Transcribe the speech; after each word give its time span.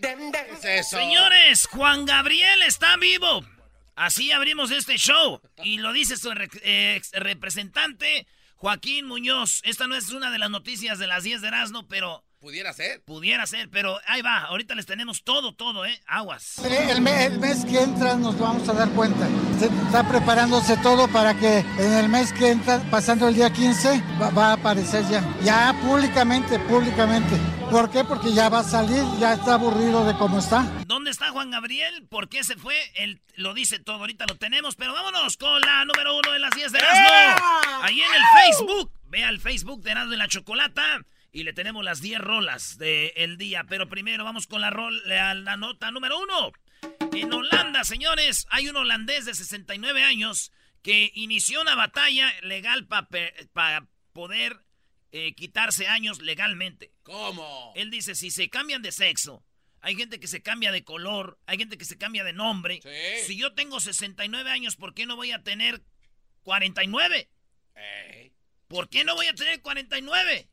¿Qué 0.00 0.16
es 0.52 0.64
eso? 0.86 0.96
Señores, 0.98 1.66
Juan 1.66 2.04
Gabriel 2.06 2.62
está 2.62 2.96
vivo. 2.96 3.44
Así 3.94 4.32
abrimos 4.32 4.70
este 4.70 4.96
show. 4.96 5.40
Y 5.62 5.78
lo 5.78 5.92
dice 5.92 6.16
su 6.16 6.30
re- 6.32 6.48
ex 6.96 7.10
representante, 7.12 8.26
Joaquín 8.56 9.06
Muñoz. 9.06 9.60
Esta 9.64 9.86
no 9.86 9.96
es 9.96 10.10
una 10.10 10.30
de 10.30 10.38
las 10.38 10.50
noticias 10.50 10.98
de 10.98 11.06
las 11.06 11.24
10 11.24 11.42
de 11.42 11.48
Erasmo, 11.48 11.86
pero 11.88 12.24
Pudiera 12.40 12.72
ser. 12.72 13.02
pudiera 13.04 13.46
ser. 13.46 13.68
Pero 13.70 14.00
ahí 14.06 14.22
va, 14.22 14.38
ahorita 14.44 14.74
les 14.74 14.86
tenemos 14.86 15.22
todo, 15.24 15.54
todo, 15.54 15.84
¿eh? 15.86 16.00
Aguas. 16.06 16.58
El, 16.58 17.00
me- 17.02 17.26
el 17.26 17.38
mes 17.38 17.64
que 17.64 17.80
entra 17.82 18.14
nos 18.16 18.38
vamos 18.38 18.68
a 18.68 18.72
dar 18.72 18.88
cuenta. 18.90 19.28
Se 19.62 19.68
está 19.68 20.02
preparándose 20.02 20.76
todo 20.78 21.06
para 21.06 21.34
que 21.38 21.58
en 21.58 21.92
el 21.92 22.08
mes 22.08 22.32
que 22.32 22.50
entra, 22.50 22.80
pasando 22.90 23.28
el 23.28 23.36
día 23.36 23.48
15, 23.48 24.02
va, 24.20 24.30
va 24.30 24.46
a 24.48 24.52
aparecer 24.54 25.04
ya. 25.08 25.22
Ya 25.44 25.72
públicamente, 25.82 26.58
públicamente. 26.58 27.36
¿Por 27.70 27.88
qué? 27.88 28.02
Porque 28.02 28.32
ya 28.32 28.48
va 28.48 28.58
a 28.58 28.64
salir, 28.64 29.04
ya 29.20 29.34
está 29.34 29.54
aburrido 29.54 30.04
de 30.04 30.18
cómo 30.18 30.40
está. 30.40 30.64
¿Dónde 30.88 31.12
está 31.12 31.30
Juan 31.30 31.52
Gabriel? 31.52 32.04
¿Por 32.08 32.28
qué 32.28 32.42
se 32.42 32.56
fue? 32.56 32.74
Él 32.96 33.22
lo 33.36 33.54
dice 33.54 33.78
todo, 33.78 33.98
ahorita 33.98 34.26
lo 34.26 34.34
tenemos, 34.34 34.74
pero 34.74 34.94
vámonos 34.94 35.36
con 35.36 35.60
la 35.60 35.84
número 35.84 36.18
uno 36.18 36.32
de 36.32 36.40
las 36.40 36.50
10 36.56 36.72
de 36.72 36.78
Erasmo. 36.80 37.46
Ahí 37.82 38.00
en 38.00 38.14
el 38.14 38.56
Facebook. 38.56 38.90
Ve 39.04 39.22
al 39.22 39.38
Facebook 39.38 39.80
de 39.84 39.92
Erasmo 39.92 40.14
y 40.14 40.16
la 40.16 40.26
Chocolata 40.26 41.02
y 41.30 41.44
le 41.44 41.52
tenemos 41.52 41.84
las 41.84 42.00
10 42.00 42.20
rolas 42.20 42.78
del 42.78 43.36
día. 43.38 43.64
Pero 43.68 43.88
primero 43.88 44.24
vamos 44.24 44.48
con 44.48 44.60
la, 44.60 44.70
rol, 44.70 45.00
la, 45.06 45.34
la 45.34 45.56
nota 45.56 45.92
número 45.92 46.18
uno. 46.18 46.50
En 47.12 47.32
Holanda, 47.32 47.84
señores, 47.84 48.46
hay 48.50 48.68
un 48.68 48.76
holandés 48.76 49.24
de 49.24 49.34
69 49.34 50.02
años 50.02 50.52
que 50.82 51.12
inició 51.14 51.60
una 51.60 51.74
batalla 51.74 52.32
legal 52.42 52.86
para 52.86 53.88
poder 54.12 54.64
eh, 55.12 55.34
quitarse 55.34 55.86
años 55.86 56.20
legalmente. 56.20 56.92
¿Cómo? 57.02 57.72
Él 57.76 57.90
dice, 57.90 58.14
si 58.14 58.30
se 58.30 58.48
cambian 58.48 58.82
de 58.82 58.92
sexo, 58.92 59.44
hay 59.80 59.94
gente 59.96 60.18
que 60.18 60.26
se 60.26 60.42
cambia 60.42 60.72
de 60.72 60.84
color, 60.84 61.38
hay 61.46 61.58
gente 61.58 61.76
que 61.76 61.84
se 61.84 61.98
cambia 61.98 62.24
de 62.24 62.32
nombre. 62.32 62.80
Sí. 62.82 63.26
Si 63.26 63.36
yo 63.36 63.52
tengo 63.52 63.80
69 63.80 64.50
años, 64.50 64.76
¿por 64.76 64.94
qué 64.94 65.06
no 65.06 65.16
voy 65.16 65.32
a 65.32 65.42
tener 65.42 65.82
49? 66.42 67.28
Ey. 67.74 68.32
¿Por 68.68 68.88
qué 68.88 69.04
no 69.04 69.14
voy 69.14 69.26
a 69.26 69.34
tener 69.34 69.60
49? 69.60 70.48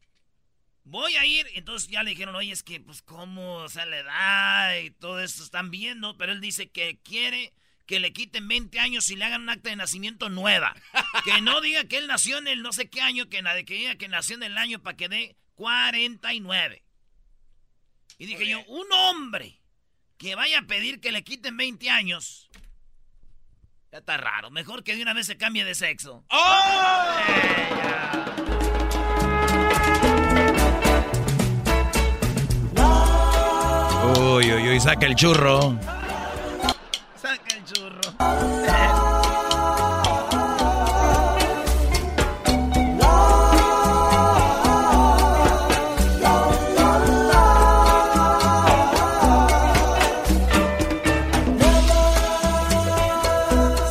Voy 0.84 1.16
a 1.18 1.26
ir, 1.26 1.48
entonces 1.54 1.90
ya 1.90 2.04
le 2.04 2.12
dijeron, 2.12 2.36
oye, 2.36 2.52
es 2.52 2.64
que, 2.64 2.80
pues, 2.80 3.02
¿cómo? 3.02 3.56
O 3.58 3.70
sea, 3.70 3.86
la 3.86 4.00
edad 4.00 4.80
y 4.80 4.92
todo 4.92 5.20
eso 5.20 5.44
están 5.44 5.70
viendo, 5.70 6.18
pero 6.18 6.32
él 6.32 6.42
dice 6.42 6.70
que 6.70 7.00
quiere 7.04 7.54
que 7.86 8.00
le 8.00 8.14
quiten 8.14 8.48
20 8.48 8.80
años 8.80 9.10
y 9.10 9.16
le 9.16 9.26
hagan 9.26 9.42
un 9.42 9.50
acta 9.50 9.72
de 9.72 9.76
nacimiento 9.76 10.30
nueva. 10.30 10.76
que 11.26 11.42
no 11.42 11.60
diga 11.60 11.86
que 11.86 11.98
él 11.98 12.08
nació 12.08 12.38
en 12.38 12.48
el 12.48 12.62
no 12.62 12.72
sé 12.72 12.90
qué 12.90 13.02
año, 13.02 13.30
que, 13.30 13.44
que 13.66 13.74
diga 13.74 13.96
que 13.96 14.08
nació 14.08 14.36
en 14.36 14.44
el 14.44 14.58
año 14.58 14.82
para 14.82 14.96
que 14.96 15.10
dé 15.10 15.36
49. 15.56 16.84
Y 18.20 18.26
dije 18.26 18.48
yo, 18.48 18.64
un 18.66 18.86
hombre 18.92 19.60
que 20.18 20.36
vaya 20.36 20.60
a 20.60 20.64
pedir 20.64 21.00
que 21.00 21.12
le 21.12 21.24
quiten 21.24 21.58
20 21.58 21.90
años, 21.90 22.50
ya 23.92 24.00
está 24.00 24.18
raro. 24.18 24.52
Mejor 24.52 24.84
que 24.84 24.96
de 24.96 25.02
una 25.02 25.14
vez 25.14 25.26
se 25.26 25.38
cambie 25.38 25.66
de 25.66 25.74
sexo. 25.74 26.24
¡Oh! 26.30 27.16
Eh, 27.28 28.49
Uy, 34.02 34.54
uy, 34.54 34.70
uy, 34.70 34.80
saca 34.80 35.06
el 35.06 35.16
churro. 35.16 35.78
Saca 37.16 37.56
el 37.56 37.64
churro. 37.66 38.02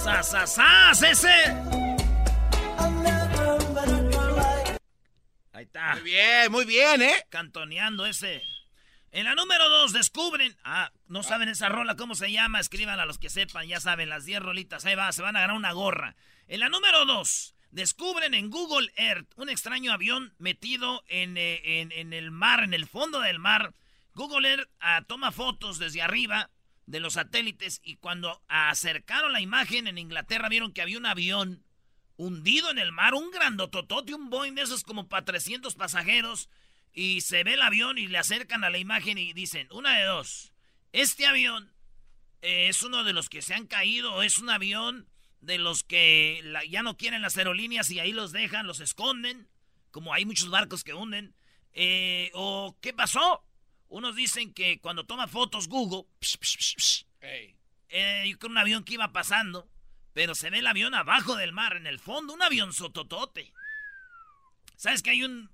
¡Sasasas 0.03 1.03
ese! 1.03 1.29
Ahí 5.53 5.65
está. 5.65 5.93
Muy 5.93 6.03
bien, 6.03 6.53
muy 6.53 6.65
bien, 6.65 7.03
¿eh? 7.03 7.27
Cantoneando 7.29 8.07
ese. 8.07 8.43
En 9.19 9.25
la 9.25 9.35
número 9.35 9.69
2 9.69 9.93
descubren. 9.93 10.57
Ah, 10.63 10.93
no 11.09 11.25
saben 11.25 11.49
esa 11.49 11.69
rola, 11.69 11.97
¿cómo 11.97 12.15
se 12.15 12.31
llama? 12.31 12.61
Escriban 12.61 13.01
a 13.01 13.05
los 13.05 13.19
que 13.19 13.31
sepan, 13.31 13.67
ya 13.67 13.81
saben, 13.81 14.09
las 14.09 14.25
10 14.25 14.41
rolitas. 14.41 14.85
Ahí 14.85 14.95
va, 14.95 15.11
se 15.11 15.23
van 15.23 15.35
a 15.37 15.41
ganar 15.41 15.57
una 15.57 15.73
gorra. 15.73 16.15
En 16.47 16.61
la 16.61 16.69
número 16.69 17.05
2, 17.05 17.57
descubren 17.73 18.33
en 18.33 18.49
Google 18.49 18.93
Earth 18.95 19.27
un 19.35 19.49
extraño 19.49 19.93
avión 19.93 20.35
metido 20.39 21.03
en, 21.09 21.37
eh, 21.37 21.81
en- 21.81 21.91
en 21.91 22.13
el 22.13 22.31
mar, 22.31 22.63
en 22.63 22.75
el 22.75 22.87
fondo 22.87 23.19
del 23.19 23.41
mar. 23.41 23.75
Google 24.15 24.49
Earth 24.51 24.71
ah, 24.79 25.03
toma 25.09 25.33
fotos 25.33 25.81
desde 25.81 26.01
arriba 26.01 26.51
de 26.87 27.01
los 27.01 27.15
satélites 27.15 27.81
y 27.83 27.97
cuando 27.97 28.41
acercaron 28.47 29.33
la 29.33 29.41
imagen 29.41 29.89
en 29.89 29.99
Inglaterra 29.99 30.49
vieron 30.49 30.73
que 30.73 30.81
había 30.83 30.97
un 30.97 31.07
avión 31.07 31.65
hundido 32.17 32.71
en 32.71 32.79
el 32.79 32.93
mar, 32.93 33.15
un 33.15 33.33
grandototote, 33.33 34.15
un 34.15 34.31
Boeing 34.31 34.55
de 34.55 34.63
esos 34.63 34.85
como 34.85 35.09
para 35.09 35.25
300 35.25 35.75
pasajeros. 35.75 36.49
Y 36.99 37.21
se 37.21 37.45
ve 37.45 37.55
el 37.55 37.63
avión 37.63 37.97
y 37.97 38.09
le 38.09 38.19
acercan 38.19 38.65
a 38.65 38.71
la 38.71 38.79
imagen 38.79 39.19
y 39.19 39.33
dicen, 39.33 39.69
una 39.71 39.97
de 39.97 40.05
dos, 40.05 40.53
este 40.91 41.27
avión 41.27 41.73
eh, 42.43 42.67
es 42.67 42.83
uno 42.83 43.05
de 43.05 43.13
los 43.13 43.29
que 43.29 43.41
se 43.41 43.55
han 43.55 43.69
caído 43.69 44.15
o 44.15 44.23
es 44.23 44.39
un 44.39 44.51
avión 44.51 45.09
de 45.41 45.59
los 45.59 45.85
que 45.85 46.41
la- 46.43 46.65
ya 46.65 46.83
no 46.83 46.97
quieren 46.97 47.23
las 47.23 47.37
aerolíneas 47.37 47.89
y 47.93 48.01
ahí 48.01 48.11
los 48.11 48.33
dejan, 48.33 48.67
los 48.67 48.81
esconden, 48.81 49.47
como 49.93 50.13
hay 50.13 50.25
muchos 50.25 50.51
barcos 50.51 50.83
que 50.83 50.93
hunden. 50.93 51.37
Eh, 51.73 52.33
o 52.35 52.77
¿qué 52.81 52.93
pasó? 52.93 53.45
Unos 53.87 54.17
dicen 54.17 54.53
que 54.53 54.81
cuando 54.81 55.07
toma 55.07 55.29
fotos 55.29 55.69
Google, 55.69 56.09
psh, 56.21 56.37
psh, 56.41 56.75
psh, 56.79 57.05
eh, 57.21 57.55
creo 58.41 58.51
un 58.51 58.59
avión 58.59 58.83
que 58.83 58.95
iba 58.95 59.13
pasando, 59.13 59.71
pero 60.15 60.35
se 60.35 60.51
ve 60.51 60.59
el 60.59 60.67
avión 60.67 60.95
abajo 60.95 61.37
del 61.37 61.53
mar, 61.53 61.77
en 61.77 61.87
el 61.87 62.01
fondo, 62.01 62.35
un 62.35 62.43
avión 62.43 62.73
sototote. 62.73 63.53
¿Sabes 64.75 65.01
que 65.01 65.11
hay 65.11 65.23
un, 65.23 65.49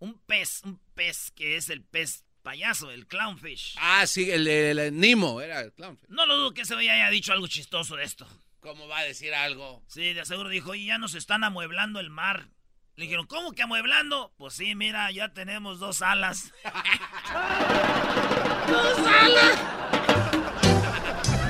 un 0.00 0.18
pez, 0.26 0.62
un 0.64 0.78
pez 0.94 1.30
que 1.32 1.56
es 1.56 1.70
el 1.70 1.82
pez 1.82 2.24
payaso, 2.42 2.90
el 2.90 3.06
clownfish? 3.06 3.76
Ah, 3.78 4.06
sí, 4.06 4.30
el, 4.30 4.46
el, 4.46 4.78
el 4.78 4.98
Nimo 4.98 5.40
era 5.40 5.60
el 5.60 5.72
clown. 5.72 5.98
No 6.08 6.26
lo 6.26 6.36
dudo 6.36 6.54
que 6.54 6.62
ese 6.62 6.74
güey 6.74 6.88
haya 6.88 7.10
dicho 7.10 7.32
algo 7.32 7.46
chistoso 7.46 7.96
de 7.96 8.04
esto. 8.04 8.26
¿Cómo 8.60 8.88
va 8.88 8.98
a 8.98 9.04
decir 9.04 9.34
algo? 9.34 9.82
Sí, 9.86 10.12
de 10.12 10.24
seguro 10.24 10.48
dijo, 10.48 10.70
oye, 10.70 10.86
ya 10.86 10.98
nos 10.98 11.14
están 11.14 11.44
amueblando 11.44 12.00
el 12.00 12.10
mar. 12.10 12.48
Le 12.96 13.04
dijeron, 13.04 13.26
¿cómo 13.26 13.52
que 13.52 13.62
amueblando? 13.62 14.32
Pues 14.36 14.54
sí, 14.54 14.74
mira, 14.74 15.10
ya 15.12 15.32
tenemos 15.32 15.78
dos 15.78 16.02
alas. 16.02 16.52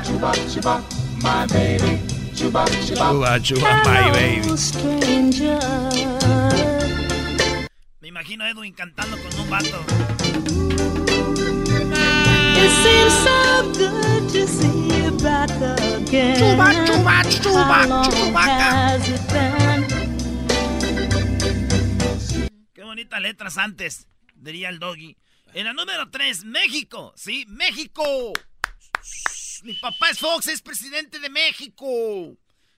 Chuba, 0.08 0.32
chuba, 0.48 0.82
my 1.22 1.46
baby. 1.48 1.98
Me 8.08 8.10
imagino 8.10 8.42
a 8.42 8.48
Edwin 8.48 8.72
cantando 8.72 9.18
con 9.18 9.38
un 9.38 9.50
vato. 9.50 9.84
It 12.56 12.70
seems 12.82 13.12
so 13.22 13.62
good 13.74 14.32
to 14.32 14.48
see 14.48 14.88
you 14.88 15.10
back 15.22 15.50
again. 15.50 16.38
Chuba, 16.38 16.72
chuba, 16.86 17.22
chuba, 17.28 18.08
chubaca. 18.08 18.98
Qué 22.72 22.82
bonitas 22.82 23.20
letras 23.20 23.58
antes, 23.58 24.08
diría 24.34 24.70
el 24.70 24.78
doggy. 24.78 25.18
En 25.52 25.66
la 25.66 25.74
número 25.74 26.08
3, 26.08 26.46
México. 26.46 27.12
Sí, 27.14 27.44
México. 27.46 28.32
Mi 29.64 29.74
papá 29.74 30.08
es 30.08 30.18
Fox, 30.18 30.46
es 30.46 30.62
presidente 30.62 31.18
de 31.18 31.28
México. 31.28 31.86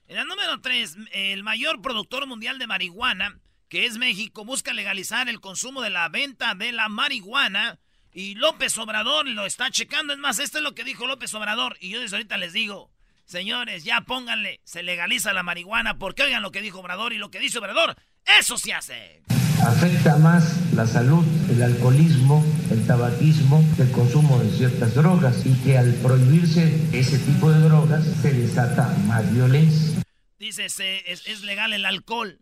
En 0.09 0.15
la 0.17 0.25
número 0.25 0.59
3, 0.59 0.97
el 1.13 1.43
mayor 1.43 1.81
productor 1.81 2.27
mundial 2.27 2.59
de 2.59 2.67
marihuana, 2.67 3.39
que 3.71 3.85
es 3.85 3.97
México, 3.97 4.43
busca 4.43 4.73
legalizar 4.73 5.29
el 5.29 5.39
consumo 5.39 5.81
de 5.81 5.89
la 5.89 6.09
venta 6.09 6.55
de 6.55 6.73
la 6.73 6.89
marihuana. 6.89 7.79
Y 8.11 8.35
López 8.35 8.77
Obrador 8.77 9.25
lo 9.25 9.45
está 9.45 9.71
checando. 9.71 10.11
Es 10.11 10.19
más, 10.19 10.39
esto 10.39 10.57
es 10.57 10.63
lo 10.65 10.75
que 10.75 10.83
dijo 10.83 11.07
López 11.07 11.33
Obrador. 11.35 11.77
Y 11.79 11.87
yo 11.87 12.01
desde 12.01 12.17
ahorita 12.17 12.37
les 12.37 12.51
digo, 12.51 12.91
señores, 13.23 13.85
ya 13.85 14.01
pónganle, 14.01 14.59
se 14.65 14.83
legaliza 14.83 15.31
la 15.31 15.43
marihuana, 15.43 15.97
porque 15.97 16.23
oigan 16.23 16.43
lo 16.43 16.51
que 16.51 16.61
dijo 16.61 16.79
Obrador 16.79 17.13
y 17.13 17.17
lo 17.17 17.31
que 17.31 17.39
dice 17.39 17.59
Obrador, 17.59 17.95
eso 18.37 18.57
se 18.57 18.73
hace. 18.73 19.21
afecta 19.65 20.17
más 20.17 20.73
la 20.73 20.85
salud, 20.85 21.25
el 21.49 21.63
alcoholismo, 21.63 22.43
el 22.71 22.85
tabaquismo, 22.85 23.63
el 23.79 23.89
consumo 23.91 24.37
de 24.39 24.51
ciertas 24.51 24.95
drogas 24.95 25.45
y 25.45 25.53
que 25.63 25.77
al 25.77 25.93
prohibirse 26.01 26.89
ese 26.91 27.19
tipo 27.19 27.49
de 27.49 27.61
drogas 27.61 28.03
se 28.21 28.33
desata 28.33 28.93
más 29.07 29.31
violencia. 29.33 30.01
Dice, 30.41 30.69
se- 30.69 31.03
es, 31.11 31.27
es 31.27 31.43
legal 31.43 31.71
el 31.71 31.85
alcohol, 31.85 32.39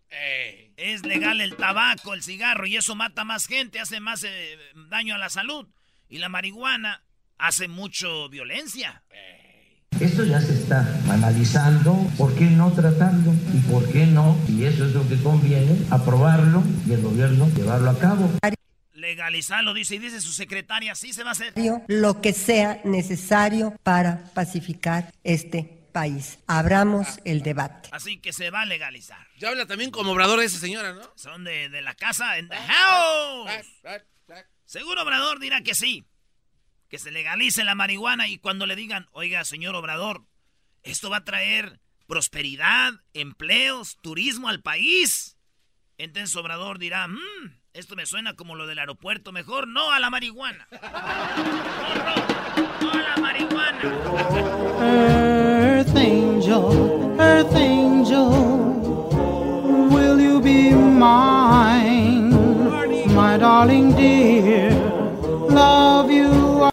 es 0.77 1.05
legal 1.05 1.41
el 1.41 1.57
tabaco, 1.57 2.13
el 2.13 2.23
cigarro, 2.23 2.65
y 2.65 2.77
eso 2.77 2.95
mata 2.95 3.25
más 3.25 3.45
gente, 3.45 3.77
hace 3.81 3.99
más 3.99 4.23
eh, 4.23 4.57
daño 4.89 5.15
a 5.15 5.17
la 5.17 5.29
salud. 5.29 5.67
Y 6.07 6.19
la 6.19 6.29
marihuana 6.29 7.03
hace 7.37 7.67
mucho 7.67 8.29
violencia. 8.29 9.03
Esto 9.99 10.23
ya 10.23 10.39
se 10.39 10.53
está 10.53 10.87
analizando, 11.11 11.93
¿por 12.17 12.33
qué 12.35 12.45
no 12.45 12.71
tratarlo? 12.71 13.33
¿Y 13.53 13.59
por 13.69 13.91
qué 13.91 14.05
no? 14.05 14.39
Y 14.47 14.63
eso 14.63 14.85
es 14.85 14.93
lo 14.93 15.05
que 15.09 15.21
conviene, 15.21 15.75
aprobarlo 15.89 16.63
y 16.87 16.93
el 16.93 17.01
gobierno 17.01 17.49
llevarlo 17.49 17.89
a 17.89 17.99
cabo. 17.99 18.31
Legalizarlo, 18.93 19.73
dice, 19.73 19.95
y 19.95 19.99
dice 19.99 20.21
su 20.21 20.31
secretaria, 20.31 20.95
sí 20.95 21.11
se 21.11 21.23
va 21.23 21.31
a 21.31 21.33
hacer. 21.33 21.53
lo 21.87 22.21
que 22.21 22.31
sea 22.31 22.79
necesario 22.85 23.73
para 23.83 24.23
pacificar 24.33 25.11
este 25.25 25.78
país. 25.99 26.39
Abramos 26.47 27.19
el 27.25 27.41
debate. 27.41 27.89
Así 27.91 28.19
que 28.19 28.31
se 28.31 28.51
va 28.51 28.61
a 28.61 28.65
legalizar. 28.65 29.27
Ya 29.37 29.49
habla 29.49 29.65
también 29.65 29.91
como 29.91 30.13
obrador 30.13 30.39
de 30.39 30.45
esa 30.45 30.57
señora, 30.57 30.93
¿no? 30.93 31.01
Son 31.15 31.43
de, 31.43 31.67
de 31.67 31.81
la 31.81 31.93
casa, 31.93 32.37
en 32.37 32.47
the 32.47 32.55
house. 32.55 33.51
Seguro 34.63 35.01
Obrador 35.03 35.39
dirá 35.39 35.59
que 35.61 35.75
sí. 35.75 36.05
Que 36.89 36.99
se 36.99 37.11
legalice 37.11 37.65
la 37.65 37.75
marihuana 37.75 38.29
y 38.29 38.37
cuando 38.37 38.65
le 38.65 38.77
digan, 38.77 39.09
oiga, 39.11 39.43
señor 39.43 39.75
Obrador, 39.75 40.23
esto 40.83 41.09
va 41.09 41.17
a 41.17 41.25
traer 41.25 41.81
prosperidad, 42.07 42.93
empleos, 43.13 43.97
turismo 44.01 44.47
al 44.47 44.61
país. 44.61 45.35
Entonces 45.97 46.33
Obrador 46.37 46.79
dirá, 46.79 47.09
"Mm, 47.09 47.59
esto 47.73 47.97
me 47.97 48.05
suena 48.05 48.37
como 48.37 48.55
lo 48.55 48.67
del 48.67 48.79
aeropuerto, 48.79 49.33
mejor 49.33 49.67
no 49.67 49.91
a 49.91 49.99
la 49.99 50.09
marihuana. 50.09 50.65
No, 51.89 51.95
no, 52.05 52.15
no 52.81 52.91
a 52.93 53.01
la 53.01 53.17
marihuana. 53.17 53.81
Earth 55.89 55.97
angel, 55.97 57.19
earth 57.19 57.55
angel, 57.55 58.29
will 59.89 60.19
you 60.21 60.39
be 60.39 60.69
mine? 60.71 62.29
My 63.15 63.37
darling 63.37 63.95
dear, 63.95 64.69
love 65.49 66.11
you 66.11 66.69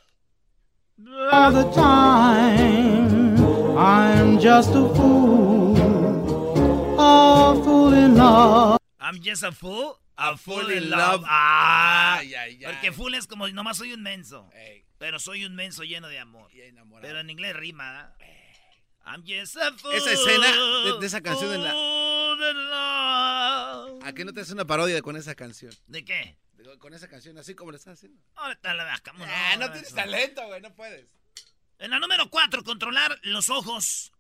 all 1.32 1.50
the 1.50 1.64
time. 1.72 3.38
I'm 3.78 4.38
just 4.38 4.70
a 4.74 4.86
fool, 4.94 5.78
a 6.98 7.54
fool 7.64 7.94
in 7.94 8.16
love. 8.16 8.78
I'm 9.00 9.18
just 9.22 9.42
a 9.44 9.50
fool, 9.52 9.98
a, 10.18 10.36
fool, 10.36 10.68
in 10.70 10.90
love. 10.90 11.22
love. 11.22 11.24
Ah, 11.26 12.18
Ay, 12.18 12.34
ay, 12.34 12.58
ay. 12.66 12.72
porque 12.74 12.92
fool 12.92 13.14
es 13.14 13.26
como 13.26 13.48
nomás 13.48 13.78
soy 13.78 13.94
un 13.94 14.02
menso. 14.02 14.50
Pero 14.98 15.18
soy 15.18 15.46
un 15.46 15.54
menso 15.54 15.84
lleno 15.84 16.08
de 16.08 16.18
amor. 16.18 16.50
Pero 17.00 17.20
en 17.20 17.30
inglés 17.30 17.56
rima. 17.56 18.12
¿eh? 18.20 18.26
I'm 19.06 19.22
just 19.26 19.56
a 19.56 19.72
fool. 19.78 19.94
Esa 19.94 20.12
escena 20.12 20.50
de- 20.84 20.98
de 21.00 21.06
esa 21.06 21.20
canción 21.22 21.52
en 21.54 21.62
la-. 21.62 21.72
¿A 24.02 24.12
qué 24.14 24.24
no 24.24 24.32
te 24.32 24.40
haces 24.40 24.52
una 24.52 24.66
parodia 24.66 25.00
con 25.02 25.16
esa 25.16 25.34
canción? 25.34 25.72
¿De 25.86 26.04
qué? 26.04 26.36
Con 26.78 26.94
esa 26.94 27.08
canción, 27.08 27.38
así 27.38 27.54
como 27.54 27.70
lo 27.70 27.76
estás 27.76 27.94
haciendo. 27.94 28.20
Ahorita 28.34 28.74
la 28.74 28.84
bajamos. 28.84 29.26
Ah, 29.30 29.56
no 29.58 29.66
tienes 29.70 29.88
eso. 29.88 29.96
talento, 29.96 30.44
güey, 30.46 30.60
no 30.60 30.74
puedes. 30.74 31.06
En 31.78 31.90
la 31.90 31.98
número 32.00 32.28
4, 32.30 32.64
controlar 32.64 33.18
los 33.22 33.50
ojos. 33.50 34.12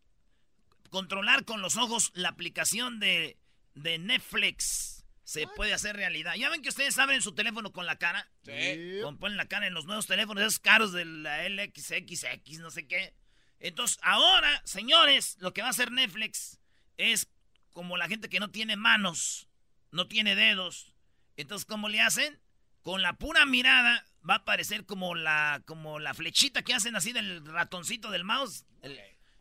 Controlar 0.90 1.44
con 1.44 1.60
los 1.62 1.76
ojos 1.76 2.12
la 2.14 2.28
aplicación 2.28 3.00
de, 3.00 3.36
de 3.74 3.98
Netflix. 3.98 5.04
Se 5.24 5.48
puede 5.56 5.72
hacer 5.74 5.96
realidad. 5.96 6.34
¿Ya 6.36 6.48
ven 6.50 6.62
que 6.62 6.68
ustedes 6.68 6.96
abren 6.98 7.20
su 7.20 7.34
teléfono 7.34 7.72
con 7.72 7.84
la 7.84 7.96
cara? 7.98 8.30
Sí. 8.44 9.00
Con- 9.02 9.18
Ponen 9.18 9.36
la 9.36 9.48
cara 9.48 9.66
en 9.66 9.74
los 9.74 9.84
nuevos 9.86 10.06
teléfonos, 10.06 10.42
esos 10.44 10.60
caros 10.60 10.92
de 10.92 11.04
la 11.04 11.48
LXXX, 11.48 12.60
no 12.60 12.70
sé 12.70 12.86
qué. 12.86 13.12
Entonces, 13.60 13.98
ahora, 14.02 14.62
señores, 14.64 15.36
lo 15.40 15.52
que 15.52 15.62
va 15.62 15.68
a 15.68 15.70
hacer 15.70 15.90
Netflix 15.90 16.60
es 16.96 17.28
como 17.72 17.96
la 17.96 18.08
gente 18.08 18.28
que 18.28 18.40
no 18.40 18.50
tiene 18.50 18.76
manos, 18.76 19.48
no 19.90 20.08
tiene 20.08 20.34
dedos. 20.34 20.94
Entonces, 21.36 21.66
¿cómo 21.66 21.88
le 21.88 22.00
hacen? 22.00 22.40
Con 22.82 23.02
la 23.02 23.14
pura 23.14 23.46
mirada 23.46 24.06
va 24.28 24.34
a 24.34 24.38
aparecer 24.38 24.86
como 24.86 25.14
la, 25.14 25.62
como 25.66 25.98
la 25.98 26.14
flechita 26.14 26.62
que 26.62 26.74
hacen 26.74 26.96
así 26.96 27.12
del 27.12 27.44
ratoncito 27.44 28.10
del 28.10 28.24
mouse. 28.24 28.64
El, 28.82 28.98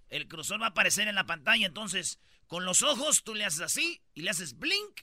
el 0.09 0.27
cursor 0.27 0.61
va 0.61 0.67
a 0.67 0.69
aparecer 0.69 1.07
en 1.07 1.15
la 1.15 1.25
pantalla. 1.25 1.65
Entonces, 1.65 2.19
con 2.47 2.65
los 2.65 2.81
ojos 2.81 3.23
tú 3.23 3.35
le 3.35 3.45
haces 3.45 3.61
así 3.61 4.01
y 4.13 4.21
le 4.21 4.29
haces 4.29 4.57
blink 4.57 5.01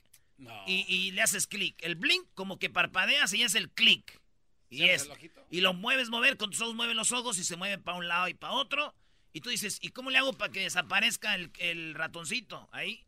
y, 0.67 0.85
y 0.87 1.11
le 1.11 1.21
haces 1.21 1.47
clic. 1.47 1.75
El 1.79 1.95
blink 1.95 2.27
como 2.33 2.59
que 2.59 2.69
parpadeas 2.69 3.33
y 3.33 3.43
es 3.43 3.55
el 3.55 3.71
clic. 3.71 4.21
Y 4.69 4.79
¿Se 4.79 4.93
hace 4.93 5.11
es. 5.25 5.31
Y 5.49 5.61
lo 5.61 5.73
mueves 5.73 6.09
mover, 6.09 6.37
con 6.37 6.49
tus 6.49 6.61
ojos 6.61 6.75
mueves 6.75 6.95
los 6.95 7.11
ojos 7.11 7.37
y 7.37 7.43
se 7.43 7.55
mueven 7.55 7.83
para 7.83 7.97
un 7.97 8.07
lado 8.07 8.27
y 8.27 8.33
para 8.33 8.53
otro. 8.53 8.95
Y 9.33 9.41
tú 9.41 9.49
dices, 9.49 9.79
¿y 9.81 9.89
cómo 9.89 10.11
le 10.11 10.19
hago 10.19 10.33
para 10.33 10.51
que 10.51 10.61
desaparezca 10.61 11.35
el, 11.35 11.51
el 11.57 11.95
ratoncito? 11.95 12.69
Ahí. 12.71 13.05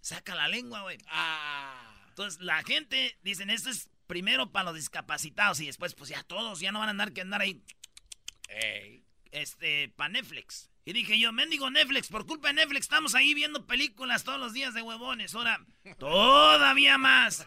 Saca 0.00 0.34
la 0.34 0.48
lengua, 0.48 0.82
güey. 0.82 0.98
Ah. 1.08 2.06
Entonces 2.08 2.40
la 2.40 2.62
gente 2.64 3.16
dicen, 3.22 3.48
esto 3.48 3.70
es 3.70 3.88
primero 4.08 4.50
para 4.50 4.64
los 4.64 4.74
discapacitados 4.74 5.60
y 5.60 5.66
después 5.66 5.94
pues 5.94 6.10
ya 6.10 6.24
todos 6.24 6.58
ya 6.60 6.72
no 6.72 6.80
van 6.80 6.88
a 6.88 6.90
andar 6.90 7.12
que 7.12 7.20
andar 7.20 7.42
ahí 7.42 7.62
Ey. 8.48 9.04
este 9.30 9.88
para 9.90 10.08
Netflix. 10.08 10.70
Y 10.84 10.94
dije 10.94 11.18
yo, 11.18 11.32
mendigo 11.32 11.70
Netflix, 11.70 12.08
por 12.08 12.24
culpa 12.24 12.48
de 12.48 12.54
Netflix 12.54 12.86
estamos 12.86 13.14
ahí 13.14 13.34
viendo 13.34 13.66
películas 13.66 14.24
todos 14.24 14.40
los 14.40 14.54
días 14.54 14.72
de 14.72 14.80
huevones. 14.80 15.34
Ahora, 15.34 15.60
todavía 15.98 16.96
más. 16.96 17.46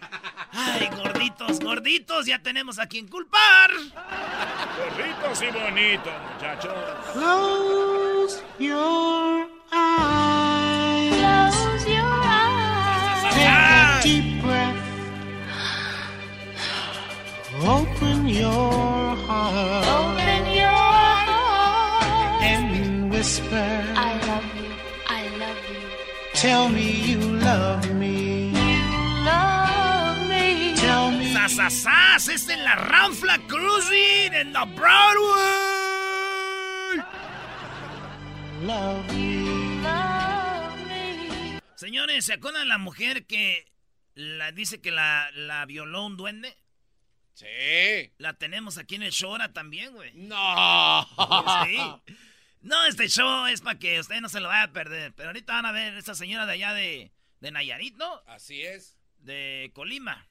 Ay, 0.51 0.87
gorditos, 0.95 1.59
gorditos, 1.59 2.27
ya 2.27 2.43
tenemos 2.43 2.77
a 2.77 2.87
quien 2.87 3.07
culpar. 3.07 3.71
Gorditos 4.77 5.41
y 5.41 5.47
bonitos, 5.47 6.13
muchachos. 6.33 6.73
Close 8.31 8.43
your 8.59 9.47
eyes. 9.73 11.11
Close 11.19 11.87
your 11.87 12.03
eyes. 12.03 13.33
Take 13.33 13.43
a 13.43 13.67
ah. 13.67 13.99
deep 14.03 14.27
breath. 14.43 14.81
Open 17.75 18.29
your 18.29 19.15
heart. 19.27 19.85
Open 19.99 20.43
your 20.53 20.81
heart. 21.27 22.43
And 22.43 23.11
whisper. 23.11 23.69
I 23.95 24.11
love 24.27 24.47
you. 24.61 24.71
I 25.07 25.21
love 25.37 25.61
you. 25.69 25.81
Tell 26.33 26.69
me 26.69 26.87
you 27.11 27.19
love 27.19 27.91
me. 27.95 28.49
You 28.49 28.81
love 29.25 30.17
me. 30.29 30.75
Tell 30.75 31.11
me. 31.11 31.33
¡Sasasas! 31.33 32.29
¡Es 32.29 32.47
en 32.47 32.63
la 32.63 32.75
Ranfla 32.75 33.39
Cruising 33.47 34.33
en 34.33 34.53
la 34.53 34.63
Broadway! 34.65 35.70
Love 38.61 39.11
me. 39.11 39.81
Love 39.81 40.75
me. 40.87 41.61
Señores, 41.75 42.25
¿se 42.25 42.33
acuerdan 42.33 42.67
la 42.67 42.77
mujer 42.77 43.25
que 43.25 43.65
la 44.13 44.51
dice 44.51 44.81
que 44.81 44.91
la, 44.91 45.31
la 45.33 45.65
violó 45.65 46.05
un 46.05 46.15
duende? 46.15 46.55
Sí. 47.33 48.13
La 48.19 48.33
tenemos 48.33 48.77
aquí 48.77 48.95
en 48.95 49.03
el 49.03 49.11
show 49.11 49.31
ahora 49.31 49.51
también, 49.51 49.93
güey. 49.93 50.11
No. 50.13 51.07
Sí. 51.65 51.77
No, 52.61 52.85
este 52.85 53.09
show 53.09 53.47
es 53.47 53.61
para 53.61 53.79
que 53.79 53.99
usted 53.99 54.21
no 54.21 54.29
se 54.29 54.39
lo 54.39 54.47
vaya 54.47 54.63
a 54.63 54.71
perder. 54.71 55.11
Pero 55.15 55.29
ahorita 55.29 55.53
van 55.53 55.65
a 55.65 55.71
ver 55.71 55.95
esta 55.95 56.13
señora 56.13 56.45
de 56.45 56.53
allá 56.53 56.73
de, 56.73 57.11
de 57.39 57.51
Nayarit, 57.51 57.95
¿no? 57.97 58.21
Así 58.27 58.61
es. 58.61 58.99
De 59.17 59.71
Colima. 59.73 60.27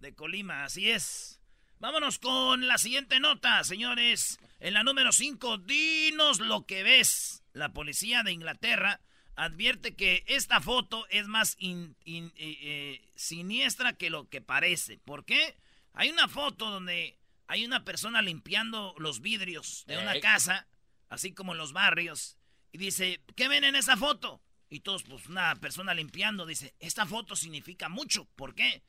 De 0.00 0.12
Colima, 0.16 0.64
así 0.64 0.90
es. 0.90 1.40
Vámonos 1.78 2.18
con 2.18 2.66
la 2.66 2.76
siguiente 2.78 3.20
nota, 3.20 3.62
señores. 3.62 4.40
En 4.58 4.74
la 4.74 4.82
número 4.82 5.12
5, 5.12 5.58
dinos 5.58 6.40
lo 6.40 6.66
que 6.66 6.82
ves. 6.82 7.44
La 7.58 7.72
policía 7.72 8.22
de 8.22 8.32
Inglaterra 8.32 9.00
advierte 9.34 9.94
que 9.94 10.24
esta 10.26 10.60
foto 10.60 11.06
es 11.10 11.26
más 11.26 11.56
in- 11.58 11.96
in- 12.04 12.32
eh, 12.36 12.58
eh, 12.60 13.10
siniestra 13.14 13.92
que 13.92 14.10
lo 14.10 14.28
que 14.28 14.40
parece. 14.40 14.98
¿Por 14.98 15.24
qué? 15.24 15.56
Hay 15.92 16.08
una 16.10 16.28
foto 16.28 16.70
donde 16.70 17.18
hay 17.46 17.64
una 17.64 17.84
persona 17.84 18.22
limpiando 18.22 18.94
los 18.98 19.20
vidrios 19.20 19.84
de 19.86 19.98
una 19.98 20.14
Ey. 20.14 20.20
casa, 20.20 20.66
así 21.08 21.32
como 21.32 21.52
en 21.52 21.58
los 21.58 21.72
barrios, 21.72 22.36
y 22.72 22.78
dice, 22.78 23.20
¿qué 23.36 23.48
ven 23.48 23.64
en 23.64 23.74
esa 23.74 23.96
foto? 23.96 24.42
Y 24.70 24.80
todos, 24.80 25.02
pues 25.04 25.26
una 25.26 25.54
persona 25.56 25.94
limpiando, 25.94 26.44
dice, 26.46 26.74
esta 26.78 27.06
foto 27.06 27.34
significa 27.36 27.88
mucho. 27.88 28.26
¿Por 28.36 28.54
qué? 28.54 28.82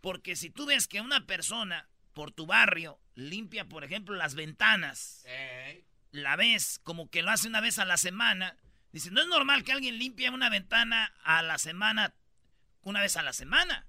Porque 0.00 0.34
si 0.34 0.50
tú 0.50 0.66
ves 0.66 0.88
que 0.88 1.00
una 1.00 1.26
persona 1.26 1.88
por 2.14 2.32
tu 2.32 2.46
barrio 2.46 2.98
limpia, 3.14 3.66
por 3.68 3.84
ejemplo, 3.84 4.16
las 4.16 4.34
ventanas. 4.34 5.22
La 6.12 6.36
ves 6.36 6.80
como 6.82 7.10
que 7.10 7.22
lo 7.22 7.30
hace 7.30 7.48
una 7.48 7.60
vez 7.60 7.78
a 7.78 7.84
la 7.84 7.96
semana, 7.96 8.56
dice, 8.92 9.10
no 9.10 9.20
es 9.20 9.28
normal 9.28 9.64
que 9.64 9.72
alguien 9.72 9.98
limpie 9.98 10.30
una 10.30 10.48
ventana 10.48 11.14
a 11.22 11.42
la 11.42 11.58
semana, 11.58 12.14
una 12.82 13.00
vez 13.00 13.16
a 13.16 13.22
la 13.22 13.32
semana. 13.32 13.86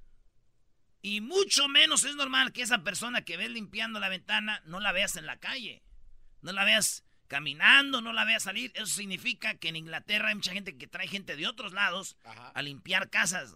Y 1.02 1.22
mucho 1.22 1.68
menos 1.68 2.04
es 2.04 2.16
normal 2.16 2.54
que 2.54 2.62
esa 2.62 2.84
persona 2.84 3.24
que 3.24 3.38
ves 3.38 3.50
limpiando 3.50 4.00
la 4.00 4.10
ventana 4.10 4.62
no 4.66 4.80
la 4.80 4.92
veas 4.92 5.16
en 5.16 5.26
la 5.26 5.40
calle. 5.40 5.84
No 6.42 6.52
la 6.52 6.64
veas 6.64 7.04
caminando, 7.28 8.02
no 8.02 8.14
la 8.14 8.26
veas 8.26 8.44
salir. 8.44 8.72
Eso 8.76 8.86
significa 8.86 9.56
que 9.56 9.70
en 9.70 9.78
Inglaterra 9.78 10.30
hay 10.30 10.36
mucha 10.36 10.54
gente 10.54 10.78
que 10.78 10.88
trae 10.88 11.08
gente 11.08 11.36
de 11.36 11.48
otros 11.48 11.74
lados 11.74 12.18
Ajá. 12.24 12.50
a 12.50 12.62
limpiar 12.62 13.10
casas. 13.10 13.56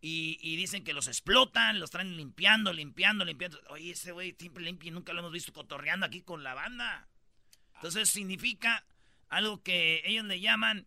Y, 0.00 0.38
y 0.40 0.56
dicen 0.56 0.82
que 0.82 0.94
los 0.94 1.06
explotan, 1.06 1.80
los 1.80 1.90
traen 1.90 2.16
limpiando, 2.16 2.72
limpiando, 2.72 3.26
limpiando. 3.26 3.60
Oye, 3.68 3.90
ese 3.90 4.12
güey 4.12 4.34
siempre 4.38 4.64
limpia 4.64 4.88
y 4.88 4.92
nunca 4.92 5.12
lo 5.12 5.20
hemos 5.20 5.32
visto 5.32 5.52
cotorreando 5.52 6.06
aquí 6.06 6.22
con 6.22 6.42
la 6.42 6.54
banda. 6.54 7.09
Entonces 7.80 8.10
significa 8.10 8.84
algo 9.30 9.62
que 9.62 10.02
ellos 10.04 10.26
le 10.26 10.38
llaman 10.38 10.86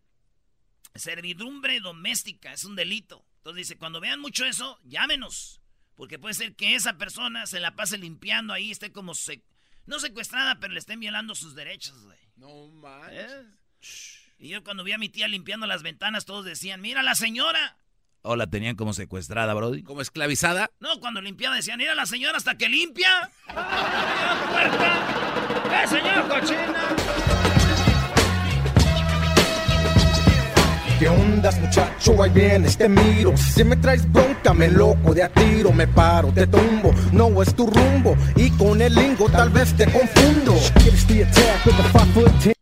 servidumbre 0.94 1.80
doméstica, 1.80 2.52
es 2.52 2.64
un 2.64 2.76
delito. 2.76 3.26
Entonces 3.38 3.66
dice, 3.66 3.78
cuando 3.78 4.00
vean 4.00 4.20
mucho 4.20 4.44
eso, 4.44 4.78
llámenos. 4.84 5.60
Porque 5.96 6.20
puede 6.20 6.34
ser 6.34 6.54
que 6.54 6.76
esa 6.76 6.96
persona 6.96 7.46
se 7.46 7.58
la 7.58 7.74
pase 7.74 7.98
limpiando 7.98 8.52
ahí, 8.52 8.70
esté 8.70 8.92
como, 8.92 9.14
se, 9.14 9.42
no 9.86 9.98
secuestrada, 9.98 10.60
pero 10.60 10.72
le 10.72 10.78
estén 10.78 11.00
violando 11.00 11.34
sus 11.34 11.56
derechos, 11.56 12.04
güey. 12.04 12.18
No 12.36 12.68
manches. 12.68 13.32
¿Eh? 13.32 13.44
Y 14.38 14.48
yo 14.50 14.62
cuando 14.62 14.84
vi 14.84 14.92
a 14.92 14.98
mi 14.98 15.08
tía 15.08 15.26
limpiando 15.26 15.66
las 15.66 15.82
ventanas, 15.82 16.24
todos 16.26 16.44
decían, 16.44 16.80
mira 16.80 17.02
la 17.02 17.16
señora. 17.16 17.76
¿O 18.22 18.36
la 18.36 18.46
tenían 18.46 18.76
como 18.76 18.92
secuestrada, 18.92 19.52
Brody? 19.52 19.82
¿Como 19.82 20.00
esclavizada? 20.00 20.70
No, 20.78 21.00
cuando 21.00 21.20
limpiaba 21.20 21.56
decían, 21.56 21.78
mira 21.78 21.96
la 21.96 22.06
señora 22.06 22.38
hasta 22.38 22.56
que 22.56 22.68
limpia. 22.68 23.32
¡Puerta! 23.46 25.30
¡Eh, 25.54 25.88
señor 25.88 26.28
cochina! 26.28 26.94
¿Qué 30.98 31.08
ondas, 31.08 31.60
muchacho? 31.60 32.22
Ahí 32.22 32.30
vienes, 32.30 32.76
te 32.76 32.88
miro. 32.88 33.36
Si 33.36 33.64
me 33.64 33.76
traes 33.76 34.10
bronca, 34.10 34.54
me 34.54 34.68
loco 34.68 35.12
de 35.12 35.24
a 35.24 35.28
tiro. 35.28 35.72
Me 35.72 35.86
paro, 35.86 36.28
te 36.28 36.46
tumbo. 36.46 36.92
No 37.12 37.42
es 37.42 37.54
tu 37.54 37.66
rumbo. 37.66 38.16
Y 38.36 38.50
con 38.50 38.80
el 38.80 38.94
lingo 38.94 39.28
tal 39.28 39.50
vez 39.50 39.74
te 39.74 39.86
confundo. 39.86 40.54
Gives 40.82 41.06
the 41.06 41.22
attack 41.22 41.66
with 41.66 41.76
the 41.76 41.82
five 41.90 42.08
foot 42.14 42.32
ten. 42.40 42.54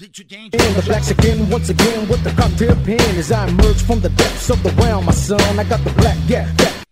And 0.00 0.76
the 0.76 0.82
black 0.86 1.04
skin 1.04 1.50
once 1.50 1.68
again 1.68 2.08
with 2.08 2.22
the 2.22 2.30
cocktail 2.30 2.76
pen 2.84 3.18
as 3.18 3.30
I 3.30 3.48
emerge 3.48 3.82
from 3.82 4.00
the 4.00 4.08
depths 4.10 4.48
of 4.50 4.62
the 4.62 4.70
realm, 4.82 5.04
my 5.04 5.12
son. 5.12 5.40
I 5.58 5.64
got 5.64 5.82
the 5.84 5.90
black, 5.90 6.16
yeah, 6.26 6.48
yeah. 6.58 6.89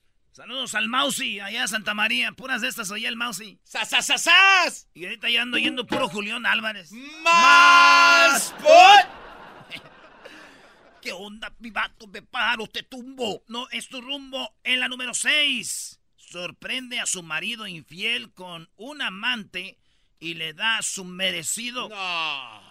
Saludos 0.58 0.74
al 0.74 0.88
Mausi, 0.88 1.38
allá 1.38 1.62
a 1.62 1.68
Santa 1.68 1.94
María. 1.94 2.32
Puras 2.32 2.62
de 2.62 2.66
estas 2.66 2.90
oye 2.90 3.06
el 3.06 3.14
Mausi. 3.14 3.60
¡Sasasasas! 3.62 4.88
Y 4.92 5.04
ahorita 5.04 5.30
ya 5.30 5.42
ando 5.42 5.56
yendo 5.56 5.86
puro 5.86 6.08
Julián 6.08 6.46
Álvarez. 6.46 6.90
¡Más! 7.22 8.52
¿Qué 11.00 11.12
onda, 11.12 11.54
mi 11.60 11.70
vato? 11.70 12.08
Me 12.08 12.22
paro, 12.22 12.66
te 12.66 12.82
tumbo. 12.82 13.44
No, 13.46 13.68
es 13.70 13.88
tu 13.88 14.00
rumbo 14.00 14.52
en 14.64 14.80
la 14.80 14.88
número 14.88 15.14
6. 15.14 16.00
Sorprende 16.16 16.98
a 16.98 17.06
su 17.06 17.22
marido 17.22 17.68
infiel 17.68 18.32
con 18.32 18.68
un 18.74 19.00
amante 19.00 19.78
y 20.18 20.34
le 20.34 20.54
da 20.54 20.82
su 20.82 21.04
merecido. 21.04 21.88
No. 21.88 22.62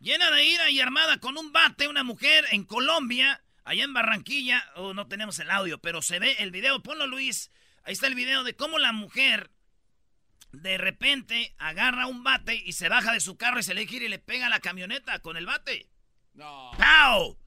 Llena 0.00 0.28
de 0.32 0.44
ira 0.44 0.70
y 0.70 0.80
armada 0.80 1.18
con 1.18 1.38
un 1.38 1.52
bate, 1.52 1.86
una 1.86 2.02
mujer 2.02 2.46
en 2.50 2.64
Colombia, 2.64 3.40
allá 3.64 3.84
en 3.84 3.94
Barranquilla. 3.94 4.64
Oh, 4.76 4.94
no 4.94 5.06
tenemos 5.08 5.38
el 5.38 5.50
audio, 5.50 5.78
pero 5.78 6.02
se 6.02 6.18
ve 6.18 6.36
el 6.38 6.50
video. 6.50 6.82
Ponlo, 6.82 7.06
Luis. 7.06 7.50
Ahí 7.84 7.92
está 7.92 8.06
el 8.06 8.14
video 8.14 8.44
de 8.44 8.54
cómo 8.54 8.78
la 8.78 8.92
mujer 8.92 9.50
de 10.52 10.78
repente 10.78 11.54
agarra 11.58 12.06
un 12.06 12.22
bate 12.22 12.54
y 12.54 12.72
se 12.72 12.88
baja 12.88 13.12
de 13.12 13.20
su 13.20 13.36
carro 13.36 13.58
y 13.58 13.62
se 13.62 13.74
le 13.74 13.86
gira 13.86 14.04
y 14.04 14.08
le 14.08 14.18
pega 14.18 14.46
a 14.46 14.50
la 14.50 14.60
camioneta 14.60 15.18
con 15.20 15.36
el 15.36 15.46
bate. 15.46 15.88
No. 16.34 16.72
¡Pau! 16.78 17.38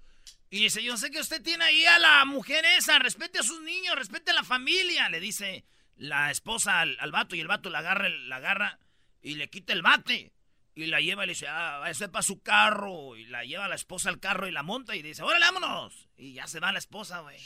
Y 0.50 0.60
dice, 0.60 0.84
yo 0.84 0.98
sé 0.98 1.12
que 1.12 1.19
usted 1.19 1.41
tiene 1.41 1.65
ahí 1.65 1.86
a 1.86 2.00
la 2.00 2.25
mujer 2.25 2.65
esa, 2.77 3.00
respete 3.00 3.39
a 3.39 3.43
sus 3.43 3.62
niños, 3.62 3.95
respete 3.95 4.31
a 4.31 4.36
la 4.36 4.43
familia, 4.43 5.10
le 5.10 5.19
dice 5.19 5.65
la 5.95 6.31
esposa 6.31 6.81
al, 6.81 6.98
al 7.00 7.12
vato 7.12 7.36
y 7.36 7.39
el 7.39 7.48
vato 7.48 7.69
la 7.69 7.79
agarra, 7.79 8.10
la 8.10 8.38
agarra 8.38 8.79
y 9.22 9.36
le 9.36 9.50
quita 9.50 9.74
el 9.74 9.81
bate. 9.81 10.34
Y 10.75 10.88
la 10.88 11.00
lleva 11.00 11.24
y 11.24 11.27
le 11.27 11.32
dice, 11.32 11.48
ah, 11.48 11.84
ese 11.89 12.10
para 12.10 12.22
su 12.22 12.41
carro. 12.41 13.15
Y 13.15 13.25
la 13.25 13.46
lleva 13.46 13.70
la 13.70 13.75
esposa 13.75 14.10
al 14.10 14.20
carro 14.20 14.48
y 14.48 14.51
la 14.51 14.62
monta 14.62 14.96
y 14.96 15.01
dice, 15.01 15.24
órale, 15.24 15.46
vámonos. 15.46 16.10
Y 16.17 16.34
ya 16.34 16.48
se 16.48 16.60
va 16.60 16.74
la 16.74 16.79
esposa, 16.79 17.22
güey. 17.22 17.38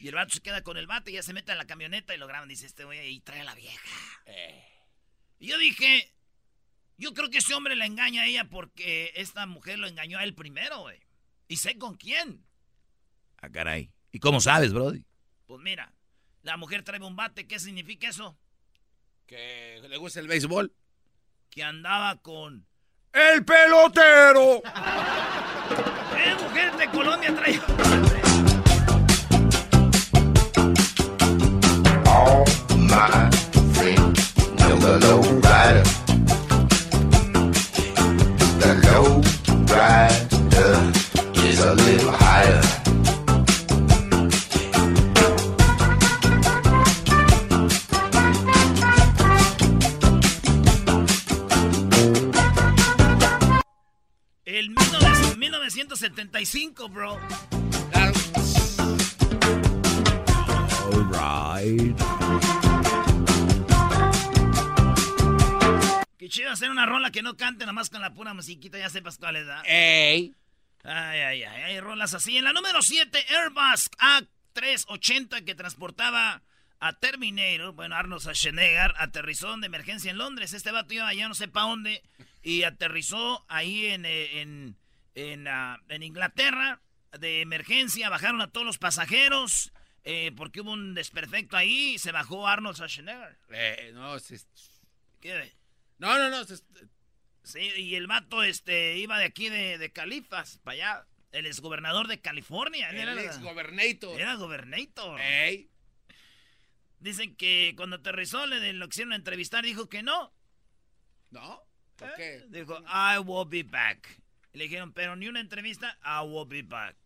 Y 0.00 0.08
el 0.08 0.14
vato 0.14 0.32
se 0.32 0.40
queda 0.40 0.62
con 0.62 0.78
el 0.78 0.86
bate 0.86 1.10
y 1.10 1.14
ya 1.14 1.22
se 1.22 1.34
mete 1.34 1.52
en 1.52 1.58
la 1.58 1.66
camioneta 1.66 2.14
y 2.14 2.18
lo 2.18 2.26
graban. 2.26 2.48
Dice, 2.48 2.64
este 2.64 2.84
güey, 2.84 3.06
y 3.06 3.20
trae 3.20 3.40
a 3.40 3.44
la 3.44 3.54
vieja. 3.54 3.90
Y 5.38 5.48
yo 5.48 5.58
dije, 5.58 6.14
yo 6.96 7.12
creo 7.12 7.28
que 7.28 7.38
ese 7.38 7.52
hombre 7.52 7.76
la 7.76 7.84
engaña 7.84 8.22
a 8.22 8.26
ella 8.26 8.48
porque 8.48 9.12
esta 9.14 9.44
mujer 9.44 9.78
lo 9.78 9.86
engañó 9.86 10.18
a 10.18 10.24
él 10.24 10.34
primero, 10.34 10.80
güey. 10.80 11.00
Y 11.48 11.56
sé 11.56 11.76
con 11.76 11.96
quién. 11.96 12.46
Ah, 13.42 13.50
caray. 13.50 13.92
¿Y 14.10 14.20
cómo 14.20 14.40
sabes, 14.40 14.72
Brody? 14.72 15.04
Pues 15.46 15.60
mira, 15.60 15.92
la 16.42 16.56
mujer 16.56 16.82
trae 16.82 17.02
un 17.02 17.16
bate. 17.16 17.46
¿Qué 17.46 17.58
significa 17.58 18.08
eso? 18.08 18.38
Que 19.26 19.82
le 19.86 19.96
gusta 19.98 20.20
el 20.20 20.28
béisbol. 20.28 20.74
Que 21.50 21.62
andaba 21.62 22.22
con... 22.22 22.69
¡El 23.12 23.44
pelotero! 23.44 24.62
¡Eh, 26.16 26.36
mujer 26.40 26.76
de 26.76 26.88
Colombia 26.90 27.34
trae... 27.34 27.60
All 32.06 32.44
my 32.76 33.30
friends 33.74 34.34
know 34.58 34.76
the 34.76 34.98
low 35.00 35.22
rider. 35.40 35.82
The 38.60 38.74
low 38.86 39.20
rider 39.74 40.92
is 41.48 41.58
a 41.64 41.74
little 41.74 42.12
higher. 42.12 42.79
1975, 55.80 56.88
bro. 56.90 57.18
All 60.92 61.04
right. 61.10 61.96
Qué 66.18 66.28
chido 66.28 66.50
hacer 66.50 66.70
una 66.70 66.84
rola 66.84 67.10
que 67.10 67.22
no 67.22 67.36
cante 67.36 67.64
nomás 67.64 67.88
con 67.88 68.02
la 68.02 68.12
pura 68.12 68.34
musiquita, 68.34 68.78
ya 68.78 68.90
sepas 68.90 69.16
cuál 69.16 69.36
es, 69.36 69.46
¿verdad? 69.46 69.62
¡Ey! 69.66 70.34
Ay, 70.84 71.20
ay, 71.20 71.42
ay, 71.44 71.62
hay 71.62 71.80
rolas 71.80 72.12
así. 72.12 72.36
En 72.36 72.44
la 72.44 72.52
número 72.52 72.82
7, 72.82 73.18
Airbus 73.30 73.90
A380 74.54 75.44
que 75.44 75.54
transportaba 75.54 76.42
a 76.78 76.92
Terminator, 76.94 77.72
bueno, 77.72 77.96
Arnold 77.96 78.20
Schwarzenegger, 78.20 78.92
aterrizó 78.98 79.56
de 79.56 79.66
emergencia 79.66 80.10
en 80.10 80.18
Londres. 80.18 80.52
Este 80.52 80.72
vato 80.72 80.92
iba 80.92 81.08
allá 81.08 81.26
no 81.28 81.34
sé 81.34 81.48
pa' 81.48 81.62
dónde 81.62 82.02
y 82.42 82.64
aterrizó 82.64 83.46
ahí 83.48 83.86
en, 83.86 84.04
eh, 84.04 84.40
en, 84.40 84.76
en, 85.14 85.46
ah, 85.48 85.78
en 85.88 86.02
Inglaterra 86.02 86.80
de 87.18 87.40
emergencia. 87.40 88.08
Bajaron 88.08 88.40
a 88.40 88.50
todos 88.50 88.66
los 88.66 88.78
pasajeros 88.78 89.72
eh, 90.04 90.32
porque 90.36 90.60
hubo 90.60 90.72
un 90.72 90.94
desperfecto 90.94 91.56
ahí 91.56 91.94
y 91.94 91.98
se 91.98 92.12
bajó 92.12 92.46
Arnold 92.48 92.76
Schwarzenegger. 92.76 93.38
Eh, 93.50 93.90
no, 93.94 94.18
se- 94.18 94.40
¿Qué? 95.20 95.52
no, 95.98 96.18
no, 96.18 96.30
no. 96.30 96.44
se- 96.44 96.62
Sí, 97.42 97.58
y 97.60 97.94
el 97.94 98.06
vato 98.06 98.42
este, 98.42 98.98
iba 98.98 99.18
de 99.18 99.24
aquí 99.24 99.48
de, 99.48 99.78
de 99.78 99.92
Califas 99.92 100.58
para 100.58 100.74
allá. 100.74 101.06
El 101.32 101.46
exgobernador 101.46 102.06
de 102.08 102.20
California. 102.20 102.90
el 102.90 102.96
era- 102.98 103.22
ex 103.22 103.40
gobernator. 103.40 104.20
Era 104.20 104.34
gobernator. 104.34 105.20
¡Ey! 105.20 105.70
Dicen 106.98 107.34
que 107.36 107.72
cuando 107.76 107.96
aterrizó 107.96 108.46
le 108.46 108.72
lo 108.74 108.88
quisieron 108.88 109.14
entrevistar, 109.14 109.64
dijo 109.64 109.88
que 109.88 110.02
no. 110.02 110.32
¿No? 111.30 111.62
¿Por 111.96 112.14
qué? 112.16 112.44
Dijo, 112.48 112.78
I 112.86 113.18
will 113.24 113.48
be 113.48 113.62
back. 113.62 114.20
Le 114.52 114.64
dijeron, 114.64 114.92
pero 114.92 115.14
ni 115.16 115.28
una 115.28 115.40
entrevista, 115.40 115.96
I 116.04 116.26
will 116.26 116.46
be 116.46 116.62
back. 116.62 116.96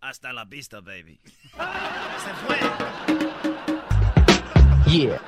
Hasta 0.00 0.32
la 0.32 0.46
pista, 0.46 0.80
baby. 0.80 1.18
Se 1.24 2.34
fue. 2.44 2.56
Yeah. 4.86 5.18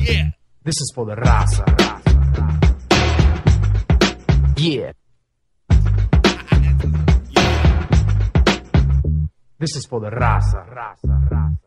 Yeah. 0.00 0.30
This 0.64 0.80
is 0.80 0.92
for 0.94 1.06
the 1.06 1.14
raza. 1.14 1.64
Yeah. 4.56 4.92
This 9.58 9.76
is 9.76 9.86
for 9.86 10.00
the 10.00 10.10
raza, 10.10 10.66
raza, 10.66 11.28
raza. 11.30 11.63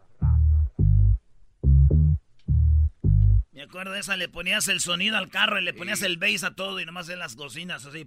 Me 3.58 3.64
acuerdo 3.64 3.94
de 3.94 4.02
esa, 4.02 4.16
le 4.18 4.30
ponías 4.30 4.68
el 4.68 4.80
sonido 4.82 5.18
al 5.18 5.30
carro 5.30 5.60
y 5.60 5.64
le 5.64 5.74
ponías 5.74 6.04
el 6.04 6.18
bass 6.18 6.44
a 6.44 6.52
todo 6.52 6.80
y 6.80 6.86
nomás 6.86 7.10
en 7.10 7.18
las 7.18 7.36
cocinas 7.36 7.84
así. 7.88 8.06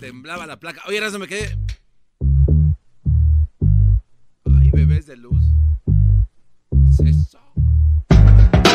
Temblaba 0.00 0.46
la 0.46 0.58
placa. 0.60 0.82
Oye, 0.84 0.98
Erasmo, 0.98 1.20
me 1.20 1.28
quedé. 1.28 1.56
Ay, 4.60 4.70
bebés 4.70 5.06
de 5.06 5.16
luz. 5.16 5.42
¿Qué 7.02 7.08
es 7.08 7.16
eso? 7.16 7.38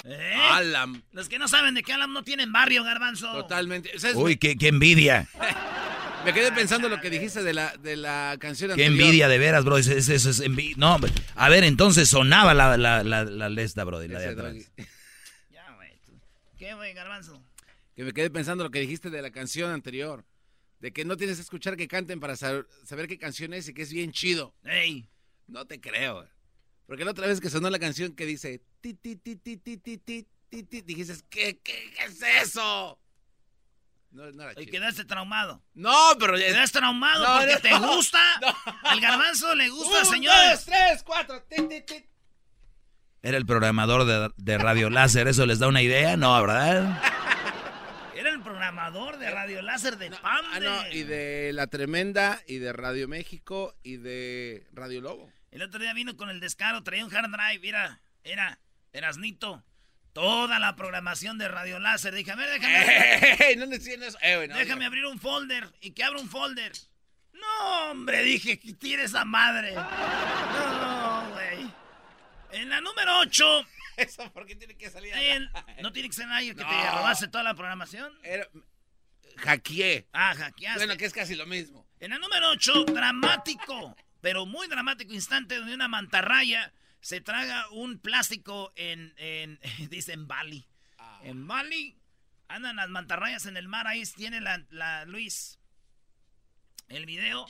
¿Eh? 0.06 0.34
Alam. 0.54 1.04
Los 1.12 1.30
que 1.30 1.38
no 1.38 1.48
saben 1.48 1.76
de 1.76 1.84
qué 1.84 1.94
Alam 1.94 2.12
no 2.14 2.24
tienen 2.24 2.52
barrio, 2.52 2.84
garbanzo. 2.84 3.32
Totalmente. 3.34 4.00
¿Sabes? 4.00 4.16
Uy, 4.16 4.38
qué, 4.38 4.58
qué 4.58 4.70
envidia. 4.70 5.28
Me 6.26 6.34
quedé 6.34 6.52
pensando 6.52 6.90
lo 6.90 7.00
que 7.00 7.12
dijiste 7.12 7.44
de 7.44 7.54
la, 7.54 7.78
de 7.78 7.96
la 7.96 8.38
canción 8.40 8.72
Qué 8.76 8.86
anterior. 8.86 9.06
envidia, 9.06 9.28
de 9.28 9.38
veras, 9.38 9.64
bro. 9.64 9.78
Eso 9.78 9.92
es, 9.92 10.10
eso 10.10 10.32
es 10.32 10.42
envi- 10.42 10.74
No, 10.78 10.98
a 11.36 11.50
ver, 11.50 11.64
entonces 11.64 12.10
sonaba 12.10 12.56
la, 12.56 12.76
la, 12.76 13.04
la, 13.04 13.24
la 13.24 13.50
lesta, 13.50 13.84
bro, 13.84 14.02
la 14.02 14.20
de 14.20 14.28
atrás. 14.30 14.56
¿Qué, 16.58 16.76
garbanzo? 16.94 17.44
Que 17.96 18.04
me 18.04 18.14
quedé 18.14 18.30
pensando 18.30 18.64
lo 18.64 18.72
que 18.72 18.80
dijiste 18.80 19.10
de 19.10 19.22
la 19.22 19.32
canción 19.32 19.72
anterior. 19.72 20.26
De 20.80 20.92
que 20.92 21.06
no 21.06 21.18
tienes 21.18 21.38
que 21.38 21.44
escuchar 21.44 21.78
que 21.78 21.88
canten 21.88 22.20
para 22.20 22.36
saber, 22.36 22.68
qué 23.08 23.18
canción 23.18 23.54
es 23.54 23.68
y 23.68 23.74
que 23.74 23.84
es 23.84 23.92
bien 23.92 24.12
chido. 24.12 24.56
¡Ey! 24.64 25.10
No 25.48 25.66
te 25.66 25.80
creo. 25.80 26.28
Porque 26.86 27.06
la 27.06 27.12
otra 27.12 27.28
vez 27.28 27.40
que 27.40 27.50
sonó 27.50 27.70
la 27.70 27.80
canción 27.80 28.16
que 28.16 28.26
dice... 28.26 28.62
Ti, 28.82 28.94
ti, 28.94 29.16
ti, 29.16 29.36
ti, 29.36 29.58
ti, 29.58 29.78
ti, 29.78 29.98
ti, 29.98 30.64
ti, 30.64 30.82
dijiste, 30.82 31.16
¿qué, 31.30 31.60
qué, 31.60 31.94
qué 31.96 32.06
es 32.06 32.22
eso? 32.44 33.00
No, 34.12 34.32
no 34.32 34.52
y 34.56 34.66
quedaste 34.68 35.04
traumado. 35.04 35.62
No, 35.74 36.16
pero. 36.18 36.36
Quedaste 36.36 36.80
traumado 36.80 37.40
porque 37.40 37.58
te 37.58 37.78
gusta. 37.78 38.20
el 38.94 39.02
garbanzo 39.02 39.54
le 39.54 39.70
gusta, 39.70 40.00
Un, 40.00 40.06
señores. 40.06 40.52
Dos, 40.52 40.66
tres, 40.66 41.04
cuatro. 41.04 41.44
Tin, 41.44 41.68
tin, 41.68 41.86
tin. 41.86 42.08
Era 43.27 43.38
el 43.38 43.46
programador 43.46 44.05
de, 44.05 44.31
de 44.38 44.57
Radio 44.57 44.89
Láser, 44.89 45.27
¿eso 45.27 45.46
les 45.46 45.60
da 45.60 45.67
una 45.67 45.81
idea? 45.81 46.15
No, 46.15 46.41
¿verdad? 46.41 47.03
Era 48.15 48.29
el 48.29 48.39
programador 48.39 49.17
de 49.17 49.29
Radio 49.29 49.62
Láser 49.62 49.98
de 49.98 50.12
no, 50.12 50.17
Ah, 50.24 50.41
no, 50.62 50.88
y 50.93 51.03
de 51.03 51.51
La 51.51 51.67
Tremenda, 51.67 52.41
y 52.48 52.60
de 52.60 52.72
Radio 52.72 53.10
México, 53.10 53.75
y 53.84 53.98
de 53.98 54.65
Radio 54.72 55.01
Lobo. 55.01 55.29
El 55.51 55.62
otro 55.62 55.77
día 55.81 55.93
vino 55.93 56.15
con 56.15 56.29
el 56.29 56.39
descaro, 56.39 56.84
traía 56.84 57.03
un 57.03 57.13
hard 57.13 57.29
drive, 57.29 57.60
mira, 57.60 58.00
era, 58.24 58.60
Erasnito. 58.93 59.62
Toda 60.13 60.57
la 60.57 60.77
programación 60.77 61.38
de 61.38 61.50
Radio 61.50 61.79
Láser. 61.79 62.13
Dije, 62.15 62.31
a 62.31 62.36
ver, 62.38 62.50
déjame. 62.50 63.55
no 63.57 63.75
eso. 63.75 64.17
Eh, 64.22 64.48
déjame 64.55 64.86
abrir 64.86 65.05
un 65.05 65.19
folder 65.19 65.69
y 65.81 65.91
que 65.91 66.05
abra 66.05 66.22
un 66.22 66.29
folder. 66.29 66.72
No, 67.34 67.91
hombre, 67.91 68.24
dije, 68.24 68.57
que 68.57 68.72
tire 68.72 69.03
esa 69.03 69.25
madre. 69.25 69.75
No, 69.75 71.29
güey. 71.34 71.87
En 72.51 72.70
la 72.70 72.82
número 72.82 73.20
8. 73.20 73.68
¿Eso 73.98 74.32
por 74.32 74.46
qué 74.46 74.56
tiene 74.56 74.77
que 74.77 74.89
salir? 74.89 75.13
no 75.82 75.92
tiene 75.92 76.10
que 76.10 76.16
ser 76.16 76.27
nadie 76.27 76.56
que 76.56 76.63
te 76.63 76.92
robase 76.92 77.27
toda 77.27 77.44
la 77.44 77.56
programación. 77.56 78.13
Era, 78.24 78.48
hackeé. 79.38 80.08
Ah, 80.13 80.36
hackeaste. 80.36 80.80
Bueno, 80.80 80.98
que 80.98 81.06
es 81.06 81.13
casi 81.13 81.36
lo 81.36 81.46
mismo. 81.46 81.88
En 82.00 82.12
la 82.12 82.20
número 82.20 82.50
8, 82.51 82.86
dramático, 82.86 83.96
pero 84.22 84.46
muy 84.46 84.68
dramático 84.68 85.13
instante 85.13 85.58
donde 85.58 85.74
una 85.74 85.88
mantarraya 85.88 86.74
se 87.01 87.22
traga 87.22 87.70
un 87.72 88.00
plástico 88.00 88.72
en, 88.75 89.13
en 89.18 89.60
dice 89.89 90.13
en 90.13 90.27
Bali. 90.27 90.68
Ah. 91.00 91.22
En 91.24 91.48
Bali 91.48 91.98
andan 92.48 92.75
las 92.75 92.89
mantarrayas 92.89 93.46
en 93.46 93.58
el 93.58 93.68
mar, 93.68 93.88
ahí 93.88 94.04
tiene 94.16 94.42
la, 94.42 94.63
la 94.70 95.06
Luis. 95.06 95.60
El 96.88 97.06
video 97.06 97.48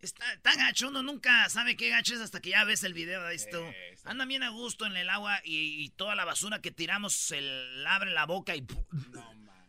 está 0.00 0.24
tan 0.42 0.58
gacho, 0.58 0.88
uno 0.88 1.02
nunca 1.02 1.48
sabe 1.48 1.76
qué 1.76 1.88
gacho 1.88 2.14
es 2.14 2.20
hasta 2.20 2.40
que 2.40 2.50
ya 2.50 2.64
ves 2.64 2.84
el 2.84 2.94
video 2.94 3.22
de 3.24 3.34
esto. 3.34 3.72
Anda 4.04 4.24
bien 4.24 4.42
a 4.42 4.50
gusto 4.50 4.86
en 4.86 4.96
el 4.96 5.08
agua 5.10 5.40
y, 5.44 5.88
toda 5.90 6.14
la 6.14 6.24
basura 6.24 6.60
que 6.60 6.70
tiramos 6.70 7.14
se 7.14 7.40
le 7.40 7.88
abre 7.88 8.10
la 8.10 8.26
boca 8.26 8.54
y 8.54 8.66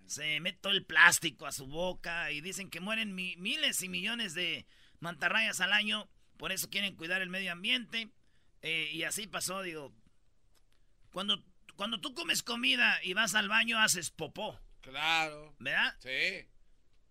se 0.06 0.40
mete 0.40 0.60
todo 0.62 0.74
el 0.74 0.86
plástico 0.86 1.46
a 1.46 1.52
su 1.52 1.68
boca 1.68 2.32
y 2.32 2.42
dicen 2.42 2.70
que 2.70 2.80
mueren 2.80 3.14
miles 3.16 3.82
y 3.82 3.90
millones 3.90 4.34
de 4.34 4.66
mantarrayas 5.00 5.60
al 5.62 5.74
año. 5.74 6.10
Por 6.38 6.52
eso 6.52 6.70
quieren 6.70 6.96
cuidar 6.96 7.22
el 7.22 7.30
medio 7.30 7.52
ambiente. 7.52 8.10
Eh, 8.62 8.90
y 8.94 9.04
así 9.04 9.28
pasó, 9.28 9.62
digo. 9.62 9.94
Cuando, 11.12 11.44
cuando 11.76 12.00
tú 12.00 12.14
comes 12.14 12.44
comida 12.44 13.00
y 13.04 13.14
vas 13.14 13.34
al 13.36 13.50
baño, 13.50 13.80
haces 13.80 14.12
popó. 14.12 14.60
Claro. 14.82 15.56
¿Verdad? 15.60 15.96
Sí. 16.00 16.48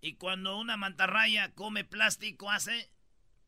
Y 0.01 0.15
cuando 0.15 0.59
una 0.59 0.77
mantarraya 0.77 1.53
come 1.53 1.85
plástico, 1.85 2.51
hace. 2.51 2.91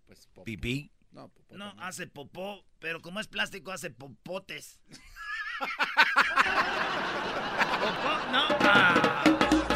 Pues 0.08 0.26
popó. 0.28 0.44
Pipí. 0.44 0.90
No, 1.10 1.28
popó 1.28 1.54
no 1.54 1.74
hace 1.80 2.06
popó, 2.06 2.64
pero 2.78 3.02
como 3.02 3.20
es 3.20 3.28
plástico, 3.28 3.72
hace 3.72 3.90
popotes. 3.90 4.80
¿Popó? 7.80 8.32
No. 8.32 8.46
Ah. 8.60 9.74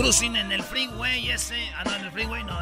Cruising 0.00 0.34
en 0.34 0.50
el 0.50 0.62
freeway 0.62 1.28
ese. 1.28 1.68
Ah, 1.76 1.84
no, 1.84 1.94
en 1.94 2.06
el 2.06 2.10
freeway 2.10 2.42
no. 2.42 2.58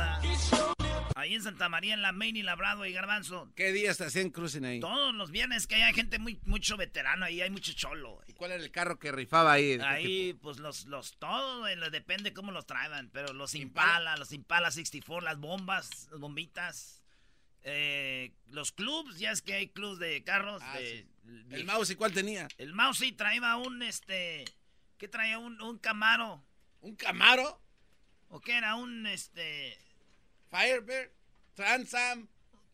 Ahí 1.15 1.35
en 1.35 1.43
Santa 1.45 1.69
María, 1.69 1.95
en 1.95 2.03
la 2.03 2.11
Main 2.11 2.35
y 2.35 2.43
Labrado 2.43 2.85
y 2.85 2.93
Garbanzo. 2.93 3.53
¿Qué 3.55 3.71
días 3.71 3.97
te 3.97 4.07
hacían 4.07 4.31
cruising 4.31 4.65
ahí? 4.65 4.81
Todos 4.81 5.15
los 5.15 5.31
viernes 5.31 5.69
que 5.69 5.77
hay 5.77 5.95
gente 5.95 6.19
muy, 6.19 6.41
mucho 6.47 6.77
veterano 6.77 7.27
ahí, 7.27 7.41
hay 7.41 7.51
mucho 7.51 7.73
cholo. 7.75 8.21
¿Y 8.27 8.33
cuál 8.33 8.51
era 8.51 8.61
el 8.61 8.73
carro 8.73 8.99
que 8.99 9.13
rifaba 9.13 9.53
ahí? 9.53 9.79
Ahí, 9.81 10.33
pues 10.43 10.59
los, 10.59 10.87
los, 10.87 11.17
todos, 11.21 11.65
depende 11.93 12.33
cómo 12.33 12.51
los 12.51 12.67
traigan, 12.67 13.09
pero 13.11 13.33
los 13.33 13.55
Impala, 13.55 14.17
los 14.17 14.33
Impala 14.33 14.73
64, 14.73 15.25
las 15.25 15.39
bombas, 15.39 16.09
las 16.11 16.19
bombitas. 16.19 17.05
Eh, 17.63 18.33
los 18.49 18.73
clubs, 18.73 19.17
ya 19.17 19.31
es 19.31 19.43
que 19.43 19.55
hay 19.55 19.69
clubs 19.69 20.01
de 20.01 20.25
carros. 20.25 20.61
Ah, 20.65 20.77
de, 20.77 21.07
¿El 21.51 21.65
mouse 21.67 21.91
y 21.91 21.95
cuál 21.95 22.13
tenía? 22.13 22.49
El 22.59 22.73
mouse 22.75 23.05
traía 23.17 23.55
un, 23.55 23.85
este, 23.85 24.45
¿qué 24.99 25.07
traía? 25.07 25.39
Un, 25.39 25.63
un 25.63 25.79
Camaro. 25.79 26.48
¿Un 26.81 26.97
Camaro? 26.97 27.61
¿O 28.29 28.41
qué 28.41 28.57
era? 28.57 28.75
Un, 28.77 29.07
este... 29.07 29.79
Firebird, 30.51 31.11
Transam. 31.55 32.29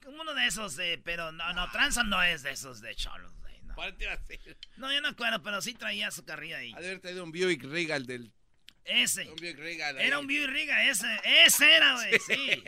Uno 0.07 0.35
de 0.35 0.47
esos, 0.47 0.77
pero 1.05 1.33
no, 1.33 1.53
no, 1.55 1.71
Transam 1.71 2.09
no 2.09 2.23
es 2.23 2.43
de 2.43 2.51
esos 2.51 2.81
de 2.81 2.95
cholos, 2.95 3.33
No. 3.63 3.75
¿Cuál 3.75 3.97
te 3.97 4.05
iba 4.05 4.13
a 4.13 4.21
No, 4.77 4.93
yo 4.93 5.01
no 5.01 5.09
acuerdo, 5.09 5.43
pero 5.43 5.61
sí 5.63 5.75
traía 5.75 6.11
su 6.11 6.25
carrilla 6.25 6.59
ahí. 6.59 6.73
Haber 6.75 7.01
traído 7.01 7.25
un 7.25 7.33
Buick 7.33 7.65
Regal 7.65 8.07
del... 8.07 8.33
Ese. 8.85 9.29
Un 9.31 9.37
Buick 9.37 9.59
Regal. 9.59 9.99
Era 9.99 10.19
un 10.19 10.27
Buick 10.27 10.47
Regal, 10.47 10.89
ese, 10.89 11.21
ese 11.25 11.75
era, 11.75 11.95
güey, 11.95 12.19
sí. 12.21 12.65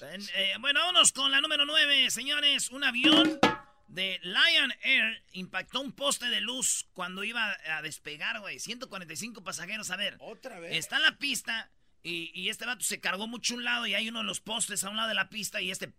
Eh, 0.00 0.54
bueno, 0.60 0.78
vámonos 0.78 1.10
con 1.10 1.30
la 1.32 1.40
número 1.40 1.66
9, 1.66 2.10
señores. 2.10 2.70
Un 2.70 2.84
avión 2.84 3.40
de 3.88 4.20
Lion 4.22 4.72
Air 4.82 5.24
impactó 5.32 5.80
un 5.80 5.92
poste 5.92 6.28
de 6.28 6.40
luz 6.40 6.86
cuando 6.92 7.24
iba 7.24 7.56
a 7.66 7.82
despegar, 7.82 8.40
güey. 8.40 8.58
145 8.58 9.42
pasajeros. 9.42 9.90
A 9.90 9.96
ver. 9.96 10.16
Otra 10.20 10.60
vez. 10.60 10.76
Está 10.76 10.96
en 10.96 11.02
la 11.02 11.18
pista 11.18 11.70
y, 12.02 12.48
este 12.48 12.64
vato 12.64 12.84
se 12.84 13.00
cargó 13.00 13.26
mucho 13.26 13.54
un 13.54 13.64
lado 13.64 13.86
y 13.86 13.94
hay 13.94 14.08
uno 14.08 14.20
de 14.20 14.24
los 14.24 14.40
postes 14.40 14.84
a 14.84 14.90
un 14.90 14.96
lado 14.96 15.08
de 15.08 15.14
la 15.14 15.28
pista 15.28 15.60
y 15.60 15.70
este. 15.70 15.92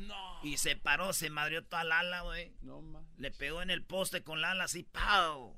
No. 0.00 0.40
Y 0.42 0.56
se 0.56 0.76
paró, 0.76 1.12
se 1.12 1.30
madrió 1.30 1.64
toda 1.64 1.84
la 1.84 2.00
ala, 2.00 2.22
güey. 2.22 2.52
No, 2.62 2.82
Le 3.16 3.30
pegó 3.30 3.62
en 3.62 3.70
el 3.70 3.84
poste 3.84 4.22
con 4.22 4.40
la 4.40 4.52
ala 4.52 4.64
así, 4.64 4.82
¡pau! 4.82 5.56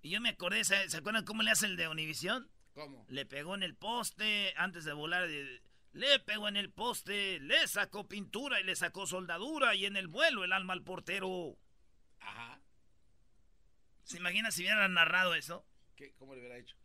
Y 0.00 0.10
yo 0.10 0.20
me 0.20 0.30
acordé, 0.30 0.64
¿se, 0.64 0.74
acuerdan 0.96 1.24
cómo 1.24 1.42
le 1.42 1.50
hace 1.50 1.66
el 1.66 1.76
de 1.76 1.88
Univisión? 1.88 2.50
¿Cómo? 2.74 3.06
Le 3.08 3.24
pegó 3.24 3.54
en 3.54 3.62
el 3.62 3.76
poste 3.76 4.52
antes 4.56 4.84
de 4.84 4.92
volar. 4.92 5.28
De, 5.28 5.62
le 5.92 6.18
pegó 6.20 6.48
en 6.48 6.56
el 6.56 6.70
poste, 6.70 7.38
le 7.40 7.66
sacó 7.68 8.08
pintura 8.08 8.60
y 8.60 8.64
le 8.64 8.76
sacó 8.76 9.06
soldadura 9.06 9.74
y 9.74 9.86
en 9.86 9.96
el 9.96 10.08
vuelo 10.08 10.44
el 10.44 10.52
alma 10.52 10.72
al 10.72 10.82
portero. 10.82 11.56
Ajá. 12.20 12.60
¿Se 14.04 14.16
imagina 14.16 14.50
si 14.50 14.62
hubiera 14.62 14.88
narrado 14.88 15.34
eso? 15.34 15.66
¿Qué? 15.96 16.14
¿Cómo 16.18 16.34
le 16.34 16.40
hubiera 16.40 16.58
hecho? 16.58 16.76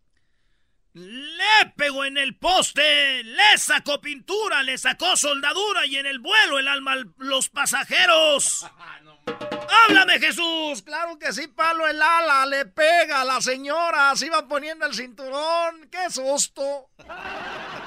Le 0.93 1.73
pegó 1.75 2.05
en 2.05 2.17
el 2.17 2.37
poste, 2.37 3.23
le 3.23 3.57
sacó 3.57 4.01
pintura, 4.01 4.63
le 4.63 4.77
sacó 4.77 5.15
soldadura 5.15 5.85
y 5.85 5.97
en 5.97 6.07
el 6.07 6.19
vuelo 6.19 6.57
el 6.57 6.67
alma 6.67 6.93
a 6.93 7.03
los 7.17 7.49
pasajeros. 7.49 8.65
¡Háblame, 9.69 10.19
Jesús! 10.19 10.81
Claro 10.81 11.19
que 11.19 11.33
sí, 11.33 11.47
palo 11.47 11.87
el 11.87 12.01
ala, 12.01 12.45
le 12.45 12.65
pega 12.65 13.21
a 13.21 13.25
la 13.25 13.41
señora, 13.41 14.15
se 14.15 14.25
iba 14.25 14.47
poniendo 14.47 14.85
el 14.85 14.93
cinturón. 14.93 15.87
¡Qué 15.91 16.09
susto! 16.09 16.89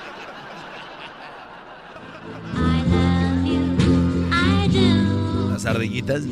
las 5.60 5.66
ardillitas. 5.66 6.22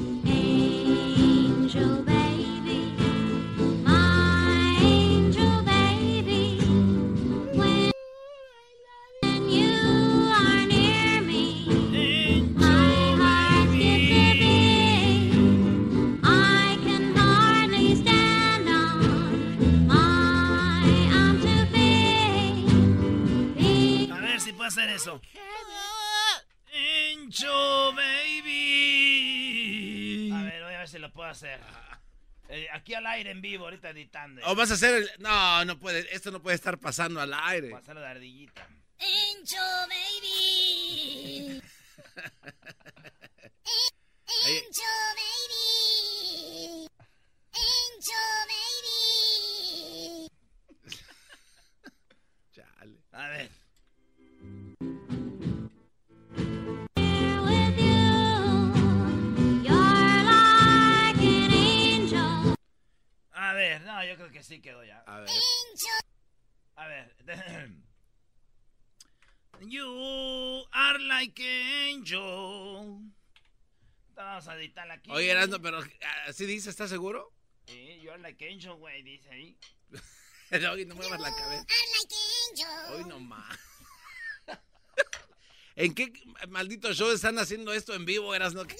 A 24.10 24.20
ver 24.20 24.40
si 24.40 24.52
puedo 24.52 24.68
hacer 24.68 24.88
eso. 24.90 25.20
Angel 26.72 27.94
baby 27.94 28.67
a 31.28 31.32
hacer. 31.32 31.60
Eh, 32.48 32.66
aquí 32.72 32.94
al 32.94 33.06
aire 33.06 33.30
en 33.30 33.40
vivo, 33.42 33.64
ahorita 33.64 33.90
editando. 33.90 34.40
O 34.46 34.54
vas 34.54 34.70
a 34.70 34.74
hacer 34.74 34.94
el... 34.94 35.10
No, 35.18 35.64
no 35.64 35.78
puede. 35.78 36.14
Esto 36.14 36.30
no 36.30 36.42
puede 36.42 36.56
estar 36.56 36.78
pasando 36.78 37.20
al 37.20 37.32
aire. 37.34 37.70
Pasar 37.70 37.96
la 37.96 38.10
ardillita. 38.10 38.66
Encho, 38.98 39.56
baby. 39.88 41.62
Encho, 44.46 44.82
baby. 45.14 46.88
Encho, 47.52 48.22
baby. 48.48 50.28
Chale. 52.52 52.98
A 53.12 53.28
ver. 53.28 53.67
Creo 64.16 64.30
que 64.30 64.42
sí 64.42 64.60
quedó 64.60 64.84
ya. 64.84 65.00
A 65.06 65.20
ver. 65.20 65.30
A 66.76 66.86
ver. 66.86 67.70
You 69.60 70.64
are 70.72 70.98
like 71.00 71.40
an 71.42 71.96
angel. 71.98 73.00
Vamos 74.14 74.46
a 74.46 74.54
editarla 74.56 74.94
aquí. 74.94 75.10
Oye, 75.10 75.30
Erasmo, 75.30 75.60
pero 75.60 75.80
así 76.28 76.46
dice, 76.46 76.70
¿estás 76.70 76.90
seguro? 76.90 77.32
Sí, 77.66 78.00
you 78.00 78.10
are 78.10 78.20
like 78.22 78.44
an 78.46 78.52
angel, 78.52 78.74
güey, 78.74 79.02
dice 79.02 79.28
ahí. 79.30 79.58
Oye, 80.72 80.86
no 80.86 80.94
muevas 80.94 81.20
la 81.20 81.34
cabeza. 81.34 81.66
Hoy 82.92 83.04
no 83.04 83.18
más. 83.18 83.58
¿En 85.76 85.94
qué 85.94 86.12
maldito 86.48 86.92
show 86.94 87.10
están 87.10 87.38
haciendo 87.38 87.72
esto 87.72 87.94
en 87.94 88.04
vivo, 88.04 88.34
Erasmo? 88.34 88.64
¿Qué- 88.64 88.76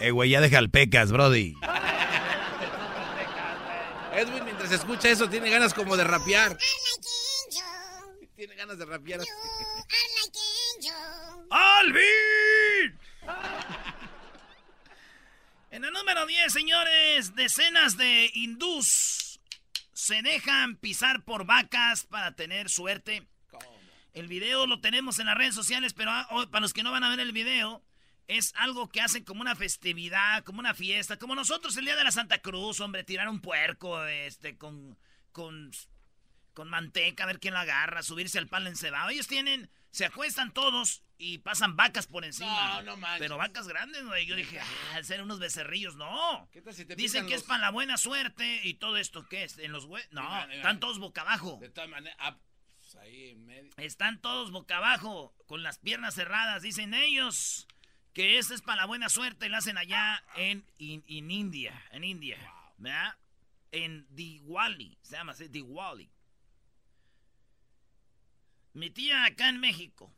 Eh, 0.00 0.10
güey, 0.10 0.30
ya 0.30 0.40
deja 0.40 0.58
el 0.58 0.70
pecas, 0.70 1.12
Brody. 1.12 1.54
Edwin, 4.12 4.44
mientras 4.44 4.70
escucha 4.70 5.08
eso, 5.08 5.28
tiene 5.28 5.50
ganas 5.50 5.74
como 5.74 5.96
de 5.96 6.04
rapear. 6.04 6.56
Tiene 8.36 8.54
ganas 8.54 8.78
de 8.78 8.84
rapear. 8.84 9.20
así. 9.20 9.28
¡Alvin! 11.50 12.98
En 15.70 15.84
el 15.84 15.92
número 15.92 16.26
10, 16.26 16.52
señores, 16.52 17.34
decenas 17.34 17.96
de 17.96 18.30
hindús 18.34 19.40
se 19.92 20.22
dejan 20.22 20.76
pisar 20.76 21.24
por 21.24 21.46
vacas 21.46 22.04
para 22.04 22.36
tener 22.36 22.68
suerte. 22.68 23.26
El 24.12 24.28
video 24.28 24.66
lo 24.66 24.80
tenemos 24.80 25.18
en 25.18 25.26
las 25.26 25.36
redes 25.36 25.54
sociales, 25.54 25.92
pero 25.92 26.12
ah, 26.12 26.28
oh, 26.30 26.46
para 26.48 26.62
los 26.62 26.72
que 26.72 26.84
no 26.84 26.92
van 26.92 27.02
a 27.02 27.08
ver 27.08 27.18
el 27.18 27.32
video, 27.32 27.82
es 28.28 28.52
algo 28.56 28.88
que 28.88 29.00
hacen 29.00 29.24
como 29.24 29.40
una 29.40 29.54
festividad, 29.54 30.44
como 30.44 30.60
una 30.60 30.74
fiesta, 30.74 31.18
como 31.18 31.34
nosotros 31.34 31.76
el 31.76 31.84
día 31.84 31.96
de 31.96 32.04
la 32.04 32.12
Santa 32.12 32.38
Cruz, 32.38 32.80
hombre, 32.80 33.04
tirar 33.04 33.28
un 33.28 33.40
puerco 33.40 34.04
este, 34.06 34.56
con, 34.56 34.98
con, 35.32 35.70
con 36.54 36.68
manteca, 36.68 37.24
a 37.24 37.26
ver 37.26 37.40
quién 37.40 37.54
la 37.54 37.60
agarra, 37.62 38.02
subirse 38.02 38.38
al 38.38 38.48
palo 38.48 38.68
encebado. 38.68 39.10
Ellos 39.10 39.26
tienen, 39.26 39.70
se 39.90 40.06
acuestan 40.06 40.52
todos 40.52 41.02
y 41.18 41.38
pasan 41.38 41.76
vacas 41.76 42.06
por 42.06 42.24
encima. 42.24 42.76
No, 42.76 42.82
no 42.82 42.96
manches. 42.96 43.20
Pero 43.20 43.36
vacas 43.36 43.68
grandes, 43.68 44.04
güey. 44.04 44.26
Yo 44.26 44.36
dije, 44.36 44.58
ah, 44.58 45.02
ser 45.02 45.22
unos 45.22 45.38
becerrillos, 45.38 45.96
no. 45.96 46.48
¿Qué 46.50 46.62
tal 46.62 46.74
si 46.74 46.84
te 46.84 46.96
Dicen 46.96 47.26
que 47.26 47.34
es 47.34 47.42
para 47.42 47.60
la 47.60 47.70
buena 47.70 47.98
suerte 47.98 48.60
y 48.64 48.74
todo 48.74 48.96
esto, 48.96 49.26
¿qué 49.28 49.44
es? 49.44 49.58
En 49.58 49.72
los 49.72 49.84
hue... 49.84 50.02
No, 50.10 50.50
están 50.50 50.80
todos 50.80 50.98
boca 50.98 51.20
abajo. 51.20 51.58
De 51.60 51.68
todas 51.68 51.90
maneras, 51.90 52.16
ah, 52.20 52.38
pues 52.80 52.96
ahí 52.96 53.30
en 53.30 53.44
medio. 53.44 53.70
Están 53.76 54.20
todos 54.20 54.50
boca 54.50 54.78
abajo, 54.78 55.34
con 55.46 55.62
las 55.62 55.78
piernas 55.78 56.14
cerradas. 56.14 56.62
Dicen 56.62 56.94
ellos 56.94 57.68
que 58.14 58.38
esto 58.38 58.54
es 58.54 58.62
para 58.62 58.82
la 58.82 58.86
buena 58.86 59.08
suerte 59.08 59.48
lo 59.48 59.56
hacen 59.58 59.76
allá 59.76 60.22
en, 60.36 60.64
in- 60.78 61.04
in 61.08 61.30
India, 61.30 61.82
en 61.90 62.04
India, 62.04 62.38
¿verdad? 62.78 63.16
En 63.72 64.06
Diwali, 64.10 64.96
se 65.02 65.16
llama 65.16 65.32
así, 65.32 65.48
Diwali. 65.48 66.08
Mi 68.72 68.90
tía 68.90 69.24
acá 69.24 69.48
en 69.48 69.58
México, 69.60 70.12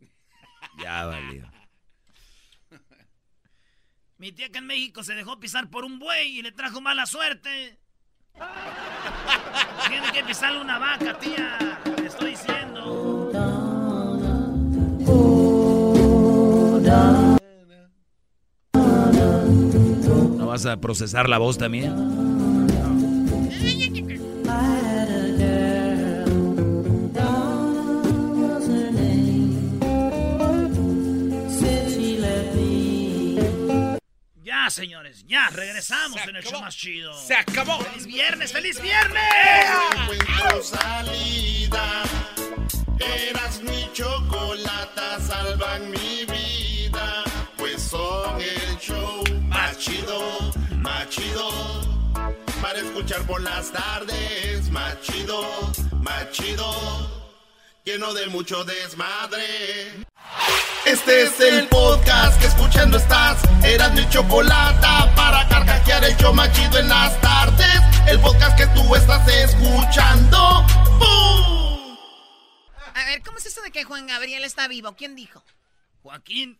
Ya 0.78 1.06
valió. 1.06 1.50
mi 4.18 4.32
tía 4.32 4.46
acá 4.46 4.58
en 4.58 4.66
México 4.66 5.02
se 5.04 5.14
dejó 5.14 5.38
pisar 5.38 5.68
por 5.70 5.84
un 5.84 5.98
buey 5.98 6.38
y 6.38 6.42
le 6.42 6.50
trajo 6.52 6.80
mala 6.80 7.06
suerte. 7.06 7.78
Tiene 9.88 10.10
que 10.12 10.24
pisarle 10.24 10.60
una 10.60 10.78
vaca, 10.78 11.18
tía, 11.18 11.80
estoy 12.04 12.30
diciendo. 12.32 12.65
Vas 20.56 20.64
a 20.64 20.78
procesar 20.78 21.28
la 21.28 21.36
voz 21.36 21.58
también? 21.58 21.92
Ya, 34.42 34.70
señores, 34.70 35.24
ya, 35.26 35.48
regresamos 35.50 36.18
en 36.26 36.36
el 36.36 36.42
show 36.42 36.60
más 36.62 36.74
chido. 36.74 37.12
Se 37.20 37.34
acabó. 37.34 37.78
¡Feliz 37.80 38.06
viernes, 38.06 38.52
feliz 38.52 38.80
viernes! 38.80 39.22
Salida. 40.62 42.02
Eras 42.98 43.60
mi 43.62 43.90
chocolata, 43.92 45.20
salvan 45.20 45.90
mi 45.90 46.24
vida. 46.24 46.75
Son 47.88 48.40
el 48.40 48.78
show 48.80 49.22
más 49.42 49.78
chido, 49.78 50.18
más 50.78 51.08
chido. 51.08 51.48
Para 52.60 52.80
escuchar 52.80 53.22
por 53.28 53.40
las 53.40 53.70
tardes, 53.70 54.68
más 54.72 55.00
chido, 55.02 55.46
más 55.92 56.28
chido. 56.32 56.66
Lleno 57.84 58.12
de 58.12 58.26
mucho 58.26 58.64
desmadre. 58.64 59.94
Este 60.84 61.22
es 61.22 61.38
el 61.38 61.68
podcast 61.68 62.40
que 62.40 62.48
escuchando 62.48 62.96
estás. 62.96 63.40
Eras 63.62 63.94
mi 63.94 64.08
chocolata 64.08 65.14
para 65.14 65.48
carcajear 65.48 66.04
el 66.06 66.16
show 66.16 66.34
más 66.34 66.50
chido 66.52 66.80
en 66.80 66.88
las 66.88 67.20
tardes. 67.20 67.80
El 68.08 68.18
podcast 68.18 68.58
que 68.58 68.66
tú 68.68 68.96
estás 68.96 69.28
escuchando. 69.28 70.66
¡Bum! 70.98 71.96
A 72.94 73.04
ver, 73.04 73.22
¿cómo 73.22 73.38
es 73.38 73.46
eso 73.46 73.62
de 73.62 73.70
que 73.70 73.84
Juan 73.84 74.08
Gabriel 74.08 74.42
está 74.42 74.66
vivo? 74.66 74.96
¿Quién 74.96 75.14
dijo? 75.14 75.44
Joaquín 76.02 76.58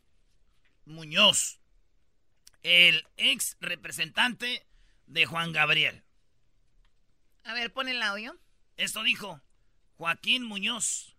Muñoz, 0.87 1.61
el 2.63 3.05
ex 3.17 3.57
representante 3.61 4.67
de 5.07 5.27
Juan 5.27 5.53
Gabriel. 5.53 6.05
A 7.45 7.53
ver, 7.55 7.73
pon 7.73 7.89
el 7.89 8.03
audio. 8.03 8.37
Esto 8.77 9.03
dijo 9.03 9.41
Joaquín 9.97 10.45
Muñoz, 10.45 11.17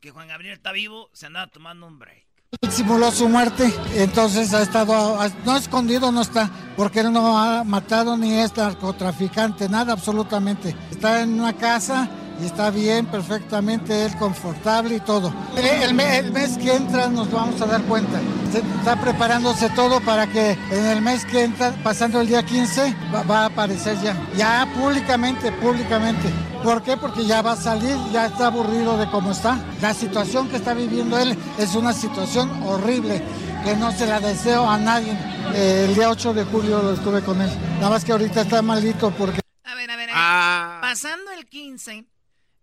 que 0.00 0.10
Juan 0.10 0.28
Gabriel 0.28 0.54
está 0.54 0.72
vivo, 0.72 1.10
se 1.12 1.26
andaba 1.26 1.46
tomando 1.46 1.86
un 1.86 1.98
break. 1.98 2.26
Simuló 2.70 3.10
su 3.10 3.28
muerte, 3.28 3.72
entonces 3.94 4.52
ha 4.52 4.62
estado, 4.62 5.18
no 5.44 5.56
escondido 5.56 6.12
no 6.12 6.20
está, 6.20 6.50
porque 6.76 7.00
él 7.00 7.12
no 7.12 7.38
ha 7.38 7.64
matado 7.64 8.16
ni 8.16 8.38
es 8.40 8.54
narcotraficante, 8.56 9.68
nada 9.68 9.94
absolutamente. 9.94 10.76
Está 10.90 11.22
en 11.22 11.40
una 11.40 11.56
casa 11.56 12.08
y 12.42 12.46
está 12.46 12.70
bien, 12.70 13.06
perfectamente, 13.06 14.04
él 14.04 14.16
confortable 14.18 14.96
y 14.96 15.00
todo. 15.00 15.32
El, 15.56 15.64
el 15.64 15.94
me- 15.94 16.18
el 16.18 16.32
mes 16.32 16.58
que 16.58 16.74
entra 16.74 17.06
nos 17.08 17.30
vamos 17.30 17.60
a 17.62 17.66
dar 17.66 17.82
cuenta. 17.82 18.18
Se- 18.52 18.58
está 18.58 19.00
preparándose 19.00 19.70
todo 19.70 20.00
para 20.00 20.26
que 20.26 20.52
en 20.70 20.86
el 20.86 21.00
mes 21.02 21.24
que 21.24 21.44
entra, 21.44 21.72
pasando 21.82 22.20
el 22.20 22.26
día 22.28 22.42
15, 22.44 22.94
va, 23.14 23.22
va 23.22 23.38
a 23.42 23.46
aparecer 23.46 23.96
ya, 24.02 24.16
ya 24.36 24.66
públicamente, 24.76 25.52
públicamente. 25.52 26.28
¿Por 26.62 26.82
qué? 26.82 26.96
Porque 26.96 27.24
ya 27.26 27.42
va 27.42 27.52
a 27.52 27.56
salir, 27.56 27.96
ya 28.12 28.26
está 28.26 28.46
aburrido 28.48 28.96
de 28.96 29.08
cómo 29.10 29.32
está. 29.32 29.58
La 29.80 29.94
situación 29.94 30.48
que 30.48 30.56
está 30.56 30.74
viviendo 30.74 31.18
él 31.18 31.36
es 31.58 31.74
una 31.74 31.92
situación 31.92 32.50
horrible, 32.64 33.22
que 33.64 33.76
no 33.76 33.90
se 33.92 34.06
la 34.06 34.20
deseo 34.20 34.68
a 34.68 34.78
nadie. 34.78 35.12
Eh, 35.54 35.86
el 35.88 35.94
día 35.94 36.08
8 36.08 36.32
de 36.34 36.44
julio 36.44 36.82
lo 36.82 36.92
estuve 36.94 37.20
con 37.22 37.40
él. 37.42 37.50
Nada 37.78 37.90
más 37.90 38.04
que 38.04 38.12
ahorita 38.12 38.42
está 38.42 38.62
malito 38.62 39.10
porque... 39.10 39.40
A 39.64 39.74
ver, 39.74 39.90
a 39.90 39.96
ver, 39.96 40.10
a 40.10 40.12
ver. 40.12 40.14
Ah. 40.16 40.78
Pasando 40.80 41.30
el 41.32 41.46
15, 41.46 42.04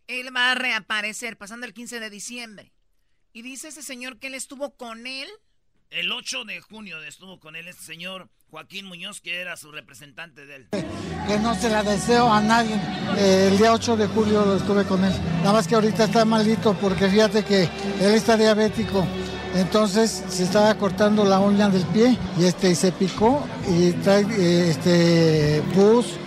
él 0.09 0.35
va 0.35 0.51
a 0.51 0.55
reaparecer, 0.55 1.37
pasando 1.37 1.67
el 1.67 1.73
15 1.73 1.99
de 1.99 2.09
diciembre. 2.09 2.73
Y 3.31 3.43
dice 3.43 3.67
ese 3.67 3.83
señor 3.83 4.17
que 4.17 4.27
él 4.27 4.33
estuvo 4.33 4.75
con 4.75 5.05
él. 5.05 5.29
El 5.91 6.11
8 6.11 6.45
de 6.45 6.61
junio 6.61 7.01
estuvo 7.03 7.39
con 7.39 7.55
él 7.55 7.67
este 7.67 7.83
señor 7.83 8.27
Joaquín 8.49 8.87
Muñoz, 8.87 9.21
que 9.21 9.39
era 9.39 9.55
su 9.55 9.71
representante 9.71 10.47
de 10.47 10.55
él. 10.55 10.67
que 11.27 11.39
no 11.39 11.53
se 11.53 11.69
la 11.69 11.83
deseo 11.83 12.31
a 12.33 12.41
nadie. 12.41 12.73
Eh, 13.17 13.49
el 13.51 13.57
día 13.59 13.71
8 13.71 13.97
de 13.97 14.07
julio 14.07 14.45
lo 14.45 14.55
estuve 14.55 14.83
con 14.85 15.03
él. 15.05 15.13
Nada 15.41 15.53
más 15.53 15.67
que 15.67 15.75
ahorita 15.75 16.05
está 16.05 16.25
malito 16.25 16.73
porque 16.73 17.07
fíjate 17.07 17.45
que 17.45 17.63
él 18.01 18.15
está 18.15 18.35
diabético. 18.35 19.07
Entonces 19.53 20.23
se 20.27 20.43
estaba 20.43 20.73
cortando 20.75 21.23
la 21.23 21.39
uña 21.39 21.69
del 21.69 21.85
pie 21.87 22.17
y 22.39 22.45
este 22.45 22.71
y 22.71 22.75
se 22.75 22.91
picó 22.91 23.47
y 23.67 23.91
trae 23.93 24.23
eh, 24.23 24.69
este 24.71 25.63
pus 25.73 26.17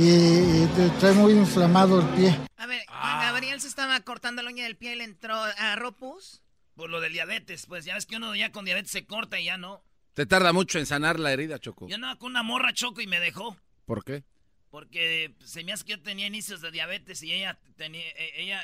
y, 0.00 0.62
y 0.64 0.90
trae 0.98 1.12
muy 1.12 1.32
inflamado 1.32 2.00
el 2.00 2.08
pie. 2.16 2.40
A 2.56 2.66
ver, 2.66 2.84
Juan 2.86 3.20
Gabriel 3.20 3.60
se 3.60 3.68
estaba 3.68 4.00
cortando 4.00 4.42
la 4.42 4.50
uña 4.50 4.64
del 4.64 4.76
pie, 4.76 4.96
le 4.96 5.04
entró 5.04 5.34
a 5.34 5.76
Ropus. 5.76 6.42
Por 6.74 6.88
lo 6.88 7.00
del 7.00 7.12
diabetes, 7.12 7.66
pues 7.66 7.84
ya 7.84 7.94
ves 7.94 8.06
que 8.06 8.16
uno 8.16 8.34
ya 8.34 8.52
con 8.52 8.64
diabetes 8.64 8.90
se 8.90 9.04
corta 9.04 9.38
y 9.38 9.44
ya 9.44 9.58
no. 9.58 9.84
Te 10.14 10.24
tarda 10.24 10.52
mucho 10.52 10.78
en 10.78 10.86
sanar 10.86 11.20
la 11.20 11.32
herida, 11.32 11.58
Choco. 11.58 11.86
Yo 11.88 11.96
andaba 11.96 12.16
con 12.16 12.30
una 12.30 12.42
morra 12.42 12.72
choco 12.72 13.00
y 13.02 13.06
me 13.06 13.20
dejó. 13.20 13.56
¿Por 13.84 14.02
qué? 14.04 14.24
Porque 14.70 15.34
se 15.44 15.62
me 15.64 15.72
hace 15.72 15.84
que 15.84 15.92
yo 15.92 16.02
tenía 16.02 16.26
inicios 16.26 16.62
de 16.62 16.70
diabetes 16.70 17.22
y 17.22 17.32
ella 17.32 17.58
tenía, 17.76 18.08
e- 18.16 18.42
ella, 18.42 18.62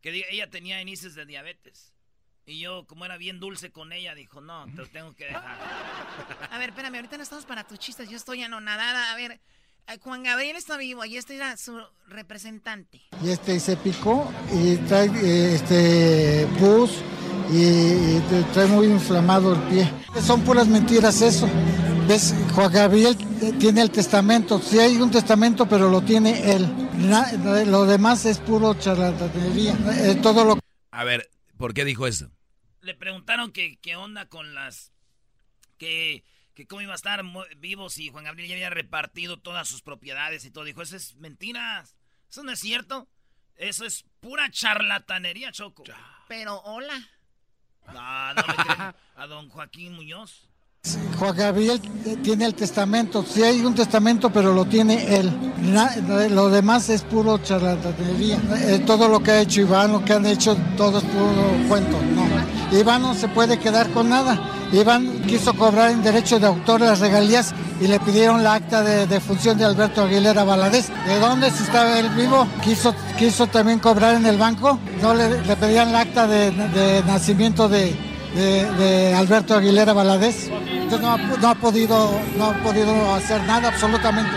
que 0.00 0.12
diga, 0.12 0.26
ella 0.30 0.48
tenía 0.50 0.80
inicios 0.80 1.14
de 1.14 1.26
diabetes. 1.26 1.92
Y 2.44 2.60
yo, 2.60 2.86
como 2.86 3.04
era 3.04 3.16
bien 3.16 3.40
dulce 3.40 3.72
con 3.72 3.92
ella, 3.92 4.14
dijo, 4.14 4.40
no, 4.40 4.66
te 4.66 4.76
lo 4.76 4.86
tengo 4.86 5.12
que 5.14 5.24
dejar. 5.24 5.58
A 6.50 6.58
ver, 6.58 6.68
espérame, 6.68 6.94
ahorita 6.96 7.16
no 7.16 7.24
estamos 7.24 7.46
para 7.46 7.64
tus 7.66 7.80
chistes, 7.80 8.08
yo 8.08 8.16
estoy 8.16 8.42
anonadada. 8.44 9.12
A 9.12 9.16
ver, 9.16 9.40
Juan 10.02 10.24
Gabriel 10.24 10.56
está 10.56 10.76
vivo 10.76 11.04
y 11.04 11.16
este 11.16 11.36
era 11.36 11.56
su 11.56 11.80
representante. 12.08 13.02
Y 13.22 13.30
este 13.30 13.54
y 13.54 13.60
se 13.60 13.76
picó 13.76 14.30
y 14.52 14.76
trae 14.88 15.06
eh, 15.06 15.54
este 15.54 16.46
pus 16.58 16.90
y, 17.50 18.18
trae 18.52 18.66
muy 18.66 18.88
inflamado 18.88 19.54
el 19.54 19.62
pie. 19.68 19.90
Son 20.20 20.42
puras 20.42 20.66
mentiras 20.66 21.22
eso. 21.22 21.48
¿Ves? 22.08 22.34
Juan 22.54 22.72
Gabriel 22.72 23.16
tiene 23.58 23.82
el 23.82 23.90
testamento. 23.90 24.60
Sí 24.60 24.78
hay 24.78 24.96
un 24.96 25.10
testamento, 25.10 25.68
pero 25.68 25.88
lo 25.88 26.02
tiene 26.02 26.52
él. 26.52 26.66
lo 27.70 27.86
demás 27.86 28.24
es 28.26 28.38
puro 28.38 28.74
charlatanería. 28.74 29.76
Eh, 29.98 30.18
todo 30.22 30.44
lo... 30.44 30.58
A 30.90 31.04
ver, 31.04 31.30
¿por 31.56 31.74
qué 31.74 31.84
dijo 31.84 32.06
eso? 32.06 32.30
Le 32.80 32.94
preguntaron 32.94 33.52
que 33.52 33.78
qué 33.80 33.96
onda 33.96 34.26
con 34.26 34.54
las... 34.54 34.92
que 35.78 36.24
que 36.56 36.66
cómo 36.66 36.80
iba 36.80 36.92
a 36.92 36.96
estar 36.96 37.22
vivo 37.58 37.90
si 37.90 38.08
Juan 38.08 38.24
Gabriel 38.24 38.48
ya 38.48 38.54
había 38.54 38.70
repartido 38.70 39.38
todas 39.38 39.68
sus 39.68 39.82
propiedades 39.82 40.44
y 40.46 40.50
todo. 40.50 40.64
Dijo, 40.64 40.80
eso 40.80 40.96
es 40.96 41.14
mentiras. 41.16 41.94
Eso 42.30 42.42
no 42.42 42.50
es 42.50 42.58
cierto. 42.58 43.08
Eso 43.56 43.84
es 43.84 44.06
pura 44.20 44.50
charlatanería, 44.50 45.52
Choco. 45.52 45.84
Pero 46.28 46.58
hola. 46.62 46.98
No, 47.92 48.34
no 48.34 48.42
me 48.46 48.94
A 49.16 49.26
don 49.26 49.50
Joaquín 49.50 49.92
Muñoz. 49.92 50.48
Juan 51.18 51.36
Gabriel 51.36 51.80
tiene 52.22 52.46
el 52.46 52.54
testamento. 52.54 53.22
Sí 53.22 53.42
hay 53.42 53.60
un 53.60 53.74
testamento, 53.74 54.30
pero 54.30 54.54
lo 54.54 54.64
tiene 54.64 55.14
él. 55.14 55.30
lo 56.30 56.48
demás 56.48 56.88
es 56.88 57.02
puro 57.02 57.38
charlatanería. 57.38 58.38
Eh, 58.60 58.82
todo 58.86 59.08
lo 59.08 59.22
que 59.22 59.30
ha 59.32 59.40
hecho 59.42 59.60
Iván, 59.60 59.92
lo 59.92 60.04
que 60.04 60.14
han 60.14 60.24
hecho, 60.24 60.56
todo 60.76 60.98
es 60.98 61.04
puro 61.04 61.68
cuento. 61.68 61.98
No. 62.70 62.78
Iván 62.78 63.02
no 63.02 63.14
se 63.14 63.28
puede 63.28 63.58
quedar 63.58 63.90
con 63.90 64.08
nada. 64.08 64.38
Iván 64.72 65.22
quiso 65.22 65.54
cobrar 65.54 65.90
en 65.90 66.02
derecho 66.02 66.38
de 66.38 66.46
autor 66.46 66.80
las 66.80 67.00
regalías 67.00 67.54
y 67.80 67.86
le 67.86 68.00
pidieron 68.00 68.42
la 68.42 68.54
acta 68.54 68.82
de, 68.82 69.20
función 69.20 69.58
de 69.58 69.64
Alberto 69.64 70.02
Aguilera 70.02 70.44
Valadez. 70.44 70.88
¿De 71.06 71.18
dónde 71.20 71.50
si 71.50 71.62
estaba 71.62 71.98
él 71.98 72.08
vivo? 72.10 72.46
Quiso, 72.62 72.94
quiso 73.18 73.46
también 73.46 73.78
cobrar 73.78 74.16
en 74.16 74.26
el 74.26 74.36
banco. 74.36 74.78
No 75.02 75.14
le, 75.14 75.28
pedían 75.56 75.92
la 75.92 76.00
acta 76.00 76.26
de, 76.26 77.02
nacimiento 77.06 77.68
de, 77.68 79.14
Alberto 79.16 79.54
Aguilera 79.54 79.92
Valadez. 79.92 80.48
Entonces 80.48 81.00
no 81.40 81.48
ha, 81.48 81.54
podido, 81.54 82.10
no 82.36 82.46
ha 82.46 82.54
podido 82.62 83.14
hacer 83.14 83.42
nada 83.44 83.68
absolutamente. 83.68 84.32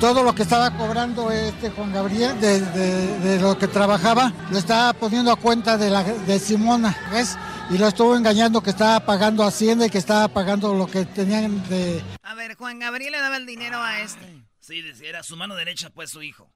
Todo 0.00 0.22
lo 0.22 0.34
que 0.34 0.42
estaba 0.42 0.76
cobrando 0.76 1.30
este 1.30 1.70
Juan 1.70 1.92
Gabriel 1.92 2.38
de, 2.40 2.60
de 2.60 3.40
lo 3.40 3.58
que 3.58 3.66
trabajaba 3.66 4.32
lo 4.50 4.58
estaba 4.58 4.92
poniendo 4.92 5.32
a 5.32 5.36
cuenta 5.36 5.78
de, 5.78 5.90
la, 5.90 6.04
de 6.04 6.38
Simona, 6.38 6.96
¿ves? 7.10 7.36
y 7.70 7.78
lo 7.78 7.88
estuvo 7.88 8.16
engañando 8.16 8.62
que 8.62 8.70
estaba 8.70 9.00
pagando 9.00 9.42
Hacienda 9.42 9.86
y 9.86 9.90
que 9.90 9.98
estaba 9.98 10.28
pagando 10.28 10.74
lo 10.74 10.86
que 10.86 11.04
tenían 11.04 11.66
de... 11.68 12.02
A 12.22 12.34
ver, 12.34 12.54
Juan 12.54 12.78
Gabriel 12.78 13.12
le 13.12 13.18
daba 13.18 13.36
el 13.36 13.46
dinero 13.46 13.82
a 13.82 14.00
este. 14.00 14.44
Sí, 14.60 14.84
era 15.02 15.22
su 15.22 15.36
mano 15.36 15.54
derecha, 15.56 15.90
pues 15.90 16.10
su 16.10 16.22
hijo. 16.22 16.52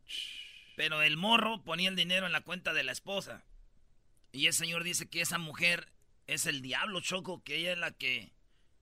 Pero 0.76 1.03
el 1.03 1.16
morro 1.16 1.62
ponía 1.64 1.88
el 1.88 1.96
dinero 1.96 2.26
en 2.26 2.33
la 2.33 2.42
cuenta 2.42 2.72
de 2.72 2.85
la 2.85 2.92
esposa. 2.92 3.42
Y 4.33 4.46
el 4.46 4.53
señor 4.53 4.85
dice 4.85 5.09
que 5.09 5.20
esa 5.20 5.38
mujer 5.38 5.92
es 6.26 6.46
el 6.46 6.62
diablo, 6.62 7.00
Choco, 7.00 7.42
que 7.42 7.57
ella 7.57 7.72
es 7.72 7.79
la 7.79 7.90
que 7.90 8.33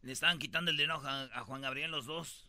le 0.03 0.13
estaban 0.13 0.39
quitando 0.39 0.71
el 0.71 0.77
dinero 0.77 1.01
a, 1.05 1.41
Juan 1.45 1.61
Gabriel 1.61 1.91
los 1.91 2.07
dos. 2.07 2.47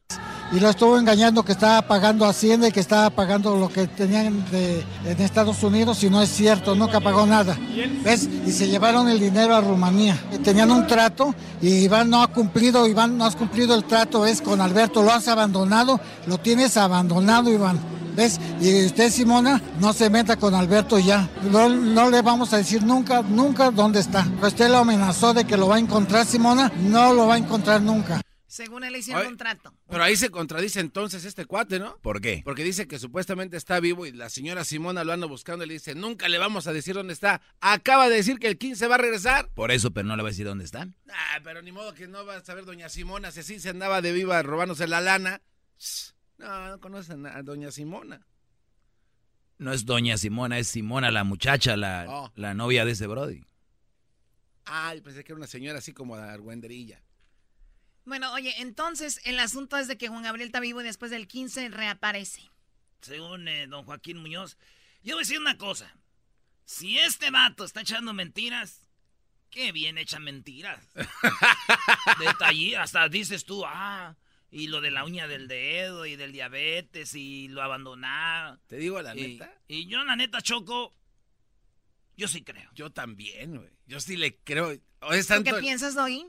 Y 0.52 0.60
lo 0.60 0.70
estuvo 0.70 0.98
engañando 0.98 1.44
que 1.44 1.52
estaba 1.52 1.82
pagando 1.82 2.26
Hacienda 2.26 2.68
y 2.68 2.72
que 2.72 2.80
estaba 2.80 3.10
pagando 3.10 3.56
lo 3.56 3.70
que 3.70 3.88
tenían 3.88 4.50
de, 4.52 4.84
en 5.06 5.22
Estados 5.22 5.62
Unidos 5.64 6.04
y 6.04 6.10
no 6.10 6.22
es 6.22 6.30
cierto, 6.30 6.76
nunca 6.76 7.00
pagó 7.00 7.26
nada. 7.26 7.58
¿Ves? 8.04 8.30
Y 8.46 8.52
se 8.52 8.68
llevaron 8.68 9.10
el 9.10 9.20
dinero 9.20 9.56
a 9.56 9.62
Rumanía. 9.62 10.18
Tenían 10.44 10.72
un 10.72 10.88
trato 10.88 11.34
y 11.62 11.86
Iván 11.86 12.10
no 12.10 12.22
ha 12.22 12.28
cumplido, 12.28 12.88
Iván 12.88 13.18
no 13.18 13.26
has 13.26 13.36
cumplido 13.36 13.76
el 13.76 13.84
trato, 13.84 14.26
es 14.26 14.42
con 14.42 14.62
Alberto, 14.62 15.04
lo 15.04 15.12
has 15.12 15.28
abandonado, 15.28 16.00
lo 16.28 16.38
tienes 16.40 16.78
abandonado, 16.78 17.52
Iván. 17.52 17.99
¿Ves? 18.16 18.40
Y 18.62 18.86
usted, 18.86 19.12
Simona, 19.12 19.62
no 19.80 19.94
se 19.94 20.10
meta 20.10 20.38
con 20.38 20.54
Alberto 20.54 21.00
ya. 21.00 21.30
No, 21.52 21.70
no 21.70 22.10
le 22.10 22.22
vamos 22.22 22.54
a 22.54 22.58
decir 22.58 22.84
nunca, 22.84 23.22
nunca 23.22 23.72
dónde 23.72 24.00
está. 24.00 24.28
Usted 24.42 24.70
lo 24.70 24.78
amenazó 24.80 25.34
de 25.34 25.46
que 25.46 25.58
lo 25.58 25.68
va 25.68 25.76
a 25.78 25.80
encontrar, 25.80 26.26
Simona. 26.26 26.72
No 26.82 27.14
lo 27.14 27.28
va 27.28 27.36
a 27.36 27.38
encontrar 27.38 27.82
nunca. 27.82 28.22
Según 28.50 28.84
él 28.84 28.96
hicieron 28.96 29.22
un 29.22 29.28
contrato. 29.30 29.76
Pero 29.88 30.04
ahí 30.04 30.16
se 30.16 30.32
contradice 30.32 30.80
entonces 30.80 31.24
este 31.24 31.46
cuate, 31.46 31.78
¿no? 31.78 31.98
¿Por 32.02 32.20
qué? 32.20 32.42
Porque 32.44 32.64
dice 32.64 32.88
que 32.88 32.98
supuestamente 32.98 33.56
está 33.58 33.80
vivo 33.80 34.08
y 34.08 34.12
la 34.12 34.28
señora 34.30 34.66
Simona 34.66 35.04
lo 35.04 35.14
anda 35.14 35.28
buscando 35.28 35.64
y 35.64 35.68
le 35.68 35.76
dice, 35.76 35.94
nunca 35.94 36.28
le 36.28 36.40
vamos 36.40 36.66
a 36.66 36.74
decir 36.74 36.96
dónde 36.96 37.14
está. 37.14 37.42
Acaba 37.62 38.10
de 38.10 38.16
decir 38.16 38.40
que 38.40 38.48
el 38.48 38.58
15 38.58 38.88
va 38.88 38.96
a 38.96 38.98
regresar. 38.98 39.50
Por 39.54 39.72
eso, 39.72 39.92
pero 39.92 40.08
no 40.08 40.16
le 40.16 40.24
va 40.24 40.30
a 40.30 40.32
decir 40.32 40.48
dónde 40.48 40.66
está. 40.66 40.88
Ah, 41.12 41.40
pero 41.44 41.62
ni 41.62 41.72
modo 41.72 41.94
que 41.94 42.08
no 42.08 42.26
va 42.26 42.38
a 42.38 42.44
saber 42.44 42.66
doña 42.66 42.90
Simona 42.90 43.30
si 43.30 43.42
así 43.42 43.60
se 43.60 43.70
andaba 43.70 44.02
de 44.02 44.14
viva 44.14 44.42
robándose 44.42 44.88
la 44.88 45.00
lana. 45.00 45.42
No, 46.40 46.70
no 46.70 46.80
conocen 46.80 47.26
a 47.26 47.44
doña 47.44 47.70
Simona. 47.70 48.26
No 49.58 49.74
es 49.74 49.86
doña 49.86 50.18
Simona, 50.18 50.58
es 50.58 50.70
Simona, 50.70 51.12
la 51.12 51.26
muchacha, 51.26 51.76
la, 51.76 52.06
oh. 52.08 52.32
la 52.36 52.54
novia 52.54 52.86
de 52.86 52.92
ese 52.92 53.08
Brody. 53.08 53.46
Ay, 54.64 55.02
pensé 55.02 55.24
que 55.24 55.34
era 55.34 55.38
una 55.38 55.48
señora 55.48 55.80
así 55.80 55.94
como 55.94 56.16
de 56.16 56.24
argüenderilla. 56.24 57.04
Bueno, 58.06 58.32
oye, 58.34 58.54
entonces 58.60 59.20
el 59.26 59.38
asunto 59.40 59.78
es 59.78 59.88
de 59.90 59.98
que 59.98 60.08
Juan 60.08 60.24
Gabriel 60.24 60.48
está 60.48 60.62
vivo 60.62 60.80
y 60.80 60.86
después 60.86 61.12
del 61.12 61.28
15 61.28 61.70
reaparece. 61.70 62.50
Según 63.02 63.48
eh, 63.48 63.68
don 63.68 63.84
Joaquín 63.84 64.18
Muñoz. 64.18 64.58
Yo 65.04 65.16
voy 65.16 65.22
a 65.22 65.26
decir 65.26 65.40
una 65.40 65.58
cosa. 65.58 65.94
Si 66.64 66.98
este 66.98 67.32
vato 67.32 67.66
está 67.66 67.82
echando 67.82 68.14
mentiras, 68.14 68.88
qué 69.50 69.74
bien 69.74 69.98
echa 69.98 70.20
mentiras. 70.20 70.88
Detallí, 72.20 72.76
hasta 72.76 73.10
dices 73.10 73.44
tú, 73.44 73.66
ah, 73.66 74.16
y 74.52 74.68
lo 74.68 74.82
de 74.82 74.92
la 74.92 75.04
uña 75.04 75.28
del 75.28 75.48
dedo 75.48 76.06
y 76.06 76.16
del 76.16 76.32
diabetes 76.32 77.14
y 77.14 77.48
lo 77.50 77.62
abandonar. 77.62 78.60
Te 78.68 78.78
digo 78.78 79.02
la 79.02 79.14
neta. 79.14 79.54
Y 79.68 79.88
yo 79.88 80.04
la 80.04 80.16
neta, 80.16 80.42
Choco, 80.42 80.94
yo 82.18 82.28
sí 82.28 82.44
creo. 82.44 82.70
Yo 82.74 82.90
también, 82.90 83.58
güey. 83.58 83.70
Yo 83.88 84.00
sí 84.00 84.18
le 84.18 84.38
creo. 84.38 84.72
¿Qué 84.74 85.54
piensas, 85.60 85.96
Doggy? 85.96 86.26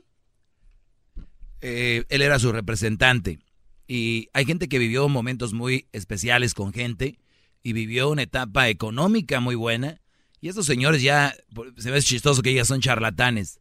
Eh, 1.61 2.05
él 2.09 2.21
era 2.21 2.39
su 2.39 2.51
representante. 2.51 3.39
Y 3.87 4.29
hay 4.33 4.45
gente 4.45 4.69
que 4.69 4.79
vivió 4.79 5.09
momentos 5.09 5.53
muy 5.53 5.87
especiales 5.91 6.53
con 6.53 6.71
gente 6.71 7.19
y 7.63 7.73
vivió 7.73 8.09
una 8.09 8.23
etapa 8.23 8.69
económica 8.69 9.39
muy 9.39 9.55
buena. 9.55 9.99
Y 10.39 10.49
estos 10.49 10.65
señores 10.65 11.01
ya, 11.01 11.35
se 11.77 11.91
ve 11.91 12.01
chistoso 12.01 12.41
que 12.41 12.51
ellos 12.51 12.67
son 12.67 12.81
charlatanes. 12.81 13.59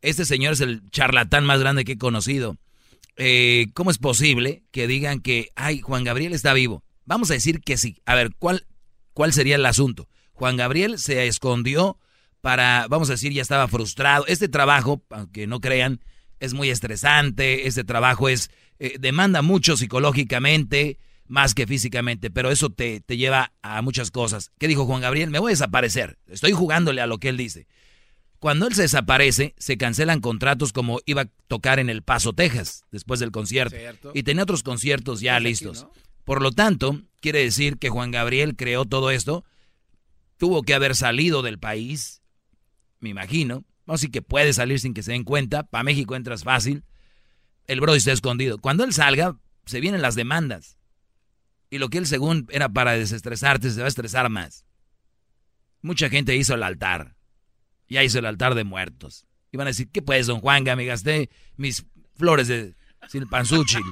Este 0.00 0.24
señor 0.24 0.54
es 0.54 0.60
el 0.60 0.88
charlatán 0.90 1.44
más 1.44 1.60
grande 1.60 1.84
que 1.84 1.92
he 1.92 1.98
conocido. 1.98 2.56
Eh, 3.18 3.66
¿cómo 3.74 3.90
es 3.90 3.98
posible 3.98 4.62
que 4.70 4.86
digan 4.86 5.20
que, 5.20 5.50
ay, 5.56 5.80
Juan 5.80 6.04
Gabriel 6.04 6.32
está 6.32 6.52
vivo? 6.54 6.84
Vamos 7.04 7.30
a 7.30 7.34
decir 7.34 7.60
que 7.60 7.76
sí. 7.76 8.00
A 8.06 8.14
ver, 8.14 8.30
¿cuál, 8.38 8.66
cuál 9.12 9.32
sería 9.32 9.56
el 9.56 9.66
asunto? 9.66 10.08
Juan 10.32 10.56
Gabriel 10.56 10.98
se 10.98 11.26
escondió 11.26 11.98
para, 12.40 12.86
vamos 12.88 13.10
a 13.10 13.14
decir, 13.14 13.32
ya 13.32 13.42
estaba 13.42 13.66
frustrado. 13.66 14.24
Este 14.28 14.48
trabajo, 14.48 15.02
aunque 15.10 15.48
no 15.48 15.60
crean, 15.60 16.00
es 16.38 16.54
muy 16.54 16.70
estresante. 16.70 17.66
Este 17.66 17.82
trabajo 17.82 18.28
es, 18.28 18.50
eh, 18.78 18.96
demanda 19.00 19.42
mucho 19.42 19.76
psicológicamente, 19.76 20.98
más 21.26 21.54
que 21.54 21.66
físicamente, 21.66 22.30
pero 22.30 22.52
eso 22.52 22.70
te, 22.70 23.00
te 23.00 23.16
lleva 23.16 23.52
a 23.62 23.82
muchas 23.82 24.12
cosas. 24.12 24.52
¿Qué 24.58 24.68
dijo 24.68 24.86
Juan 24.86 25.00
Gabriel? 25.00 25.30
Me 25.30 25.40
voy 25.40 25.50
a 25.50 25.54
desaparecer. 25.54 26.18
Estoy 26.28 26.52
jugándole 26.52 27.00
a 27.00 27.08
lo 27.08 27.18
que 27.18 27.30
él 27.30 27.36
dice. 27.36 27.66
Cuando 28.38 28.68
él 28.68 28.74
se 28.74 28.82
desaparece, 28.82 29.54
se 29.58 29.76
cancelan 29.76 30.20
contratos 30.20 30.72
como 30.72 31.00
iba 31.06 31.22
a 31.22 31.28
tocar 31.48 31.80
en 31.80 31.90
El 31.90 32.02
Paso, 32.02 32.32
Texas, 32.32 32.84
después 32.92 33.18
del 33.18 33.32
concierto. 33.32 34.12
Y 34.14 34.22
tenía 34.22 34.44
otros 34.44 34.62
conciertos 34.62 35.20
ya 35.20 35.40
listos. 35.40 35.88
Por 36.24 36.40
lo 36.40 36.52
tanto, 36.52 37.00
quiere 37.20 37.42
decir 37.42 37.78
que 37.78 37.88
Juan 37.88 38.10
Gabriel 38.10 38.54
creó 38.54 38.84
todo 38.84 39.10
esto. 39.10 39.44
Tuvo 40.36 40.62
que 40.62 40.74
haber 40.74 40.94
salido 40.94 41.42
del 41.42 41.58
país, 41.58 42.22
me 43.00 43.08
imagino. 43.08 43.64
Así 43.86 44.08
que 44.08 44.22
puede 44.22 44.52
salir 44.52 44.78
sin 44.78 44.94
que 44.94 45.02
se 45.02 45.12
den 45.12 45.24
cuenta. 45.24 45.64
Para 45.64 45.82
México 45.82 46.14
entras 46.14 46.44
fácil. 46.44 46.84
El 47.66 47.80
Brody 47.80 47.98
está 47.98 48.12
escondido. 48.12 48.58
Cuando 48.58 48.84
él 48.84 48.92
salga, 48.92 49.36
se 49.66 49.80
vienen 49.80 50.02
las 50.02 50.14
demandas. 50.14 50.78
Y 51.70 51.78
lo 51.78 51.88
que 51.88 51.98
él 51.98 52.06
según 52.06 52.46
era 52.50 52.68
para 52.68 52.92
desestresarte, 52.92 53.70
se 53.70 53.80
va 53.80 53.86
a 53.86 53.88
estresar 53.88 54.28
más. 54.30 54.64
Mucha 55.82 56.08
gente 56.08 56.36
hizo 56.36 56.54
el 56.54 56.62
altar. 56.62 57.17
Ya 57.88 58.02
hizo 58.04 58.18
el 58.18 58.26
altar 58.26 58.54
de 58.54 58.64
muertos. 58.64 59.26
Y 59.50 59.56
van 59.56 59.66
a 59.66 59.70
decir, 59.70 59.88
¿qué 59.90 60.02
pues, 60.02 60.26
don 60.26 60.40
Juan? 60.40 60.64
Me 60.64 60.84
gasté 60.84 61.30
mis 61.56 61.86
flores 62.16 62.48
de 62.48 62.74
silpanzuchil. 63.08 63.82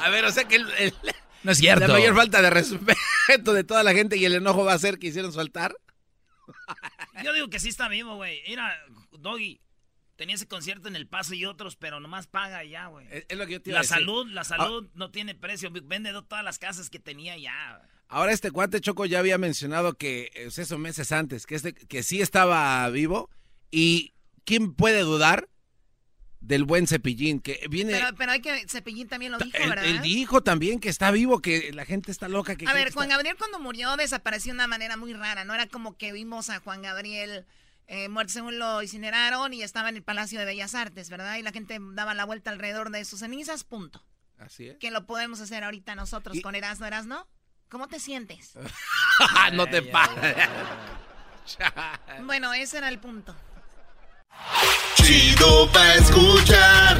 A 0.00 0.10
ver, 0.10 0.24
o 0.24 0.32
sea 0.32 0.46
que 0.46 0.56
el, 0.56 0.94
no 1.42 1.52
es 1.52 1.58
cierto. 1.58 1.86
La 1.86 1.94
mayor 1.94 2.14
falta 2.14 2.42
de 2.42 2.50
respeto 2.50 3.52
de 3.52 3.64
toda 3.64 3.82
la 3.82 3.92
gente 3.92 4.16
y 4.16 4.24
el 4.24 4.34
enojo 4.34 4.64
va 4.64 4.72
a 4.72 4.78
ser 4.78 4.98
que 4.98 5.08
hicieron 5.08 5.32
su 5.32 5.40
altar. 5.40 5.76
Yo 7.24 7.32
digo 7.32 7.48
que 7.48 7.60
sí 7.60 7.68
está 7.68 7.88
vivo, 7.88 8.16
güey. 8.16 8.42
Mira, 8.48 8.74
Doggy, 9.18 9.60
tenía 10.16 10.34
ese 10.34 10.48
concierto 10.48 10.88
en 10.88 10.96
El 10.96 11.06
Paso 11.06 11.34
y 11.34 11.44
otros, 11.44 11.76
pero 11.76 12.00
nomás 12.00 12.26
paga 12.26 12.64
ya, 12.64 12.86
güey. 12.86 13.06
Es, 13.10 13.36
lo 13.36 13.46
que 13.46 13.54
yo 13.54 13.62
te 13.62 13.72
La 13.72 13.84
salud, 13.84 14.26
la 14.28 14.44
salud 14.44 14.86
ah. 14.88 14.92
no 14.94 15.10
tiene 15.10 15.34
precio. 15.34 15.70
Vende 15.70 16.12
todas 16.28 16.44
las 16.44 16.58
casas 16.58 16.90
que 16.90 16.98
tenía 16.98 17.36
ya. 17.36 17.82
Ahora 18.08 18.32
este 18.32 18.50
cuate 18.50 18.80
Choco 18.80 19.04
ya 19.04 19.18
había 19.18 19.38
mencionado 19.38 19.94
que 19.94 20.30
esos 20.34 20.78
meses 20.78 21.12
antes, 21.12 21.46
que, 21.46 21.54
este, 21.54 21.74
que 21.74 22.02
sí 22.02 22.22
estaba 22.22 22.88
vivo. 22.88 23.30
Y 23.70 24.14
¿quién 24.44 24.72
puede 24.72 25.00
dudar 25.00 25.48
del 26.40 26.64
buen 26.64 26.86
Cepillín? 26.86 27.40
Que 27.40 27.66
viene... 27.68 28.00
Pero, 28.16 28.32
hay 28.32 28.40
que... 28.40 28.66
Cepillín 28.66 29.08
también 29.08 29.32
lo 29.32 29.38
dijo, 29.38 29.58
¿verdad? 29.58 29.84
Él 29.84 30.00
dijo 30.00 30.42
también 30.42 30.80
que 30.80 30.88
está 30.88 31.10
vivo, 31.10 31.40
que 31.40 31.70
la 31.72 31.84
gente 31.84 32.10
está 32.10 32.28
loca. 32.28 32.56
Que 32.56 32.66
a 32.66 32.72
ver, 32.72 32.92
Juan 32.92 33.10
Gabriel 33.10 33.36
cuando 33.36 33.58
murió 33.58 33.96
desapareció 33.96 34.52
de 34.52 34.56
una 34.56 34.66
manera 34.66 34.96
muy 34.96 35.12
rara. 35.12 35.44
No 35.44 35.54
era 35.54 35.66
como 35.66 35.98
que 35.98 36.12
vimos 36.12 36.48
a 36.48 36.60
Juan 36.60 36.80
Gabriel 36.80 37.44
eh, 37.88 38.08
muerto 38.08 38.34
según 38.34 38.58
lo 38.58 38.82
incineraron 38.82 39.52
y 39.54 39.62
estaba 39.62 39.88
en 39.88 39.96
el 39.96 40.02
Palacio 40.02 40.38
de 40.38 40.44
Bellas 40.44 40.74
Artes, 40.74 41.10
¿verdad? 41.10 41.36
Y 41.36 41.42
la 41.42 41.52
gente 41.52 41.78
daba 41.92 42.14
la 42.14 42.24
vuelta 42.24 42.50
alrededor 42.50 42.90
de 42.90 43.04
sus 43.04 43.20
cenizas, 43.20 43.64
punto. 43.64 44.02
Así 44.38 44.68
es. 44.68 44.76
Que 44.76 44.90
lo 44.90 45.06
podemos 45.06 45.40
hacer 45.40 45.64
ahorita 45.64 45.94
nosotros 45.94 46.36
Y- 46.36 46.42
con 46.42 46.54
Erasmo, 46.54 46.86
Erasmo. 46.86 47.26
¿Cómo 47.70 47.86
te 47.86 48.00
sientes? 48.00 48.54
no 49.52 49.66
te 49.66 49.82
pases. 49.82 50.36
bueno, 52.22 52.54
ese 52.54 52.78
era 52.78 52.88
el 52.88 52.98
punto. 52.98 53.34
Chido 54.94 55.70
pa' 55.72 55.94
escuchar. 55.94 56.96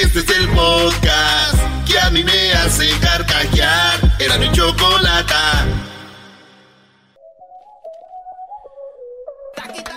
Este 0.00 0.20
es 0.20 0.30
el 0.30 0.48
podcast 0.50 1.86
que 1.86 1.98
a 1.98 2.10
mí 2.10 2.22
me 2.22 2.52
hace 2.52 2.88
carcajear. 3.00 4.00
Era 4.18 4.38
mi 4.38 4.50
chocolata. 4.52 5.66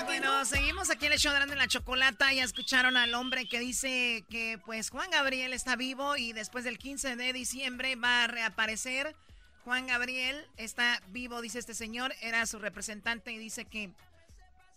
Bueno, 0.05 0.43
seguimos 0.45 0.89
aquí 0.89 1.05
en 1.05 1.13
el 1.13 1.19
show 1.19 1.31
de 1.31 1.37
Grande 1.37 1.53
en 1.53 1.59
la 1.59 1.67
Chocolata. 1.67 2.33
Ya 2.33 2.43
escucharon 2.43 2.97
al 2.97 3.13
hombre 3.13 3.47
que 3.47 3.59
dice 3.59 4.25
que 4.29 4.59
pues 4.65 4.89
Juan 4.89 5.11
Gabriel 5.11 5.53
está 5.53 5.75
vivo 5.75 6.17
y 6.17 6.33
después 6.33 6.63
del 6.63 6.77
15 6.77 7.15
de 7.15 7.33
diciembre 7.33 7.95
va 7.95 8.23
a 8.23 8.27
reaparecer. 8.27 9.15
Juan 9.65 9.87
Gabriel 9.87 10.45
está 10.57 11.01
vivo, 11.07 11.41
dice 11.41 11.57
este 11.57 11.73
señor. 11.73 12.13
Era 12.21 12.45
su 12.45 12.59
representante 12.59 13.31
y 13.31 13.39
dice 13.39 13.65
que 13.65 13.89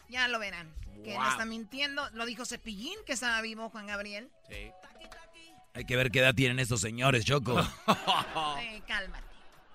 ya 0.09 0.27
lo 0.29 0.39
verán. 0.39 0.75
Que 1.05 1.15
no 1.15 1.31
está 1.31 1.45
mintiendo. 1.45 2.09
Lo 2.15 2.25
dijo 2.25 2.47
Cepillín 2.47 2.99
que 3.07 3.13
estaba 3.13 3.41
vivo 3.43 3.69
Juan 3.69 3.87
Gabriel. 3.87 4.31
Sí. 4.49 4.73
Hay 5.75 5.85
que 5.85 5.95
ver 5.95 6.11
qué 6.11 6.21
edad 6.21 6.35
tienen 6.35 6.59
estos 6.59 6.81
señores, 6.81 7.25
Choco. 7.25 7.57
Eh, 8.61 8.83
cálmate. 8.87 9.25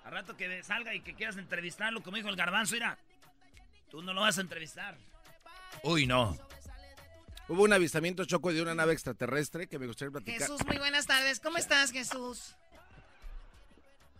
A 0.04 0.10
rato 0.10 0.36
que 0.36 0.62
salga 0.64 0.92
y 0.94 1.00
que 1.00 1.14
quieras 1.14 1.36
entrevistarlo, 1.36 2.02
como 2.02 2.16
dijo 2.16 2.28
el 2.28 2.36
garbanzo, 2.36 2.74
mira. 2.74 2.98
Tú 3.90 4.02
no 4.02 4.12
lo 4.12 4.20
vas 4.20 4.36
a 4.38 4.40
entrevistar. 4.40 4.98
Uy, 5.84 6.06
no. 6.06 6.36
Hubo 7.48 7.62
un 7.62 7.72
avistamiento 7.72 8.24
choco 8.24 8.52
de 8.52 8.60
una 8.60 8.74
nave 8.74 8.92
extraterrestre 8.92 9.68
que 9.68 9.78
me 9.78 9.86
gustaría 9.86 10.10
platicar. 10.10 10.40
Jesús, 10.40 10.66
muy 10.66 10.78
buenas 10.78 11.06
tardes. 11.06 11.38
¿Cómo 11.38 11.56
estás, 11.58 11.92
Jesús? 11.92 12.56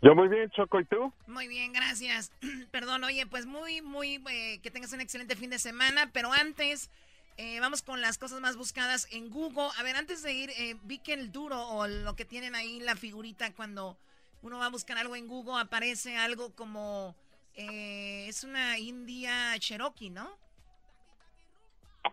Yo 0.05 0.15
muy 0.15 0.29
bien, 0.29 0.51
Choco, 0.51 0.81
¿y 0.81 0.85
tú? 0.85 1.11
Muy 1.27 1.49
bien, 1.49 1.73
gracias. 1.73 2.31
Perdón, 2.71 3.05
oye, 3.05 3.27
pues 3.27 3.47
muy, 3.47 3.81
muy, 3.81 4.23
eh, 4.31 4.61
que 4.63 4.71
tengas 4.71 4.93
un 4.93 5.01
excelente 5.01 5.35
fin 5.35 5.49
de 5.49 5.59
semana, 5.59 6.11
pero 6.13 6.31
antes 6.31 6.91
eh, 7.39 7.59
vamos 7.59 7.81
con 7.81 8.03
las 8.03 8.19
cosas 8.19 8.43
más 8.43 8.59
buscadas 8.59 9.09
en 9.15 9.31
Google. 9.31 9.69
A 9.79 9.83
ver, 9.83 9.97
antes 9.97 10.23
de 10.23 10.35
ir, 10.35 10.51
eh, 10.59 10.77
vi 10.83 10.99
que 10.99 11.15
el 11.15 11.33
duro 11.33 11.59
o 11.69 11.87
lo 11.89 12.15
que 12.17 12.27
tienen 12.27 12.55
ahí, 12.55 12.81
la 12.81 12.97
figurita, 12.97 13.55
cuando 13.55 13.97
uno 14.43 14.59
va 14.59 14.67
a 14.67 14.71
buscar 14.71 14.99
algo 14.99 15.17
en 15.17 15.27
Google, 15.27 15.59
aparece 15.59 16.19
algo 16.19 16.55
como, 16.55 17.15
eh, 17.55 18.27
es 18.29 18.45
una 18.45 18.79
India 18.79 19.59
Cherokee, 19.59 20.11
¿no? 20.11 20.29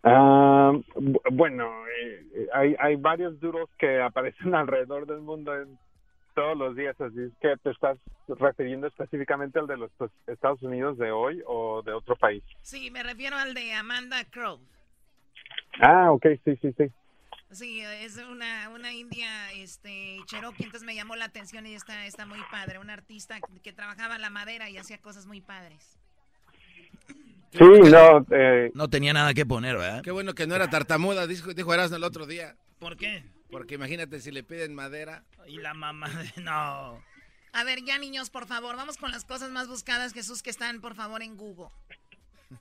Ah, 0.04 0.72
bu- 0.96 1.22
bueno, 1.34 1.70
eh, 1.90 2.26
eh, 2.36 2.48
hay, 2.54 2.76
hay 2.80 2.96
varios 2.96 3.38
duros 3.42 3.70
que 3.78 4.00
aparecen 4.02 4.56
alrededor 4.56 5.06
del 5.08 5.20
mundo 5.20 5.54
en 5.54 5.78
todos 6.34 6.58
los 6.58 6.76
días, 6.76 7.00
así 7.00 7.20
es 7.20 7.32
que 7.42 7.56
te 7.64 7.72
estás 7.72 7.98
refiriendo 8.28 8.88
específicamente 8.88 9.60
al 9.60 9.68
de 9.68 9.78
los 9.78 9.92
pues, 9.98 10.12
Estados 10.28 10.62
Unidos 10.62 10.98
de 10.98 11.12
hoy 11.12 11.42
o 11.46 11.82
de 11.84 11.94
otro 11.94 12.16
país. 12.16 12.44
Sí, 12.62 12.92
me 12.92 13.04
refiero 13.04 13.36
al 13.38 13.54
de 13.54 13.74
Amanda 13.74 14.24
Crow. 14.26 14.60
Ah, 15.82 16.12
ok, 16.12 16.26
sí, 16.46 16.56
sí, 16.62 16.74
sí. 16.78 16.92
Sí, 17.52 17.82
es 17.82 18.18
una, 18.18 18.70
una 18.70 18.94
india 18.94 19.52
este, 19.54 20.20
Cherokee, 20.26 20.64
entonces 20.64 20.86
me 20.86 20.96
llamó 20.96 21.18
la 21.18 21.26
atención 21.26 21.66
y 21.66 21.74
está, 21.74 22.06
está 22.06 22.26
muy 22.26 22.40
padre. 22.50 22.80
Una 22.80 22.94
artista 22.94 23.40
que 23.62 23.74
trabajaba 23.74 24.18
la 24.18 24.30
madera 24.30 24.70
y 24.70 24.78
hacía 24.78 25.00
cosas 25.00 25.28
muy 25.28 25.42
padres. 25.42 25.98
Sí, 27.52 27.66
no, 27.66 28.26
eh, 28.32 28.72
No 28.74 28.90
tenía 28.90 29.12
nada 29.12 29.34
que 29.34 29.46
poner, 29.46 29.78
¿verdad? 29.78 30.02
Qué 30.02 30.12
bueno 30.12 30.34
que 30.34 30.48
no 30.48 30.56
era 30.56 30.70
tartamuda, 30.70 31.28
dijo, 31.28 31.54
dijo 31.54 31.74
Erasmo 31.74 31.98
el 31.98 32.06
otro 32.06 32.26
día. 32.26 32.56
¿Por 32.82 32.98
qué? 32.98 33.24
Porque 33.52 33.76
imagínate 33.76 34.20
si 34.20 34.32
le 34.32 34.42
piden 34.42 34.74
madera. 34.74 35.24
Y 35.48 35.60
la 35.60 35.76
mamá 35.76 36.10
de... 36.10 36.42
No. 36.42 37.00
A 37.54 37.64
ver, 37.64 37.84
ya 37.86 38.00
niños, 38.00 38.32
por 38.32 38.48
favor, 38.48 38.76
vamos 38.76 38.98
con 38.98 39.12
las 39.12 39.24
cosas 39.24 39.52
más 39.52 39.68
buscadas, 39.68 40.14
Jesús, 40.14 40.42
que 40.42 40.50
están, 40.50 40.82
por 40.82 40.96
favor, 40.96 41.22
en 41.22 41.38
Google. 41.38 41.70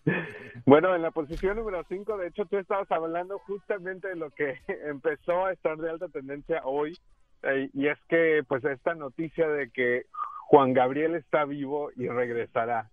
Bueno, 0.66 0.94
en 0.94 1.02
la 1.02 1.10
posición 1.10 1.56
número 1.56 1.84
5, 1.88 2.18
de 2.18 2.28
hecho, 2.28 2.44
tú 2.44 2.58
estabas 2.58 2.88
hablando 2.92 3.38
justamente 3.40 4.08
de 4.08 4.16
lo 4.16 4.30
que 4.30 4.60
empezó 4.84 5.46
a 5.46 5.52
estar 5.52 5.78
de 5.78 5.90
alta 5.90 6.08
tendencia 6.08 6.60
hoy, 6.64 6.98
eh, 7.42 7.70
y 7.72 7.88
es 7.88 7.98
que, 8.08 8.44
pues, 8.46 8.62
esta 8.64 8.94
noticia 8.94 9.48
de 9.48 9.70
que 9.70 10.04
Juan 10.48 10.74
Gabriel 10.74 11.14
está 11.14 11.46
vivo 11.46 11.90
y 11.96 12.08
regresará. 12.08 12.90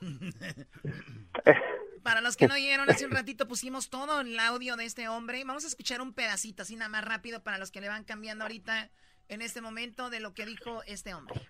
Para 2.02 2.20
los 2.20 2.36
que 2.36 2.46
no 2.46 2.54
oyeron, 2.54 2.88
hace 2.88 3.04
un 3.04 3.10
ratito 3.10 3.48
pusimos 3.48 3.90
todo 3.90 4.20
el 4.20 4.38
audio 4.38 4.76
de 4.76 4.84
este 4.84 5.08
hombre. 5.08 5.42
Vamos 5.44 5.64
a 5.64 5.68
escuchar 5.68 6.00
un 6.00 6.12
pedacito, 6.12 6.62
así 6.62 6.76
nada 6.76 6.88
más 6.88 7.04
rápido, 7.04 7.42
para 7.42 7.58
los 7.58 7.70
que 7.70 7.80
le 7.80 7.88
van 7.88 8.04
cambiando 8.04 8.44
ahorita, 8.44 8.90
en 9.28 9.42
este 9.42 9.60
momento, 9.60 10.08
de 10.08 10.20
lo 10.20 10.32
que 10.32 10.46
dijo 10.46 10.82
este 10.84 11.14
hombre. 11.14 11.48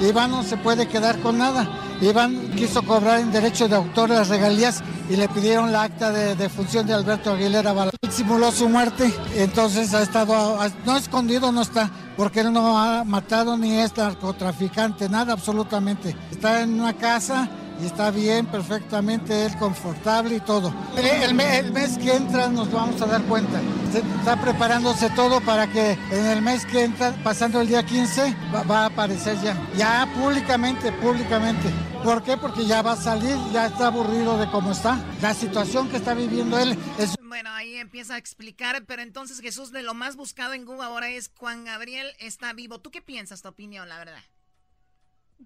Iván 0.00 0.30
no 0.30 0.42
se 0.42 0.56
puede 0.56 0.86
quedar 0.86 1.18
con 1.20 1.38
nada. 1.38 1.68
Iván 2.00 2.52
quiso 2.54 2.82
cobrar 2.82 3.18
en 3.18 3.32
derecho 3.32 3.68
de 3.68 3.76
autor 3.76 4.10
las 4.10 4.28
regalías 4.28 4.82
y 5.10 5.16
le 5.16 5.28
pidieron 5.28 5.72
la 5.72 5.82
acta 5.82 6.12
de, 6.12 6.36
de 6.36 6.48
función 6.48 6.86
de 6.86 6.94
Alberto 6.94 7.32
Aguilera 7.32 7.72
Bala. 7.72 7.90
Él 8.00 8.12
simuló 8.12 8.52
su 8.52 8.68
muerte, 8.68 9.12
entonces 9.34 9.92
ha 9.94 10.02
estado, 10.02 10.58
no 10.84 10.96
escondido 10.96 11.50
no 11.50 11.62
está, 11.62 11.90
porque 12.16 12.40
él 12.40 12.52
no 12.52 12.78
ha 12.78 13.04
matado 13.04 13.56
ni 13.56 13.78
es 13.78 13.96
narcotraficante, 13.96 15.08
nada 15.08 15.32
absolutamente. 15.32 16.16
Está 16.30 16.62
en 16.62 16.80
una 16.80 16.92
casa 16.92 17.48
y 17.80 17.86
está 17.86 18.10
bien, 18.10 18.46
perfectamente, 18.46 19.46
él 19.46 19.56
confortable 19.58 20.36
y 20.36 20.40
todo. 20.40 20.72
Eh, 20.96 21.20
El, 21.22 21.34
me- 21.34 21.58
el 21.58 21.72
mes 21.72 21.96
que 21.98 22.14
entra 22.14 22.48
nos 22.48 22.70
vamos 22.72 23.00
a 23.02 23.06
dar 23.06 23.22
cuenta. 23.22 23.60
Se 23.92 23.98
está 23.98 24.40
preparándose 24.40 25.08
todo 25.10 25.40
para 25.40 25.66
que 25.68 25.92
en 26.10 26.26
el 26.26 26.42
mes 26.42 26.66
que 26.66 26.84
entra, 26.84 27.12
pasando 27.22 27.60
el 27.60 27.68
día 27.68 27.84
15, 27.84 28.34
va, 28.54 28.62
va 28.64 28.82
a 28.82 28.86
aparecer 28.86 29.40
ya. 29.40 29.56
Ya 29.76 30.06
públicamente, 30.14 30.90
públicamente. 30.92 31.70
¿Por 32.04 32.22
qué? 32.22 32.36
Porque 32.36 32.66
ya 32.66 32.82
va 32.82 32.92
a 32.92 32.96
salir, 32.96 33.36
ya 33.52 33.66
está 33.66 33.86
aburrido 33.88 34.38
de 34.38 34.48
cómo 34.50 34.72
está. 34.72 34.98
La 35.22 35.34
situación 35.34 35.88
que 35.88 35.96
está 35.96 36.14
viviendo 36.14 36.58
él 36.58 36.76
es 36.98 37.16
Bueno, 37.22 37.50
ahí 37.50 37.74
empieza 37.76 38.14
a 38.14 38.18
explicar, 38.18 38.84
pero 38.86 39.02
entonces 39.02 39.40
Jesús, 39.40 39.72
de 39.72 39.82
lo 39.82 39.94
más 39.94 40.16
buscado 40.16 40.52
en 40.54 40.64
Google 40.64 40.84
ahora 40.84 41.08
es 41.10 41.30
Juan 41.36 41.64
Gabriel 41.64 42.08
está 42.20 42.52
vivo. 42.52 42.80
¿Tú 42.80 42.90
qué 42.90 43.02
piensas, 43.02 43.42
tu 43.42 43.48
opinión, 43.48 43.88
la 43.88 43.98
verdad? 43.98 44.20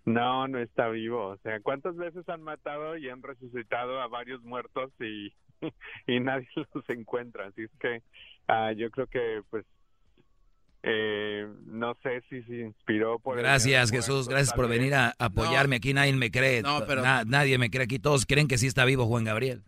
No, 0.05 0.47
no 0.49 0.59
está 0.59 0.89
vivo. 0.89 1.29
O 1.29 1.39
sea, 1.39 1.61
¿cuántas 1.61 1.97
veces 1.97 2.29
han 2.29 2.43
matado 2.43 2.97
y 2.97 3.09
han 3.09 3.23
resucitado 3.23 4.01
a 4.01 4.07
varios 4.09 4.43
muertos 4.43 4.93
y, 5.01 5.33
y 6.07 6.21
nadie 6.21 6.49
los 6.75 6.89
encuentra? 6.91 7.47
Así 7.47 7.63
es 7.63 7.71
que 7.81 8.03
ah, 8.49 8.73
yo 8.73 8.91
creo 8.91 9.07
que, 9.07 9.43
pues, 9.51 9.65
eh, 10.83 11.47
no 11.67 11.95
sé 12.03 12.23
si 12.29 12.43
se 12.43 12.57
inspiró 12.61 13.19
por... 13.19 13.39
Gracias, 13.39 13.91
Jesús. 13.91 14.29
Gracias 14.29 14.53
por 14.53 14.69
venir 14.69 14.95
a 14.95 15.15
apoyarme. 15.19 15.77
Aquí 15.77 15.95
nadie 15.95 16.13
me 16.13 16.31
cree. 16.31 16.61
No, 16.63 16.85
pero- 16.87 17.01
Na- 17.03 17.25
nadie 17.25 17.57
me 17.57 17.71
cree 17.71 17.85
aquí. 17.85 17.99
Todos 17.99 18.27
creen 18.27 18.49
que 18.49 18.59
sí 18.59 18.67
está 18.67 18.85
vivo 18.85 19.07
Juan 19.07 19.25
Gabriel. 19.25 19.63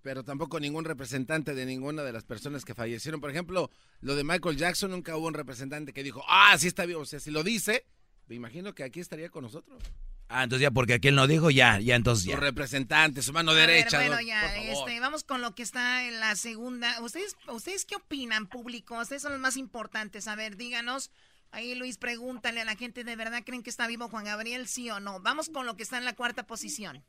Pero 0.00 0.22
tampoco 0.22 0.60
ningún 0.60 0.84
representante 0.84 1.54
de 1.54 1.66
ninguna 1.66 2.02
de 2.02 2.12
las 2.12 2.24
personas 2.24 2.64
que 2.64 2.74
fallecieron. 2.74 3.20
Por 3.20 3.30
ejemplo, 3.30 3.70
lo 4.00 4.14
de 4.14 4.24
Michael 4.24 4.56
Jackson, 4.56 4.90
nunca 4.90 5.16
hubo 5.16 5.26
un 5.26 5.34
representante 5.34 5.92
que 5.92 6.02
dijo, 6.02 6.22
ah, 6.28 6.56
sí 6.58 6.66
está 6.68 6.86
vivo. 6.86 7.00
O 7.00 7.06
sea, 7.06 7.20
si 7.20 7.30
lo 7.30 7.42
dice, 7.42 7.84
me 8.28 8.36
imagino 8.36 8.74
que 8.74 8.84
aquí 8.84 9.00
estaría 9.00 9.28
con 9.30 9.42
nosotros. 9.44 9.82
Ah, 10.28 10.44
entonces 10.44 10.62
ya 10.62 10.70
porque 10.70 10.94
aquel 10.94 11.14
no 11.14 11.26
dijo, 11.26 11.50
ya, 11.50 11.78
ya 11.80 11.94
entonces 11.96 12.24
Su 12.24 12.30
ya. 12.30 12.36
representante, 12.38 13.20
su 13.22 13.32
mano 13.32 13.50
A 13.50 13.54
ver, 13.54 13.68
derecha. 13.68 13.98
bueno, 13.98 14.14
¿no? 14.16 14.20
ya, 14.22 14.40
Por 14.40 14.50
favor. 14.50 14.88
este, 14.88 15.00
vamos 15.00 15.22
con 15.24 15.42
lo 15.42 15.54
que 15.54 15.62
está 15.62 16.04
en 16.08 16.18
la 16.18 16.34
segunda. 16.34 17.00
¿Ustedes, 17.02 17.36
¿Ustedes 17.48 17.84
qué 17.84 17.96
opinan, 17.96 18.46
público? 18.46 18.98
Ustedes 18.98 19.20
son 19.22 19.32
los 19.32 19.40
más 19.40 19.56
importantes. 19.58 20.26
A 20.26 20.34
ver, 20.34 20.56
díganos. 20.56 21.10
Ahí, 21.52 21.74
Luis, 21.76 21.98
pregúntale 21.98 22.62
a 22.62 22.64
la 22.64 22.74
gente, 22.74 23.04
¿de 23.04 23.14
verdad 23.14 23.42
creen 23.44 23.62
que 23.62 23.70
está 23.70 23.86
vivo 23.86 24.08
Juan 24.08 24.24
Gabriel? 24.24 24.66
¿Sí 24.66 24.90
o 24.90 24.98
no? 24.98 25.20
Vamos 25.20 25.50
con 25.50 25.66
lo 25.66 25.76
que 25.76 25.84
está 25.84 25.98
en 25.98 26.04
la 26.04 26.14
cuarta 26.14 26.44
posición. 26.46 27.04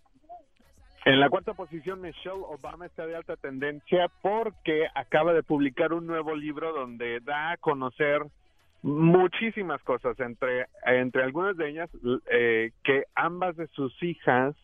En 1.06 1.20
la 1.20 1.30
cuarta 1.30 1.54
posición, 1.54 2.02
Michelle 2.02 2.32
Obama 2.50 2.86
está 2.88 3.06
de 3.06 3.16
alta 3.16 3.38
tendencia 3.38 4.08
porque 4.22 4.86
acaba 4.96 5.34
de 5.34 5.44
publicar 5.44 5.94
un 5.94 6.06
nuevo 6.08 6.36
libro 6.36 6.74
donde 6.74 7.20
da 7.22 7.52
a 7.54 7.58
conocer 7.58 8.22
muchísimas 8.86 9.82
cosas, 9.82 10.20
entre, 10.20 10.68
entre 10.86 11.24
algunas 11.24 11.58
de 11.58 11.70
ellas 11.70 11.90
eh, 12.30 12.72
que 12.84 13.06
ambas 13.16 13.56
de 13.58 13.68
sus 13.70 13.92
hijas 14.04 14.56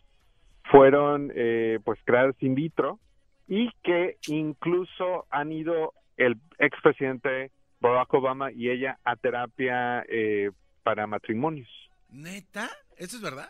fueron 0.69 1.31
eh, 1.33 1.79
pues 1.83 1.99
creadas 2.05 2.35
in 2.39 2.53
vitro 2.53 2.99
y 3.47 3.71
que 3.81 4.17
incluso 4.27 5.25
han 5.31 5.51
ido 5.51 5.93
el 6.17 6.37
expresidente 6.59 7.49
Barack 7.79 8.13
Obama 8.13 8.51
y 8.51 8.69
ella 8.69 8.99
a 9.03 9.15
terapia 9.15 10.05
eh, 10.07 10.51
para 10.83 11.07
matrimonios. 11.07 11.67
¿Neta? 12.11 12.69
¿Eso 12.97 13.15
es 13.17 13.23
verdad? 13.23 13.49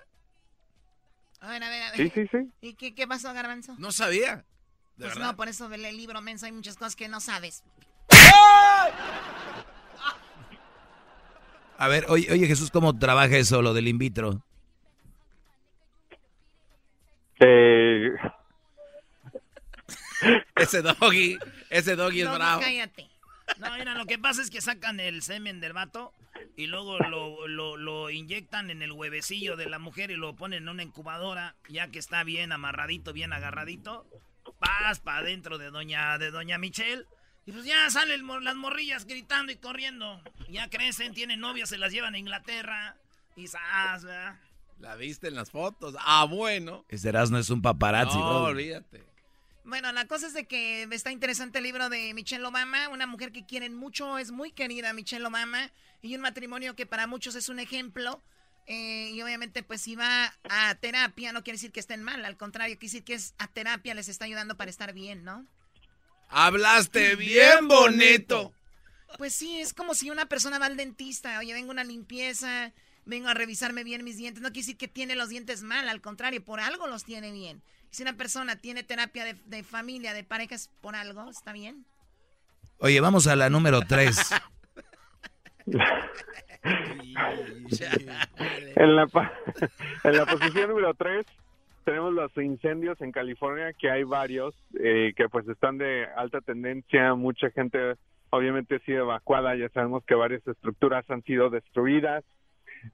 A 1.41 1.49
ver, 1.49 1.63
a 1.63 1.69
ver, 1.69 1.83
a 1.83 1.91
ver. 1.91 1.97
Sí, 1.97 2.09
sí, 2.15 2.27
sí. 2.31 2.49
¿Y 2.61 2.75
qué, 2.75 2.95
qué 2.95 3.07
pasó, 3.07 3.33
Garbanzo? 3.33 3.75
No 3.77 3.91
sabía. 3.91 4.37
¿De 4.95 5.03
Pues 5.05 5.15
verdad? 5.15 5.31
no, 5.31 5.35
por 5.35 5.49
eso 5.49 5.67
lee 5.67 5.83
el 5.85 5.97
libro, 5.97 6.21
menso. 6.21 6.45
Hay 6.45 6.53
muchas 6.53 6.77
cosas 6.77 6.95
que 6.95 7.09
no 7.09 7.19
sabes. 7.19 7.61
A 11.81 11.87
ver, 11.87 12.05
oye, 12.09 12.31
oye 12.31 12.45
Jesús, 12.45 12.69
¿cómo 12.69 12.99
trabaja 12.99 13.35
eso, 13.37 13.63
lo 13.63 13.73
del 13.73 13.87
in 13.87 13.97
vitro? 13.97 14.45
Eh, 17.39 18.11
ese 20.57 20.83
doggy, 20.83 21.39
ese 21.71 21.95
doggy 21.95 22.19
es 22.19 22.25
No, 22.25 22.33
no, 22.33 22.37
bravo. 22.37 22.61
cállate. 22.61 23.09
No, 23.57 23.75
mira, 23.79 23.95
lo 23.95 24.05
que 24.05 24.19
pasa 24.19 24.43
es 24.43 24.51
que 24.51 24.61
sacan 24.61 24.99
el 24.99 25.23
semen 25.23 25.59
del 25.59 25.73
vato 25.73 26.13
y 26.55 26.67
luego 26.67 26.99
lo, 26.99 27.47
lo, 27.47 27.77
lo 27.77 28.11
inyectan 28.11 28.69
en 28.69 28.83
el 28.83 28.91
huevecillo 28.91 29.55
de 29.55 29.67
la 29.67 29.79
mujer 29.79 30.11
y 30.11 30.17
lo 30.17 30.35
ponen 30.35 30.61
en 30.61 30.69
una 30.69 30.83
incubadora, 30.83 31.55
ya 31.67 31.87
que 31.87 31.97
está 31.97 32.23
bien 32.23 32.51
amarradito, 32.51 33.11
bien 33.11 33.33
agarradito. 33.33 34.05
Vas 34.59 34.99
para 34.99 35.17
adentro 35.17 35.57
de 35.57 35.71
doña, 35.71 36.19
de 36.19 36.29
doña 36.29 36.59
Michelle. 36.59 37.05
Y 37.51 37.53
pues 37.53 37.65
ya 37.65 37.89
salen 37.89 38.25
las 38.43 38.55
morrillas 38.55 39.05
gritando 39.05 39.51
y 39.51 39.57
corriendo. 39.57 40.21
Ya 40.49 40.69
crecen, 40.69 41.13
tienen 41.13 41.41
novias, 41.41 41.67
se 41.67 41.77
las 41.77 41.91
llevan 41.91 42.15
a 42.15 42.17
Inglaterra. 42.17 42.95
Y 43.35 43.47
¡zas! 43.47 44.05
¿verdad? 44.05 44.39
¿La 44.79 44.95
viste 44.95 45.27
en 45.27 45.35
las 45.35 45.51
fotos? 45.51 45.95
Ah, 45.99 46.23
bueno. 46.23 46.85
Este 46.87 47.09
Erasmo 47.09 47.37
es 47.37 47.49
un 47.49 47.61
paparazzi, 47.61 48.17
No, 48.17 48.23
bro. 48.25 48.43
olvídate. 48.45 49.03
Bueno, 49.65 49.91
la 49.91 50.05
cosa 50.05 50.27
es 50.27 50.33
de 50.33 50.45
que 50.47 50.83
está 50.91 51.11
interesante 51.11 51.57
el 51.59 51.65
libro 51.65 51.89
de 51.89 52.13
Michelle 52.13 52.45
Obama, 52.45 52.87
una 52.89 53.05
mujer 53.05 53.31
que 53.33 53.45
quieren 53.45 53.75
mucho, 53.75 54.17
es 54.17 54.31
muy 54.31 54.51
querida 54.51 54.91
Michelle 54.93 55.25
Obama, 55.25 55.69
y 56.01 56.15
un 56.15 56.21
matrimonio 56.21 56.75
que 56.75 56.85
para 56.87 57.05
muchos 57.05 57.35
es 57.35 57.47
un 57.49 57.59
ejemplo. 57.59 58.21
eh, 58.67 59.09
y 59.13 59.21
obviamente, 59.21 59.61
pues 59.63 59.81
si 59.81 59.95
va 59.95 60.33
a 60.49 60.75
terapia, 60.75 61.33
no 61.33 61.43
quiere 61.43 61.55
decir 61.57 61.71
que 61.71 61.79
estén 61.81 62.01
mal, 62.03 62.23
al 62.23 62.37
contrario, 62.37 62.75
quiere 62.77 62.87
decir 62.91 63.03
que 63.03 63.15
es 63.15 63.33
a 63.39 63.47
terapia 63.47 63.93
les 63.93 64.07
está 64.07 64.25
ayudando 64.25 64.55
para 64.55 64.69
estar 64.69 64.93
bien, 64.93 65.23
¿no? 65.25 65.45
Hablaste 66.31 67.15
bien 67.15 67.67
bonito. 67.67 68.53
Pues 69.17 69.33
sí, 69.33 69.59
es 69.59 69.73
como 69.73 69.93
si 69.93 70.09
una 70.09 70.25
persona 70.25 70.57
va 70.57 70.65
al 70.65 70.77
dentista, 70.77 71.37
oye, 71.39 71.53
vengo 71.53 71.71
a 71.71 71.73
una 71.73 71.83
limpieza, 71.83 72.71
vengo 73.05 73.27
a 73.27 73.33
revisarme 73.33 73.83
bien 73.83 74.05
mis 74.05 74.17
dientes, 74.17 74.41
no 74.41 74.49
quiere 74.49 74.61
decir 74.61 74.77
que 74.77 74.87
tiene 74.87 75.15
los 75.15 75.29
dientes 75.29 75.63
mal, 75.63 75.89
al 75.89 76.01
contrario, 76.01 76.43
por 76.43 76.61
algo 76.61 76.87
los 76.87 77.03
tiene 77.03 77.31
bien. 77.31 77.61
Si 77.89 78.03
una 78.03 78.15
persona 78.15 78.55
tiene 78.55 78.83
terapia 78.83 79.25
de, 79.25 79.33
de 79.45 79.63
familia, 79.63 80.13
de 80.13 80.23
parejas, 80.23 80.69
por 80.79 80.95
algo, 80.95 81.29
¿está 81.29 81.51
bien? 81.51 81.85
Oye, 82.77 83.01
vamos 83.01 83.27
a 83.27 83.35
la 83.35 83.49
número 83.49 83.81
3. 83.81 84.17
en, 86.63 87.13
la, 88.95 89.07
en 90.03 90.17
la 90.17 90.25
posición 90.25 90.69
número 90.69 90.93
3 90.93 91.25
tenemos 91.83 92.13
los 92.13 92.35
incendios 92.37 92.99
en 93.01 93.11
California, 93.11 93.73
que 93.73 93.89
hay 93.89 94.03
varios, 94.03 94.55
eh, 94.79 95.13
que 95.15 95.29
pues 95.29 95.47
están 95.47 95.77
de 95.77 96.05
alta 96.15 96.41
tendencia, 96.41 97.13
mucha 97.15 97.49
gente 97.51 97.95
obviamente 98.29 98.75
ha 98.75 98.79
sido 98.79 99.03
evacuada, 99.03 99.55
ya 99.55 99.69
sabemos 99.69 100.03
que 100.05 100.15
varias 100.15 100.45
estructuras 100.47 101.09
han 101.09 101.21
sido 101.23 101.49
destruidas 101.49 102.23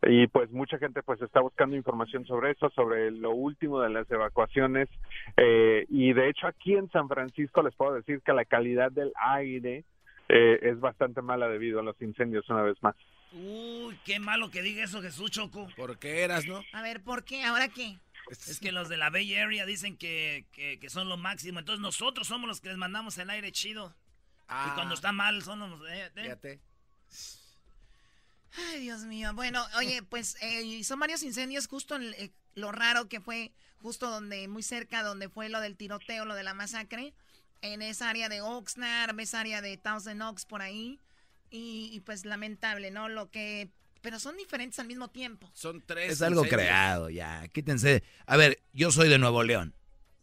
y 0.03 0.27
pues 0.27 0.51
mucha 0.51 0.77
gente 0.77 1.01
pues 1.03 1.21
está 1.21 1.39
buscando 1.39 1.75
información 1.75 2.25
sobre 2.25 2.51
eso, 2.51 2.69
sobre 2.71 3.11
lo 3.11 3.31
último 3.31 3.79
de 3.79 3.89
las 3.89 4.09
evacuaciones 4.11 4.89
eh, 5.38 5.85
y 5.89 6.13
de 6.13 6.29
hecho 6.29 6.47
aquí 6.47 6.75
en 6.75 6.89
San 6.89 7.07
Francisco 7.07 7.61
les 7.61 7.75
puedo 7.75 7.93
decir 7.93 8.21
que 8.21 8.33
la 8.33 8.45
calidad 8.45 8.91
del 8.91 9.13
aire 9.15 9.85
eh, 10.29 10.59
es 10.61 10.79
bastante 10.79 11.21
mala 11.21 11.47
debido 11.47 11.79
a 11.79 11.83
los 11.83 12.01
incendios 12.01 12.49
una 12.49 12.63
vez 12.63 12.81
más. 12.81 12.95
Uy, 13.33 13.97
qué 14.05 14.19
malo 14.19 14.49
que 14.49 14.61
diga 14.61 14.83
eso 14.83 15.01
Jesús 15.01 15.31
Choco. 15.31 15.67
¿Por 15.75 15.99
qué 15.99 16.23
eras, 16.23 16.45
no? 16.45 16.61
A 16.73 16.81
ver, 16.81 17.01
¿por 17.01 17.23
qué? 17.23 17.43
¿Ahora 17.43 17.67
qué? 17.67 17.97
Es 18.30 18.59
que 18.59 18.71
los 18.71 18.89
de 18.89 18.97
la 18.97 19.09
Bay 19.09 19.36
Area 19.36 19.65
dicen 19.65 19.97
que, 19.97 20.45
que, 20.51 20.80
que 20.80 20.89
son 20.89 21.09
lo 21.09 21.17
máximo. 21.17 21.59
Entonces 21.59 21.82
nosotros 21.82 22.28
somos 22.28 22.47
los 22.47 22.61
que 22.61 22.69
les 22.69 22.78
mandamos 22.78 23.17
el 23.17 23.30
aire 23.30 23.51
chido. 23.51 23.95
Y 24.49 24.73
cuando 24.75 24.95
está 24.95 25.11
mal 25.11 25.43
son 25.43 25.59
los... 25.59 25.82
eh, 25.89 26.05
eh. 26.05 26.11
Fíjate. 26.15 26.59
Ay, 28.69 28.82
Dios 28.82 29.01
mío. 29.01 29.34
Bueno, 29.34 29.65
oye, 29.78 30.03
pues 30.03 30.38
eh, 30.41 30.84
son 30.84 30.99
varios 30.99 31.21
incendios 31.23 31.67
justo 31.67 31.95
en 31.95 32.13
eh, 32.13 32.32
lo 32.55 32.71
raro 32.71 33.09
que 33.09 33.19
fue 33.19 33.51
justo 33.82 34.09
donde, 34.09 34.47
muy 34.47 34.63
cerca 34.63 35.03
donde 35.03 35.30
fue 35.30 35.49
lo 35.49 35.59
del 35.59 35.75
tiroteo, 35.75 36.25
lo 36.25 36.34
de 36.34 36.43
la 36.43 36.53
masacre, 36.53 37.13
en 37.61 37.82
esa 37.82 38.09
área 38.09 38.30
de 38.30 38.41
Oxnard, 38.41 39.19
esa 39.19 39.41
área 39.41 39.61
de 39.61 39.78
Thousand 39.78 40.21
Oaks 40.21 40.45
por 40.45 40.61
ahí. 40.61 40.99
Y, 41.49 41.89
y, 41.93 42.01
pues 42.01 42.25
lamentable, 42.25 42.91
¿no? 42.91 43.07
Lo 43.07 43.32
que... 43.32 43.69
Pero 44.07 44.21
son 44.21 44.37
diferentes 44.37 44.79
al 44.79 44.87
mismo 44.87 45.09
tiempo. 45.09 45.49
Son 45.53 45.83
tres. 45.85 46.13
Es 46.13 46.21
algo 46.21 46.45
incendios. 46.45 46.63
creado, 46.69 47.09
ya. 47.09 47.45
Quítense. 47.49 48.03
A 48.25 48.37
ver, 48.37 48.63
yo 48.71 48.89
soy 48.89 49.09
de 49.09 49.17
Nuevo 49.17 49.43
León. 49.43 49.75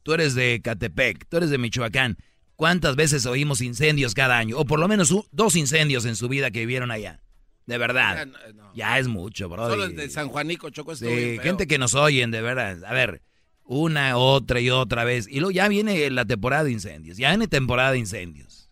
Tú 0.02 0.14
eres 0.14 0.34
de 0.34 0.62
Catepec. 0.64 1.28
Tú 1.28 1.36
eres 1.36 1.50
de 1.50 1.58
Michoacán. 1.58 2.16
¿Cuántas 2.56 2.96
veces 2.96 3.26
oímos 3.26 3.60
incendios 3.60 4.14
cada 4.14 4.38
año? 4.38 4.56
O 4.56 4.64
por 4.64 4.80
lo 4.80 4.88
menos 4.88 5.14
dos 5.32 5.54
incendios 5.54 6.06
en 6.06 6.16
su 6.16 6.30
vida 6.30 6.50
que 6.50 6.60
vivieron 6.60 6.90
allá. 6.90 7.20
De 7.66 7.76
verdad. 7.76 8.24
no, 8.24 8.38
no. 8.54 8.74
Ya 8.74 8.98
es 8.98 9.06
mucho, 9.06 9.50
bro. 9.50 9.68
Solo 9.68 9.84
el 9.84 9.94
de 9.94 10.08
San 10.08 10.30
Juanico, 10.30 10.70
Choco, 10.70 10.96
Sí, 10.96 11.04
bien 11.04 11.34
feo. 11.34 11.42
gente 11.42 11.66
que 11.66 11.76
nos 11.76 11.92
oyen, 11.94 12.30
de 12.30 12.40
verdad. 12.40 12.82
A 12.84 12.94
ver, 12.94 13.20
una, 13.64 14.16
otra 14.16 14.60
y 14.60 14.70
otra 14.70 15.04
vez. 15.04 15.28
Y 15.28 15.40
luego 15.40 15.50
ya 15.50 15.68
viene 15.68 16.08
la 16.08 16.24
temporada 16.24 16.64
de 16.64 16.72
incendios. 16.72 17.18
Ya 17.18 17.28
viene 17.28 17.48
temporada 17.48 17.92
de 17.92 17.98
incendios. 17.98 18.63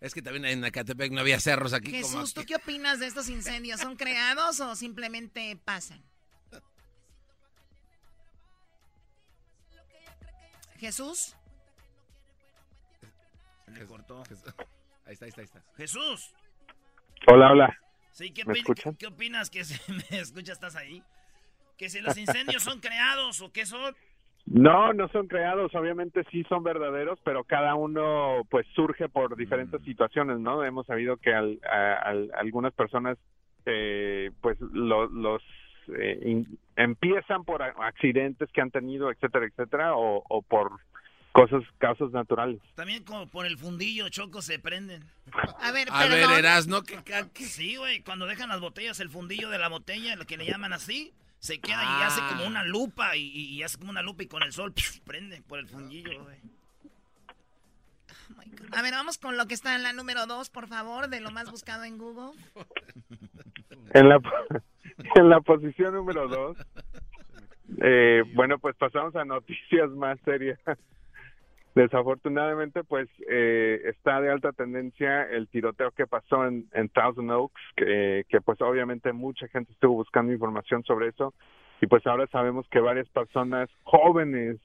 Es 0.00 0.14
que 0.14 0.22
también 0.22 0.44
en 0.44 0.64
Acatepec 0.64 1.10
no 1.12 1.20
había 1.20 1.40
cerros 1.40 1.72
aquí 1.72 1.90
como 1.90 2.02
Jesús, 2.04 2.32
¿tú 2.34 2.40
aquí. 2.40 2.48
qué 2.48 2.56
opinas 2.56 3.00
de 3.00 3.06
estos 3.06 3.28
incendios? 3.28 3.80
¿Son 3.80 3.96
creados 3.96 4.60
o 4.60 4.76
simplemente 4.76 5.56
pasan? 5.64 6.02
Jesús, 10.78 11.34
Le 13.74 13.84
cortó. 13.86 14.22
Ahí 15.06 15.12
está, 15.14 15.24
ahí 15.24 15.28
está, 15.30 15.40
ahí 15.40 15.44
está. 15.46 15.62
Jesús. 15.76 16.32
Hola, 17.26 17.50
hola. 17.50 17.78
Sí, 18.12 18.30
¿qué, 18.32 18.44
¿Me 18.44 18.54
opin- 18.54 18.58
escuchan? 18.60 18.94
¿qué 18.96 19.06
opinas? 19.08 19.50
Que 19.50 19.64
si 19.64 19.74
me 20.10 20.18
escuchas, 20.20 20.54
estás 20.56 20.76
ahí. 20.76 21.02
Que 21.76 21.88
si 21.90 22.00
los 22.00 22.16
incendios 22.16 22.62
son 22.62 22.80
creados 22.80 23.40
o 23.40 23.52
qué 23.52 23.66
son. 23.66 23.96
No, 24.50 24.92
no 24.94 25.08
son 25.08 25.26
creados, 25.28 25.74
obviamente 25.74 26.24
sí 26.30 26.44
son 26.48 26.62
verdaderos, 26.62 27.18
pero 27.24 27.44
cada 27.44 27.74
uno 27.74 28.42
pues 28.50 28.66
surge 28.74 29.08
por 29.08 29.36
diferentes 29.36 29.82
situaciones, 29.82 30.38
¿no? 30.38 30.64
Hemos 30.64 30.86
sabido 30.86 31.16
que 31.18 31.34
al- 31.34 31.58
a- 31.70 32.14
algunas 32.38 32.72
personas 32.72 33.18
eh, 33.66 34.30
pues 34.40 34.58
lo- 34.60 35.08
los 35.08 35.42
eh, 35.98 36.18
in- 36.24 36.58
empiezan 36.76 37.44
por 37.44 37.62
accidentes 37.62 38.50
que 38.52 38.60
han 38.62 38.70
tenido, 38.70 39.10
etcétera, 39.10 39.46
etcétera, 39.46 39.94
o, 39.96 40.22
o 40.28 40.42
por 40.42 40.70
cosas, 41.32 41.62
causas 41.78 42.10
naturales. 42.12 42.60
También 42.74 43.04
como 43.04 43.26
por 43.26 43.44
el 43.46 43.58
fundillo, 43.58 44.08
Choco, 44.08 44.40
se 44.42 44.58
prenden. 44.58 45.02
a 45.60 45.72
ver, 45.72 45.88
A 45.90 46.02
ver, 46.06 46.10
perdón. 46.22 46.38
Erasno, 46.38 46.82
que 46.82 46.96
ca- 47.02 47.28
que- 47.32 47.44
Sí, 47.44 47.76
güey, 47.76 48.00
cuando 48.02 48.26
dejan 48.26 48.48
las 48.48 48.60
botellas, 48.60 49.00
el 49.00 49.10
fundillo 49.10 49.50
de 49.50 49.58
la 49.58 49.68
botella, 49.68 50.16
lo 50.16 50.24
que 50.24 50.36
le 50.38 50.46
llaman 50.46 50.72
así, 50.72 51.12
se 51.38 51.60
queda 51.60 51.82
y 51.82 52.02
hace 52.02 52.20
como 52.28 52.46
una 52.46 52.64
lupa, 52.64 53.16
y, 53.16 53.22
y- 53.22 53.62
hace 53.62 53.78
como 53.78 53.90
una 53.90 54.02
lupa 54.02 54.22
y 54.22 54.26
con 54.26 54.42
el 54.42 54.52
sol 54.52 54.72
¡puf! 54.72 54.98
prende 55.00 55.40
por 55.42 55.58
el 55.58 55.66
fundillo, 55.68 56.22
güey. 56.24 56.36
A 58.72 58.82
ver, 58.82 58.92
vamos 58.92 59.16
con 59.18 59.36
lo 59.36 59.46
que 59.46 59.54
está 59.54 59.74
en 59.74 59.82
la 59.82 59.92
número 59.92 60.26
dos, 60.26 60.50
por 60.50 60.66
favor, 60.68 61.08
de 61.08 61.20
lo 61.20 61.30
más 61.30 61.50
buscado 61.50 61.84
en 61.84 61.96
Google. 61.96 62.38
En 63.94 64.08
la, 64.08 64.20
en 65.14 65.28
la 65.30 65.40
posición 65.40 65.94
número 65.94 66.28
dos, 66.28 66.58
eh, 67.80 68.22
bueno, 68.34 68.58
pues 68.58 68.76
pasamos 68.76 69.14
a 69.16 69.24
noticias 69.24 69.88
más 69.90 70.18
serias. 70.24 70.58
Desafortunadamente, 71.78 72.82
pues 72.82 73.08
eh, 73.30 73.80
está 73.84 74.20
de 74.20 74.32
alta 74.32 74.50
tendencia 74.50 75.22
el 75.30 75.46
tiroteo 75.46 75.92
que 75.92 76.08
pasó 76.08 76.44
en, 76.44 76.66
Thousand 76.92 77.30
Oaks, 77.30 77.62
que, 77.76 78.40
pues 78.44 78.60
obviamente 78.62 79.12
mucha 79.12 79.46
gente 79.46 79.70
estuvo 79.70 79.94
buscando 79.94 80.32
información 80.32 80.82
sobre 80.82 81.10
eso 81.10 81.34
y 81.80 81.86
pues 81.86 82.04
ahora 82.08 82.26
sabemos 82.32 82.66
que 82.68 82.80
varias 82.80 83.08
personas 83.10 83.70
jóvenes, 83.84 84.56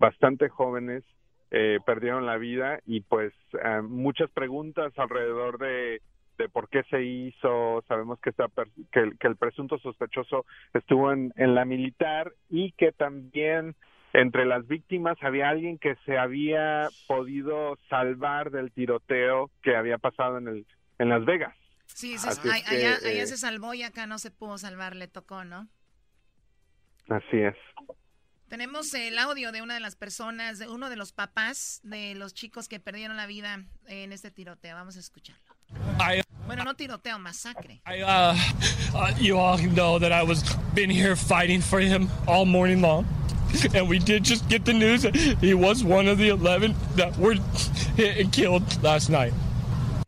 bastante 0.00 0.48
jóvenes, 0.48 1.04
eh, 1.52 1.78
perdieron 1.86 2.26
la 2.26 2.38
vida 2.38 2.80
y 2.86 3.02
pues 3.02 3.32
eh, 3.64 3.80
muchas 3.82 4.28
preguntas 4.30 4.92
alrededor 4.96 5.58
de, 5.58 6.02
de 6.38 6.48
por 6.48 6.68
qué 6.68 6.82
se 6.90 7.04
hizo. 7.04 7.84
Sabemos 7.86 8.18
que, 8.18 8.30
está 8.30 8.48
que, 8.90 9.12
que 9.20 9.28
el 9.28 9.36
presunto 9.36 9.78
sospechoso 9.78 10.44
estuvo 10.74 11.12
en 11.12 11.32
la 11.36 11.64
militar 11.64 12.32
y 12.50 12.72
que 12.72 12.90
también 12.90 13.76
entre 14.20 14.44
las 14.46 14.66
víctimas 14.66 15.16
había 15.22 15.48
alguien 15.48 15.78
que 15.78 15.96
se 16.06 16.18
había 16.18 16.88
podido 17.06 17.78
salvar 17.90 18.50
del 18.50 18.72
tiroteo 18.72 19.50
que 19.62 19.76
había 19.76 19.98
pasado 19.98 20.38
en 20.38 20.48
el 20.48 20.66
en 20.98 21.08
Las 21.10 21.24
Vegas. 21.24 21.54
Sí, 21.86 22.14
Así 22.14 22.28
es 22.28 22.38
ay- 22.44 22.62
que, 22.62 22.76
allá, 22.76 22.96
eh, 23.04 23.08
allá 23.10 23.26
se 23.26 23.36
salvó 23.36 23.72
y 23.74 23.82
acá 23.82 24.06
no 24.06 24.18
se 24.18 24.30
pudo 24.30 24.58
salvar, 24.58 24.94
le 24.96 25.08
tocó, 25.08 25.44
¿no? 25.44 25.68
Así 27.08 27.38
es. 27.38 27.54
Tenemos 28.48 28.92
el 28.94 29.18
audio 29.18 29.52
de 29.52 29.62
una 29.62 29.74
de 29.74 29.80
las 29.80 29.94
personas, 29.94 30.58
de 30.58 30.68
uno 30.68 30.88
de 30.90 30.96
los 30.96 31.12
papás 31.12 31.80
de 31.82 32.14
los 32.14 32.32
chicos 32.34 32.68
que 32.68 32.80
perdieron 32.80 33.16
la 33.16 33.26
vida 33.26 33.64
en 33.86 34.12
este 34.12 34.30
tiroteo. 34.30 34.74
Vamos 34.74 34.96
a 34.96 35.00
escucharlo. 35.00 35.42
I, 36.00 36.22
Bueno, 36.46 36.64
no 36.64 36.74
tiroteo, 36.74 37.18
masacre. 37.18 37.82
I, 37.86 38.02
uh, 38.02 38.34
uh, 38.94 39.10
you 39.20 39.38
all 39.38 39.58
know 39.74 39.98
that 40.00 40.12
I 40.12 40.22
was 40.26 40.42
been 40.74 40.90
here 40.90 41.14
fighting 41.14 41.60
for 41.60 41.78
him 41.80 42.08
all 42.26 42.46
morning 42.46 42.80
long, 42.80 43.04
and 43.74 43.88
we 43.88 43.98
did 43.98 44.24
just 44.24 44.48
get 44.48 44.64
the 44.64 44.72
news 44.72 45.02
that 45.02 45.16
he 45.16 45.54
was 45.54 45.84
one 45.84 46.08
of 46.08 46.18
the 46.18 46.28
eleven 46.28 46.74
that 46.96 47.16
were 47.18 47.36
hit 47.96 48.18
and 48.18 48.32
killed 48.32 48.62
last 48.82 49.10
night. 49.10 49.32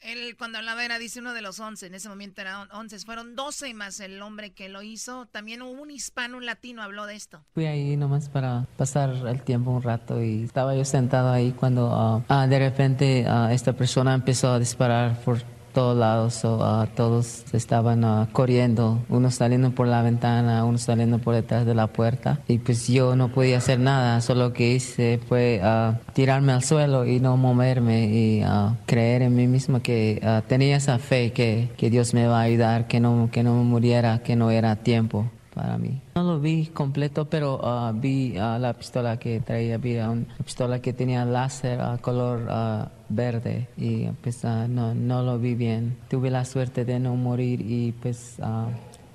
Él 0.00 0.36
cuando 0.36 0.58
hablaba 0.58 0.80
Talavera 0.80 0.98
dice 0.98 1.20
uno 1.20 1.34
de 1.34 1.42
los 1.42 1.60
11, 1.60 1.86
en 1.86 1.94
ese 1.94 2.08
momento 2.08 2.40
eran 2.40 2.68
11, 2.72 3.00
fueron 3.00 3.36
12 3.36 3.74
más 3.74 4.00
el 4.00 4.22
hombre 4.22 4.50
que 4.50 4.68
lo 4.68 4.82
hizo. 4.82 5.26
También 5.26 5.62
un 5.62 5.90
hispano, 5.90 6.38
un 6.38 6.46
latino 6.46 6.82
habló 6.82 7.06
de 7.06 7.16
esto. 7.16 7.42
Fui 7.54 7.66
ahí 7.66 7.96
nomás 7.96 8.28
para 8.28 8.66
pasar 8.76 9.10
el 9.10 9.42
tiempo 9.42 9.70
un 9.70 9.82
rato 9.82 10.22
y 10.22 10.44
estaba 10.44 10.74
yo 10.74 10.84
sentado 10.84 11.30
ahí 11.30 11.52
cuando 11.52 11.90
ah, 11.92 12.22
ah, 12.28 12.46
de 12.46 12.58
repente 12.58 13.26
ah, 13.28 13.52
esta 13.52 13.72
persona 13.72 14.14
empezó 14.14 14.52
a 14.52 14.58
disparar 14.58 15.20
por 15.22 15.42
todos 15.80 15.96
lados, 15.96 16.44
uh, 16.44 16.86
todos 16.94 17.54
estaban 17.54 18.04
uh, 18.04 18.26
corriendo, 18.32 18.98
unos 19.08 19.36
saliendo 19.36 19.70
por 19.70 19.86
la 19.86 20.02
ventana, 20.02 20.62
unos 20.66 20.82
saliendo 20.82 21.20
por 21.20 21.34
detrás 21.34 21.64
de 21.64 21.74
la 21.74 21.86
puerta 21.86 22.40
y 22.48 22.58
pues 22.58 22.86
yo 22.86 23.16
no 23.16 23.28
podía 23.28 23.56
hacer 23.56 23.80
nada, 23.80 24.20
solo 24.20 24.52
que 24.52 24.74
hice 24.74 25.18
fue 25.26 25.58
uh, 25.64 25.94
tirarme 26.12 26.52
al 26.52 26.62
suelo 26.62 27.06
y 27.06 27.18
no 27.18 27.38
moverme 27.38 28.04
y 28.12 28.44
creer 28.84 29.22
en 29.22 29.34
mí 29.34 29.46
mismo 29.46 29.80
que 29.80 30.20
tenía 30.48 30.76
esa 30.76 30.98
fe 30.98 31.32
que, 31.32 31.70
que 31.78 31.88
Dios 31.88 32.12
me 32.12 32.26
va 32.26 32.40
a 32.40 32.42
ayudar, 32.42 32.86
que 32.86 33.00
no, 33.00 33.30
que 33.32 33.42
no 33.42 33.54
muriera, 33.64 34.18
que 34.18 34.36
no 34.36 34.50
era 34.50 34.76
tiempo 34.76 35.30
para 35.60 35.76
mí. 35.76 36.00
No 36.14 36.22
lo 36.22 36.40
vi 36.40 36.68
completo, 36.68 37.28
pero 37.28 37.60
uh, 37.60 37.92
vi 37.92 38.32
uh, 38.38 38.58
la 38.58 38.72
pistola 38.72 39.18
que 39.18 39.40
traía, 39.40 39.76
vi 39.76 39.98
una 39.98 40.24
pistola 40.42 40.80
que 40.80 40.94
tenía 40.94 41.26
láser 41.26 41.82
a 41.82 41.98
color 41.98 42.48
uh, 42.48 42.88
verde 43.10 43.68
y 43.76 44.06
pues 44.22 44.42
no, 44.42 44.94
no 44.94 45.22
lo 45.22 45.38
vi 45.38 45.54
bien. 45.54 45.98
Tuve 46.08 46.30
la 46.30 46.46
suerte 46.46 46.86
de 46.86 46.98
no 46.98 47.14
morir 47.14 47.60
y 47.60 47.92
pues 47.92 48.38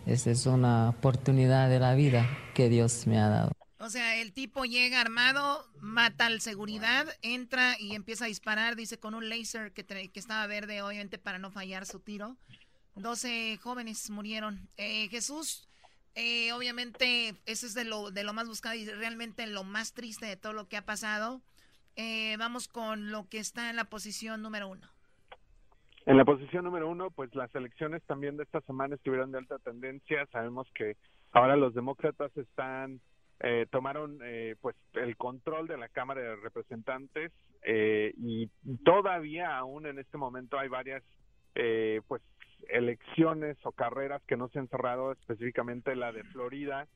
esa 0.06 0.32
es 0.32 0.46
una 0.46 0.89
oportunidad 0.89 1.68
de 1.68 1.80
la 1.80 1.96
vida 1.96 2.30
que 2.54 2.70
Dios 2.70 3.08
me 3.08 3.18
ha 3.18 3.28
dado. 3.28 3.52
O 3.80 3.89
sea, 3.89 4.18
el 4.22 4.32
tipo 4.32 4.66
llega 4.66 5.02
armado, 5.02 5.68
mata 5.80 6.28
al 6.28 6.41
seguridad, 6.41 7.08
entra 7.24 7.76
y 7.80 7.96
empieza 7.96 8.26
a 8.26 8.28
disparar, 8.28 8.76
dice, 8.76 9.00
con 9.00 9.16
un 9.16 9.30
láser 9.30 9.74
que, 9.74 9.84
que 9.84 10.20
estaba 10.20 10.46
verde, 10.46 10.84
obviamente 10.84 11.18
para 11.18 11.39
no 11.39 11.50
fallar 11.50 11.88
su 11.88 12.00
tiro. 12.00 12.38
12 12.96 13.60
jóvenes 13.62 14.10
murieron. 14.10 14.70
Eh, 14.78 15.08
Jesús, 15.10 15.68
eh, 16.16 16.51
obviamente, 16.53 17.36
eso 17.45 17.66
es 17.66 17.74
de 17.74 17.86
lo, 17.86 18.11
de 18.11 18.24
lo 18.24 18.34
más 18.34 18.47
buscado 18.47 18.76
y 18.76 18.86
realmente 18.86 19.45
lo 19.47 19.63
más 19.63 19.93
triste 19.93 20.26
de 20.26 20.38
todo 20.38 20.53
lo 20.53 20.68
que 20.68 20.78
ha 20.78 20.86
pasado. 20.86 21.41
Eh, 21.95 22.36
vamos 22.38 22.68
con 22.68 23.11
lo 23.11 23.28
que 23.30 23.39
está 23.39 23.70
en 23.70 23.76
la 23.76 23.86
posición 23.86 24.41
número 24.41 24.68
uno. 24.68 24.88
En 26.05 26.18
la 26.18 26.26
posición 26.26 26.66
número 26.66 26.89
uno, 26.89 27.09
pues 27.11 27.34
las 27.36 27.53
elecciones 27.55 28.03
también 28.03 28.38
de 28.38 28.43
esta 28.43 28.61
semana 28.61 28.95
estuvieron 28.95 29.32
de 29.32 29.39
alta 29.39 29.57
tendencia. 29.59 30.26
Sabemos 30.32 30.68
que 30.76 30.97
ahora 31.32 31.55
los 31.55 31.74
demócratas 31.74 32.36
están 32.38 33.01
eh, 33.41 33.66
tomaron 33.70 34.20
eh, 34.24 34.55
pues 34.61 34.76
el 34.93 35.18
control 35.18 35.68
de 35.68 35.78
la 35.78 35.89
Cámara 35.89 36.22
de 36.22 36.36
Representantes 36.38 37.34
eh, 37.63 38.13
y 38.18 38.49
todavía 38.86 39.57
aún 39.57 39.86
en 39.88 39.99
este 39.99 40.18
momento 40.18 40.57
hay 40.57 40.70
varias 40.70 41.03
eh, 41.55 42.01
pues 42.07 42.22
elecciones 42.70 43.57
o 43.63 43.72
carreras 43.72 44.22
que 44.28 44.38
no 44.38 44.49
se 44.49 44.59
han 44.59 44.68
cerrado, 44.70 45.11
específicamente 45.11 45.95
la 45.95 46.11
de 46.11 46.24
Florida, 46.26 46.88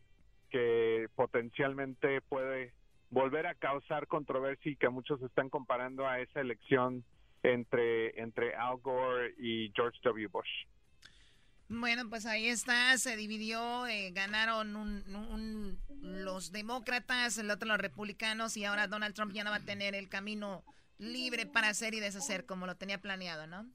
que 0.49 1.07
potencialmente 1.15 2.21
puede 2.21 2.73
volver 3.09 3.47
a 3.47 3.55
causar 3.55 4.07
controversia 4.07 4.71
y 4.71 4.75
que 4.75 4.89
muchos 4.89 5.21
están 5.21 5.49
comparando 5.49 6.07
a 6.07 6.19
esa 6.19 6.41
elección 6.41 7.03
entre, 7.43 8.19
entre 8.19 8.55
Al 8.55 8.77
Gore 8.77 9.33
y 9.37 9.71
George 9.75 9.99
W. 10.03 10.27
Bush. 10.27 10.65
Bueno, 11.69 12.09
pues 12.09 12.25
ahí 12.25 12.47
está, 12.47 12.97
se 12.97 13.15
dividió, 13.15 13.85
eh, 13.85 14.11
ganaron 14.11 14.73
los 16.01 16.51
demócratas, 16.51 17.37
el 17.37 17.51
otro 17.51 17.67
los 17.67 17.77
republicanos 17.77 18.57
y 18.57 18.65
ahora 18.65 18.87
Donald 18.87 19.13
Trump 19.13 19.33
ya 19.33 19.43
no 19.43 19.51
va 19.51 19.57
a 19.57 19.65
tener 19.65 19.93
el 19.93 20.09
camino 20.09 20.63
libre 20.97 21.45
para 21.45 21.69
hacer 21.69 21.93
y 21.93 21.99
deshacer 21.99 22.47
como 22.47 22.65
lo 22.65 22.75
tenía 22.75 22.99
planeado, 22.99 23.45
¿no? 23.45 23.69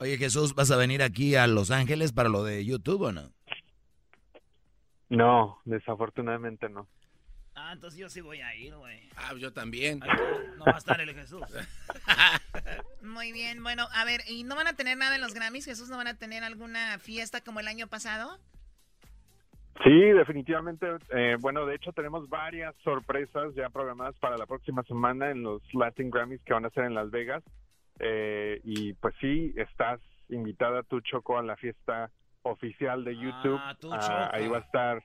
Oye 0.00 0.16
Jesús, 0.16 0.54
¿vas 0.54 0.70
a 0.70 0.78
venir 0.78 1.02
aquí 1.02 1.34
a 1.34 1.46
Los 1.46 1.70
Ángeles 1.70 2.12
para 2.12 2.30
lo 2.30 2.42
de 2.42 2.64
YouTube 2.64 3.02
o 3.02 3.12
no? 3.12 3.34
No, 5.10 5.58
desafortunadamente 5.66 6.70
no. 6.70 6.88
Ah, 7.54 7.72
entonces 7.74 8.00
yo 8.00 8.08
sí 8.08 8.22
voy 8.22 8.40
a 8.40 8.54
ir, 8.54 8.74
güey. 8.74 9.10
Ah, 9.14 9.34
yo 9.36 9.52
también. 9.52 10.00
no 10.56 10.64
va 10.64 10.76
a 10.76 10.78
estar 10.78 10.98
el 11.02 11.14
Jesús. 11.14 11.42
Muy 13.02 13.32
bien, 13.32 13.62
bueno, 13.62 13.88
a 13.92 14.06
ver, 14.06 14.22
¿y 14.26 14.44
no 14.44 14.56
van 14.56 14.68
a 14.68 14.72
tener 14.72 14.96
nada 14.96 15.16
en 15.16 15.20
los 15.20 15.34
Grammys? 15.34 15.66
¿Jesús 15.66 15.90
no 15.90 15.98
van 15.98 16.08
a 16.08 16.16
tener 16.16 16.44
alguna 16.44 16.98
fiesta 16.98 17.42
como 17.42 17.60
el 17.60 17.68
año 17.68 17.86
pasado? 17.86 18.38
Sí, 19.84 20.00
definitivamente. 20.12 20.86
Eh, 21.10 21.36
bueno, 21.40 21.66
de 21.66 21.74
hecho 21.74 21.92
tenemos 21.92 22.26
varias 22.30 22.74
sorpresas 22.84 23.54
ya 23.54 23.68
programadas 23.68 24.14
para 24.16 24.38
la 24.38 24.46
próxima 24.46 24.82
semana 24.84 25.30
en 25.30 25.42
los 25.42 25.62
Latin 25.74 26.10
Grammys 26.10 26.42
que 26.44 26.54
van 26.54 26.64
a 26.64 26.70
ser 26.70 26.84
en 26.84 26.94
Las 26.94 27.10
Vegas. 27.10 27.44
Eh, 28.00 28.60
y 28.64 28.94
pues 28.94 29.14
sí, 29.20 29.52
estás 29.56 30.00
invitada 30.30 30.82
tú, 30.82 31.00
Choco, 31.00 31.38
a 31.38 31.42
la 31.42 31.56
fiesta 31.56 32.10
oficial 32.42 33.04
de 33.04 33.16
YouTube. 33.16 33.60
Ah, 33.92 34.30
ahí 34.32 34.48
va 34.48 34.58
a 34.58 34.60
estar, 34.60 35.02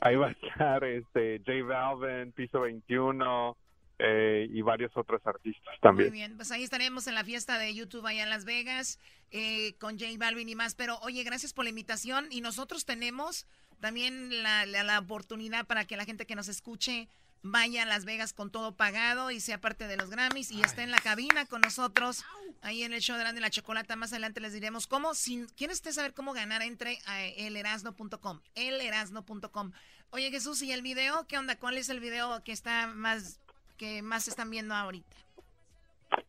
ahí 0.00 0.16
va 0.16 0.28
a 0.28 0.30
estar 0.30 0.84
este 0.84 1.42
J 1.44 1.62
Balvin, 1.64 2.32
Piso 2.32 2.60
21 2.60 3.56
eh, 3.98 4.48
y 4.50 4.62
varios 4.62 4.96
otros 4.96 5.20
artistas 5.26 5.74
también. 5.80 6.08
Muy 6.08 6.18
bien, 6.18 6.36
pues 6.36 6.50
ahí 6.50 6.62
estaremos 6.62 7.06
en 7.06 7.14
la 7.14 7.24
fiesta 7.24 7.58
de 7.58 7.74
YouTube 7.74 8.06
allá 8.06 8.22
en 8.22 8.30
Las 8.30 8.44
Vegas 8.44 8.98
eh, 9.30 9.74
con 9.78 9.98
J 9.98 10.12
Balvin 10.18 10.48
y 10.48 10.54
más. 10.54 10.74
Pero 10.74 10.98
oye, 11.00 11.22
gracias 11.24 11.52
por 11.52 11.64
la 11.64 11.70
invitación 11.70 12.26
y 12.30 12.40
nosotros 12.40 12.86
tenemos 12.86 13.46
también 13.80 14.42
la, 14.42 14.64
la 14.64 14.98
oportunidad 14.98 15.66
para 15.66 15.84
que 15.84 15.98
la 15.98 16.06
gente 16.06 16.26
que 16.26 16.36
nos 16.36 16.48
escuche 16.48 17.08
vaya 17.50 17.82
a 17.82 17.86
Las 17.86 18.04
Vegas 18.04 18.32
con 18.32 18.50
todo 18.50 18.76
pagado 18.76 19.30
y 19.30 19.40
sea 19.40 19.60
parte 19.60 19.86
de 19.86 19.96
los 19.96 20.10
Grammys 20.10 20.50
y 20.50 20.62
esté 20.62 20.82
en 20.82 20.90
la 20.90 20.98
cabina 20.98 21.46
con 21.46 21.60
nosotros 21.60 22.24
ahí 22.62 22.82
en 22.82 22.92
el 22.92 23.00
show 23.00 23.16
de 23.16 23.24
la, 23.24 23.32
de 23.32 23.40
la 23.40 23.50
chocolata. 23.50 23.96
Más 23.96 24.12
adelante 24.12 24.40
les 24.40 24.52
diremos 24.52 24.86
cómo. 24.86 25.14
Si 25.14 25.46
quieren 25.56 25.76
saber 25.76 26.14
cómo 26.14 26.32
ganar, 26.32 26.62
entre 26.62 26.98
a 27.06 27.24
elerasno.com. 27.24 28.40
Elerasno.com. 28.54 29.72
Oye 30.10 30.30
Jesús, 30.30 30.62
¿y 30.62 30.72
el 30.72 30.82
video? 30.82 31.26
¿Qué 31.28 31.38
onda? 31.38 31.58
¿Cuál 31.58 31.76
es 31.76 31.88
el 31.88 32.00
video 32.00 32.42
que 32.44 32.52
está 32.52 32.88
más 32.88 33.40
que 33.76 34.02
más 34.02 34.28
están 34.28 34.50
viendo 34.50 34.74
ahorita? 34.74 35.16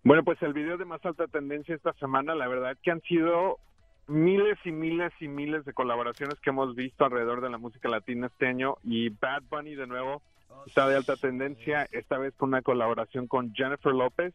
Bueno, 0.03 0.23
pues 0.23 0.41
el 0.41 0.53
video 0.53 0.77
de 0.77 0.85
más 0.85 1.03
alta 1.05 1.27
tendencia 1.27 1.75
esta 1.75 1.93
semana, 1.93 2.35
la 2.35 2.47
verdad 2.47 2.77
que 2.81 2.91
han 2.91 3.01
sido 3.01 3.59
miles 4.07 4.57
y 4.65 4.71
miles 4.71 5.11
y 5.19 5.27
miles 5.27 5.65
de 5.65 5.73
colaboraciones 5.73 6.39
que 6.39 6.49
hemos 6.49 6.75
visto 6.75 7.05
alrededor 7.05 7.41
de 7.41 7.49
la 7.49 7.57
música 7.57 7.89
latina 7.89 8.27
este 8.27 8.47
año 8.47 8.77
y 8.83 9.09
Bad 9.09 9.43
Bunny 9.49 9.75
de 9.75 9.87
nuevo 9.87 10.21
está 10.65 10.87
de 10.87 10.95
alta 10.95 11.15
tendencia, 11.15 11.87
esta 11.91 12.17
vez 12.17 12.33
con 12.35 12.49
una 12.49 12.61
colaboración 12.61 13.27
con 13.27 13.53
Jennifer 13.53 13.93
López 13.93 14.33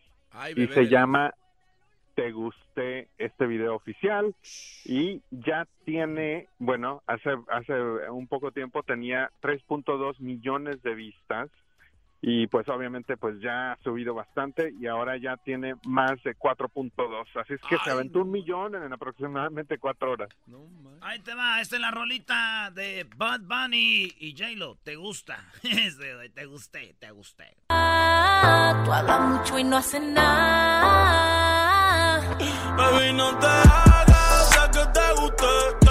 y 0.57 0.67
se 0.69 0.89
llama 0.89 1.35
Te 2.15 2.33
Gusté 2.33 3.09
este 3.19 3.47
video 3.47 3.75
oficial. 3.75 4.35
Y 4.85 5.23
ya 5.31 5.67
tiene, 5.85 6.49
bueno, 6.59 7.03
hace, 7.07 7.31
hace 7.49 7.73
un 8.11 8.27
poco 8.27 8.53
tiempo 8.53 8.83
tenía 8.83 9.31
3.2 9.43 10.21
millones 10.21 10.83
de 10.83 10.95
vistas 10.95 11.51
y 12.25 12.47
pues 12.47 12.69
obviamente 12.69 13.17
pues 13.17 13.41
ya 13.41 13.73
ha 13.73 13.77
subido 13.83 14.15
bastante 14.15 14.73
y 14.81 14.87
ahora 14.87 15.17
ya 15.17 15.37
tiene 15.39 15.75
más 15.85 16.23
de 16.23 16.37
4.2 16.37 17.27
así 17.35 17.55
es 17.55 17.61
que 17.63 17.77
se 17.79 17.91
aventó 17.91 18.21
un 18.21 18.31
millón 18.31 18.77
en 18.77 18.93
aproximadamente 18.93 19.77
cuatro 19.79 20.13
horas. 20.13 20.29
Ahí 21.01 21.19
te 21.19 21.35
va 21.35 21.61
esta 21.61 21.75
es 21.75 21.83
la 21.83 21.91
rolita 21.91 22.71
de 22.73 23.09
Bad 23.17 23.41
Bunny 23.41 24.15
y 24.21 24.37
J-Lo. 24.39 24.77
Te 24.85 24.95
gusta 24.95 25.45
te 26.35 26.47
gusté 26.47 26.95
te 27.01 27.11
gusté. 27.11 27.57
Ah, 27.71 28.81
tú 28.85 28.93
hablas 28.93 29.21
mucho 29.21 29.59
y 29.59 29.65
no 29.65 29.79
haces 29.79 30.03
nada. 30.03 31.33
Baby 32.77 33.13
no 33.15 33.37
te 33.39 33.47
hagas 33.47 34.71
que 34.73 34.79
te 34.79 35.13
guste 35.21 35.33
te 35.33 35.51
guste 35.65 35.82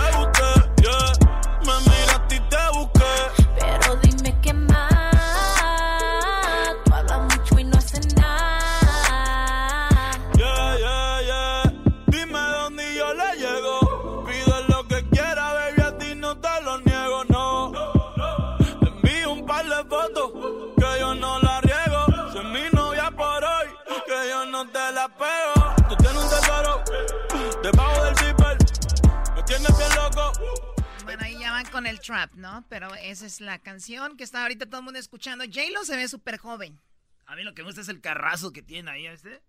con 31.72 31.88
el 31.88 32.00
trap, 32.00 32.34
¿no? 32.36 32.66
Pero 32.70 32.94
esa 32.96 33.26
es 33.26 33.42
la 33.42 33.60
canción 33.60 34.18
que 34.18 34.24
está 34.24 34.44
ahorita 34.44 34.66
todo 34.66 34.80
el 34.80 34.86
mundo 34.86 35.00
escuchando. 35.00 35.46
J-Lo 35.46 35.84
se 35.86 35.96
ve 35.96 36.08
súper 36.08 36.38
joven. 36.38 36.80
A 37.26 37.36
mí 37.36 37.44
lo 37.44 37.54
que 37.54 37.62
me 37.64 37.68
gusta 37.68 37.82
es 37.82 37.90
el 37.90 38.02
carrazo 38.02 38.52
que 38.52 38.62
tiene 38.62 38.92
ahí, 38.92 39.08
¿este? 39.08 39.42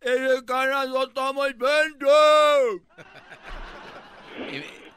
¡El 0.00 0.44
carrazo 0.44 1.08
está 1.08 1.32
muy 1.32 1.52
vento! 1.52 2.06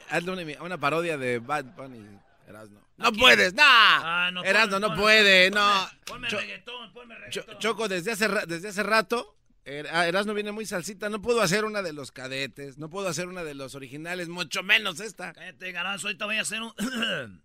Hazle 0.09 0.31
una, 0.31 0.63
una, 0.63 0.77
parodia 0.77 1.17
de 1.17 1.39
Bad 1.39 1.65
Bunny, 1.75 2.05
Erasno. 2.47 2.79
¡No 2.97 3.11
puedes! 3.13 3.53
¡Nah! 3.53 3.63
Ah, 3.65 4.29
no, 4.31 4.43
Erasno, 4.43 4.79
no 4.79 4.95
puede, 4.95 5.49
no. 5.49 5.89
Ponme 6.05 6.29
reggaetón, 6.29 6.93
ponme 6.93 7.15
reggaetón. 7.15 7.57
Choco, 7.57 7.87
desde 7.87 8.11
hace, 8.11 8.27
desde 8.45 8.67
hace 8.69 8.83
rato 8.83 9.40
Er- 9.63 9.87
ah, 9.91 10.07
Erasmo 10.07 10.33
viene 10.33 10.51
muy 10.51 10.65
salsita. 10.65 11.09
No 11.09 11.21
puedo 11.21 11.41
hacer 11.41 11.65
una 11.65 11.81
de 11.81 11.93
los 11.93 12.11
cadetes. 12.11 12.77
No 12.77 12.89
puedo 12.89 13.07
hacer 13.07 13.27
una 13.27 13.43
de 13.43 13.53
los 13.53 13.75
originales. 13.75 14.27
Mucho 14.27 14.63
menos 14.63 14.99
esta. 14.99 15.33
Cállate, 15.33 15.71
garbanzo. 15.71 16.07
Ahorita 16.07 16.25
voy 16.25 16.37
a 16.37 16.41
hacer 16.41 16.61
un. 16.61 17.41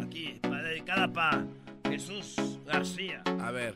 Aquí, 0.02 0.38
para 0.42 0.62
dedicada 0.62 1.12
para 1.12 1.46
Jesús 1.88 2.36
García. 2.66 3.22
A 3.40 3.50
ver. 3.50 3.74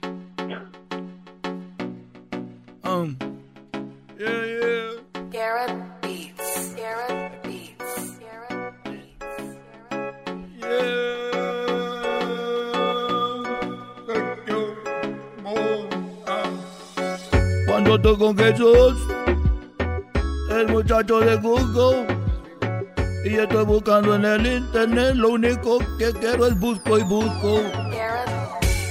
Um, 2.84 3.16
yeah, 4.18 4.44
yeah. 4.44 4.90
Garrett 5.30 6.02
Beats. 6.02 6.74
Garrett 6.74 7.42
Beats. 7.44 8.18
Garrett 8.20 8.82
Cuando 10.60 11.21
estoy 17.96 18.16
con 18.16 18.36
Jesús, 18.36 18.94
el 20.50 20.68
muchacho 20.68 21.20
de 21.20 21.36
Google, 21.36 22.06
y 23.24 23.34
estoy 23.34 23.64
buscando 23.64 24.14
en 24.14 24.24
el 24.24 24.46
internet, 24.46 25.14
lo 25.14 25.30
único 25.30 25.78
que 25.98 26.12
quiero 26.12 26.46
es 26.46 26.58
busco 26.58 26.98
y 26.98 27.02
busco. 27.02 27.60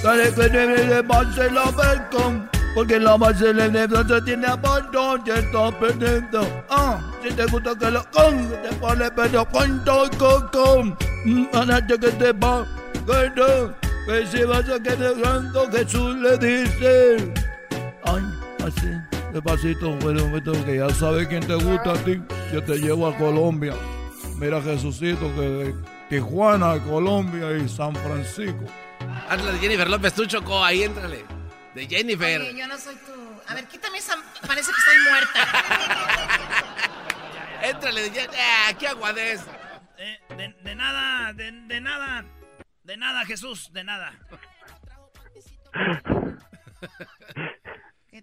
Dale 0.04 0.34
que 0.34 0.50
debe 0.50 0.86
de 0.86 1.02
base 1.02 1.52
la 1.52 1.66
welcome, 1.70 2.48
porque 2.74 3.00
la 3.00 3.18
base 3.18 3.54
de 3.54 3.88
se 4.08 4.22
tiene 4.22 4.48
abandon, 4.48 5.24
ya 5.26 5.36
está 5.36 5.72
perdiendo. 5.80 6.42
Ah, 6.70 7.00
si 7.24 7.34
te 7.34 7.46
gusta 7.46 7.76
que 7.76 7.92
lo 7.92 8.04
con, 8.12 8.50
te 8.62 8.76
pone 8.80 9.12
pero 9.12 9.46
con 9.46 9.84
con. 10.52 10.98
Antes 11.54 12.00
que 12.00 12.12
te 12.12 12.32
va, 12.34 12.66
que 13.06 13.32
que 14.08 14.28
si 14.28 14.44
vas 14.44 14.68
a 14.70 14.82
quedar 14.82 15.16
ganando, 15.16 15.72
Jesús 15.72 16.16
le 16.18 16.38
dice. 16.38 17.32
Así, 18.66 18.88
despacito, 19.34 19.92
bueno, 19.98 20.26
momento 20.26 20.52
que 20.66 20.78
ya 20.78 20.90
sabes 20.90 21.28
quién 21.28 21.46
te 21.46 21.56
gusta 21.56 21.94
a 21.94 22.04
ti. 22.04 22.22
Yo 22.54 22.64
te 22.64 22.78
llevo 22.78 23.08
a 23.08 23.18
Colombia. 23.18 23.74
Mira, 24.38 24.62
Jesucito, 24.62 25.34
que 25.36 25.42
de 25.42 25.76
Tijuana, 26.10 26.80
Colombia 26.84 27.58
y 27.58 27.70
San 27.70 27.96
Francisco. 27.96 28.66
Hazla 29.30 29.52
de 29.54 29.60
Jennifer 29.60 29.90
López, 29.90 30.14
tú 30.14 30.26
chocó, 30.26 30.64
ahí 30.64 30.84
éntrale. 30.84 31.26
De 31.76 31.88
Jennifer. 31.88 32.42
Oye, 32.42 32.58
yo 32.58 32.68
no 32.68 32.78
soy 32.78 32.96
tu... 32.96 33.12
A 33.48 33.54
ver, 33.56 33.66
quítame 33.68 33.98
esa... 33.98 34.16
Parece 34.46 34.72
que 34.72 34.78
estoy 34.78 34.98
muerta. 35.10 35.48
Éntrale 37.70 38.02
de 38.02 38.12
Jennifer. 38.12 38.40
Ah, 38.40 38.74
qué 38.78 38.88
aguadez. 38.88 39.42
Eh, 39.98 40.20
de, 40.36 40.56
de 40.64 40.76
nada, 40.76 41.34
de, 41.34 41.52
de 41.52 41.82
nada. 41.82 42.26
De 42.84 42.98
nada, 42.98 43.26
Jesús, 43.26 43.72
de 43.72 43.84
nada. 43.84 44.14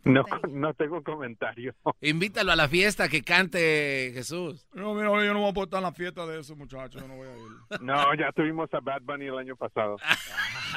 No, 0.05 0.25
no 0.51 0.75
tengo 0.75 1.03
comentario. 1.03 1.75
Invítalo 2.01 2.53
a 2.53 2.57
la 2.57 2.69
fiesta 2.69 3.09
que 3.09 3.23
cante 3.23 4.11
Jesús. 4.15 4.67
No, 4.73 4.95
mira, 4.95 5.09
yo 5.09 5.33
no 5.33 5.41
voy 5.41 5.49
a 5.49 5.51
aportar 5.51 5.79
en 5.79 5.85
la 5.85 5.93
fiesta 5.93 6.27
de 6.27 6.41
ese 6.41 6.55
muchacho, 6.55 6.99
yo 7.01 7.09
no 7.09 7.17
voy 7.17 7.29
a 7.29 7.37
ir. 7.37 7.81
No, 7.81 8.15
ya 8.15 8.33
tuvimos 8.33 8.73
a 8.73 8.81
Bad 8.81 9.03
Bunny 9.03 9.27
el 9.27 9.39
año 9.39 9.57
pasado. 9.57 9.97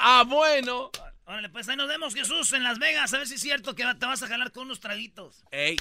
ah, 0.00 0.24
bueno. 0.28 0.90
Órale, 1.26 1.48
pues 1.48 1.68
ahí 1.68 1.76
nos 1.76 1.88
vemos, 1.88 2.14
Jesús, 2.14 2.52
en 2.52 2.62
Las 2.62 2.78
Vegas. 2.78 3.14
A 3.14 3.18
ver 3.18 3.26
si 3.26 3.34
es 3.34 3.40
cierto 3.40 3.74
que 3.74 3.84
te 3.98 4.06
vas 4.06 4.22
a 4.22 4.26
jalar 4.26 4.52
con 4.52 4.64
unos 4.64 4.80
traguitos. 4.80 5.44
Ey. 5.50 5.76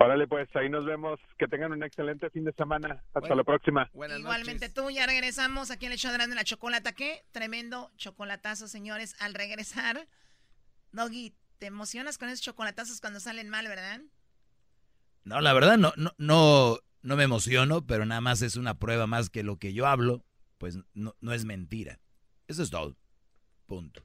Órale, 0.00 0.28
pues 0.28 0.48
ahí 0.54 0.68
nos 0.68 0.84
vemos. 0.84 1.18
Que 1.38 1.48
tengan 1.48 1.72
un 1.72 1.82
excelente 1.82 2.30
fin 2.30 2.44
de 2.44 2.52
semana. 2.52 3.02
Hasta 3.14 3.34
la 3.34 3.42
próxima. 3.42 3.90
Igualmente 3.92 4.68
tú, 4.68 4.90
ya 4.90 5.06
regresamos 5.06 5.70
aquí 5.70 5.86
en 5.86 5.92
el 5.92 5.98
show 5.98 6.12
de 6.12 6.34
la 6.34 6.44
chocolata. 6.44 6.92
¿Qué? 6.92 7.24
Tremendo 7.32 7.90
chocolatazo, 7.96 8.68
señores. 8.68 9.16
Al 9.20 9.34
regresar, 9.34 10.06
Doggy, 10.92 11.34
te 11.58 11.66
emocionas 11.66 12.16
con 12.16 12.28
esos 12.28 12.42
chocolatazos 12.42 13.00
cuando 13.00 13.18
salen 13.18 13.48
mal, 13.48 13.66
¿verdad? 13.66 14.00
No, 15.24 15.40
la 15.40 15.52
verdad 15.52 15.76
no, 15.76 15.92
no, 15.96 16.12
no, 16.16 16.78
no 17.02 17.16
me 17.16 17.24
emociono, 17.24 17.84
pero 17.84 18.06
nada 18.06 18.20
más 18.20 18.40
es 18.42 18.56
una 18.56 18.78
prueba 18.78 19.06
más 19.06 19.30
que 19.30 19.42
lo 19.42 19.58
que 19.58 19.72
yo 19.72 19.86
hablo, 19.86 20.24
pues 20.58 20.78
no, 20.94 21.16
no 21.20 21.32
es 21.32 21.44
mentira. 21.44 21.98
Eso 22.46 22.62
es 22.62 22.70
todo. 22.70 22.96
Punto. 23.66 24.04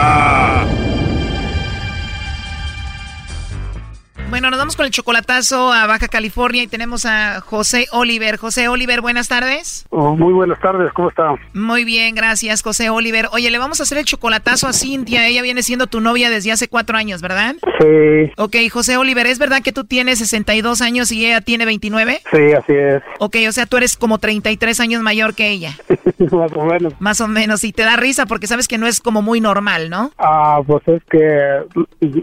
Bueno, 4.31 4.49
nos 4.49 4.59
vamos 4.59 4.77
con 4.77 4.85
el 4.85 4.93
chocolatazo 4.93 5.73
a 5.73 5.87
Baja 5.87 6.07
California 6.07 6.63
y 6.63 6.67
tenemos 6.67 7.05
a 7.05 7.41
José 7.41 7.87
Oliver. 7.91 8.37
José 8.37 8.69
Oliver, 8.69 9.01
buenas 9.01 9.27
tardes. 9.27 9.85
Oh, 9.89 10.15
muy 10.15 10.31
buenas 10.31 10.57
tardes, 10.61 10.93
¿cómo 10.93 11.09
está? 11.09 11.35
Muy 11.53 11.83
bien, 11.83 12.15
gracias, 12.15 12.61
José 12.61 12.89
Oliver. 12.89 13.27
Oye, 13.33 13.51
le 13.51 13.57
vamos 13.57 13.81
a 13.81 13.83
hacer 13.83 13.97
el 13.97 14.05
chocolatazo 14.05 14.69
a 14.69 14.73
Cintia. 14.73 15.27
Ella 15.27 15.41
viene 15.41 15.63
siendo 15.63 15.87
tu 15.87 15.99
novia 15.99 16.29
desde 16.29 16.53
hace 16.53 16.69
cuatro 16.69 16.97
años, 16.97 17.21
¿verdad? 17.21 17.55
Sí. 17.81 18.31
Ok, 18.37 18.55
José 18.71 18.95
Oliver, 18.95 19.27
¿es 19.27 19.37
verdad 19.37 19.61
que 19.61 19.73
tú 19.73 19.83
tienes 19.83 20.19
62 20.19 20.81
años 20.81 21.11
y 21.11 21.25
ella 21.25 21.41
tiene 21.41 21.65
29? 21.65 22.21
Sí, 22.31 22.53
así 22.53 22.71
es. 22.71 23.03
Ok, 23.19 23.35
o 23.49 23.51
sea, 23.51 23.65
tú 23.65 23.75
eres 23.75 23.97
como 23.97 24.17
33 24.17 24.79
años 24.79 25.01
mayor 25.01 25.35
que 25.35 25.49
ella. 25.49 25.75
Más 26.31 26.51
o 26.53 26.65
menos. 26.65 26.93
Más 26.99 27.21
o 27.21 27.27
menos. 27.27 27.63
Y 27.63 27.71
te 27.73 27.83
da 27.83 27.95
risa 27.95 28.25
porque 28.25 28.47
sabes 28.47 28.67
que 28.67 28.77
no 28.77 28.87
es 28.87 28.99
como 29.01 29.21
muy 29.21 29.41
normal, 29.41 29.89
¿no? 29.89 30.11
Ah, 30.17 30.59
pues 30.65 30.87
es 30.87 31.03
que 31.09 31.61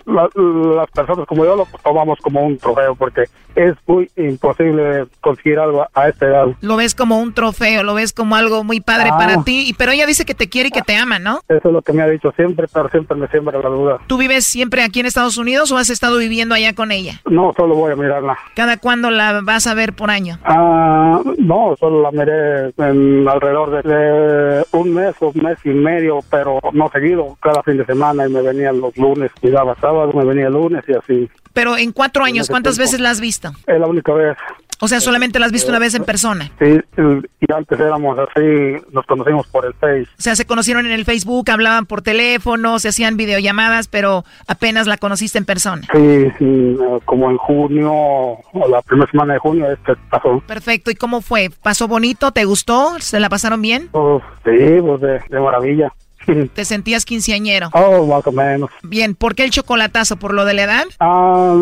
la- 0.06 0.28
las 0.76 0.90
personas 0.90 1.26
como 1.26 1.44
yo 1.44 1.56
lo 1.56 1.66
tomamos 1.82 2.18
como 2.20 2.40
un 2.42 2.58
trofeo 2.58 2.94
porque 2.94 3.24
es 3.54 3.74
muy 3.86 4.08
imposible 4.16 5.06
conseguir 5.20 5.58
algo 5.58 5.84
a 5.94 6.08
esta 6.08 6.26
edad. 6.26 6.46
Lo 6.60 6.76
ves 6.76 6.94
como 6.94 7.18
un 7.18 7.34
trofeo, 7.34 7.82
lo 7.82 7.94
ves 7.94 8.12
como 8.12 8.36
algo 8.36 8.62
muy 8.64 8.80
padre 8.80 9.10
Ah. 9.12 9.18
para 9.18 9.42
ti. 9.42 9.66
y- 9.68 9.72
Pero 9.74 9.92
ella 9.92 10.06
dice 10.06 10.24
que 10.24 10.34
te 10.34 10.48
quiere 10.48 10.68
y 10.68 10.72
que 10.72 10.82
te 10.82 10.96
ama, 10.96 11.18
¿no? 11.18 11.40
Eso 11.48 11.68
es 11.68 11.72
lo 11.72 11.82
que 11.82 11.92
me 11.92 12.02
ha 12.02 12.08
dicho 12.08 12.32
siempre, 12.36 12.66
pero 12.72 12.88
siempre 12.88 13.16
me 13.16 13.26
siembra 13.28 13.58
la 13.60 13.68
duda. 13.68 13.98
¿Tú 14.06 14.16
vives 14.18 14.44
siempre 14.44 14.82
aquí 14.82 15.00
en 15.00 15.06
Estados 15.06 15.38
Unidos 15.38 15.70
o 15.72 15.76
has 15.78 15.90
estado 15.90 16.18
viviendo 16.18 16.54
allá 16.54 16.74
con 16.74 16.92
ella? 16.92 17.20
No, 17.28 17.52
solo 17.56 17.74
voy 17.74 17.92
a 17.92 17.96
mirarla. 17.96 18.36
¿Cada 18.54 18.76
cuándo 18.76 19.10
la 19.10 19.40
vas 19.42 19.66
a 19.66 19.74
ver 19.74 19.92
por 19.94 20.10
año? 20.10 20.38
Ah, 20.44 21.20
no, 21.38 21.74
solo 21.78 22.02
la 22.02 22.10
miré 22.12 22.68
en 22.78 23.26
alrededor 23.28 23.70
de, 23.82 23.87
de 23.88 24.64
un 24.72 24.94
mes 24.94 25.14
o 25.20 25.32
un 25.34 25.42
mes 25.42 25.58
y 25.64 25.70
medio, 25.70 26.20
pero 26.30 26.60
no 26.72 26.88
seguido, 26.90 27.36
cada 27.40 27.62
fin 27.62 27.78
de 27.78 27.86
semana 27.86 28.26
y 28.26 28.30
me 28.30 28.42
venía 28.42 28.72
los 28.72 28.96
lunes, 28.96 29.30
y 29.42 29.50
daba 29.50 29.74
sábado, 29.80 30.12
me 30.12 30.24
venía 30.24 30.46
el 30.46 30.52
lunes 30.52 30.84
y 30.86 30.92
así. 30.92 31.30
Pero 31.52 31.76
en 31.76 31.92
cuatro 31.92 32.24
años, 32.24 32.48
¿cuántas 32.48 32.78
veces 32.78 33.00
la 33.00 33.10
has 33.10 33.20
visto? 33.20 33.50
Es 33.66 33.80
la 33.80 33.86
única 33.86 34.12
vez. 34.12 34.36
O 34.80 34.88
sea, 34.88 35.00
solamente 35.00 35.38
la 35.38 35.46
has 35.46 35.52
visto 35.52 35.70
una 35.70 35.78
vez 35.78 35.94
en 35.94 36.04
persona. 36.04 36.50
Sí, 36.58 36.80
y 36.96 37.52
antes 37.52 37.80
éramos 37.80 38.18
así, 38.18 38.76
nos 38.92 39.04
conocimos 39.06 39.46
por 39.48 39.64
el 39.64 39.74
Face. 39.74 40.08
O 40.18 40.22
sea, 40.22 40.36
se 40.36 40.46
conocieron 40.46 40.86
en 40.86 40.92
el 40.92 41.04
Facebook, 41.04 41.50
hablaban 41.50 41.86
por 41.86 42.02
teléfono, 42.02 42.78
se 42.78 42.88
hacían 42.88 43.16
videollamadas, 43.16 43.88
pero 43.88 44.24
apenas 44.46 44.86
la 44.86 44.96
conociste 44.96 45.38
en 45.38 45.44
persona. 45.44 45.82
Sí, 45.92 46.30
sí, 46.38 46.76
como 47.04 47.30
en 47.30 47.36
junio, 47.38 47.92
o 47.92 48.68
la 48.70 48.82
primera 48.82 49.10
semana 49.10 49.34
de 49.34 49.40
junio, 49.40 49.70
este 49.70 49.94
pasó. 50.10 50.40
Perfecto. 50.46 50.90
¿Y 50.90 50.94
cómo 50.94 51.20
fue? 51.22 51.50
¿Pasó 51.62 51.88
bonito? 51.88 52.30
¿Te 52.32 52.44
gustó? 52.44 52.98
¿Se 53.00 53.18
la 53.20 53.28
pasaron 53.28 53.60
bien? 53.62 53.88
Oh, 53.92 54.20
sí, 54.44 54.80
pues 54.80 55.00
de, 55.00 55.20
de 55.28 55.40
maravilla. 55.40 55.92
¿Te 56.54 56.64
sentías 56.64 57.04
quinceañero? 57.04 57.68
Oh, 57.72 58.06
más 58.06 58.26
o 58.26 58.32
menos. 58.32 58.70
Bien, 58.82 59.14
¿por 59.14 59.34
qué 59.34 59.44
el 59.44 59.50
chocolatazo? 59.50 60.16
¿Por 60.16 60.34
lo 60.34 60.44
de 60.44 60.54
la 60.54 60.62
edad? 60.64 60.84
Ah, 61.00 61.54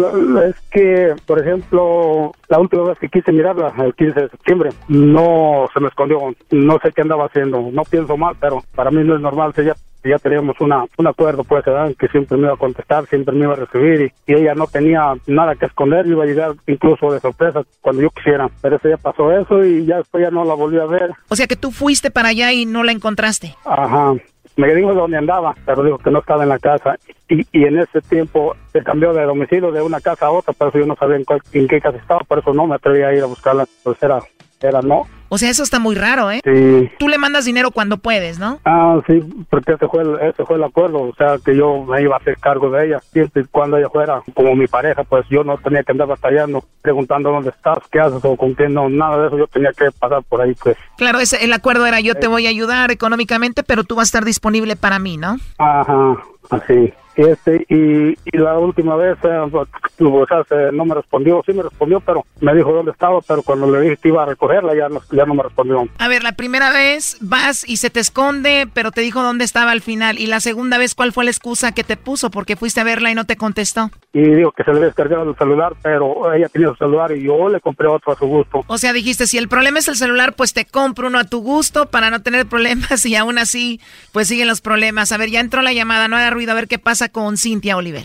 es 0.48 0.56
que, 0.70 1.14
por 1.26 1.40
ejemplo, 1.40 2.32
la 2.48 2.58
última 2.58 2.84
vez 2.84 2.98
que 2.98 3.08
quise 3.08 3.32
mirarla, 3.32 3.72
el 3.78 3.94
15 3.94 4.20
de 4.20 4.28
septiembre, 4.28 4.70
no 4.88 5.68
se 5.72 5.80
me 5.80 5.88
escondió, 5.88 6.20
no 6.50 6.78
sé 6.82 6.92
qué 6.92 7.02
andaba 7.02 7.26
haciendo, 7.26 7.70
no 7.72 7.82
pienso 7.84 8.16
mal, 8.16 8.36
pero 8.40 8.62
para 8.74 8.90
mí 8.90 9.02
no 9.04 9.14
es 9.14 9.20
normal, 9.20 9.52
si 9.54 9.64
ya, 9.64 10.18
teníamos 10.18 10.54
una, 10.60 10.84
un 10.98 11.06
acuerdo, 11.08 11.42
pues, 11.42 11.64
¿verdad? 11.64 11.92
que 11.98 12.06
siempre 12.08 12.36
me 12.36 12.44
iba 12.44 12.54
a 12.54 12.58
contestar, 12.58 13.06
siempre 13.06 13.34
me 13.34 13.44
iba 13.44 13.54
a 13.54 13.56
recibir, 13.56 14.12
y, 14.26 14.32
y 14.32 14.34
ella 14.36 14.54
no 14.54 14.68
tenía 14.68 15.14
nada 15.26 15.56
que 15.56 15.66
esconder, 15.66 16.06
iba 16.06 16.22
a 16.22 16.26
llegar 16.26 16.52
incluso 16.68 17.12
de 17.12 17.18
sorpresa 17.18 17.62
cuando 17.80 18.02
yo 18.02 18.10
quisiera, 18.10 18.48
pero 18.62 18.76
ese 18.76 18.90
ya 18.90 18.96
pasó 18.98 19.32
eso 19.32 19.64
y 19.64 19.84
ya 19.84 19.96
después 19.96 20.22
ya 20.22 20.30
no 20.30 20.44
la 20.44 20.54
volví 20.54 20.78
a 20.78 20.86
ver. 20.86 21.10
O 21.28 21.34
sea 21.34 21.48
que 21.48 21.56
tú 21.56 21.72
fuiste 21.72 22.12
para 22.12 22.28
allá 22.28 22.52
y 22.52 22.66
no 22.66 22.84
la 22.84 22.92
encontraste. 22.92 23.56
Ajá. 23.64 24.14
Me 24.56 24.74
dijo 24.74 24.94
dónde 24.94 25.18
andaba, 25.18 25.54
pero 25.64 25.82
dijo 25.82 25.98
que 25.98 26.10
no 26.10 26.20
estaba 26.20 26.42
en 26.42 26.48
la 26.48 26.58
casa. 26.58 26.96
Y, 27.28 27.46
y 27.52 27.64
en 27.64 27.78
ese 27.78 28.00
tiempo 28.02 28.54
se 28.72 28.82
cambió 28.82 29.12
de 29.12 29.24
domicilio 29.24 29.72
de 29.72 29.82
una 29.82 30.00
casa 30.00 30.26
a 30.26 30.30
otra, 30.30 30.52
por 30.54 30.68
eso 30.68 30.78
yo 30.78 30.86
no 30.86 30.96
sabía 30.96 31.16
en, 31.16 31.24
cuál- 31.24 31.42
en 31.52 31.66
qué 31.68 31.80
casa 31.80 31.98
estaba, 31.98 32.20
por 32.20 32.38
eso 32.38 32.52
no 32.54 32.66
me 32.66 32.76
atreví 32.76 33.02
a 33.02 33.12
ir 33.14 33.22
a 33.22 33.26
buscarla. 33.26 33.66
Pues 33.82 34.00
era, 34.02 34.20
era 34.68 34.82
no. 34.82 35.06
O 35.28 35.38
sea, 35.38 35.50
eso 35.50 35.62
está 35.62 35.80
muy 35.80 35.96
raro, 35.96 36.30
¿eh? 36.30 36.40
Sí. 36.44 36.88
Tú 36.98 37.08
le 37.08 37.18
mandas 37.18 37.44
dinero 37.44 37.72
cuando 37.72 37.96
puedes, 37.98 38.38
¿no? 38.38 38.60
Ah, 38.64 39.00
sí, 39.06 39.20
porque 39.50 39.72
ese 39.72 39.88
fue, 39.88 40.02
el, 40.02 40.14
ese 40.20 40.44
fue 40.44 40.56
el 40.56 40.62
acuerdo, 40.62 41.02
o 41.02 41.14
sea, 41.16 41.36
que 41.44 41.56
yo 41.56 41.84
me 41.84 42.00
iba 42.00 42.14
a 42.14 42.18
hacer 42.18 42.38
cargo 42.38 42.70
de 42.70 42.86
ella, 42.86 43.00
siempre 43.12 43.42
y 43.42 43.46
cuando 43.46 43.76
ella 43.76 43.88
fuera 43.88 44.22
como 44.34 44.54
mi 44.54 44.68
pareja, 44.68 45.02
pues 45.02 45.26
yo 45.28 45.42
no 45.42 45.58
tenía 45.58 45.82
que 45.82 45.92
andar 45.92 46.06
batallando, 46.06 46.64
preguntando 46.80 47.32
dónde 47.32 47.50
estás, 47.50 47.78
qué 47.90 47.98
haces 47.98 48.24
o 48.24 48.36
con 48.36 48.54
quién, 48.54 48.74
no, 48.74 48.88
nada 48.88 49.18
de 49.18 49.26
eso, 49.26 49.38
yo 49.38 49.46
tenía 49.48 49.72
que 49.72 49.90
pasar 49.98 50.22
por 50.28 50.40
ahí, 50.40 50.54
pues. 50.54 50.76
Claro, 50.96 51.18
ese, 51.18 51.44
el 51.44 51.52
acuerdo 51.52 51.86
era 51.86 51.98
yo 52.00 52.14
te 52.14 52.28
voy 52.28 52.46
a 52.46 52.50
ayudar 52.50 52.92
económicamente, 52.92 53.64
pero 53.64 53.82
tú 53.82 53.96
vas 53.96 54.04
a 54.04 54.10
estar 54.10 54.24
disponible 54.24 54.76
para 54.76 55.00
mí, 55.00 55.16
¿no? 55.16 55.38
Ajá, 55.58 56.16
así. 56.50 56.92
Y 57.16 57.22
este, 57.22 57.64
y, 57.68 58.10
y 58.24 58.36
la 58.38 58.58
última 58.58 58.94
vez, 58.96 59.16
eh, 59.22 59.40
pues, 59.50 59.68
o 60.00 60.26
sea, 60.26 60.44
se- 60.48 60.72
no 60.72 60.84
me 60.84 60.94
respondió, 60.94 61.42
sí 61.46 61.52
me 61.52 61.62
respondió, 61.62 62.00
pero 62.00 62.24
me 62.40 62.54
dijo 62.54 62.72
dónde 62.72 62.92
estaba, 62.92 63.20
pero 63.22 63.42
cuando 63.42 63.70
le 63.70 63.80
dije 63.80 63.96
que 63.96 64.08
iba 64.08 64.22
a 64.22 64.26
recogerla, 64.26 64.74
ya 64.76 64.88
no, 64.88 65.00
ya 65.10 65.24
no 65.24 65.34
me 65.34 65.42
respondió. 65.42 65.88
A 65.98 66.08
ver, 66.08 66.22
la 66.22 66.32
primera 66.32 66.70
vez 66.70 67.16
vas 67.20 67.66
y 67.68 67.78
se 67.78 67.88
te 67.90 68.00
esconde, 68.00 68.68
pero 68.74 68.90
te 68.90 69.00
dijo 69.00 69.22
dónde 69.22 69.44
estaba 69.44 69.70
al 69.70 69.80
final. 69.80 70.18
Y 70.18 70.26
la 70.26 70.40
segunda 70.40 70.76
vez, 70.78 70.94
¿cuál 70.94 71.12
fue 71.12 71.24
la 71.24 71.30
excusa 71.30 71.72
que 71.72 71.84
te 71.84 71.96
puso? 71.96 72.30
Porque 72.30 72.56
fuiste 72.56 72.80
a 72.80 72.84
verla 72.84 73.10
y 73.10 73.14
no 73.14 73.24
te 73.24 73.36
contestó. 73.36 73.90
Y 74.12 74.20
dijo 74.20 74.52
que 74.52 74.64
se 74.64 74.70
le 74.70 74.76
había 74.76 74.86
descargado 74.88 75.30
el 75.30 75.36
celular, 75.36 75.74
pero 75.82 76.32
ella 76.34 76.48
tenía 76.48 76.68
su 76.68 76.76
celular 76.76 77.12
y 77.12 77.22
yo 77.22 77.48
le 77.48 77.60
compré 77.60 77.86
otro 77.86 78.12
a 78.12 78.16
su 78.16 78.26
gusto. 78.26 78.64
O 78.66 78.78
sea, 78.78 78.92
dijiste, 78.92 79.26
si 79.26 79.38
el 79.38 79.48
problema 79.48 79.78
es 79.78 79.88
el 79.88 79.96
celular, 79.96 80.34
pues 80.34 80.52
te 80.52 80.64
compro 80.64 81.08
uno 81.08 81.18
a 81.18 81.24
tu 81.24 81.40
gusto 81.40 81.86
para 81.86 82.10
no 82.10 82.20
tener 82.22 82.46
problemas 82.46 83.04
y 83.06 83.16
aún 83.16 83.38
así, 83.38 83.80
pues 84.12 84.28
siguen 84.28 84.48
los 84.48 84.60
problemas. 84.60 85.12
A 85.12 85.16
ver, 85.16 85.30
ya 85.30 85.40
entró 85.40 85.62
la 85.62 85.72
llamada, 85.72 86.08
no 86.08 86.16
haga 86.16 86.30
ruido, 86.30 86.52
a 86.52 86.54
ver 86.54 86.68
qué 86.68 86.78
pasa 86.78 87.05
con 87.08 87.36
Cintia 87.36 87.76
Oliver. 87.76 88.04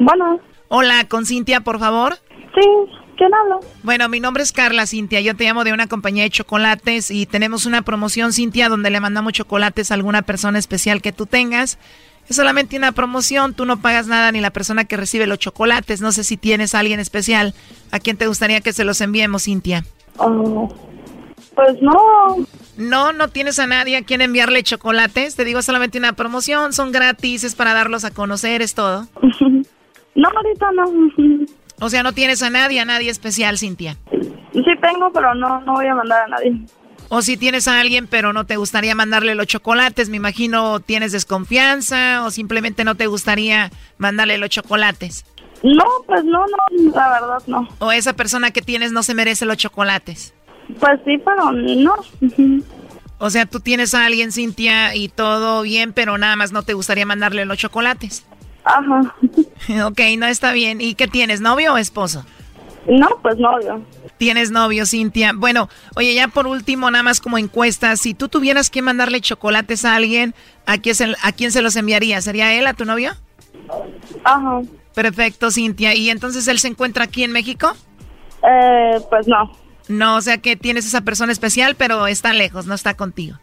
Bueno. 0.00 0.40
Hola, 0.68 1.06
con 1.08 1.24
Cintia, 1.24 1.60
por 1.60 1.78
favor. 1.78 2.18
Sí, 2.54 2.68
¿quién 3.16 3.32
habla? 3.34 3.58
Bueno, 3.82 4.08
mi 4.08 4.20
nombre 4.20 4.42
es 4.42 4.52
Carla 4.52 4.86
Cintia, 4.86 5.20
yo 5.20 5.36
te 5.36 5.44
llamo 5.44 5.64
de 5.64 5.72
una 5.72 5.86
compañía 5.86 6.24
de 6.24 6.30
chocolates 6.30 7.10
y 7.10 7.26
tenemos 7.26 7.66
una 7.66 7.82
promoción, 7.82 8.32
Cintia, 8.32 8.68
donde 8.68 8.90
le 8.90 9.00
mandamos 9.00 9.32
chocolates 9.32 9.90
a 9.90 9.94
alguna 9.94 10.22
persona 10.22 10.58
especial 10.58 11.02
que 11.02 11.12
tú 11.12 11.26
tengas. 11.26 11.78
Es 12.28 12.36
solamente 12.36 12.76
una 12.76 12.92
promoción, 12.92 13.54
tú 13.54 13.66
no 13.66 13.80
pagas 13.80 14.06
nada 14.06 14.32
ni 14.32 14.40
la 14.40 14.50
persona 14.50 14.84
que 14.84 14.96
recibe 14.96 15.26
los 15.26 15.38
chocolates. 15.38 16.00
No 16.00 16.10
sé 16.10 16.24
si 16.24 16.36
tienes 16.36 16.74
a 16.74 16.78
alguien 16.78 16.98
especial 16.98 17.54
a 17.90 17.98
quien 17.98 18.16
te 18.16 18.26
gustaría 18.26 18.60
que 18.62 18.72
se 18.72 18.84
los 18.84 19.00
enviemos, 19.00 19.44
Cintia. 19.44 19.84
Oh, 20.16 20.72
pues 21.54 21.80
no. 21.80 22.46
No, 22.76 23.12
no 23.12 23.28
tienes 23.28 23.58
a 23.58 23.66
nadie 23.66 23.96
a 23.96 24.02
quien 24.02 24.20
enviarle 24.20 24.62
chocolates. 24.62 25.36
Te 25.36 25.44
digo, 25.44 25.62
solamente 25.62 25.98
una 25.98 26.14
promoción, 26.14 26.72
son 26.72 26.92
gratis, 26.92 27.44
es 27.44 27.54
para 27.54 27.74
darlos 27.74 28.04
a 28.04 28.10
conocer, 28.10 28.62
es 28.62 28.74
todo. 28.74 29.06
No, 30.16 30.28
ahorita 30.28 30.66
no. 30.70 31.44
O 31.80 31.90
sea, 31.90 32.04
no 32.04 32.12
tienes 32.12 32.40
a 32.44 32.48
nadie, 32.48 32.78
a 32.78 32.84
nadie 32.84 33.10
especial, 33.10 33.58
Cintia. 33.58 33.96
Sí 34.52 34.62
tengo, 34.80 35.10
pero 35.12 35.34
no, 35.34 35.60
no 35.62 35.72
voy 35.72 35.88
a 35.88 35.94
mandar 35.96 36.22
a 36.22 36.28
nadie. 36.28 36.64
O 37.08 37.20
si 37.20 37.36
tienes 37.36 37.68
a 37.68 37.80
alguien, 37.80 38.06
pero 38.06 38.32
no 38.32 38.44
te 38.46 38.56
gustaría 38.56 38.94
mandarle 38.94 39.34
los 39.34 39.46
chocolates, 39.46 40.08
me 40.08 40.16
imagino 40.16 40.80
tienes 40.80 41.12
desconfianza 41.12 42.24
o 42.24 42.30
simplemente 42.30 42.84
no 42.84 42.94
te 42.94 43.06
gustaría 43.06 43.70
mandarle 43.98 44.38
los 44.38 44.50
chocolates. 44.50 45.24
No, 45.62 45.84
pues 46.06 46.24
no, 46.24 46.44
no, 46.46 46.92
la 46.92 47.08
verdad 47.08 47.42
no. 47.46 47.68
O 47.78 47.90
esa 47.90 48.12
persona 48.12 48.50
que 48.50 48.62
tienes 48.62 48.92
no 48.92 49.02
se 49.02 49.14
merece 49.14 49.46
los 49.46 49.56
chocolates. 49.56 50.33
Pues 50.80 51.00
sí, 51.04 51.18
pero 51.24 51.52
no. 51.52 51.94
O 53.18 53.30
sea, 53.30 53.46
tú 53.46 53.60
tienes 53.60 53.94
a 53.94 54.06
alguien, 54.06 54.32
Cintia, 54.32 54.94
y 54.94 55.08
todo 55.08 55.62
bien, 55.62 55.92
pero 55.92 56.18
nada 56.18 56.36
más 56.36 56.52
no 56.52 56.62
te 56.62 56.74
gustaría 56.74 57.06
mandarle 57.06 57.44
los 57.44 57.58
chocolates. 57.58 58.26
Ajá. 58.64 59.14
ok, 59.86 60.00
no 60.18 60.26
está 60.26 60.52
bien. 60.52 60.80
¿Y 60.80 60.94
qué 60.94 61.06
tienes, 61.06 61.40
novio 61.40 61.74
o 61.74 61.76
esposo? 61.76 62.24
No, 62.86 63.08
pues 63.22 63.38
novio. 63.38 63.82
Tienes 64.18 64.50
novio, 64.50 64.84
Cintia. 64.84 65.32
Bueno, 65.34 65.68
oye, 65.96 66.14
ya 66.14 66.28
por 66.28 66.46
último, 66.46 66.90
nada 66.90 67.02
más 67.02 67.20
como 67.20 67.38
encuesta, 67.38 67.96
si 67.96 68.14
tú 68.14 68.28
tuvieras 68.28 68.68
que 68.68 68.82
mandarle 68.82 69.20
chocolates 69.20 69.84
a 69.84 69.94
alguien, 69.94 70.34
¿a 70.66 70.78
quién 70.78 70.94
se, 70.94 71.14
a 71.22 71.32
quién 71.32 71.50
se 71.50 71.62
los 71.62 71.76
enviaría? 71.76 72.20
¿Sería 72.20 72.52
él, 72.54 72.66
a 72.66 72.74
tu 72.74 72.84
novio? 72.84 73.12
Ajá. 74.24 74.60
Perfecto, 74.94 75.50
Cintia. 75.50 75.94
¿Y 75.94 76.10
entonces 76.10 76.46
él 76.46 76.58
se 76.58 76.68
encuentra 76.68 77.04
aquí 77.04 77.24
en 77.24 77.32
México? 77.32 77.74
Eh, 78.42 79.00
pues 79.08 79.26
no. 79.26 79.50
No, 79.88 80.16
o 80.16 80.20
sea 80.20 80.38
que 80.38 80.56
tienes 80.56 80.86
esa 80.86 81.02
persona 81.02 81.32
especial, 81.32 81.74
pero 81.74 82.06
está 82.06 82.32
lejos, 82.32 82.66
no 82.66 82.74
está 82.74 82.94
contigo. 82.94 83.38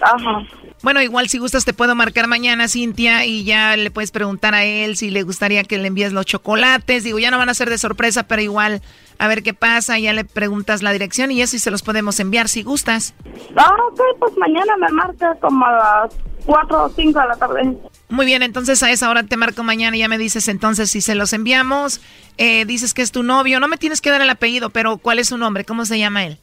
Ajá. 0.00 0.46
Bueno, 0.82 1.02
igual 1.02 1.28
si 1.28 1.38
gustas 1.38 1.66
te 1.66 1.74
puedo 1.74 1.94
marcar 1.94 2.26
mañana, 2.26 2.66
Cintia, 2.66 3.26
y 3.26 3.44
ya 3.44 3.76
le 3.76 3.90
puedes 3.90 4.10
preguntar 4.10 4.54
a 4.54 4.64
él 4.64 4.96
si 4.96 5.10
le 5.10 5.22
gustaría 5.24 5.62
que 5.64 5.76
le 5.76 5.88
envíes 5.88 6.14
los 6.14 6.24
chocolates. 6.24 7.04
Digo, 7.04 7.18
ya 7.18 7.30
no 7.30 7.36
van 7.36 7.50
a 7.50 7.54
ser 7.54 7.68
de 7.68 7.76
sorpresa, 7.76 8.22
pero 8.22 8.40
igual 8.40 8.80
a 9.18 9.28
ver 9.28 9.42
qué 9.42 9.52
pasa, 9.52 9.98
ya 9.98 10.14
le 10.14 10.24
preguntas 10.24 10.82
la 10.82 10.92
dirección 10.92 11.30
y 11.32 11.42
eso 11.42 11.54
y 11.56 11.58
se 11.58 11.70
los 11.70 11.82
podemos 11.82 12.18
enviar 12.18 12.48
si 12.48 12.62
gustas. 12.62 13.14
Ah, 13.56 13.76
ok, 13.90 14.00
pues 14.18 14.38
mañana 14.38 14.74
me 14.78 14.88
marca 14.88 15.34
como 15.42 15.66
a 15.66 15.72
las 15.72 16.14
4 16.46 16.84
o 16.84 16.88
5 16.88 17.20
de 17.20 17.26
la 17.26 17.36
tarde. 17.36 17.76
Muy 18.10 18.26
bien, 18.26 18.42
entonces 18.42 18.82
a 18.82 18.90
esa 18.90 19.08
hora 19.08 19.22
te 19.22 19.36
marco 19.36 19.62
mañana 19.62 19.96
y 19.96 20.00
ya 20.00 20.08
me 20.08 20.18
dices 20.18 20.48
entonces 20.48 20.90
si 20.90 21.00
se 21.00 21.14
los 21.14 21.32
enviamos. 21.32 22.00
Eh, 22.38 22.64
dices 22.64 22.92
que 22.92 23.02
es 23.02 23.12
tu 23.12 23.22
novio, 23.22 23.60
no 23.60 23.68
me 23.68 23.76
tienes 23.76 24.00
que 24.00 24.10
dar 24.10 24.20
el 24.20 24.28
apellido, 24.28 24.70
pero 24.70 24.98
¿cuál 24.98 25.20
es 25.20 25.28
su 25.28 25.38
nombre? 25.38 25.64
¿Cómo 25.64 25.84
se 25.84 25.98
llama 25.98 26.26
él? 26.26 26.38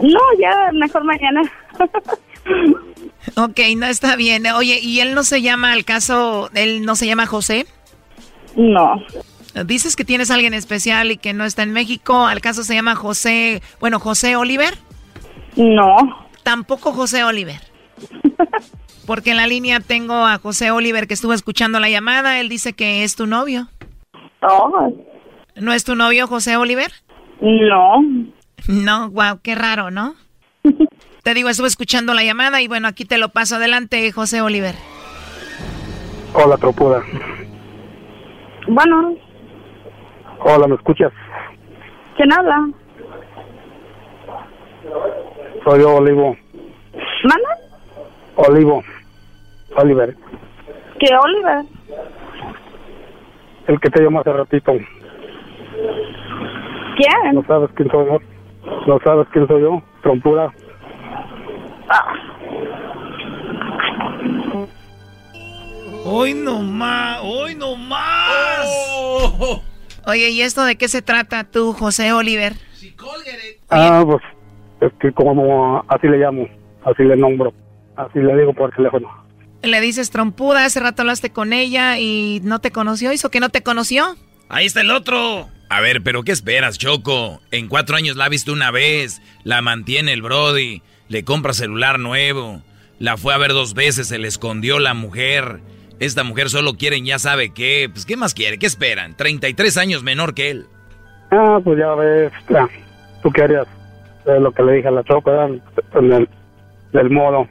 No, 0.00 0.18
ya 0.40 0.72
mejor 0.72 1.04
mañana. 1.04 1.42
Ok, 3.36 3.60
no 3.76 3.84
está 3.86 4.16
bien. 4.16 4.46
Oye, 4.46 4.78
¿y 4.80 5.00
él 5.00 5.14
no 5.14 5.22
se 5.22 5.42
llama, 5.42 5.72
al 5.72 5.84
caso, 5.84 6.48
él 6.54 6.86
no 6.86 6.96
se 6.96 7.06
llama 7.06 7.26
José? 7.26 7.66
No. 8.56 9.02
Dices 9.66 9.96
que 9.96 10.04
tienes 10.04 10.30
a 10.30 10.34
alguien 10.34 10.54
especial 10.54 11.10
y 11.10 11.18
que 11.18 11.34
no 11.34 11.44
está 11.44 11.62
en 11.62 11.72
México. 11.72 12.26
¿Al 12.26 12.40
caso 12.40 12.64
se 12.64 12.74
llama 12.74 12.94
José, 12.94 13.62
bueno, 13.80 14.00
José 14.00 14.36
Oliver? 14.36 14.78
No. 15.56 16.26
Tampoco 16.42 16.92
José 16.92 17.22
Oliver. 17.24 17.60
Porque 19.08 19.30
en 19.30 19.38
la 19.38 19.46
línea 19.46 19.80
tengo 19.80 20.26
a 20.26 20.36
José 20.36 20.70
Oliver 20.70 21.08
que 21.08 21.14
estuvo 21.14 21.32
escuchando 21.32 21.80
la 21.80 21.88
llamada. 21.88 22.40
Él 22.40 22.50
dice 22.50 22.74
que 22.74 23.04
es 23.04 23.16
tu 23.16 23.26
novio. 23.26 23.68
No. 24.42 24.92
¿No 25.56 25.72
es 25.72 25.82
tu 25.82 25.94
novio 25.94 26.26
José 26.26 26.58
Oliver? 26.58 26.92
No. 27.40 28.02
No, 28.68 29.08
wow, 29.08 29.40
qué 29.42 29.54
raro, 29.54 29.90
¿no? 29.90 30.14
Te 31.22 31.32
digo, 31.32 31.48
estuve 31.48 31.68
escuchando 31.68 32.12
la 32.12 32.22
llamada 32.22 32.60
y 32.60 32.68
bueno, 32.68 32.86
aquí 32.86 33.06
te 33.06 33.16
lo 33.16 33.30
paso 33.30 33.56
adelante, 33.56 34.12
José 34.12 34.42
Oliver. 34.42 34.74
Hola, 36.34 36.58
tropuda. 36.58 37.02
Bueno, 38.68 39.14
Hola, 40.40 40.66
¿me 40.66 40.74
escuchas? 40.74 41.12
¿quién 42.14 42.30
habla? 42.30 42.68
Soy 45.64 45.80
yo, 45.80 45.94
Olivo. 45.96 46.36
¿Manda? 47.24 47.58
Olivo. 48.36 48.82
Oliver. 49.78 50.16
¿Qué 50.98 51.06
Oliver? 51.16 51.64
El 53.68 53.80
que 53.80 53.90
te 53.90 54.02
llamó 54.02 54.20
hace 54.20 54.32
ratito. 54.32 54.72
¿Quién? 56.96 57.34
¿No 57.34 57.44
sabes 57.46 57.70
quién 57.76 57.90
soy 57.90 58.06
yo? 58.06 58.18
¿No 58.86 58.98
sabes 59.04 59.28
quién 59.32 59.46
soy 59.46 59.62
yo? 59.62 59.82
Trompuda. 60.02 60.52
Hoy 66.04 66.34
no 66.34 66.60
más, 66.60 67.20
hoy 67.22 67.54
no 67.54 67.76
más. 67.76 68.66
Oye, 70.06 70.30
¿y 70.30 70.40
esto 70.40 70.64
de 70.64 70.76
qué 70.76 70.88
se 70.88 71.02
trata 71.02 71.44
tú, 71.44 71.72
José 71.72 72.12
Oliver? 72.12 72.54
Ah, 73.70 74.02
pues, 74.04 74.22
es 74.80 74.92
que 75.00 75.12
como 75.12 75.84
así 75.88 76.08
le 76.08 76.16
llamo, 76.16 76.48
así 76.84 77.04
le 77.04 77.16
nombro, 77.16 77.52
así 77.96 78.18
le 78.18 78.34
digo 78.36 78.54
por 78.54 78.74
teléfono. 78.74 79.27
Le 79.62 79.80
dices 79.80 80.10
trompuda, 80.10 80.64
hace 80.64 80.80
rato 80.80 81.02
hablaste 81.02 81.30
con 81.30 81.52
ella 81.52 81.98
y 81.98 82.40
no 82.44 82.60
te 82.60 82.70
conoció, 82.70 83.12
¿hizo 83.12 83.30
que 83.30 83.40
no 83.40 83.48
te 83.48 83.62
conoció? 83.62 84.16
Ahí 84.48 84.66
está 84.66 84.80
el 84.80 84.90
otro. 84.90 85.48
A 85.68 85.80
ver, 85.80 86.02
pero 86.02 86.22
¿qué 86.22 86.32
esperas, 86.32 86.78
Choco? 86.78 87.40
En 87.50 87.68
cuatro 87.68 87.96
años 87.96 88.16
la 88.16 88.26
ha 88.26 88.28
visto 88.28 88.52
una 88.52 88.70
vez, 88.70 89.20
la 89.44 89.60
mantiene 89.60 90.12
el 90.12 90.22
Brody, 90.22 90.82
le 91.08 91.24
compra 91.24 91.52
celular 91.52 91.98
nuevo, 91.98 92.62
la 92.98 93.16
fue 93.16 93.34
a 93.34 93.38
ver 93.38 93.52
dos 93.52 93.74
veces, 93.74 94.08
se 94.08 94.18
le 94.18 94.28
escondió 94.28 94.78
la 94.78 94.94
mujer. 94.94 95.60
Esta 96.00 96.22
mujer 96.22 96.48
solo 96.48 96.74
quieren 96.74 97.04
ya 97.04 97.18
sabe 97.18 97.50
qué. 97.50 97.90
Pues, 97.92 98.06
¿qué 98.06 98.16
más 98.16 98.32
quiere? 98.32 98.58
¿Qué 98.58 98.66
esperan? 98.66 99.16
33 99.16 99.76
años 99.76 100.02
menor 100.04 100.32
que 100.32 100.50
él. 100.50 100.66
Ah, 101.30 101.58
pues 101.62 101.78
ya 101.78 101.94
ves, 101.94 102.32
ah, 102.56 102.68
tú 103.22 103.30
qué 103.30 103.42
harías, 103.42 103.66
Es 104.24 104.40
lo 104.40 104.52
que 104.52 104.62
le 104.62 104.74
dije 104.74 104.88
a 104.88 104.92
la 104.92 105.04
Choco, 105.04 105.30
¿verdad? 105.30 105.50
en 105.94 106.12
el, 106.12 106.28
del 106.92 107.10
modo 107.10 107.48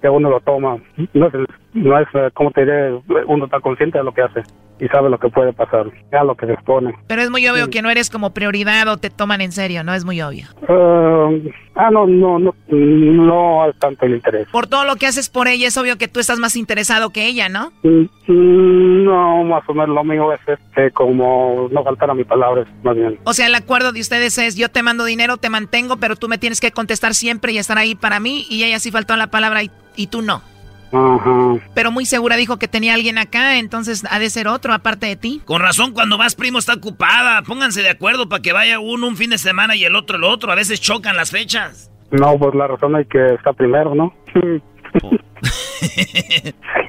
que 0.00 0.08
uno 0.08 0.30
lo 0.30 0.40
toma. 0.40 0.78
No 1.14 1.26
es, 1.26 1.32
no 1.74 1.98
es, 1.98 2.08
eh, 2.14 2.30
¿cómo 2.34 2.50
te 2.50 2.62
diré? 2.62 2.92
Uno 3.26 3.44
está 3.44 3.60
consciente 3.60 3.98
de 3.98 4.04
lo 4.04 4.12
que 4.12 4.22
hace. 4.22 4.42
y 4.80 4.88
sabe 4.88 5.10
lo 5.10 5.18
que 5.18 5.28
puede 5.28 5.52
pasar, 5.52 5.86
ya 6.10 6.24
lo 6.24 6.34
que 6.34 6.46
se 6.46 6.54
expone. 6.54 6.94
Pero 7.06 7.22
es 7.22 7.30
muy 7.30 7.46
obvio 7.48 7.68
que 7.68 7.82
no 7.82 7.90
eres 7.90 8.08
como 8.08 8.30
prioridad 8.30 8.88
o 8.88 8.96
te 8.96 9.10
toman 9.10 9.42
en 9.42 9.52
serio, 9.52 9.84
¿no? 9.84 9.92
Es 9.92 10.04
muy 10.04 10.22
obvio. 10.22 10.46
Uh, 10.62 11.50
ah, 11.74 11.90
no, 11.90 12.06
no, 12.06 12.38
no, 12.38 12.54
no 12.70 13.68
es 13.68 13.78
tanto 13.78 14.06
el 14.06 14.14
interés. 14.14 14.48
Por 14.48 14.66
todo 14.66 14.84
lo 14.84 14.96
que 14.96 15.06
haces 15.06 15.28
por 15.28 15.48
ella, 15.48 15.68
es 15.68 15.76
obvio 15.76 15.98
que 15.98 16.08
tú 16.08 16.18
estás 16.18 16.38
más 16.38 16.56
interesado 16.56 17.10
que 17.10 17.26
ella, 17.26 17.50
¿no? 17.50 17.72
Mm, 17.82 19.04
no, 19.04 19.44
más 19.44 19.68
o 19.68 19.74
menos 19.74 19.94
lo 19.94 20.02
mío 20.02 20.32
es 20.32 20.40
este, 20.46 20.90
como 20.92 21.68
no 21.70 21.84
faltar 21.84 22.10
a 22.10 22.14
mi 22.14 22.24
palabra, 22.24 22.64
más 22.82 22.96
bien. 22.96 23.18
O 23.24 23.34
sea, 23.34 23.48
el 23.48 23.54
acuerdo 23.54 23.92
de 23.92 24.00
ustedes 24.00 24.38
es 24.38 24.56
yo 24.56 24.70
te 24.70 24.82
mando 24.82 25.04
dinero, 25.04 25.36
te 25.36 25.50
mantengo, 25.50 25.98
pero 25.98 26.16
tú 26.16 26.26
me 26.26 26.38
tienes 26.38 26.60
que 26.60 26.72
contestar 26.72 27.12
siempre 27.14 27.52
y 27.52 27.58
estar 27.58 27.76
ahí 27.76 27.94
para 27.94 28.18
mí 28.18 28.46
y 28.48 28.64
ella 28.64 28.78
sí 28.78 28.90
faltó 28.90 29.14
la 29.16 29.26
palabra 29.26 29.62
y, 29.62 29.70
y 29.94 30.06
tú 30.06 30.22
no. 30.22 30.42
Ajá. 30.92 31.58
Pero 31.74 31.90
muy 31.92 32.04
segura 32.04 32.36
dijo 32.36 32.58
que 32.58 32.68
tenía 32.68 32.94
alguien 32.94 33.18
acá, 33.18 33.58
entonces 33.58 34.04
ha 34.10 34.18
de 34.18 34.30
ser 34.30 34.48
otro 34.48 34.72
aparte 34.72 35.06
de 35.06 35.16
ti. 35.16 35.40
Con 35.44 35.62
razón, 35.62 35.92
cuando 35.92 36.18
vas 36.18 36.34
primo 36.34 36.58
está 36.58 36.74
ocupada. 36.74 37.42
Pónganse 37.42 37.82
de 37.82 37.90
acuerdo 37.90 38.28
para 38.28 38.42
que 38.42 38.52
vaya 38.52 38.80
uno 38.80 39.06
un 39.06 39.16
fin 39.16 39.30
de 39.30 39.38
semana 39.38 39.76
y 39.76 39.84
el 39.84 39.94
otro 39.96 40.16
el 40.16 40.24
otro. 40.24 40.50
A 40.50 40.56
veces 40.56 40.80
chocan 40.80 41.16
las 41.16 41.30
fechas. 41.30 41.90
No, 42.10 42.36
pues 42.38 42.54
la 42.54 42.66
razón 42.66 42.96
es 42.96 43.06
que 43.08 43.34
está 43.34 43.52
primero, 43.52 43.94
¿no? 43.94 44.12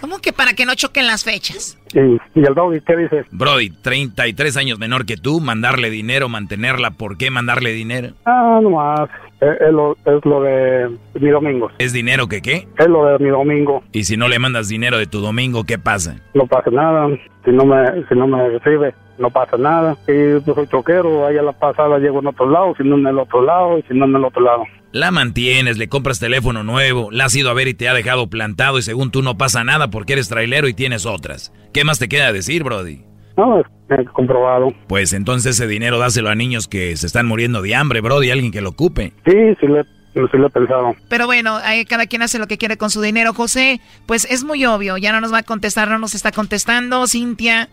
¿Cómo 0.01 0.19
que 0.19 0.33
para 0.33 0.53
que 0.53 0.65
no 0.65 0.75
choquen 0.75 1.07
las 1.07 1.23
fechas? 1.23 1.77
¿Y, 1.93 1.99
y 2.39 2.45
el 2.45 2.53
Doggy 2.55 2.81
qué 2.81 2.97
dices? 2.97 3.25
Brody, 3.31 3.69
33 3.69 4.57
años 4.57 4.79
menor 4.79 5.05
que 5.05 5.17
tú, 5.17 5.39
mandarle 5.39 5.89
dinero, 5.89 6.27
mantenerla, 6.27 6.91
¿por 6.91 7.17
qué 7.17 7.31
mandarle 7.31 7.71
dinero? 7.71 8.13
Ah, 8.25 8.59
no 8.61 8.71
más. 8.71 9.09
Es, 9.41 9.61
es 9.61 9.73
lo, 9.73 9.97
es 10.05 10.25
lo 10.25 10.41
de 10.41 10.89
mi 11.19 11.29
domingo. 11.29 11.69
¿Es 11.79 11.93
dinero 11.93 12.27
que 12.27 12.41
qué? 12.41 12.67
Es 12.77 12.87
lo 12.87 13.05
de 13.05 13.19
mi 13.19 13.29
domingo. 13.29 13.83
Y 13.91 14.03
si 14.03 14.15
no 14.15 14.27
le 14.27 14.39
mandas 14.39 14.69
dinero 14.69 14.97
de 14.97 15.07
tu 15.07 15.19
domingo, 15.19 15.63
¿qué 15.63 15.77
pasa? 15.77 16.21
No 16.33 16.45
pasa 16.47 16.69
nada. 16.71 17.09
Si 17.43 17.51
no 17.51 17.65
me, 17.65 17.85
si 18.07 18.15
no 18.15 18.27
me 18.27 18.49
recibe, 18.49 18.93
no 19.17 19.29
pasa 19.29 19.57
nada. 19.57 19.97
Y 20.07 20.39
pues 20.41 20.55
soy 20.55 20.67
choquero, 20.67 21.25
ahí 21.25 21.37
a 21.37 21.41
la 21.41 21.53
pasada 21.53 21.97
llego 21.97 22.19
en 22.19 22.27
otro 22.27 22.49
lado, 22.49 22.73
si 22.77 22.83
no 22.83 22.97
en 22.97 23.07
el 23.07 23.17
otro 23.17 23.43
lado, 23.43 23.79
y 23.79 23.81
si 23.83 23.93
no 23.93 24.05
en 24.05 24.15
el 24.15 24.25
otro 24.25 24.41
lado. 24.41 24.63
La 24.91 25.09
mantienes, 25.09 25.77
le 25.77 25.87
compras 25.87 26.19
teléfono 26.19 26.63
nuevo, 26.63 27.09
la 27.11 27.25
has 27.25 27.35
ido 27.35 27.49
a 27.49 27.53
ver 27.53 27.67
y 27.69 27.73
te 27.73 27.87
ha 27.87 27.93
dejado 27.93 28.29
plantado 28.29 28.77
y 28.77 28.81
según 28.81 29.09
tú 29.09 29.21
no 29.21 29.37
pasa 29.37 29.63
nada 29.63 29.89
porque 29.89 30.13
eres 30.13 30.27
trailero 30.27 30.67
y 30.67 30.73
tienes 30.73 31.05
otras. 31.05 31.53
¿Qué 31.73 31.85
más 31.85 31.97
te 31.97 32.09
queda 32.09 32.33
decir, 32.33 32.63
Brody? 32.63 33.11
No, 33.41 33.59
es 33.59 34.09
comprobado. 34.13 34.71
Pues 34.87 35.13
entonces 35.13 35.55
ese 35.55 35.67
dinero 35.67 35.97
dáselo 35.97 36.29
a 36.29 36.35
niños 36.35 36.67
que 36.67 36.95
se 36.95 37.07
están 37.07 37.25
muriendo 37.25 37.61
de 37.63 37.73
hambre, 37.75 38.01
Brody, 38.01 38.29
alguien 38.29 38.51
que 38.51 38.61
lo 38.61 38.69
ocupe. 38.69 39.13
Sí, 39.25 39.33
sí 39.59 39.67
le, 39.67 39.83
sí 40.13 40.37
le 40.37 40.45
he 40.45 40.49
pensado. 40.49 40.93
Pero 41.09 41.25
bueno, 41.25 41.57
cada 41.89 42.05
quien 42.05 42.21
hace 42.21 42.37
lo 42.37 42.45
que 42.45 42.59
quiere 42.59 42.77
con 42.77 42.91
su 42.91 43.01
dinero. 43.01 43.33
José, 43.33 43.81
pues 44.05 44.25
es 44.25 44.43
muy 44.43 44.63
obvio, 44.65 44.97
ya 44.97 45.11
no 45.11 45.21
nos 45.21 45.33
va 45.33 45.39
a 45.39 45.43
contestar, 45.43 45.89
no 45.89 45.97
nos 45.97 46.13
está 46.13 46.31
contestando. 46.31 47.07
Cintia, 47.07 47.67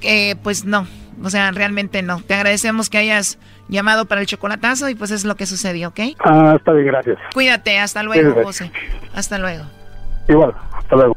eh, 0.00 0.34
pues 0.42 0.64
no, 0.64 0.88
o 1.22 1.30
sea, 1.30 1.52
realmente 1.52 2.02
no. 2.02 2.20
Te 2.20 2.34
agradecemos 2.34 2.90
que 2.90 2.98
hayas 2.98 3.38
llamado 3.68 4.06
para 4.06 4.22
el 4.22 4.26
chocolatazo 4.26 4.88
y 4.88 4.96
pues 4.96 5.12
es 5.12 5.24
lo 5.24 5.36
que 5.36 5.46
sucedió, 5.46 5.90
¿ok? 5.90 6.00
Ah, 6.18 6.54
está 6.56 6.72
bien, 6.72 6.86
gracias. 6.86 7.18
Cuídate, 7.32 7.78
hasta 7.78 8.02
luego, 8.02 8.34
Sí, 8.34 8.40
José. 8.42 8.72
Hasta 9.14 9.38
luego. 9.38 9.64
Igual, 10.28 10.52
hasta 10.76 10.96
luego. 10.96 11.16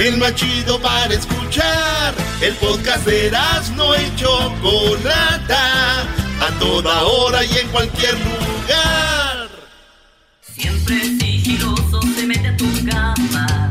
El 0.00 0.16
más 0.16 0.34
chido 0.34 0.80
para 0.80 1.12
escuchar. 1.12 2.14
El 2.40 2.54
podcast 2.54 3.04
de 3.04 3.26
Erasmo 3.26 3.94
y 3.94 4.16
Chocolata. 4.16 6.00
A 6.40 6.58
toda 6.58 7.02
hora 7.02 7.44
y 7.44 7.58
en 7.58 7.68
cualquier 7.68 8.14
lugar. 8.14 9.50
Siempre 10.40 10.96
sigiloso 11.18 12.00
se 12.16 12.26
mete 12.26 12.48
a 12.48 12.56
tu 12.56 12.64
cama. 12.86 13.70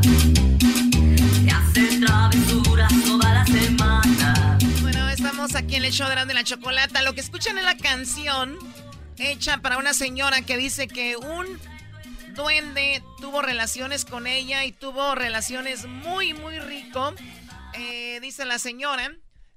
Te 1.44 1.50
hace 1.50 1.98
travesuras 1.98 2.92
toda 3.04 3.34
la 3.34 3.44
semana. 3.46 4.58
Bueno, 4.82 5.08
estamos 5.08 5.56
aquí 5.56 5.74
en 5.74 5.84
el 5.84 5.90
show 5.90 6.06
de 6.06 6.12
Erasmo 6.12 6.30
y 6.30 6.36
la 6.36 6.44
chocolata. 6.44 7.02
Lo 7.02 7.12
que 7.12 7.22
escuchan 7.22 7.58
es 7.58 7.64
la 7.64 7.76
canción 7.76 8.56
hecha 9.18 9.58
para 9.58 9.78
una 9.78 9.94
señora 9.94 10.42
que 10.42 10.56
dice 10.56 10.86
que 10.86 11.16
un 11.16 11.58
duende 12.34 13.02
tuvo 13.20 13.42
relaciones 13.42 14.04
con 14.04 14.26
ella 14.26 14.64
y 14.64 14.72
tuvo 14.72 15.14
relaciones 15.14 15.86
muy, 15.86 16.34
muy 16.34 16.58
rico. 16.58 17.14
Eh, 17.74 18.18
dice 18.20 18.44
la 18.44 18.58
señora. 18.58 19.12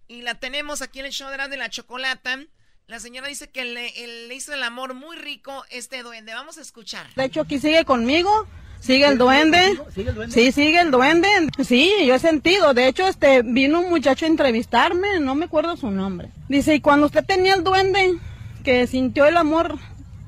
Y 0.07 0.21
la 0.21 0.35
tenemos 0.35 0.81
aquí 0.81 0.99
en 0.99 1.05
el 1.05 1.11
show 1.11 1.29
de 1.29 1.57
la 1.57 1.69
chocolata. 1.69 2.39
La 2.87 2.99
señora 2.99 3.27
dice 3.27 3.49
que 3.49 3.63
le, 3.63 4.35
hizo 4.35 4.53
el 4.53 4.61
amor 4.61 4.93
muy 4.93 5.15
rico 5.17 5.63
este 5.71 6.03
duende. 6.03 6.33
Vamos 6.33 6.57
a 6.57 6.61
escuchar. 6.61 7.07
De 7.15 7.25
hecho, 7.25 7.41
aquí 7.41 7.59
sigue 7.59 7.85
conmigo. 7.85 8.45
Sigue 8.81 9.07
el 9.07 9.17
duende. 9.17 9.79
Sí, 10.29 10.51
sigue 10.51 10.81
el 10.81 10.91
duende. 10.91 11.29
Sí, 11.65 11.89
yo 12.05 12.15
he 12.15 12.19
sentido. 12.19 12.73
De 12.73 12.89
hecho, 12.89 13.07
este 13.07 13.41
vino 13.41 13.79
un 13.79 13.89
muchacho 13.89 14.25
a 14.25 14.27
entrevistarme, 14.27 15.21
no 15.21 15.35
me 15.35 15.45
acuerdo 15.45 15.77
su 15.77 15.89
nombre. 15.89 16.29
Dice, 16.49 16.75
y 16.75 16.81
cuando 16.81 17.05
usted 17.05 17.23
tenía 17.25 17.55
el 17.55 17.63
duende, 17.63 18.19
que 18.65 18.85
sintió 18.85 19.25
el 19.25 19.37
amor, 19.37 19.79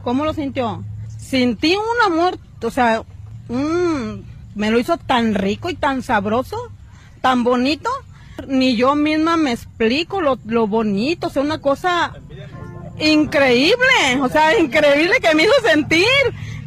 ¿cómo 0.04 0.24
lo 0.24 0.34
sintió? 0.34 0.86
Sentí 1.28 1.76
un 1.76 2.14
amor, 2.14 2.38
o 2.62 2.70
sea, 2.70 3.04
me 3.50 4.70
lo 4.70 4.80
hizo 4.80 4.98
tan 4.98 5.34
rico 5.34 5.72
y 5.72 5.76
tan 5.76 6.04
sabroso, 6.04 6.56
tan 7.22 7.44
bonito. 7.44 7.90
Ni 8.48 8.76
yo 8.76 8.94
misma 8.94 9.36
me 9.36 9.52
explico 9.52 10.22
lo, 10.22 10.68
bonito, 10.68 11.28
o 11.28 11.30
sea, 11.32 11.42
una 11.42 11.60
cosa 11.60 12.14
increíble, 13.00 14.20
o 14.22 14.30
sea, 14.30 14.60
increíble 14.60 15.16
que 15.20 15.34
me 15.34 15.44
hizo 15.44 15.54
sentir. 15.64 16.06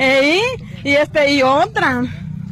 ¿eh? 0.01 0.41
Y 0.83 0.91
este, 0.91 1.35
y 1.35 1.43
otra, 1.43 2.03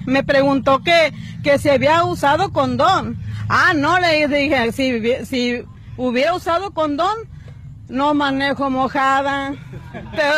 me 0.05 0.23
preguntó 0.23 0.85
que, 0.85 1.13
que 1.43 1.59
si 1.59 1.71
había 1.71 2.05
usado 2.05 2.53
condón. 2.53 3.19
Ah, 3.49 3.73
no, 3.75 3.99
le 3.99 4.29
dije, 4.29 4.71
si 4.71 5.65
hubiera 5.97 6.35
usado 6.35 6.73
condón, 6.73 7.17
no 7.89 8.15
manejo 8.15 8.71
mojada. 8.71 9.55
Pero, 10.15 10.35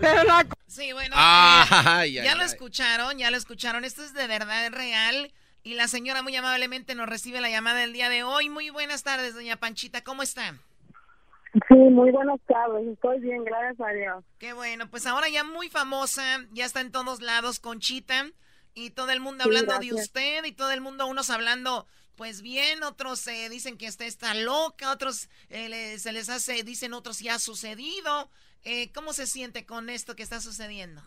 pero 0.00 0.24
la 0.24 0.46
Sí, 0.74 0.92
bueno. 0.92 1.14
Ay, 1.16 1.64
eh, 1.64 1.68
ay, 1.86 2.12
ya 2.14 2.32
ay. 2.32 2.38
lo 2.38 2.44
escucharon, 2.44 3.18
ya 3.18 3.30
lo 3.30 3.36
escucharon. 3.36 3.84
Esto 3.84 4.02
es 4.02 4.12
de 4.12 4.26
verdad 4.26 4.66
es 4.66 4.72
real. 4.72 5.32
Y 5.62 5.74
la 5.74 5.88
señora 5.88 6.22
muy 6.22 6.36
amablemente 6.36 6.94
nos 6.94 7.08
recibe 7.08 7.40
la 7.40 7.48
llamada 7.48 7.80
del 7.80 7.92
día 7.92 8.08
de 8.08 8.22
hoy. 8.22 8.50
Muy 8.50 8.68
buenas 8.70 9.02
tardes, 9.02 9.34
doña 9.34 9.56
Panchita. 9.56 10.02
¿Cómo 10.04 10.22
está? 10.22 10.58
Sí, 11.68 11.74
muy 11.74 12.10
buenas 12.10 12.40
tardes. 12.46 12.86
Estoy 12.88 13.20
bien, 13.20 13.44
gracias 13.44 13.80
a 13.80 13.92
Dios. 13.92 14.24
Qué 14.38 14.52
bueno, 14.52 14.90
pues 14.90 15.06
ahora 15.06 15.28
ya 15.28 15.44
muy 15.44 15.68
famosa, 15.70 16.44
ya 16.50 16.64
está 16.66 16.80
en 16.80 16.90
todos 16.90 17.20
lados, 17.22 17.60
Conchita, 17.60 18.26
y 18.74 18.90
todo 18.90 19.10
el 19.12 19.20
mundo 19.20 19.44
Sí, 19.44 19.48
hablando 19.48 19.78
de 19.78 19.94
usted, 19.94 20.44
y 20.44 20.52
todo 20.52 20.72
el 20.72 20.80
mundo, 20.80 21.06
unos 21.06 21.30
hablando, 21.30 21.86
pues 22.16 22.42
bien, 22.42 22.82
otros 22.82 23.24
eh, 23.28 23.48
dicen 23.48 23.78
que 23.78 23.88
usted 23.88 24.06
está 24.06 24.34
loca, 24.34 24.90
otros 24.90 25.28
eh, 25.48 25.68
le- 25.68 25.98
se 26.00 26.10
les 26.12 26.28
hace, 26.28 26.64
dicen 26.64 26.92
otros 26.92 27.20
ya 27.20 27.34
ha 27.36 27.38
sucedido. 27.38 28.28
Eh, 28.64 28.90
¿Cómo 28.92 29.12
se 29.12 29.26
siente 29.26 29.66
con 29.66 29.90
esto 29.90 30.16
que 30.16 30.22
está 30.22 30.40
sucediendo? 30.40 31.02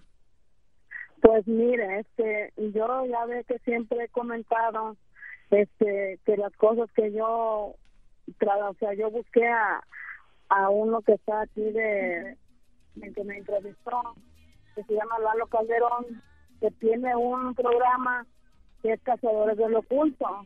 Pues 1.21 1.47
mire, 1.47 1.99
este, 1.99 2.53
yo 2.57 3.05
ya 3.05 3.25
ve 3.25 3.43
que 3.45 3.57
siempre 3.59 4.05
he 4.05 4.09
comentado 4.09 4.95
este 5.49 6.19
que 6.25 6.37
las 6.37 6.53
cosas 6.57 6.89
que 6.91 7.11
yo 7.13 7.75
o 8.39 8.73
sea, 8.79 8.93
yo 8.93 9.09
busqué 9.09 9.47
a, 9.47 9.81
a 10.49 10.69
uno 10.69 11.01
que 11.01 11.13
está 11.13 11.41
aquí 11.41 11.61
de 11.61 12.37
el 13.01 13.15
que 13.15 13.23
me 13.23 13.37
entrevistó, 13.37 14.01
que 14.75 14.83
se 14.83 14.93
llama 14.93 15.19
Lalo 15.19 15.47
Calderón, 15.47 16.21
que 16.59 16.71
tiene 16.71 17.15
un 17.15 17.53
programa 17.55 18.25
que 18.81 18.93
es 18.93 19.01
Cazadores 19.01 19.57
del 19.57 19.75
Oculto. 19.75 20.45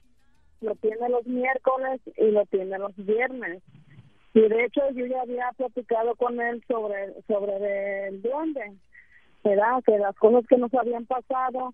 Lo 0.62 0.76
tiene 0.76 1.10
los 1.10 1.26
miércoles 1.26 2.02
y 2.18 2.32
lo 2.32 2.46
tiene 2.46 2.78
los 2.78 2.96
viernes. 2.96 3.64
Y 4.34 4.40
de 4.42 4.66
hecho 4.66 4.82
yo 4.96 5.06
ya 5.06 5.22
había 5.22 5.52
platicado 5.58 6.16
con 6.16 6.40
él 6.40 6.64
sobre 6.68 7.14
sobre 7.28 8.08
el 8.08 8.22
duende. 8.22 8.74
¿verdad? 9.44 9.82
Que 9.86 9.98
las 9.98 10.16
cosas 10.18 10.44
que 10.48 10.56
nos 10.58 10.72
habían 10.74 11.06
pasado 11.08 11.74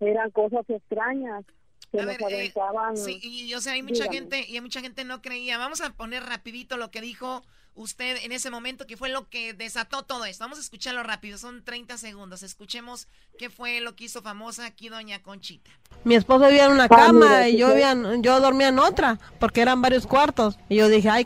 eran 0.00 0.30
cosas 0.32 0.68
extrañas. 0.68 1.44
que 1.90 2.00
A 2.00 2.04
nos 2.04 2.18
ver, 2.18 2.32
eh, 2.32 2.52
sí, 2.96 3.18
y 3.22 3.54
o 3.54 3.60
sea, 3.60 3.72
hay 3.72 3.82
mucha 3.82 4.04
Dígame. 4.04 4.16
gente, 4.18 4.44
y 4.48 4.54
hay 4.56 4.60
mucha 4.60 4.80
gente 4.82 5.02
no 5.04 5.22
creía. 5.22 5.56
Vamos 5.56 5.80
a 5.80 5.90
poner 5.94 6.22
rapidito 6.24 6.76
lo 6.76 6.90
que 6.90 7.00
dijo 7.00 7.42
usted 7.74 8.18
en 8.22 8.32
ese 8.32 8.50
momento, 8.50 8.86
que 8.86 8.96
fue 8.98 9.08
lo 9.08 9.28
que 9.30 9.54
desató 9.54 10.02
todo 10.04 10.26
esto. 10.26 10.44
Vamos 10.44 10.58
a 10.58 10.60
escucharlo 10.60 11.02
rápido, 11.02 11.38
son 11.38 11.64
30 11.64 11.96
segundos. 11.96 12.42
Escuchemos 12.42 13.08
qué 13.38 13.48
fue 13.48 13.80
lo 13.80 13.96
que 13.96 14.04
hizo 14.04 14.20
famosa 14.20 14.66
aquí 14.66 14.90
doña 14.90 15.22
Conchita. 15.22 15.70
Mi 16.04 16.16
esposo 16.16 16.48
vivía 16.48 16.66
en 16.66 16.72
una 16.72 16.84
Ah, 16.84 16.88
cama 16.88 17.26
mira, 17.26 17.48
y 17.48 17.56
yo, 17.56 17.68
vivía 17.68 17.94
yo 18.20 18.40
dormía 18.40 18.68
en 18.68 18.78
otra, 18.78 19.18
porque 19.40 19.62
eran 19.62 19.80
varios 19.80 20.06
cuartos. 20.06 20.58
Y 20.68 20.76
yo 20.76 20.88
dije, 20.88 21.08
ay, 21.08 21.24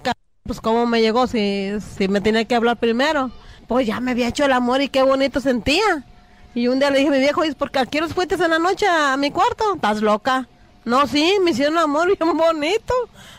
pues 0.50 0.60
cómo 0.60 0.84
me 0.84 1.00
llegó 1.00 1.28
si, 1.28 1.70
si 1.96 2.08
me 2.08 2.20
tenía 2.20 2.44
que 2.44 2.56
hablar 2.56 2.76
primero. 2.76 3.30
Pues 3.68 3.86
ya 3.86 4.00
me 4.00 4.10
había 4.10 4.26
hecho 4.26 4.44
el 4.44 4.52
amor 4.52 4.82
y 4.82 4.88
qué 4.88 5.04
bonito 5.04 5.38
sentía. 5.38 6.02
Y 6.56 6.66
un 6.66 6.80
día 6.80 6.90
le 6.90 6.98
dije 6.98 7.08
a 7.08 7.12
mi 7.12 7.20
viejo, 7.20 7.44
¿y 7.44 7.54
por 7.54 7.70
qué 7.70 7.78
aquí 7.78 8.00
los 8.00 8.14
fuiste 8.14 8.34
en 8.34 8.50
la 8.50 8.58
noche 8.58 8.84
a 8.88 9.16
mi 9.16 9.30
cuarto? 9.30 9.76
¿Estás 9.76 10.02
loca? 10.02 10.48
No, 10.84 11.06
sí, 11.06 11.36
me 11.44 11.52
hicieron 11.52 11.78
amor 11.78 12.08
bien 12.18 12.36
bonito. 12.36 12.92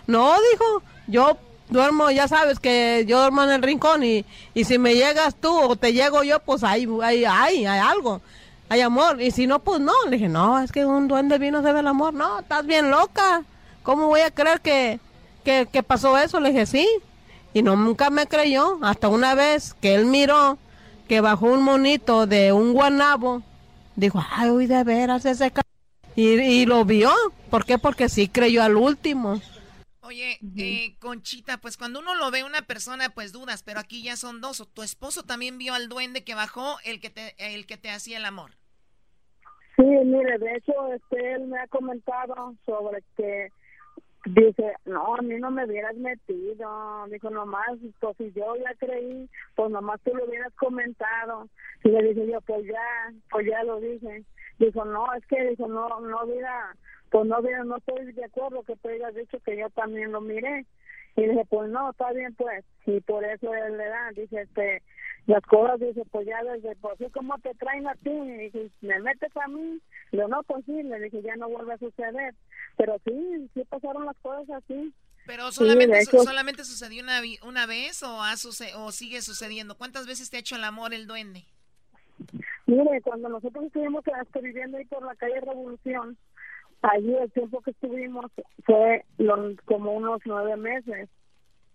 No, 0.08 0.34
dijo, 0.54 0.84
yo 1.08 1.38
duermo, 1.68 2.12
ya 2.12 2.30
sabes 2.30 2.62
que 2.62 3.04
yo 3.06 3.20
duermo 3.20 3.44
en 3.44 3.50
el 3.50 3.62
rincón 3.62 4.06
y, 4.06 4.24
y 4.54 4.64
si 4.64 4.78
me 4.78 4.96
llegas 4.96 5.36
tú 5.36 5.54
o 5.54 5.76
te 5.76 5.92
llego 5.92 6.24
yo, 6.24 6.40
pues 6.40 6.64
hay, 6.64 6.88
hay, 7.04 7.26
hay, 7.26 7.66
hay 7.66 7.80
algo 7.80 8.22
hay 8.70 8.80
amor. 8.80 9.22
Y 9.22 9.32
si 9.32 9.48
no, 9.48 9.60
pues 9.60 9.82
no. 9.82 9.92
Le 10.06 10.12
dije, 10.12 10.30
no, 10.30 10.62
es 10.62 10.72
que 10.72 10.86
un 10.86 11.10
duende 11.10 11.38
vino 11.38 11.62
se 11.62 11.74
ve 11.74 11.82
el 11.82 11.88
amor. 11.88 12.14
No, 12.14 12.40
estás 12.40 12.66
bien 12.66 12.90
loca. 12.90 13.44
¿Cómo 13.84 14.08
voy 14.08 14.22
a 14.22 14.32
creer 14.32 14.62
que, 14.62 15.02
que, 15.42 15.68
que 15.72 15.84
pasó 15.84 16.18
eso? 16.18 16.40
Le 16.40 16.50
dije, 16.50 16.66
sí. 16.66 16.88
Y 17.54 17.64
no, 17.64 17.76
nunca 17.76 18.10
me 18.10 18.28
creyó. 18.28 18.80
Hasta 18.82 19.10
una 19.10 19.36
vez 19.36 19.74
que 19.76 19.96
él 19.96 20.06
miró 20.06 20.58
que 21.08 21.22
bajó 21.22 21.48
un 21.48 21.64
monito 21.64 22.26
de 22.26 22.54
un 22.54 22.74
guanabo. 22.74 23.44
Dijo, 23.96 24.24
ay, 24.32 24.50
uy, 24.50 24.68
de 24.68 24.84
veras 24.84 25.26
ese 25.26 25.52
ca-". 25.52 25.62
y, 26.16 26.40
y 26.40 26.66
lo 26.66 26.86
vio. 26.86 27.12
¿Por 27.50 27.66
qué? 27.66 27.78
Porque 27.78 28.08
sí 28.08 28.28
creyó 28.28 28.64
al 28.64 28.78
último. 28.78 29.42
Oye, 30.12 30.40
eh, 30.58 30.96
Conchita, 31.00 31.58
pues 31.58 31.78
cuando 31.78 32.00
uno 32.00 32.16
lo 32.16 32.32
ve 32.32 32.44
una 32.44 32.64
persona, 32.64 33.10
pues 33.10 33.32
dudas, 33.32 33.64
pero 33.64 33.80
aquí 33.80 34.04
ya 34.04 34.18
son 34.18 34.42
dos. 34.42 34.68
Tu 34.74 34.84
esposo 34.84 35.24
también 35.24 35.58
vio 35.58 35.74
al 35.74 35.88
duende 35.88 36.24
que 36.24 36.36
bajó, 36.36 36.78
el 36.84 37.00
que 37.00 37.10
te, 37.10 37.36
el 37.38 37.66
que 37.66 37.78
te 37.78 37.90
hacía 37.90 38.18
el 38.18 38.26
amor. 38.26 38.52
Sí, 39.78 39.84
mire, 39.84 40.38
de 40.38 40.56
hecho, 40.56 40.74
este, 40.94 41.34
él 41.34 41.48
me 41.48 41.60
ha 41.60 41.68
comentado 41.68 42.56
sobre 42.66 43.04
que 43.16 43.50
dice, 44.26 44.74
no, 44.86 45.16
a 45.16 45.22
mí 45.22 45.36
no 45.40 45.50
me 45.52 45.66
hubieras 45.66 45.96
metido, 45.96 47.06
dijo, 47.10 47.30
nomás, 47.30 47.80
pues 48.00 48.18
si 48.18 48.32
yo 48.34 48.56
ya 48.56 48.74
creí, 48.78 49.30
pues 49.56 49.72
nomás 49.72 50.00
tú 50.02 50.14
lo 50.14 50.26
hubieras 50.26 50.54
comentado. 50.56 51.48
Y 51.84 51.90
le 51.90 52.04
dije 52.04 52.32
yo, 52.32 52.42
pues 52.42 52.66
ya, 52.66 53.14
pues 53.30 53.48
ya 53.48 53.64
lo 53.64 53.80
dije. 53.80 54.24
Dijo, 54.60 54.86
no, 54.86 55.12
es 55.14 55.26
que, 55.26 55.50
dijo, 55.50 55.68
no, 55.68 56.00
no 56.02 56.24
hubiera, 56.24 56.76
pues 57.10 57.26
no 57.26 57.40
hubiera, 57.40 57.64
no 57.64 57.78
estoy 57.78 58.12
de 58.12 58.26
acuerdo 58.26 58.64
que 58.64 58.76
tú 58.76 58.90
hayas 58.90 59.16
dicho 59.16 59.40
que 59.44 59.58
yo 59.58 59.70
también 59.72 60.12
lo 60.12 60.22
miré. 60.22 60.66
Y 61.16 61.24
dije, 61.24 61.44
pues 61.50 61.70
no, 61.70 61.92
está 61.92 62.14
bien, 62.14 62.34
pues. 62.36 62.64
Y 62.86 63.02
por 63.02 63.24
eso 63.26 63.54
él 63.54 63.78
le 63.78 63.86
da, 63.86 64.12
dice, 64.16 64.42
este, 64.42 64.82
las 65.28 65.44
cosas, 65.44 65.80
dice, 65.80 66.04
pues 66.12 66.26
ya 66.28 66.44
desde, 66.44 66.76
pues 66.78 66.98
sí, 66.98 67.06
como 67.14 67.38
te 67.40 67.54
traen 67.56 67.88
a 67.88 67.96
ti, 67.96 68.10
y 68.10 68.38
dije, 68.50 68.70
me 68.82 69.00
metes 69.02 69.36
a 69.38 69.48
mí, 69.48 69.80
digo, 70.12 70.28
no, 70.28 70.42
pues 70.44 70.66
sí, 70.66 70.82
le 70.84 71.00
dije, 71.00 71.22
ya 71.22 71.36
no 71.36 71.48
vuelve 71.50 71.74
a 71.74 71.78
suceder. 71.78 72.34
Pero 72.78 72.98
sí, 73.06 73.50
sí 73.54 73.64
pasaron 73.70 74.06
las 74.06 74.18
cosas 74.18 74.50
así. 74.64 74.94
Pero 75.28 75.52
solamente, 75.52 76.04
su- 76.06 76.24
solamente 76.24 76.64
sucedió 76.64 77.04
una, 77.04 77.22
una 77.44 77.66
vez 77.68 78.02
o, 78.04 78.22
ha 78.24 78.36
suce- 78.38 78.74
o 78.76 78.92
sigue 78.92 79.22
sucediendo. 79.22 79.76
¿Cuántas 79.78 80.08
veces 80.08 80.30
te 80.30 80.38
ha 80.38 80.40
hecho 80.40 80.56
el 80.56 80.64
amor 80.64 80.94
el 80.94 81.06
duende? 81.06 81.46
Mire, 82.66 83.02
cuando 83.02 83.30
nosotros 83.30 83.66
estuvimos 83.66 84.04
viviendo 84.42 84.78
ahí 84.78 84.86
por 84.86 85.04
la 85.06 85.16
calle 85.16 85.40
Revolución, 85.42 86.18
allí 86.82 87.16
el 87.16 87.32
tiempo 87.32 87.62
que 87.62 87.72
estuvimos 87.72 88.26
fue 88.66 89.06
lo- 89.18 89.56
como 89.66 89.94
unos 89.94 90.20
nueve 90.26 90.58
meses. 90.58 91.10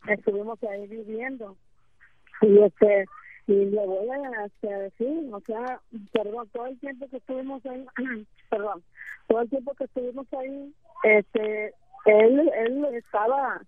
Estuvimos 0.08 0.62
ahí 0.64 0.86
viviendo. 0.88 1.56
Y 2.42 2.58
este 2.58 3.06
y 3.46 3.52
le 3.66 3.86
voy 3.86 4.08
a 4.10 4.44
este, 4.46 4.66
decir, 4.68 5.28
o 5.32 5.40
sea, 5.46 5.80
perdón, 6.12 6.48
todo 6.52 6.66
el 6.66 6.78
tiempo 6.80 7.08
que 7.08 7.18
estuvimos 7.18 7.64
ahí, 7.66 7.86
perdón, 8.50 8.82
todo 9.28 9.40
el 9.42 9.50
tiempo 9.50 9.74
que 9.74 9.84
estuvimos 9.84 10.26
ahí, 10.32 10.74
este, 11.04 11.74
él, 12.06 12.50
él 12.56 12.84
estaba 12.94 13.62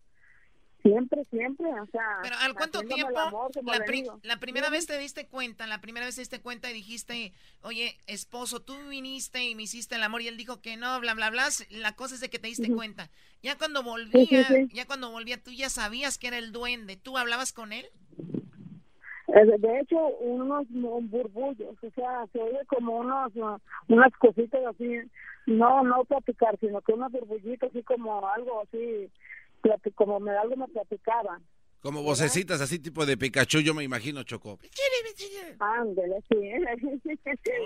siempre, 0.82 1.24
siempre, 1.30 1.66
o 1.68 1.86
sea, 1.86 2.20
Pero 2.22 2.36
¿al 2.40 2.54
cuánto 2.54 2.80
tiempo? 2.82 3.18
amor, 3.18 3.50
la, 3.64 3.84
pri- 3.84 4.04
la 4.22 4.38
primera 4.38 4.70
vez 4.70 4.86
te 4.86 4.96
diste 4.96 5.26
cuenta, 5.26 5.66
la 5.66 5.80
primera 5.80 6.06
vez 6.06 6.14
te 6.14 6.20
diste 6.22 6.40
cuenta 6.40 6.70
y 6.70 6.74
dijiste, 6.74 7.32
oye, 7.62 7.98
esposo, 8.06 8.60
tú 8.60 8.74
viniste 8.88 9.44
y 9.44 9.54
me 9.54 9.64
hiciste 9.64 9.96
el 9.96 10.02
amor 10.04 10.22
y 10.22 10.28
él 10.28 10.36
dijo 10.36 10.60
que 10.60 10.76
no, 10.76 10.98
bla, 11.00 11.14
bla, 11.14 11.30
bla. 11.30 11.48
La 11.70 11.92
cosa 11.96 12.14
es 12.14 12.20
de 12.20 12.30
que 12.30 12.38
te 12.38 12.46
diste 12.48 12.72
cuenta. 12.72 13.10
Ya 13.42 13.58
cuando 13.58 13.82
volvía, 13.82 14.44
Sí, 14.48 14.54
sí, 14.54 14.66
sí. 14.68 14.74
ya 14.76 14.86
cuando 14.86 15.10
volvía, 15.10 15.42
tú 15.42 15.50
ya 15.50 15.68
sabías 15.68 16.16
que 16.16 16.28
era 16.28 16.38
el 16.38 16.52
duende. 16.52 16.96
¿Tú 16.96 17.18
hablabas 17.18 17.52
con 17.52 17.72
él? 17.72 17.86
Eh, 19.28 19.58
De 19.58 19.80
hecho, 19.80 19.96
unos 20.20 20.66
burbullos, 20.70 21.76
o 21.82 21.90
sea, 21.94 22.26
se 22.32 22.38
oye 22.40 22.60
como 22.66 22.98
unos, 22.98 23.34
uh, 23.36 23.58
unas 23.88 24.12
cositas 24.18 24.60
así, 24.66 25.00
no 25.46 25.82
no 25.84 26.04
platicar, 26.04 26.56
sino 26.60 26.80
que 26.80 26.92
unas 26.92 27.12
burbujitas 27.12 27.70
así 27.70 27.82
como 27.82 28.26
algo 28.28 28.62
así, 28.62 29.10
como 29.94 30.18
me 30.20 30.30
algo 30.32 30.56
me 30.56 30.68
platicaban. 30.68 31.42
Como 31.80 32.02
vocecitas 32.02 32.60
así 32.60 32.78
tipo 32.80 33.06
de 33.06 33.16
Pikachu, 33.16 33.60
yo 33.60 33.72
me 33.74 33.84
imagino, 33.84 34.22
Choco. 34.24 34.58
Ándele, 35.60 36.16
sí. 36.28 36.36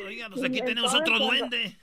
Oiga, 0.06 0.28
pues 0.30 0.44
aquí 0.44 0.60
tenemos 0.64 0.92
otro 0.94 1.18
duende. 1.18 1.78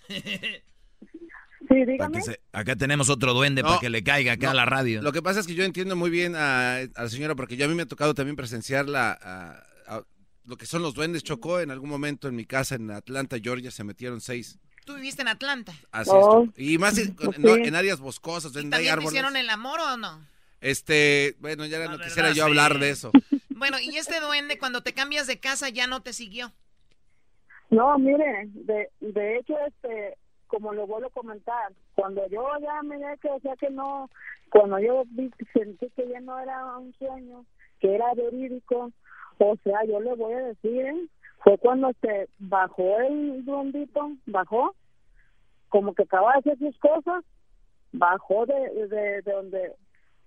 Sí, 1.68 1.86
Para 1.98 2.12
que 2.12 2.22
se- 2.22 2.40
acá 2.54 2.76
tenemos 2.76 3.10
otro 3.10 3.34
duende 3.34 3.62
para 3.62 3.76
No, 3.76 3.80
que 3.80 3.90
le 3.90 4.04
caiga 4.04 4.34
acá 4.34 4.46
no, 4.48 4.52
a 4.52 4.54
la 4.56 4.66
radio. 4.66 5.02
Lo 5.02 5.12
que 5.12 5.22
pasa 5.22 5.40
es 5.42 5.48
que 5.48 5.56
yo 5.56 5.64
entiendo 5.64 5.96
muy 5.96 6.10
bien 6.10 6.36
a, 6.36 6.78
a 6.78 7.04
la 7.04 7.10
señora, 7.10 7.36
porque 7.36 7.58
yo 7.58 7.66
a 7.66 7.68
mí 7.68 7.76
me 7.76 7.84
ha 7.84 7.88
tocado 7.88 8.14
también 8.14 8.36
presenciar 8.36 8.88
la, 8.88 9.12
a- 9.22 9.64
lo 10.50 10.58
que 10.58 10.66
son 10.66 10.82
los 10.82 10.94
duendes. 10.96 11.24
Chocó 11.24 11.60
en 11.62 11.72
algún 11.72 11.90
momento 11.90 12.28
en 12.28 12.36
mi 12.36 12.46
casa 12.46 12.76
en 12.76 12.90
Atlanta, 12.92 13.38
Georgia, 13.42 13.72
se 13.72 13.84
metieron 13.84 14.20
seis. 14.20 14.58
Tú 14.86 14.96
viviste 14.96 15.22
en 15.22 15.28
Atlanta. 15.28 15.72
Así 15.92 16.10
Oh, 16.14 16.46
es. 16.46 16.50
Y 16.58 16.78
más 16.80 16.98
en, 16.98 17.16
no, 17.38 17.56
sí. 17.56 17.62
en 17.64 17.76
áreas 17.76 18.00
boscosas, 18.00 18.52
donde 18.52 18.68
hay 18.68 18.72
¿También 18.72 18.86
te 18.88 18.92
árboles. 18.94 19.12
hicieron 19.12 19.36
el 19.38 19.50
amor 19.50 19.80
o 19.80 19.98
no? 19.98 20.20
Este, 20.62 21.36
bueno, 21.40 21.66
ya 21.68 21.88
no 21.88 22.00
quisiera 22.00 22.30
yo 22.30 22.36
sí. 22.36 22.42
hablar 22.42 22.80
de 22.80 22.90
eso. 22.90 23.12
Bueno, 23.50 23.78
y 23.80 23.96
este 23.98 24.20
duende 24.20 24.58
cuando 24.58 24.82
te 24.82 24.94
cambias 24.94 25.28
de 25.28 25.40
casa 25.40 25.70
ya 25.70 25.86
no 25.88 26.02
te 26.02 26.12
siguió. 26.14 26.52
No, 27.70 27.98
mire, 28.00 28.48
de, 28.54 28.90
de 29.00 29.38
hecho, 29.38 29.54
este, 29.68 30.18
como 30.48 30.74
le 30.74 30.84
vuelvo 30.86 31.08
a 31.08 31.12
comentar, 31.12 31.72
cuando 31.94 32.28
yo 32.30 32.44
ya 32.62 32.82
miré 32.84 33.18
que, 33.22 33.30
o 33.30 33.40
sea, 33.42 33.56
que 33.58 33.70
no, 33.70 34.10
cuando 34.50 34.80
yo 34.80 35.04
vi, 35.12 35.30
sentí 35.54 35.88
que 35.96 36.08
ya 36.12 36.20
no 36.22 36.40
era 36.40 36.78
un 36.78 36.94
sueño, 36.98 37.46
que 37.80 37.94
era 37.94 38.14
verídico, 38.16 38.92
o 39.40 39.56
sea, 39.64 39.84
yo 39.86 40.00
le 40.00 40.14
voy 40.16 40.34
a 40.34 40.44
decir, 40.48 40.86
¿eh? 40.86 41.08
fue 41.44 41.58
cuando 41.58 41.92
se 42.02 42.30
bajó 42.40 43.00
el 43.00 43.46
duendito, 43.46 44.12
bajó, 44.26 44.76
como 45.70 45.94
que 45.94 46.04
acaba 46.04 46.34
de 46.34 46.40
hacer 46.40 46.58
sus 46.60 46.78
cosas, 46.80 47.24
bajó 47.92 48.46
de, 48.46 48.88
de, 48.88 49.22
de 49.22 49.32
donde, 49.32 49.76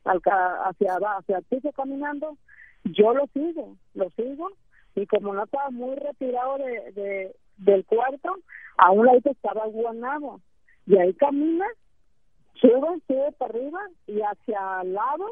hacia 0.05 0.97
hacia 0.97 1.39
el 1.39 1.45
piso 1.45 1.71
caminando, 1.73 2.37
yo 2.85 3.13
lo 3.13 3.27
sigo, 3.29 3.77
lo 3.95 4.11
sigo, 4.11 4.51
y 4.95 5.07
como 5.07 5.35
no 5.35 5.45
estaba 5.45 5.71
muy 5.71 5.95
retirado 5.97 6.59
de, 6.59 6.93
de 6.93 7.37
del 7.59 7.85
cuarto, 7.85 8.37
a 8.79 8.91
un 8.91 9.07
lado 9.07 9.21
estaba 9.25 9.67
el 9.67 9.73
guanabo, 9.73 10.41
y 10.87 10.97
ahí 10.97 11.13
camina, 11.15 11.67
sube, 12.55 13.01
sube 13.07 13.33
para 13.33 13.53
arriba, 13.53 13.81
y 14.07 14.21
hacia 14.21 14.81
el 14.83 14.95
lado, 14.95 15.27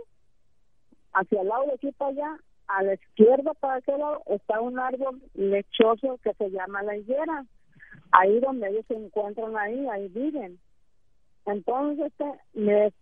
hacia 1.14 1.40
el 1.40 1.48
lado 1.48 1.64
de 1.66 1.72
aquí 1.72 1.92
para 1.92 2.10
allá, 2.10 2.38
a 2.76 2.82
la 2.82 2.94
izquierda 2.94 3.52
para 3.54 3.76
aquel 3.76 4.00
está 4.26 4.60
un 4.60 4.78
árbol 4.78 5.20
lechoso 5.34 6.18
que 6.22 6.32
se 6.34 6.50
llama 6.50 6.82
la 6.82 6.96
higuera, 6.96 7.44
ahí 8.12 8.40
donde 8.40 8.68
ellos 8.68 8.84
se 8.86 8.94
encuentran 8.94 9.56
ahí, 9.56 9.86
ahí 9.88 10.08
viven. 10.08 10.58
Entonces, 11.46 12.06
este, 12.06 12.24
me, 12.54 12.92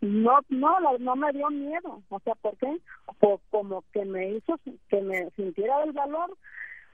no, 0.00 0.38
no, 0.48 0.98
no 0.98 1.16
me 1.16 1.32
dio 1.32 1.48
miedo. 1.50 2.02
O 2.08 2.20
sea, 2.20 2.34
¿por 2.36 2.56
qué? 2.58 2.78
Por, 3.18 3.40
como 3.50 3.82
que 3.92 4.04
me 4.04 4.30
hizo 4.30 4.58
que 4.88 5.00
me 5.00 5.30
sintiera 5.30 5.82
el 5.84 5.92
valor 5.92 6.36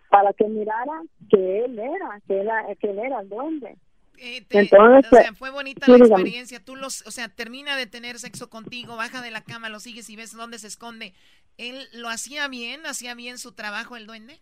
para 0.09 0.33
que 0.33 0.47
mirara 0.47 1.03
que 1.31 1.65
él 1.65 1.79
era, 1.79 2.21
que, 2.27 2.41
era, 2.41 2.75
que 2.77 2.91
él 2.91 2.99
era 2.99 3.21
el 3.21 3.29
duende. 3.29 3.77
Eh, 4.25 4.41
te- 4.47 4.61
Entonces, 4.61 5.13
o 5.13 5.17
sea, 5.17 5.33
fue 5.35 5.51
bonita 5.51 5.85
sí, 5.87 5.91
la 5.99 5.99
experiencia. 5.99 6.65
Tú 6.65 6.77
los, 6.77 7.05
o 7.09 7.11
sea, 7.11 7.29
termina 7.29 7.77
de 7.77 7.89
tener 7.89 8.21
sexo 8.21 8.49
contigo, 8.49 8.95
baja 8.95 9.21
de 9.21 9.33
la 9.33 9.43
cama, 9.43 9.69
lo 9.69 9.81
sigues 9.81 10.09
y 10.11 10.15
ves 10.15 10.33
dónde 10.33 10.61
se 10.61 10.69
esconde. 10.69 11.13
¿Él 11.59 11.89
lo 11.93 12.09
hacía 12.09 12.47
bien? 12.47 12.87
¿Hacía 12.87 13.17
bien 13.17 13.37
su 13.39 13.51
trabajo 13.51 13.97
el 13.97 14.07
duende? 14.07 14.39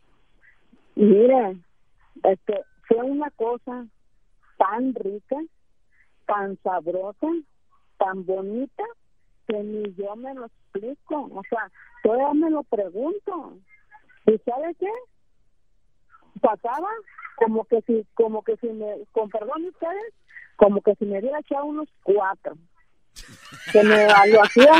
Mire, 0.96 1.56
este, 2.24 2.60
fue 2.88 2.98
una 2.98 3.30
cosa 3.30 3.86
tan 4.58 4.94
rica, 4.96 5.36
tan 6.26 6.58
sabrosa, 6.62 7.28
tan 7.96 8.26
bonita, 8.26 8.84
que 9.48 9.62
ni 9.62 9.94
yo 9.94 10.14
me 10.14 10.34
lo 10.34 10.44
explico. 10.44 11.22
O 11.32 11.42
sea, 11.48 11.72
todavía 12.02 12.34
me 12.34 12.50
lo 12.50 12.64
pregunto. 12.64 13.58
¿Y 14.26 14.36
sabe 14.44 14.74
qué? 14.78 14.90
Pasaba 16.42 16.90
como 17.40 17.64
que 17.64 17.80
si, 17.82 18.06
como 18.14 18.42
que 18.42 18.56
si 18.58 18.68
me, 18.68 18.86
con 19.12 19.30
perdón 19.30 19.62
de 19.62 19.70
ustedes, 19.70 20.14
como 20.56 20.82
que 20.82 20.94
si 20.96 21.06
me 21.06 21.18
hubiera 21.18 21.40
echado 21.40 21.64
unos 21.64 21.88
cuatro. 22.02 22.56
Que 23.72 23.82
me 23.82 24.06
lo 24.06 24.42
hacía. 24.42 24.72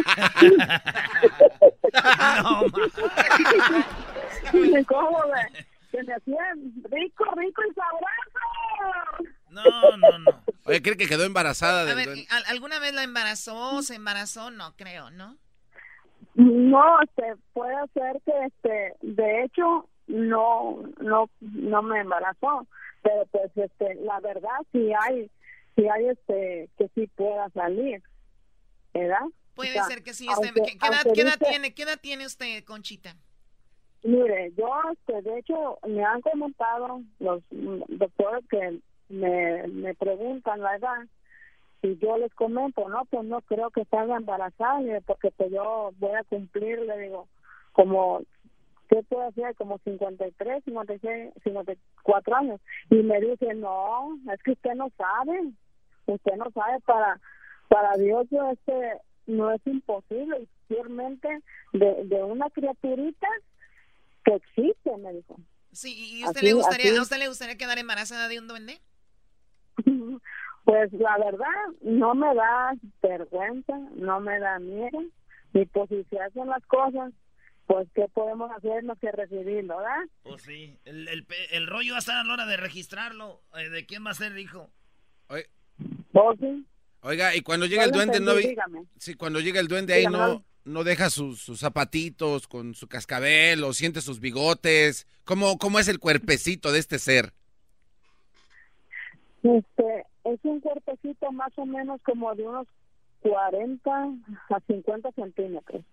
no, 2.43 2.65
¿Cómo 4.87 5.19
me, 5.27 5.67
que 5.91 6.03
me 6.05 6.15
hacían 6.15 6.73
rico, 6.91 7.25
rico 7.37 7.63
y 7.69 7.75
sabroso. 7.75 9.35
No, 9.51 9.97
no, 9.97 10.19
no. 10.19 10.31
Oye, 10.65 10.83
¿cree 10.83 10.97
que 10.97 11.09
quedó 11.09 11.25
embarazada? 11.25 11.91
A 11.91 11.95
ver, 11.95 12.09
¿alguna 12.49 12.79
vez 12.79 12.95
la 12.95 13.03
embarazó? 13.03 13.83
¿Se 13.83 13.97
embarazó? 13.97 14.51
No, 14.51 14.77
creo, 14.77 15.11
¿no? 15.11 15.37
No, 16.35 17.01
este, 17.03 17.35
puede 17.53 17.75
ser 17.93 18.21
que, 18.25 18.33
este, 18.47 18.95
de 19.03 19.45
hecho, 19.45 19.89
no, 20.11 20.83
no, 21.01 21.31
no 21.41 21.83
me 21.83 22.01
embarazó, 22.01 22.67
pero 23.03 23.25
pues, 23.31 23.51
este, 23.57 23.95
la 23.97 24.21
verdad 24.21 24.51
sí 24.73 24.91
hay, 24.99 25.31
sí 25.77 25.87
hay, 25.89 26.07
este, 26.09 26.69
que 26.77 26.89
sí 26.95 27.07
pueda 27.17 27.49
salir, 27.51 28.03
¿verdad? 28.93 29.25
Puede 29.55 29.71
O 29.71 29.75
sea, 29.75 29.85
ser 29.85 30.03
que 30.03 30.13
sí. 30.15 30.27
Este, 30.29 30.47
aunque- 30.49 30.63
¿qué, 30.63 30.79
qué 30.79 30.87
edad, 30.87 31.03
qué 31.15 31.21
edad 31.23 31.39
dice- 31.39 31.51
tiene, 31.51 31.75
¿Qué 31.75 31.83
edad 31.83 31.99
tiene 32.01 32.27
usted, 32.27 32.65
Conchita? 32.65 33.15
Mire, 34.03 34.53
yo, 34.57 34.71
este, 34.93 35.21
de 35.23 35.39
hecho, 35.39 35.79
me 35.87 36.03
han 36.05 36.23
comentado 36.23 37.03
los 37.19 37.43
doctores 37.51 38.45
que 38.49 38.81
me, 39.11 39.67
me 39.69 39.95
preguntan 39.95 40.61
la 40.61 40.77
edad 40.77 41.07
y 41.83 41.99
yo 41.99 42.17
les 42.17 42.33
comento, 42.35 42.89
no, 42.89 43.05
pues 43.07 43.25
no 43.25 43.41
creo 43.43 43.71
que 43.71 43.85
salga 43.87 44.17
embarazada, 44.17 44.81
porque 45.07 45.31
pues 45.33 45.51
yo 45.51 45.93
voy 45.99 46.13
a 46.15 46.25
cumplir, 46.25 46.79
le 46.81 46.99
digo, 46.99 47.29
como, 47.73 48.23
¿qué 48.91 49.03
puedo 49.05 49.27
hacer? 49.29 49.55
Como 49.57 49.79
53, 49.79 50.65
56, 50.65 51.33
54 51.45 52.37
años. 52.37 52.61
Y 52.91 52.97
me 52.97 53.21
dice, 53.21 53.55
no, 53.55 54.19
es 54.33 54.43
que 54.43 54.53
usted 54.53 54.75
no 54.75 54.91
sabe, 54.99 55.53
usted 56.07 56.33
no 56.37 56.51
sabe, 56.53 56.81
para, 56.81 57.19
para 57.69 57.97
Dios 57.97 58.27
este 58.53 58.99
no 59.27 59.51
es 59.53 59.61
imposible, 59.67 60.37
especialmente 60.43 61.29
de, 61.73 62.05
de 62.05 62.23
una 62.25 62.51
criaturita 62.51 63.29
que 64.25 64.35
existe, 64.35 64.97
me 64.99 65.13
dijo. 65.13 65.37
Sí, 65.73 66.19
¿y 66.19 66.25
usted 66.25 66.39
Así- 66.39 66.47
le 66.47 66.53
gustaría, 66.55 66.91
así. 66.91 66.99
a 66.99 67.03
usted 67.03 67.19
le 67.19 67.29
gustaría 67.29 67.57
quedar 67.57 67.79
embarazada 67.79 68.27
de 68.29 68.39
un 68.41 68.49
duende? 68.49 68.79
Pues 70.65 70.93
la 70.93 71.17
verdad, 71.19 71.47
no 71.81 72.15
me 72.15 72.33
da 72.35 72.75
vergüenza, 73.03 73.77
no 73.97 74.21
me 74.21 74.39
da 74.39 74.59
miedo, 74.59 75.01
y 75.55 75.65
pues 75.65 75.89
si 75.89 76.05
se 76.05 76.21
hacen 76.21 76.47
las 76.49 76.65
cosas, 76.67 77.13
pues 77.71 77.87
¿qué 77.95 78.05
podemos 78.13 78.51
hacer 78.51 78.83
más 78.83 78.99
que 78.99 79.13
recibirlo, 79.13 79.77
verdad? 79.77 80.01
Pues 80.25 80.43
sí, 80.43 80.77
el, 80.85 81.07
el, 81.07 81.25
pe- 81.25 81.57
el 81.57 81.69
rollo 81.69 81.93
va 81.93 81.99
a 81.99 82.01
estar 82.01 82.17
a 82.17 82.25
la 82.25 82.33
hora 82.33 82.45
de 82.47 82.57
registrarlo. 82.57 83.43
Eh, 83.57 83.69
¿De 83.69 83.87
quién 83.87 84.05
va 84.05 84.11
a 84.11 84.15
ser 84.15 84.37
hijo? 84.37 84.69
¿Vos 85.29 85.45
Pues 86.13 86.39
sí? 86.41 86.67
Oiga, 87.03 87.37
y 87.37 87.43
cuando 87.43 87.67
llega 87.67 87.85
el 87.85 87.91
No 87.93 87.97
duende, 87.99 88.19
no 88.19 88.33
entendí, 88.33 88.43
vi- 88.43 88.49
dígame. 88.55 88.85
Sí, 88.99 89.15
cuando 89.15 89.39
llega 89.39 89.61
el 89.61 89.69
duende 89.69 89.95
ahí 89.95 90.01
Dígame, 90.01 90.19
no, 90.19 90.27
no. 90.35 90.45
no 90.65 90.83
deja 90.85 91.11
sus, 91.11 91.41
sus 91.41 91.61
zapatitos 91.61 92.49
con 92.49 92.75
su 92.75 92.89
cascabel 92.89 93.63
o 93.63 93.73
siente 93.73 94.01
sus 94.01 94.19
bigotes. 94.19 95.07
¿Cómo, 95.25 95.57
¿Cómo 95.57 95.79
es 95.79 95.87
el 95.87 96.01
cuerpecito 96.01 96.73
de 96.73 96.81
este 96.81 96.99
ser? 96.99 97.33
Este, 99.45 100.07
es 100.25 100.41
un 100.43 100.61
cuerpecito 100.61 101.31
más 101.31 101.53
o 101.57 101.65
menos 101.67 102.01
como 102.03 102.35
de 102.35 102.43
unos 102.49 102.67
40 103.21 103.91
a 104.51 104.61
50 104.67 105.13
centímetros. 105.13 105.85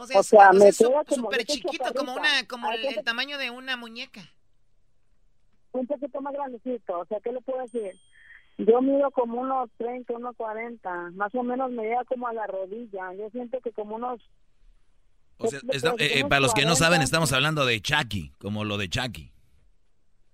O 0.00 0.06
sea, 0.06 0.20
O 0.20 0.22
sea, 0.22 0.50
es- 0.52 0.58
me 0.58 0.72
queda 0.72 1.04
como 1.04 1.22
súper 1.30 1.44
chiquito, 1.44 1.92
como 1.94 2.14
una, 2.14 2.46
como 2.48 2.70
el, 2.70 3.02
tamaño 3.04 3.36
de 3.38 3.50
una 3.50 3.76
muñeca. 3.76 4.20
un 5.72 5.86
poquito 5.86 6.20
más 6.20 6.32
grandecito, 6.32 6.98
o 7.00 7.04
sea, 7.06 7.18
¿qué 7.20 7.32
le 7.32 7.40
puedo 7.40 7.60
decir? 7.62 7.92
Yo 8.58 8.80
mido 8.80 9.10
como 9.12 9.40
unos 9.40 9.70
30, 9.76 10.14
unos 10.14 10.34
40, 10.36 11.10
más 11.12 11.32
o 11.34 11.42
menos 11.42 11.70
me 11.70 11.82
llega 11.84 12.04
como 12.04 12.26
a 12.26 12.32
la 12.32 12.46
rodilla, 12.46 13.12
yo 13.14 13.28
siento 13.30 13.60
que 13.60 13.70
como 13.72 13.96
unos... 13.96 14.20
O 15.36 15.46
sea, 15.46 15.60
¿qué- 15.60 15.76
está- 15.76 15.94
qué- 15.96 16.06
eh, 16.06 16.18
eh, 16.20 16.24
para 16.24 16.40
los 16.40 16.52
que 16.54 16.62
no 16.62 16.72
40, 16.72 16.84
saben, 16.84 17.02
estamos 17.02 17.32
hablando 17.32 17.64
de 17.66 17.80
Chucky, 17.80 18.32
como 18.38 18.64
lo 18.64 18.76
de 18.78 18.88
Chucky. 18.88 19.30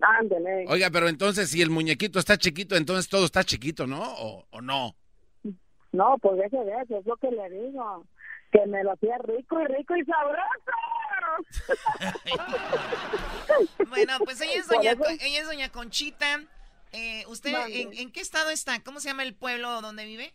Ándele. 0.00 0.64
Oiga, 0.68 0.90
pero 0.90 1.08
entonces 1.08 1.50
si 1.50 1.60
el 1.62 1.70
muñequito 1.70 2.18
está 2.18 2.36
chiquito, 2.38 2.76
entonces 2.76 3.08
todo 3.08 3.24
está 3.26 3.44
chiquito, 3.44 3.86
¿no? 3.86 4.02
¿O, 4.02 4.46
o 4.50 4.60
no? 4.60 4.94
No, 5.92 6.16
pues 6.20 6.36
deje 6.38 6.56
de 6.64 6.72
eso, 6.82 6.98
es 6.98 7.06
lo 7.06 7.16
que 7.16 7.30
le 7.30 7.48
digo, 7.50 8.04
que 8.54 8.66
me 8.68 8.84
lo 8.84 8.92
hacía 8.92 9.18
rico 9.18 9.60
y 9.60 9.66
rico 9.66 9.96
y 9.96 10.04
sabroso. 10.04 10.42
Bueno, 13.88 14.12
pues 14.24 14.40
ella 14.40 14.58
es 14.60 14.68
doña, 14.68 14.92
ella 14.92 15.40
es 15.40 15.46
doña 15.46 15.68
Conchita. 15.70 16.40
Eh, 16.92 17.24
¿Usted 17.28 17.52
en, 17.68 17.92
en 17.96 18.12
qué 18.12 18.20
estado 18.20 18.50
está? 18.50 18.82
¿Cómo 18.82 19.00
se 19.00 19.08
llama 19.08 19.22
el 19.24 19.34
pueblo 19.34 19.80
donde 19.80 20.04
vive? 20.04 20.32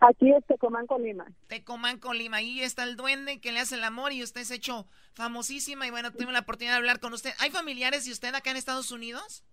Aquí 0.00 0.32
es 0.32 0.44
Tecomán, 0.46 0.86
Colima. 0.86 1.26
Tecomán, 1.48 1.98
Colima. 1.98 2.38
Ahí 2.38 2.60
está 2.62 2.84
el 2.84 2.96
duende 2.96 3.40
que 3.40 3.52
le 3.52 3.60
hace 3.60 3.74
el 3.74 3.84
amor 3.84 4.12
y 4.12 4.22
usted 4.22 4.42
se 4.44 4.54
ha 4.54 4.56
hecho 4.56 4.86
famosísima 5.14 5.86
y 5.86 5.90
bueno, 5.90 6.10
tuve 6.12 6.32
la 6.32 6.40
oportunidad 6.40 6.74
de 6.74 6.78
hablar 6.78 7.00
con 7.00 7.12
usted. 7.12 7.32
¿Hay 7.40 7.50
familiares 7.50 8.04
de 8.06 8.12
usted 8.12 8.34
acá 8.34 8.50
en 8.50 8.56
Estados 8.56 8.92
Unidos? 8.92 9.44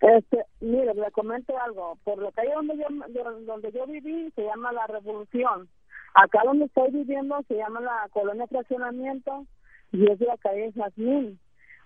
Este, 0.00 0.44
mire, 0.60 0.94
le 0.94 1.10
comento 1.10 1.58
algo. 1.60 1.96
Por 2.04 2.18
lo 2.18 2.32
que 2.32 2.40
hay 2.42 2.48
donde 2.52 2.74
yo, 2.76 2.86
de- 3.08 3.44
donde 3.44 3.72
yo 3.72 3.86
viví 3.86 4.30
se 4.34 4.42
llama 4.44 4.72
la 4.72 4.86
Revolución. 4.86 5.68
Acá 6.14 6.40
donde 6.44 6.64
estoy 6.66 6.90
viviendo 6.90 7.40
se 7.48 7.54
llama 7.56 7.80
la 7.80 8.08
Colonia 8.12 8.46
Fraccionamiento 8.46 9.46
y 9.92 10.10
es 10.10 10.20
la 10.20 10.36
calle 10.38 10.72
Jazmín. 10.72 11.38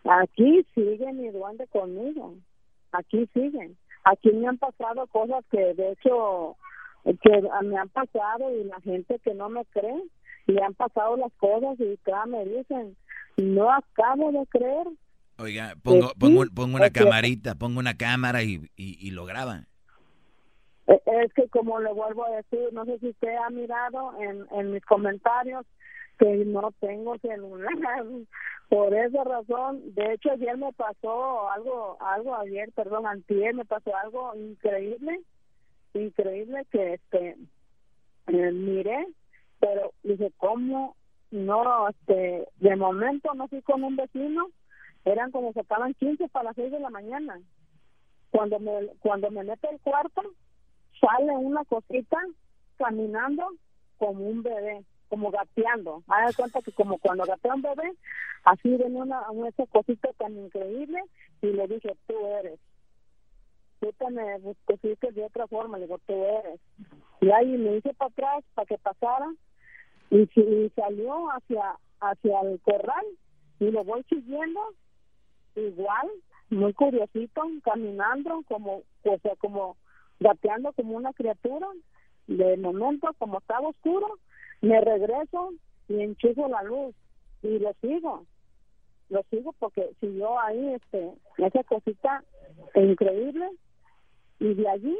Aquí 0.04 0.66
sigue 0.74 1.12
mi 1.12 1.28
duende 1.30 1.66
conmigo. 1.68 2.34
Aquí 2.92 3.28
siguen. 3.34 3.76
Aquí 4.04 4.30
me 4.32 4.46
han 4.48 4.58
pasado 4.58 5.06
cosas 5.08 5.44
que 5.50 5.74
de 5.74 5.92
hecho 5.92 6.56
que 7.04 7.42
me 7.64 7.76
han 7.76 7.88
pasado 7.90 8.50
y 8.54 8.64
la 8.64 8.80
gente 8.80 9.18
que 9.18 9.34
no 9.34 9.48
me 9.50 9.64
cree 9.66 10.02
le 10.46 10.62
han 10.62 10.74
pasado 10.74 11.16
las 11.16 11.32
cosas 11.34 11.78
y 11.80 11.98
cada 12.02 12.24
me 12.26 12.44
dicen 12.46 12.96
no 13.36 13.70
acabo 13.70 14.30
de 14.32 14.46
creer 14.46 14.86
Oiga, 15.36 15.74
pongo, 15.82 16.08
sí, 16.08 16.14
pongo, 16.18 16.44
pongo 16.54 16.76
una 16.76 16.90
que- 16.90 17.00
camarita, 17.00 17.56
pongo 17.56 17.80
una 17.80 17.94
cámara 17.94 18.42
y, 18.44 18.60
y, 18.76 18.96
y 19.06 19.10
lo 19.10 19.24
graba. 19.26 19.64
Eh, 20.86 21.00
Es 21.06 21.32
que 21.34 21.48
como 21.48 21.80
le 21.80 21.92
vuelvo 21.92 22.24
a 22.24 22.30
decir, 22.30 22.72
no 22.72 22.84
sé 22.84 22.98
si 22.98 23.08
usted 23.10 23.34
ha 23.36 23.50
mirado 23.50 24.12
en, 24.20 24.46
en 24.50 24.72
mis 24.72 24.84
comentarios 24.84 25.66
que 26.18 26.44
no 26.44 26.70
tengo 26.80 27.18
celular. 27.18 27.72
Por 28.68 28.94
esa 28.94 29.24
razón, 29.24 29.94
de 29.94 30.14
hecho 30.14 30.30
ayer 30.32 30.56
me 30.56 30.72
pasó 30.72 31.50
algo, 31.50 31.96
algo 32.00 32.34
ayer, 32.36 32.72
perdón, 32.72 33.06
antier 33.06 33.54
me 33.54 33.64
pasó 33.64 33.94
algo 33.96 34.34
increíble, 34.34 35.20
increíble 35.92 36.66
que 36.70 36.94
este 36.94 37.36
eh, 38.26 38.52
miré, 38.52 39.06
pero 39.60 39.92
dije, 40.02 40.32
¿cómo? 40.38 40.96
No, 41.30 41.88
este, 41.88 42.48
de 42.56 42.76
momento 42.76 43.34
no 43.34 43.48
fui 43.48 43.60
con 43.62 43.84
un 43.84 43.96
vecino, 43.96 44.46
eran 45.04 45.30
como 45.30 45.52
se 45.52 45.60
acaban 45.60 45.94
15 45.94 46.28
para 46.28 46.46
las 46.46 46.56
6 46.56 46.72
de 46.72 46.80
la 46.80 46.90
mañana. 46.90 47.40
Cuando 48.30 48.58
me, 48.58 48.88
cuando 49.00 49.30
me 49.30 49.44
meto 49.44 49.68
al 49.68 49.78
cuarto, 49.80 50.22
sale 51.04 51.32
una 51.32 51.64
cosita 51.64 52.18
caminando 52.76 53.50
como 53.98 54.26
un 54.26 54.42
bebé, 54.42 54.84
como 55.08 55.30
gateando. 55.30 56.02
Haga 56.08 56.28
de 56.28 56.34
cuenta 56.34 56.62
que 56.62 56.72
como 56.72 56.98
cuando 56.98 57.24
gatea 57.24 57.54
un 57.54 57.62
bebé, 57.62 57.94
así 58.44 58.76
venía 58.76 59.02
una, 59.02 59.22
esa 59.48 59.66
cosita 59.66 60.08
tan 60.18 60.36
increíble 60.36 61.02
y 61.42 61.46
le 61.48 61.66
dije, 61.68 61.96
tú 62.06 62.14
eres. 62.26 62.58
Tú 63.80 63.92
te 63.98 64.10
me 64.10 64.38
pusiste 64.66 65.12
de 65.12 65.24
otra 65.24 65.46
forma, 65.46 65.78
le 65.78 65.84
digo, 65.84 65.98
tú 66.06 66.14
eres. 66.14 66.60
Y 67.20 67.30
ahí 67.30 67.56
me 67.58 67.76
hice 67.76 67.92
para 67.94 68.10
atrás 68.10 68.44
para 68.54 68.66
que 68.66 68.78
pasara 68.78 69.32
y, 70.10 70.22
y 70.40 70.70
salió 70.74 71.30
hacia 71.30 71.76
hacia 72.00 72.40
el 72.40 72.60
corral 72.60 73.04
y 73.60 73.70
lo 73.70 73.84
voy 73.84 74.02
siguiendo 74.08 74.60
igual, 75.54 76.10
muy 76.50 76.72
curiosito, 76.74 77.42
caminando 77.62 78.42
como, 78.46 78.82
o 79.04 79.18
sea, 79.22 79.36
como 79.36 79.76
gateando 80.20 80.72
como 80.72 80.96
una 80.96 81.12
criatura. 81.12 81.66
De 82.26 82.56
momento, 82.56 83.08
como 83.18 83.38
estaba 83.38 83.68
oscuro, 83.68 84.18
me 84.62 84.80
regreso 84.80 85.52
y 85.88 86.00
enchufo 86.00 86.48
la 86.48 86.62
luz 86.62 86.94
y 87.42 87.58
lo 87.58 87.74
sigo. 87.80 88.24
Lo 89.10 89.22
sigo 89.30 89.52
porque 89.58 89.90
siguió 90.00 90.40
ahí 90.40 90.74
este, 90.74 91.12
esa 91.36 91.62
cosita 91.64 92.24
increíble 92.74 93.50
y 94.40 94.54
de 94.54 94.68
allí 94.68 94.96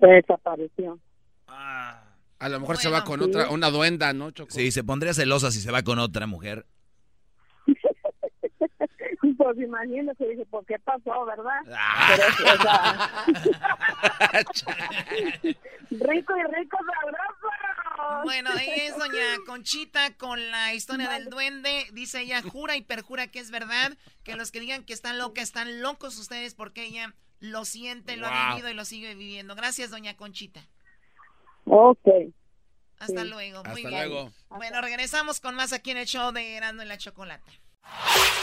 desapareció. 0.00 0.98
A 1.46 2.48
lo 2.48 2.58
mejor 2.58 2.78
se 2.78 2.88
va 2.88 3.04
con 3.04 3.20
sí. 3.20 3.26
otra, 3.26 3.50
una 3.50 3.70
duenda, 3.70 4.12
¿no, 4.12 4.30
Choco? 4.30 4.50
Sí, 4.50 4.70
se 4.70 4.82
pondría 4.82 5.12
celosa 5.12 5.50
si 5.50 5.60
se 5.60 5.70
va 5.70 5.82
con 5.82 5.98
otra 5.98 6.26
mujer. 6.26 6.66
Pues 9.40 9.58
imagínese, 9.58 10.28
dije, 10.28 10.44
¿por 10.44 10.66
qué 10.66 10.78
pasó, 10.78 11.24
verdad? 11.24 11.60
Ah. 11.74 12.08
Pero, 12.10 12.26
o 12.52 12.58
sea, 12.60 13.24
rico 15.90 16.34
y 16.36 16.42
rico 16.54 16.76
sabroso. 16.76 18.22
Bueno, 18.24 18.50
ella 18.60 18.84
es 18.84 18.98
doña 18.98 19.38
Conchita 19.46 20.14
con 20.18 20.50
la 20.50 20.74
historia 20.74 21.08
del 21.08 21.30
duende. 21.30 21.86
Dice 21.92 22.20
ella, 22.20 22.42
jura 22.42 22.76
y 22.76 22.82
perjura 22.82 23.28
que 23.28 23.38
es 23.38 23.50
verdad. 23.50 23.96
Que 24.24 24.36
los 24.36 24.52
que 24.52 24.60
digan 24.60 24.84
que 24.84 24.92
están 24.92 25.16
locas, 25.16 25.44
están 25.44 25.80
locos 25.80 26.18
ustedes 26.18 26.54
porque 26.54 26.84
ella 26.84 27.14
lo 27.38 27.64
siente, 27.64 28.18
lo 28.18 28.26
ha 28.26 28.50
vivido 28.50 28.68
y 28.68 28.74
lo 28.74 28.84
sigue 28.84 29.14
viviendo. 29.14 29.54
Gracias, 29.54 29.90
doña 29.90 30.18
Conchita. 30.18 30.60
Ok. 31.64 32.08
Hasta 32.98 33.24
luego. 33.24 33.64
Muy 33.64 33.86
Hasta 33.86 33.88
bien. 33.88 34.08
luego. 34.10 34.32
Bueno, 34.50 34.82
regresamos 34.82 35.40
con 35.40 35.54
más 35.54 35.72
aquí 35.72 35.92
en 35.92 35.96
el 35.96 36.06
show 36.06 36.30
de 36.30 36.56
Erando 36.56 36.82
en 36.82 36.88
la 36.88 36.98
Chocolata. 36.98 37.50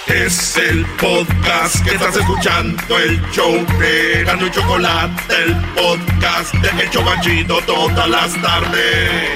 Es 0.08 0.56
el 0.56 0.86
podcast 1.02 1.84
que 1.84 1.96
estás 1.96 2.16
escuchando, 2.16 2.98
el 2.98 3.22
show 3.32 3.54
de 3.78 4.22
Erasmo 4.22 4.48
y 4.48 4.52
Chocolate, 4.52 5.44
el 5.44 5.56
podcast 5.76 6.54
de 6.54 6.84
El 6.84 6.90
Chobachito 6.90 7.60
todas 7.66 8.10
las 8.10 8.42
tardes. 8.42 9.32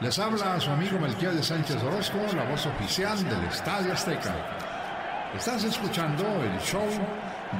Les 0.00 0.18
habla 0.18 0.58
su 0.58 0.70
amigo 0.70 0.98
Melquiel 0.98 1.44
Sánchez 1.44 1.80
Orozco, 1.84 2.18
la 2.34 2.44
voz 2.44 2.66
oficial 2.66 3.22
del 3.22 3.44
Estadio 3.44 3.92
Azteca. 3.92 4.34
Estás 5.36 5.62
escuchando 5.62 6.24
el 6.42 6.60
show 6.60 6.88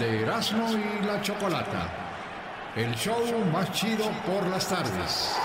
de 0.00 0.22
Erasmo 0.22 0.68
y 0.72 1.06
la 1.06 1.22
Chocolata, 1.22 1.88
el 2.74 2.92
show 2.96 3.22
más 3.52 3.70
chido 3.70 4.10
por 4.26 4.44
las 4.48 4.68
tardes. 4.68 5.36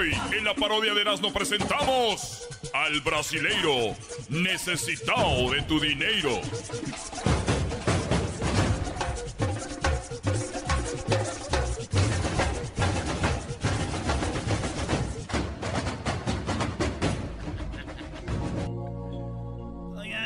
Hoy 0.00 0.12
en 0.32 0.44
la 0.46 0.54
parodia 0.54 0.94
de 0.94 1.02
Erasmo 1.02 1.30
presentamos 1.30 2.48
al 2.72 3.02
brasileiro 3.02 3.94
necesitado 4.30 5.50
de 5.50 5.60
tu 5.64 5.78
dinero. 5.78 6.40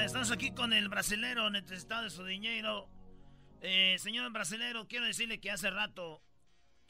Estamos 0.04 0.30
aquí 0.30 0.52
con 0.52 0.72
el 0.72 0.88
brasilero 0.88 1.50
necesitado 1.50 2.04
de 2.04 2.10
su 2.10 2.24
dinero. 2.24 2.88
Eh, 3.60 3.96
señor 3.98 4.30
brasilero, 4.30 4.86
quiero 4.86 5.06
decirle 5.06 5.40
que 5.40 5.50
hace 5.50 5.68
rato 5.68 6.22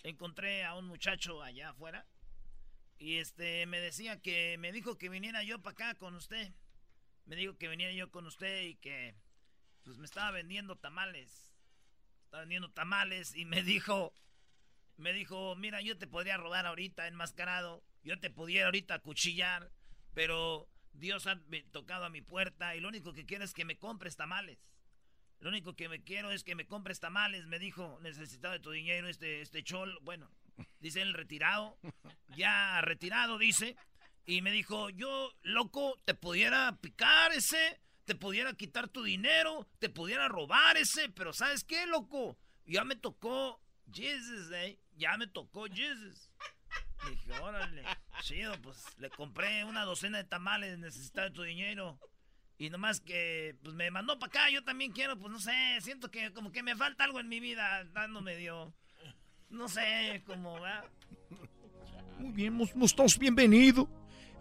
encontré 0.03 0.65
a 0.65 0.75
un 0.75 0.87
muchacho 0.87 1.43
allá 1.43 1.71
afuera. 1.71 2.05
Y 3.05 3.19
este 3.19 3.67
me 3.67 3.81
decía 3.81 4.23
que 4.23 4.57
me 4.57 4.73
dijo 4.73 4.97
que 4.97 5.11
viniera 5.11 5.43
yo 5.43 5.61
para 5.61 5.73
acá 5.73 5.95
con 5.95 6.15
usted. 6.15 6.55
Me 7.27 7.37
dijo 7.37 7.59
que 7.59 7.69
viniera 7.69 7.93
yo 7.93 8.11
con 8.11 8.25
usted 8.25 8.63
y 8.63 8.77
que 8.77 9.15
pues 9.83 9.99
me 9.99 10.07
estaba 10.07 10.31
vendiendo 10.31 10.77
tamales. 10.77 11.53
Estaba 12.23 12.41
vendiendo 12.45 12.71
tamales 12.71 13.37
y 13.37 13.45
me 13.45 13.63
dijo 13.63 14.15
me 14.97 15.13
dijo, 15.13 15.55
"Mira, 15.55 15.83
yo 15.83 15.99
te 15.99 16.07
podría 16.07 16.39
robar 16.39 16.65
ahorita 16.65 17.07
enmascarado, 17.07 17.85
yo 18.05 18.19
te 18.19 18.31
pudiera 18.31 18.69
ahorita 18.69 19.01
cuchillar, 19.01 19.71
pero 20.15 20.67
Dios 20.95 21.27
ha 21.27 21.39
tocado 21.73 22.07
a 22.07 22.09
mi 22.09 22.23
puerta 22.23 22.75
y 22.75 22.81
lo 22.81 22.89
único 22.89 23.13
que 23.13 23.27
quiero 23.27 23.45
es 23.45 23.53
que 23.53 23.67
me 23.67 23.77
compres 23.77 24.17
tamales. 24.17 24.59
Lo 25.41 25.51
único 25.51 25.77
que 25.77 25.91
me 25.91 26.03
quiero 26.03 26.31
es 26.31 26.43
que 26.43 26.55
me 26.55 26.67
compres 26.67 27.01
tamales, 27.01 27.45
me 27.49 27.59
dijo, 27.59 27.99
necesitaba 28.01 28.55
de 28.55 28.61
tu 28.61 28.71
dinero 28.71 29.09
este, 29.09 29.43
este 29.43 29.63
chol. 29.63 29.99
Bueno, 30.01 30.31
dice 30.81 31.03
él 31.03 31.15
retirado, 31.15 31.79
ya 32.37 32.81
retirado, 32.81 33.39
dice. 33.39 33.77
Y 34.27 34.41
me 34.41 34.53
dijo, 34.53 34.91
yo, 34.91 35.33
loco, 35.43 36.01
te 36.05 36.15
pudiera 36.15 36.79
picar 36.81 37.33
ese, 37.33 37.81
te 38.05 38.15
pudiera 38.15 38.55
quitar 38.55 38.89
tu 38.89 39.03
dinero, 39.03 39.69
te 39.79 39.89
pudiera 39.91 40.29
robar 40.29 40.77
ese, 40.77 41.09
pero 41.11 41.33
¿sabes 41.33 41.65
qué, 41.65 41.87
loco? 41.87 42.39
Ya 42.65 42.85
me 42.85 42.97
tocó 42.97 43.61
Jesus, 43.93 44.51
eh, 44.53 44.81
ya 44.97 45.17
me 45.17 45.27
tocó 45.27 45.67
Jesus. 45.67 46.31
Dije, 47.11 47.33
órale, 47.41 47.85
chido, 48.23 48.61
pues 48.63 48.83
le 48.99 49.11
compré 49.11 49.65
una 49.65 49.85
docena 49.85 50.19
de 50.19 50.25
tamales, 50.25 50.79
necesitaba 50.79 51.31
tu 51.31 51.43
dinero. 51.43 51.99
Y 52.57 52.71
nomás 52.71 53.01
que, 53.01 53.57
pues 53.63 53.75
me 53.75 53.91
mandó 53.91 54.19
para 54.19 54.29
acá, 54.29 54.51
yo 54.51 54.63
también 54.65 54.93
quiero, 54.93 55.19
pues 55.19 55.31
no 55.31 55.39
sé, 55.39 55.53
siento 55.81 56.11
que 56.11 56.33
como 56.33 56.53
que 56.53 56.63
me 56.63 56.77
falta 56.77 57.05
algo 57.05 57.21
en 57.21 57.29
mi 57.29 57.41
vida, 57.41 57.85
dando 57.93 58.23
medio, 58.23 58.75
no 59.55 59.69
sé, 59.69 60.23
como, 60.27 60.55
¿verdad? 60.55 60.85
Muy 62.19 62.33
bien, 62.33 62.53
mos- 62.55 62.75
mostrados, 62.75 63.19
bienvenido. 63.19 63.89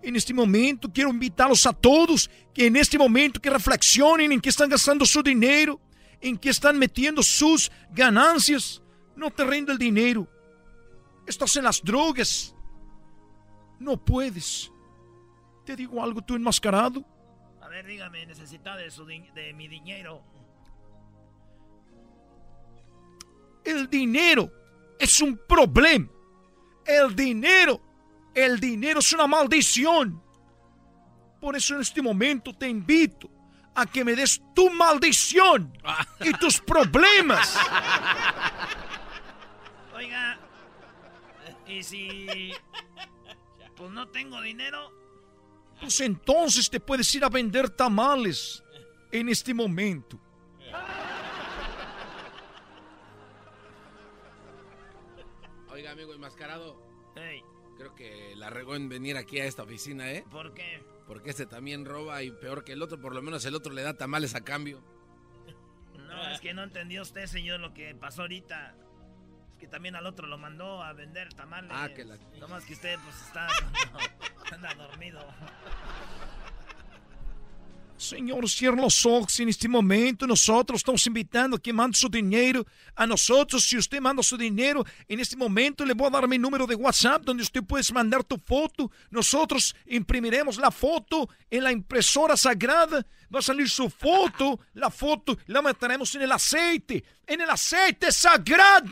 En 0.01 0.15
este 0.15 0.33
momento 0.33 0.91
quiero 0.91 1.09
invitarlos 1.09 1.65
a 1.65 1.73
todos 1.73 2.29
que 2.53 2.67
en 2.67 2.75
este 2.75 2.97
momento 2.97 3.39
que 3.39 3.49
reflexionen 3.49 4.31
en 4.31 4.41
qué 4.41 4.49
están 4.49 4.69
gastando 4.69 5.05
su 5.05 5.23
dinero, 5.23 5.79
en 6.19 6.37
qué 6.37 6.49
están 6.49 6.77
metiendo 6.77 7.23
sus 7.23 7.71
ganancias. 7.91 8.81
No 9.15 9.31
te 9.31 9.45
rinda 9.45 9.71
el 9.71 9.79
dinero. 9.79 10.27
Estás 11.25 11.55
en 11.55 11.63
las 11.63 11.81
drogas. 11.81 12.53
No 13.79 13.97
puedes. 14.03 14.71
Te 15.65 15.75
digo 15.75 16.03
algo, 16.03 16.21
tú 16.21 16.35
enmascarado. 16.35 17.05
A 17.61 17.69
ver, 17.69 17.85
dígame, 17.85 18.25
necesita 18.25 18.75
de, 18.75 18.91
su 18.91 19.05
di- 19.05 19.29
de 19.33 19.53
mi 19.53 19.67
dinero. 19.69 20.21
El 23.63 23.89
dinero 23.89 24.51
es 25.03 25.21
un 25.21 25.39
problema. 25.47 26.07
El 26.85 27.15
dinero, 27.15 27.79
el 28.33 28.59
dinero 28.59 28.99
es 28.99 29.13
una 29.13 29.27
maldición. 29.27 30.21
Por 31.39 31.55
eso 31.55 31.75
en 31.75 31.81
este 31.81 32.01
momento 32.01 32.53
te 32.53 32.67
invito 32.67 33.29
a 33.75 33.85
que 33.85 34.03
me 34.03 34.15
des 34.15 34.41
tu 34.55 34.69
maldición 34.69 35.77
y 36.21 36.31
tus 36.33 36.59
problemas. 36.59 37.57
Oiga, 39.95 40.39
y 41.67 41.83
si, 41.83 42.53
pues 43.75 43.91
no 43.91 44.07
tengo 44.09 44.41
dinero, 44.41 44.91
Pues 45.81 45.99
entonces 45.99 46.69
te 46.69 46.79
puedes 46.79 47.13
ir 47.15 47.25
a 47.25 47.29
vender 47.29 47.69
tamales 47.69 48.63
en 49.11 49.27
este 49.27 49.53
momento. 49.53 50.17
Oiga, 55.73 55.91
amigo 55.91 56.13
enmascarado. 56.13 56.79
Creo 57.77 57.95
que 57.95 58.35
la 58.35 58.51
regó 58.51 58.75
en 58.75 58.87
venir 58.89 59.17
aquí 59.17 59.39
a 59.39 59.45
esta 59.45 59.63
oficina, 59.63 60.11
¿eh? 60.11 60.23
¿por 60.29 60.53
qué? 60.53 60.83
Porque 61.07 61.31
este 61.31 61.47
también 61.47 61.83
roba 61.85 62.21
y 62.21 62.29
peor 62.31 62.63
que 62.63 62.73
el 62.73 62.81
otro, 62.83 62.99
por 63.01 63.15
lo 63.15 63.21
menos 63.23 63.43
el 63.45 63.55
otro 63.55 63.73
le 63.73 63.81
da 63.81 63.95
tamales 63.95 64.35
a 64.35 64.43
cambio. 64.43 64.83
No, 65.95 66.29
es 66.29 66.39
que 66.39 66.53
no 66.53 66.63
entendió 66.63 67.01
usted, 67.01 67.25
señor, 67.25 67.59
lo 67.59 67.73
que 67.73 67.95
pasó 67.95 68.21
ahorita. 68.21 68.75
Es 69.51 69.57
que 69.57 69.67
también 69.67 69.95
al 69.95 70.05
otro 70.05 70.27
lo 70.27 70.37
mandó 70.37 70.83
a 70.83 70.93
vender 70.93 71.33
tamales. 71.33 71.71
Ah, 71.73 71.89
que 71.93 72.05
la- 72.05 72.17
No 72.39 72.47
más 72.47 72.63
que 72.65 72.73
usted, 72.73 72.97
pues, 73.03 73.15
está... 73.23 73.47
anda 74.53 74.75
dormido. 74.75 75.19
Señor, 77.97 78.49
cierra 78.49 78.81
los 78.81 79.05
ojos 79.05 79.39
en 79.39 79.49
este 79.49 79.67
momento. 79.67 80.27
Nosotros 80.27 80.79
estamos 80.79 81.05
invitando 81.07 81.55
a 81.55 81.59
que 81.61 81.71
mande 81.71 81.97
su 81.97 82.09
dinero 82.09 82.65
a 82.95 83.07
nosotros. 83.07 83.63
Si 83.63 83.77
usted 83.77 84.01
manda 84.01 84.21
su 84.23 84.35
dinero 84.35 84.83
en 85.07 85.19
este 85.19 85.37
momento, 85.37 85.85
le 85.85 85.93
voy 85.93 86.07
a 86.07 86.09
dar 86.09 86.27
mi 86.27 86.37
número 86.37 86.67
de 86.67 86.75
WhatsApp 86.75 87.23
donde 87.23 87.43
usted 87.43 87.63
puede 87.63 87.83
mandar 87.93 88.23
tu 88.23 88.37
foto. 88.37 88.91
Nosotros 89.09 89.75
imprimiremos 89.85 90.57
la 90.57 90.71
foto 90.71 91.29
en 91.49 91.63
la 91.63 91.71
impresora 91.71 92.35
sagrada. 92.35 93.05
Va 93.33 93.39
a 93.39 93.41
salir 93.41 93.69
su 93.69 93.89
foto, 93.89 94.59
la 94.73 94.89
foto, 94.89 95.37
la 95.47 95.61
meteremos 95.61 96.13
en 96.15 96.23
el 96.23 96.31
aceite, 96.31 97.03
en 97.25 97.41
el 97.41 97.49
aceite 97.49 98.11
sagrado. 98.11 98.89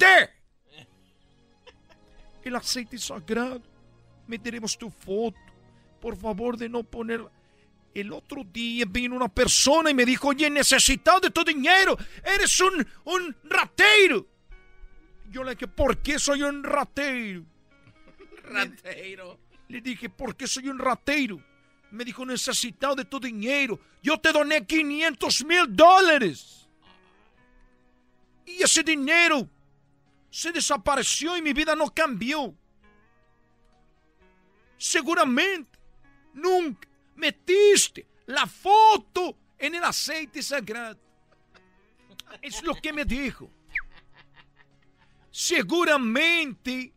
El 2.44 2.56
aceite 2.56 2.98
sagrado. 2.98 3.62
Meteremos 4.26 4.78
tu 4.78 4.90
foto. 4.90 5.38
Por 6.00 6.16
favor, 6.16 6.58
de 6.58 6.70
no 6.70 6.84
poner 6.84 7.22
el 7.94 8.14
otro 8.14 8.44
día 8.44 8.86
vino 8.88 9.16
una 9.16 9.28
persona 9.28 9.90
y 9.90 9.94
me 9.94 10.06
dijo, 10.06 10.30
oye, 10.30 10.50
necesitado 10.50 11.20
de 11.20 11.30
tu 11.30 11.44
dinero, 11.44 11.98
eres 12.24 12.60
un, 12.60 12.86
un 13.06 13.36
ratero. 13.44 14.28
Yo 15.30 15.44
le 15.44 15.52
dije, 15.52 15.68
¿por 15.68 15.98
qué 16.00 16.20
soy 16.20 16.44
un 16.44 16.64
ratero? 16.64 17.44
Rateiro. 18.44 19.40
Le 19.68 19.82
dije, 19.82 20.10
¿por 20.10 20.36
qué 20.36 20.48
soy 20.48 20.68
un 20.68 20.80
ratero? 20.80 21.42
Me 21.92 22.04
dijo, 22.04 22.26
necesitado 22.26 22.96
de 22.96 23.06
tu 23.06 23.20
dinero. 23.20 23.80
Yo 24.02 24.20
te 24.20 24.32
doné 24.32 24.66
500 24.66 25.46
mil 25.46 25.66
dólares. 25.70 26.68
Y 28.46 28.64
ese 28.64 28.84
dinero 28.84 29.48
se 30.30 30.52
desapareció 30.52 31.38
y 31.38 31.42
mi 31.42 31.54
vida 31.54 31.76
no 31.76 31.90
cambió. 31.94 32.54
Seguramente 34.78 35.78
nunca 36.34 36.91
metiste 37.22 38.06
la 38.26 38.46
foto 38.48 39.38
en 39.58 39.76
el 39.76 39.84
aceite 39.84 40.42
sagrado. 40.42 41.00
Es 42.42 42.62
lo 42.64 42.76
que 42.76 42.92
me 42.92 43.06
dijo. 43.06 43.50
Seguramente 45.30 46.92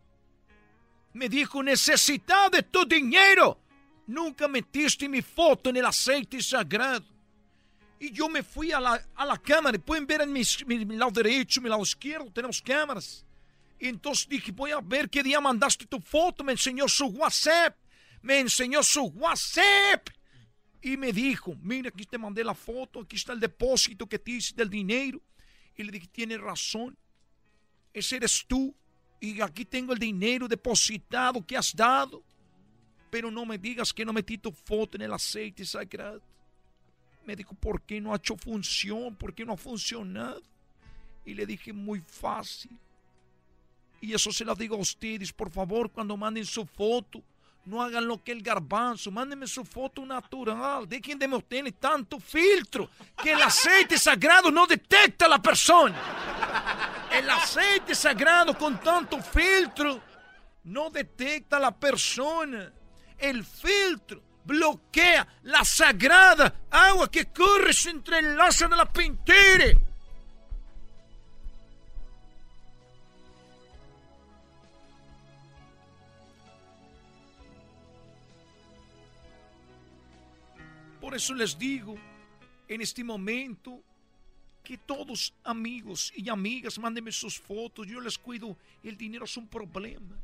me 1.12 1.28
dijo, 1.28 1.62
necesitado 1.62 2.51
de 2.51 2.62
tu 2.62 2.84
dinero. 2.84 3.60
Nunca 4.06 4.48
metiste 4.48 5.09
mi 5.09 5.22
foto 5.22 5.70
en 5.70 5.76
el 5.76 5.86
aceite 5.86 6.42
sagrado. 6.42 7.05
Y 8.01 8.10
yo 8.10 8.28
me 8.28 8.42
fui 8.42 8.72
a 8.72 8.80
la, 8.80 9.01
a 9.14 9.24
la 9.24 9.38
cámara. 9.38 9.78
Pueden 9.78 10.06
ver 10.06 10.22
en 10.22 10.32
mi, 10.32 10.42
mi 10.66 10.96
lado 10.96 11.12
derecho, 11.12 11.60
mi 11.60 11.68
lado 11.68 11.82
izquierdo, 11.82 12.30
tenemos 12.32 12.60
cámaras. 12.60 13.24
Entonces 13.78 14.28
dije, 14.28 14.52
voy 14.52 14.70
a 14.72 14.80
ver 14.80 15.09
qué 15.09 15.22
día 15.22 15.40
mandaste 15.40 15.86
tu 15.86 16.01
foto. 16.01 16.42
Me 16.42 16.52
enseñó 16.52 16.88
su 16.88 17.06
WhatsApp. 17.06 17.76
Me 18.24 18.40
enseñó 18.40 18.82
su 18.82 19.02
WhatsApp. 19.05 20.09
Y 20.80 20.96
me 20.96 21.12
dijo, 21.12 21.55
mira, 21.62 21.90
aquí 21.90 22.06
te 22.06 22.16
mandé 22.16 22.42
la 22.42 22.55
foto, 22.55 23.01
aquí 23.01 23.16
está 23.16 23.34
el 23.34 23.40
depósito 23.40 24.06
que 24.06 24.18
te 24.18 24.30
hice 24.32 24.55
del 24.55 24.70
dinero. 24.70 25.20
Y 25.76 25.82
le 25.82 25.92
dije, 25.92 26.09
tienes 26.10 26.40
razón. 26.40 26.96
Ese 27.92 28.16
eres 28.16 28.44
tú. 28.48 28.74
Y 29.20 29.40
aquí 29.42 29.66
tengo 29.66 29.92
el 29.92 29.98
dinero 29.98 30.48
depositado 30.48 31.44
que 31.46 31.56
has 31.56 31.76
dado. 31.76 32.22
Pero 33.10 33.30
no 33.30 33.44
me 33.44 33.59
digas 33.59 33.92
que 33.92 34.06
no 34.06 34.12
metí 34.12 34.38
tu 34.38 34.52
foto 34.52 34.96
en 34.96 35.02
el 35.02 35.12
aceite 35.12 35.64
sagrado. 35.66 36.22
Me 37.26 37.36
dijo, 37.36 37.55
¿por 37.55 37.82
qué 37.82 38.01
no 38.01 38.14
ha 38.14 38.16
hecho 38.16 38.36
función? 38.38 39.14
¿Por 39.16 39.34
qué 39.34 39.44
no 39.44 39.52
ha 39.52 39.59
funcionado? 39.59 40.42
Y 41.26 41.34
le 41.34 41.44
dije, 41.44 41.74
muy 41.74 42.01
fácil. 42.01 42.72
Y 44.01 44.14
eso 44.14 44.32
se 44.32 44.46
lo 44.46 44.55
digo 44.55 44.76
a 44.76 44.80
ustedes, 44.80 45.30
por 45.32 45.51
favor, 45.51 45.90
cuando 45.90 46.16
manden 46.16 46.44
su 46.44 46.64
foto, 46.64 47.22
no 47.66 47.82
hagan 47.82 48.06
lo 48.06 48.22
que 48.22 48.32
el 48.32 48.42
garbanzo, 48.42 49.10
mándenme 49.10 49.46
su 49.46 49.64
foto 49.64 50.04
natural, 50.04 50.88
dejen 50.88 51.18
de 51.18 51.28
meterle 51.28 51.72
tanto 51.72 52.20
filtro, 52.20 52.90
que 53.22 53.32
el 53.32 53.42
aceite 53.42 53.98
sagrado 53.98 54.50
no 54.50 54.66
detecta 54.66 55.26
a 55.26 55.28
la 55.28 55.40
persona. 55.40 55.96
El 57.10 57.28
aceite 57.30 57.94
sagrado 57.94 58.56
con 58.58 58.78
tanto 58.80 59.20
filtro 59.22 60.00
no 60.64 60.90
detecta 60.90 61.56
a 61.56 61.60
la 61.60 61.70
persona. 61.70 62.72
El 63.16 63.44
filtro 63.44 64.22
bloquea 64.44 65.26
la 65.42 65.64
sagrada 65.64 66.52
agua 66.70 67.10
que 67.10 67.26
corre 67.26 67.70
entre 67.88 68.18
el 68.18 68.36
lazo 68.36 68.68
de 68.68 68.76
la 68.76 68.92
pintura. 68.92 69.64
Por 81.05 81.14
eso 81.14 81.35
les 81.35 81.59
digo, 81.59 81.97
en 82.66 82.81
este 82.81 83.05
momento, 83.05 83.82
que 84.62 84.78
todos 84.78 85.35
amigos 85.44 86.10
y 86.16 86.31
amigas 86.31 86.78
mándenme 86.78 87.12
sus 87.12 87.39
fotos, 87.39 87.86
yo 87.86 88.01
les 88.01 88.16
cuido, 88.16 88.56
el 88.82 88.97
dinero 88.97 89.26
es 89.26 89.36
un 89.36 89.47
problema. 89.47 90.16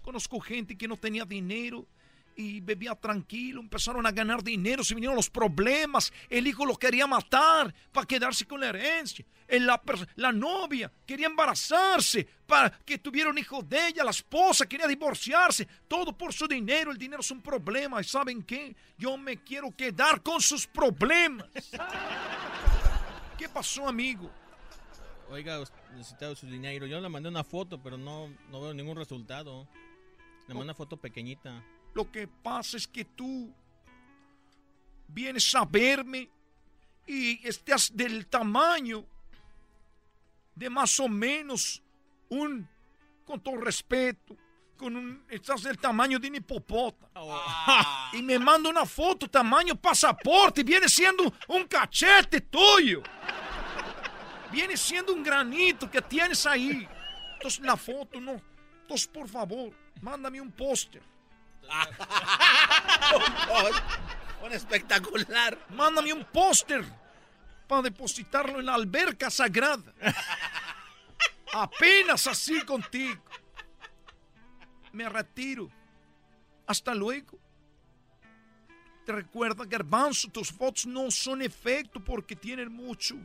Conozco 0.00 0.38
gente 0.38 0.78
que 0.78 0.86
no 0.86 0.96
tenía 0.96 1.24
dinero 1.24 1.88
y 2.40 2.60
bebía 2.60 2.94
tranquilo, 2.94 3.60
empezaron 3.60 4.06
a 4.06 4.12
ganar 4.12 4.42
dinero, 4.42 4.82
se 4.82 4.94
vinieron 4.94 5.16
los 5.16 5.28
problemas, 5.30 6.12
el 6.28 6.46
hijo 6.46 6.64
lo 6.64 6.76
quería 6.76 7.06
matar 7.06 7.74
para 7.92 8.06
quedarse 8.06 8.46
con 8.46 8.60
la 8.60 8.68
herencia, 8.68 9.24
la, 9.48 9.80
la 10.16 10.32
novia 10.32 10.90
quería 11.06 11.26
embarazarse 11.26 12.26
para 12.46 12.70
que 12.70 12.98
tuviera 12.98 13.30
un 13.30 13.38
hijo 13.38 13.62
de 13.62 13.88
ella, 13.88 14.04
la 14.04 14.10
esposa 14.10 14.66
quería 14.66 14.86
divorciarse, 14.86 15.68
todo 15.86 16.16
por 16.16 16.32
su 16.32 16.48
dinero, 16.48 16.90
el 16.90 16.98
dinero 16.98 17.20
es 17.20 17.30
un 17.30 17.42
problema 17.42 18.00
y 18.00 18.04
¿saben 18.04 18.42
qué? 18.42 18.74
Yo 18.96 19.16
me 19.16 19.36
quiero 19.38 19.70
quedar 19.76 20.22
con 20.22 20.40
sus 20.40 20.66
problemas. 20.66 21.48
¿Qué 23.38 23.48
pasó, 23.48 23.88
amigo? 23.88 24.30
Oiga, 25.30 25.62
necesitaba 25.92 26.34
su 26.34 26.46
dinero. 26.46 26.86
Yo 26.86 27.00
le 27.00 27.08
mandé 27.08 27.28
una 27.28 27.44
foto, 27.44 27.80
pero 27.80 27.96
no, 27.96 28.28
no 28.50 28.60
veo 28.60 28.74
ningún 28.74 28.96
resultado. 28.96 29.66
Le 30.48 30.54
mandé 30.54 30.64
una 30.64 30.74
foto 30.74 30.96
pequeñita. 30.96 31.62
Lo 31.94 32.10
que 32.10 32.28
pasa 32.28 32.76
es 32.76 32.86
que 32.86 33.04
tú 33.04 33.52
vienes 35.08 35.54
a 35.54 35.64
verme 35.64 36.30
y 37.06 37.46
estás 37.46 37.94
del 37.94 38.26
tamaño 38.26 39.04
de 40.54 40.70
más 40.70 41.00
o 41.00 41.08
menos 41.08 41.82
un, 42.28 42.68
con 43.24 43.40
todo 43.40 43.56
respeto, 43.56 44.36
con 44.76 44.94
un, 44.96 45.24
estás 45.28 45.62
del 45.62 45.78
tamaño 45.78 46.18
de 46.18 46.28
un 46.28 46.36
hipopótamo. 46.36 47.10
Ah. 47.16 48.10
Y 48.12 48.22
me 48.22 48.38
manda 48.40 48.68
una 48.68 48.84
foto 48.84 49.30
tamaño 49.30 49.76
pasaporte 49.76 50.64
viene 50.64 50.88
siendo 50.88 51.32
un 51.48 51.64
cachete 51.68 52.40
tuyo. 52.40 53.02
Viene 54.50 54.76
siendo 54.76 55.12
un 55.12 55.22
granito 55.22 55.88
que 55.88 56.02
tienes 56.02 56.44
ahí. 56.44 56.88
Entonces 57.34 57.60
la 57.60 57.76
foto 57.76 58.20
no. 58.20 58.40
Entonces 58.82 59.06
por 59.06 59.28
favor, 59.28 59.72
mándame 60.00 60.40
un 60.40 60.50
póster. 60.50 61.02
Un 64.42 64.52
espectacular. 64.52 65.58
Mándame 65.70 66.12
un 66.12 66.24
póster 66.24 66.84
para 67.66 67.82
depositarlo 67.82 68.60
en 68.60 68.66
la 68.66 68.74
alberca 68.74 69.30
sagrada. 69.30 69.92
Apenas 71.52 72.26
así 72.26 72.60
contigo. 72.62 73.22
Me 74.92 75.08
retiro. 75.08 75.70
Hasta 76.66 76.94
luego. 76.94 77.38
Te 79.04 79.12
recuerda, 79.12 79.64
Garbanzo, 79.64 80.28
tus 80.28 80.52
fotos 80.52 80.86
no 80.86 81.10
son 81.10 81.42
efecto 81.42 82.02
porque 82.04 82.36
tienen 82.36 82.70
mucho, 82.70 83.16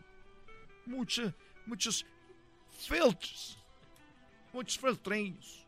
mucha, 0.85 1.33
muchos 1.65 2.05
filtros, 2.71 3.57
muchos 4.53 4.79
filtreños. 4.79 5.64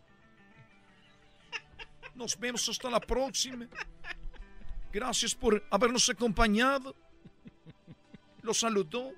Nos 2.17 2.37
vemos 2.39 2.67
hasta 2.67 2.89
la 2.89 2.99
próxima. 2.99 3.67
Gracias 4.91 5.35
por 5.35 5.63
habernos 5.69 6.09
acompañado. 6.09 6.95
Lo 8.41 8.55
saludó. 8.55 9.11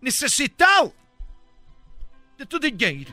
Necesitado 0.00 0.94
de 2.38 2.46
tu 2.46 2.58
dinero. 2.58 3.12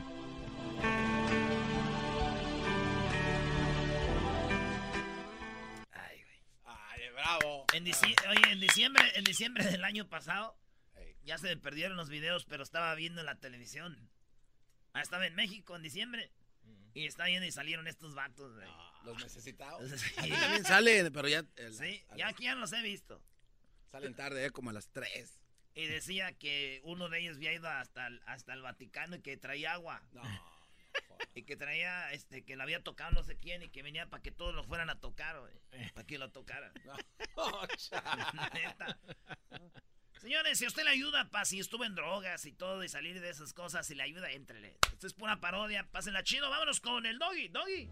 Ay, 5.92 6.22
bravo. 7.12 7.66
En 7.74 7.84
Oye, 7.84 8.52
en 8.52 8.60
diciembre, 8.60 9.04
en 9.16 9.24
diciembre 9.24 9.64
del 9.64 9.84
año 9.84 10.08
pasado, 10.08 10.56
ya 11.24 11.36
se 11.36 11.48
me 11.48 11.56
perdieron 11.58 11.98
los 11.98 12.08
videos, 12.08 12.46
pero 12.46 12.62
estaba 12.62 12.94
viendo 12.94 13.20
en 13.20 13.26
la 13.26 13.38
televisión. 13.38 14.08
Ah, 14.94 15.02
estaba 15.02 15.26
en 15.26 15.34
México 15.34 15.76
en 15.76 15.82
diciembre. 15.82 16.32
Y 16.98 17.06
estaba 17.06 17.28
viendo 17.28 17.46
y 17.46 17.52
salieron 17.52 17.86
estos 17.86 18.14
vatos, 18.14 18.54
güey. 18.56 18.68
Los 19.04 19.22
necesitados. 19.22 19.90
Sí. 20.00 20.30
También 20.30 20.64
salen, 20.64 21.12
pero 21.12 21.28
ya. 21.28 21.44
el- 21.56 21.74
Sí, 21.74 22.04
ya 22.16 22.26
las- 22.26 22.34
aquí 22.34 22.44
ya 22.44 22.54
los 22.54 22.72
he 22.72 22.82
visto. 22.82 23.22
Salen 23.86 24.14
tarde, 24.14 24.44
eh, 24.44 24.50
como 24.50 24.70
a 24.70 24.72
las 24.72 24.88
3. 24.90 25.38
Y 25.74 25.86
decía 25.86 26.32
que 26.32 26.80
uno 26.82 27.08
de 27.08 27.20
ellos 27.20 27.36
había 27.36 27.52
ido 27.52 27.68
hasta 27.68 28.06
el, 28.08 28.20
hasta 28.26 28.52
el 28.52 28.62
Vaticano 28.62 29.16
y 29.16 29.20
que 29.22 29.36
traía 29.36 29.74
agua. 29.74 30.02
Y 31.34 31.44
que 31.44 31.56
traía, 31.56 32.10
este, 32.12 32.44
que 32.44 32.56
le 32.56 32.62
había 32.64 32.82
tocado 32.82 33.12
no 33.12 33.22
sé 33.22 33.36
quién 33.36 33.62
y 33.62 33.68
que 33.68 33.82
venía 33.82 34.06
para 34.10 34.20
que 34.22 34.32
todos 34.32 34.54
lo 34.54 34.64
fueran 34.64 34.90
a 34.90 34.98
tocar, 34.98 35.38
güey. 35.38 35.90
Para 35.94 36.04
que 36.06 36.18
lo 36.18 36.30
tocaran. 36.32 36.72
Neta. 38.54 38.98
Señores, 40.20 40.58
si 40.58 40.64
a 40.64 40.68
usted 40.68 40.82
le 40.82 40.90
ayuda, 40.90 41.28
pa, 41.30 41.44
si 41.44 41.60
estuvo 41.60 41.84
en 41.84 41.94
drogas 41.94 42.44
y 42.44 42.52
todo 42.52 42.82
y 42.82 42.88
salir 42.88 43.20
de 43.20 43.30
esas 43.30 43.52
cosas, 43.52 43.86
si 43.86 43.94
le 43.94 44.02
ayuda, 44.02 44.30
entrele. 44.30 44.76
Esto 44.92 45.06
es 45.06 45.12
pura 45.14 45.36
parodia, 45.38 45.86
pásenla 45.92 46.24
chido, 46.24 46.50
vámonos 46.50 46.80
con 46.80 47.06
el 47.06 47.18
doggy, 47.18 47.48
doggy. 47.48 47.88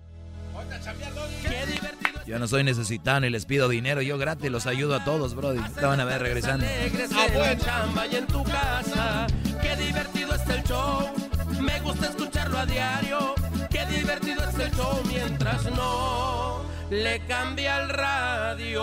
Qué 1.42 1.66
divertido 1.66 2.24
Yo 2.26 2.38
no 2.38 2.48
soy 2.48 2.64
necesitado 2.64 3.20
ni 3.20 3.30
les 3.30 3.44
pido 3.44 3.68
dinero, 3.68 4.00
yo 4.02 4.16
gratis 4.18 4.50
los 4.50 4.66
ayudo 4.66 4.96
a 4.96 5.04
todos, 5.04 5.34
brody. 5.34 5.60
Te 5.74 5.84
van 5.84 6.00
a 6.00 6.04
ver 6.04 6.22
regresando. 6.22 6.66
la 6.66 7.56
chamba 7.58 8.06
y 8.06 8.16
en 8.16 8.26
tu 8.26 8.42
casa. 8.42 9.26
Qué 9.60 9.76
divertido 9.76 10.34
es 10.34 10.48
el 10.48 10.64
show. 10.64 11.14
Me 11.60 11.78
gusta 11.80 12.08
escucharlo 12.08 12.58
a 12.58 12.66
diario. 12.66 13.34
Qué 13.70 13.86
divertido 13.86 14.48
es 14.48 14.58
el 14.58 14.72
show 14.72 15.02
mientras 15.06 15.64
no 15.72 16.64
le 16.90 17.20
cambia 17.26 17.82
el 17.82 17.88
radio. 17.90 18.82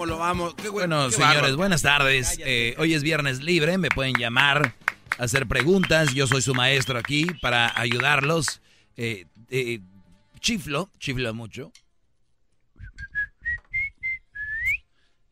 ¿cómo 0.00 0.12
lo 0.12 0.18
vamos? 0.18 0.54
Qué 0.54 0.70
Bueno, 0.70 1.10
qué 1.10 1.16
señores, 1.16 1.56
buenas 1.56 1.82
tardes. 1.82 2.38
Eh, 2.42 2.74
hoy 2.78 2.94
es 2.94 3.02
viernes 3.02 3.42
libre, 3.42 3.76
me 3.76 3.90
pueden 3.90 4.14
llamar, 4.14 4.74
hacer 5.18 5.46
preguntas. 5.46 6.14
Yo 6.14 6.26
soy 6.26 6.40
su 6.40 6.54
maestro 6.54 6.98
aquí 6.98 7.26
para 7.42 7.78
ayudarlos. 7.78 8.62
Eh, 8.96 9.26
eh, 9.50 9.80
chiflo, 10.40 10.88
chiflo 10.98 11.34
mucho. 11.34 11.70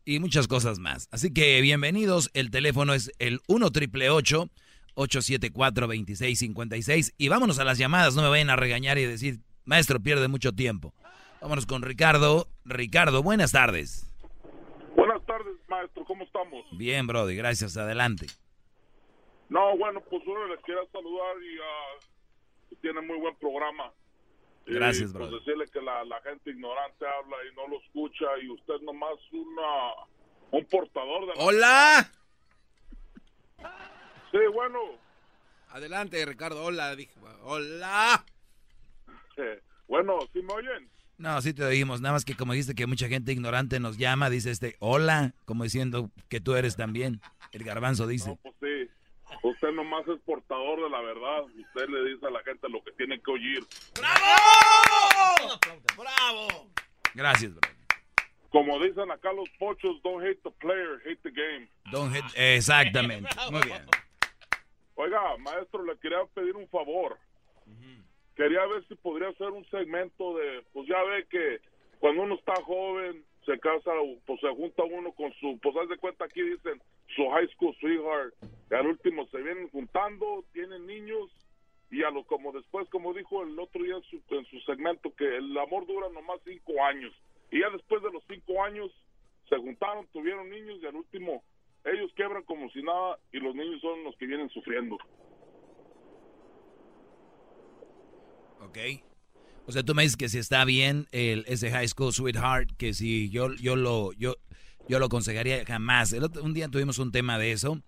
y 0.04 0.18
muchas 0.18 0.46
cosas 0.48 0.78
más. 0.78 1.08
Así 1.12 1.32
que 1.32 1.62
bienvenidos, 1.62 2.30
el 2.34 2.50
teléfono 2.50 2.92
es 2.92 3.10
el 3.18 3.40
1 3.46 3.70
triple 3.70 4.10
874 4.10 5.86
2656 5.86 7.14
y 7.16 7.28
vámonos 7.28 7.58
a 7.58 7.64
las 7.64 7.78
llamadas, 7.78 8.14
no 8.16 8.22
me 8.22 8.28
vayan 8.28 8.50
a 8.50 8.56
regañar 8.56 8.98
y 8.98 9.06
decir, 9.06 9.40
maestro, 9.64 9.98
pierde 9.98 10.28
mucho 10.28 10.52
tiempo. 10.52 10.92
Vámonos 11.40 11.64
con 11.64 11.80
Ricardo. 11.80 12.48
Ricardo, 12.66 13.22
buenas 13.22 13.52
tardes. 13.52 14.07
Maestro, 15.68 16.04
¿cómo 16.04 16.24
estamos? 16.24 16.64
Bien, 16.72 17.06
Brody, 17.06 17.36
gracias, 17.36 17.76
adelante. 17.76 18.26
No, 19.48 19.76
bueno, 19.76 20.00
pues 20.08 20.22
uno 20.26 20.46
les 20.46 20.60
quiero 20.62 20.86
saludar 20.90 21.36
y 21.42 21.58
uh, 21.58 22.76
tiene 22.80 23.00
muy 23.00 23.18
buen 23.18 23.36
programa. 23.36 23.92
Gracias. 24.66 25.12
Pues 25.12 25.30
decirle 25.30 25.64
que 25.72 25.80
la, 25.80 26.04
la 26.04 26.20
gente 26.22 26.50
ignorante 26.50 27.06
habla 27.06 27.36
y 27.50 27.54
no 27.54 27.66
lo 27.68 27.80
escucha 27.80 28.26
y 28.42 28.50
usted 28.50 28.80
nomás 28.82 29.14
una, 29.32 29.94
un 30.50 30.64
portador 30.66 31.22
de... 31.22 31.34
la- 31.34 31.42
¡Hola! 31.44 32.10
Sí, 34.30 34.38
bueno. 34.52 34.78
Adelante, 35.70 36.24
Ricardo. 36.26 36.64
Hola, 36.64 36.94
dije. 36.96 37.12
Hola. 37.44 38.24
eh, 39.38 39.62
bueno, 39.88 40.18
¿sí 40.34 40.42
me 40.42 40.52
oyen? 40.52 40.90
No, 41.18 41.40
sí 41.42 41.52
te 41.52 41.64
oímos, 41.64 42.00
nada 42.00 42.12
más 42.14 42.24
que 42.24 42.34
como 42.36 42.52
dijiste 42.52 42.74
que 42.76 42.86
mucha 42.86 43.08
gente 43.08 43.32
ignorante 43.32 43.80
nos 43.80 43.98
llama, 43.98 44.30
dice 44.30 44.50
este, 44.52 44.76
hola, 44.78 45.34
como 45.44 45.64
diciendo 45.64 46.10
que 46.28 46.40
tú 46.40 46.54
eres 46.54 46.76
también. 46.76 47.20
El 47.52 47.64
garbanzo 47.64 48.06
dice. 48.06 48.38
Pues 48.42 48.54
sí. 48.60 48.88
Usted 49.42 49.72
nomás 49.72 50.06
es 50.08 50.20
portador 50.24 50.80
de 50.82 50.88
la 50.90 51.00
verdad. 51.00 51.42
Usted 51.44 51.88
le 51.88 52.12
dice 52.12 52.26
a 52.26 52.30
la 52.30 52.40
gente 52.44 52.68
lo 52.68 52.82
que 52.84 52.92
tiene 52.92 53.20
que 53.20 53.30
oír. 53.32 53.66
¡Bravo! 55.96 56.70
Gracias, 57.14 57.52
bro. 57.54 57.60
Como 58.50 58.80
dicen 58.82 59.10
acá 59.10 59.32
los 59.32 59.48
pochos, 59.58 60.00
don't 60.02 60.24
hate 60.24 60.40
the 60.42 60.50
player, 60.52 61.00
hate 61.04 61.20
the 61.22 61.30
game. 61.30 61.68
Don't 61.90 62.14
hit- 62.14 62.24
Exactamente. 62.36 63.28
Muy 63.50 63.60
bien. 63.62 63.82
Oiga, 64.94 65.20
maestro, 65.38 65.84
le 65.84 65.96
quería 65.98 66.18
pedir 66.34 66.56
un 66.56 66.68
favor. 66.68 67.18
Quería 68.38 68.64
ver 68.66 68.86
si 68.86 68.94
podría 68.94 69.30
hacer 69.30 69.50
un 69.50 69.68
segmento 69.68 70.38
de, 70.38 70.62
pues 70.72 70.86
ya 70.86 71.02
ve 71.02 71.26
que 71.28 71.58
cuando 71.98 72.22
uno 72.22 72.36
está 72.36 72.54
joven, 72.62 73.24
se 73.44 73.58
casa, 73.58 73.90
pues 74.26 74.38
se 74.40 74.48
junta 74.50 74.84
uno 74.84 75.10
con 75.10 75.32
su, 75.40 75.58
pues 75.60 75.74
haz 75.76 75.88
de 75.88 75.96
cuenta 75.96 76.26
aquí 76.26 76.42
dicen 76.42 76.80
su 77.16 77.28
high 77.30 77.48
school 77.48 77.74
sweetheart. 77.80 78.32
Y 78.70 78.74
al 78.76 78.86
último 78.86 79.26
se 79.26 79.38
vienen 79.42 79.68
juntando, 79.70 80.44
tienen 80.52 80.86
niños 80.86 81.32
y 81.90 82.04
a 82.04 82.10
lo 82.10 82.22
como 82.26 82.52
después, 82.52 82.88
como 82.90 83.12
dijo 83.12 83.42
el 83.42 83.58
otro 83.58 83.82
día 83.82 83.96
en 83.96 84.02
su, 84.04 84.22
en 84.30 84.44
su 84.44 84.60
segmento, 84.60 85.12
que 85.16 85.38
el 85.38 85.58
amor 85.58 85.84
dura 85.88 86.08
nomás 86.08 86.38
cinco 86.44 86.80
años. 86.84 87.12
Y 87.50 87.58
ya 87.58 87.70
después 87.70 88.04
de 88.04 88.12
los 88.12 88.22
cinco 88.28 88.62
años 88.62 88.92
se 89.48 89.56
juntaron, 89.56 90.06
tuvieron 90.12 90.48
niños 90.48 90.78
y 90.80 90.86
al 90.86 90.94
último 90.94 91.42
ellos 91.84 92.12
quebran 92.14 92.44
como 92.44 92.70
si 92.70 92.84
nada 92.84 93.18
y 93.32 93.40
los 93.40 93.56
niños 93.56 93.80
son 93.80 94.04
los 94.04 94.16
que 94.16 94.26
vienen 94.26 94.48
sufriendo. 94.50 94.96
Ok. 98.64 98.78
O 99.66 99.72
sea, 99.72 99.82
tú 99.82 99.94
me 99.94 100.02
dices 100.02 100.16
que 100.16 100.28
si 100.28 100.38
está 100.38 100.64
bien 100.64 101.06
el, 101.12 101.44
ese 101.46 101.70
High 101.70 101.88
School 101.88 102.12
Sweetheart, 102.12 102.70
que 102.76 102.94
si 102.94 103.28
yo, 103.28 103.52
yo 103.54 103.76
lo, 103.76 104.12
yo, 104.14 104.36
yo 104.88 104.98
lo 104.98 105.06
aconsejaría 105.06 105.64
jamás. 105.66 106.12
El 106.12 106.24
otro- 106.24 106.42
un 106.42 106.54
día 106.54 106.68
tuvimos 106.68 106.98
un 106.98 107.12
tema 107.12 107.38
de 107.38 107.52
eso 107.52 107.82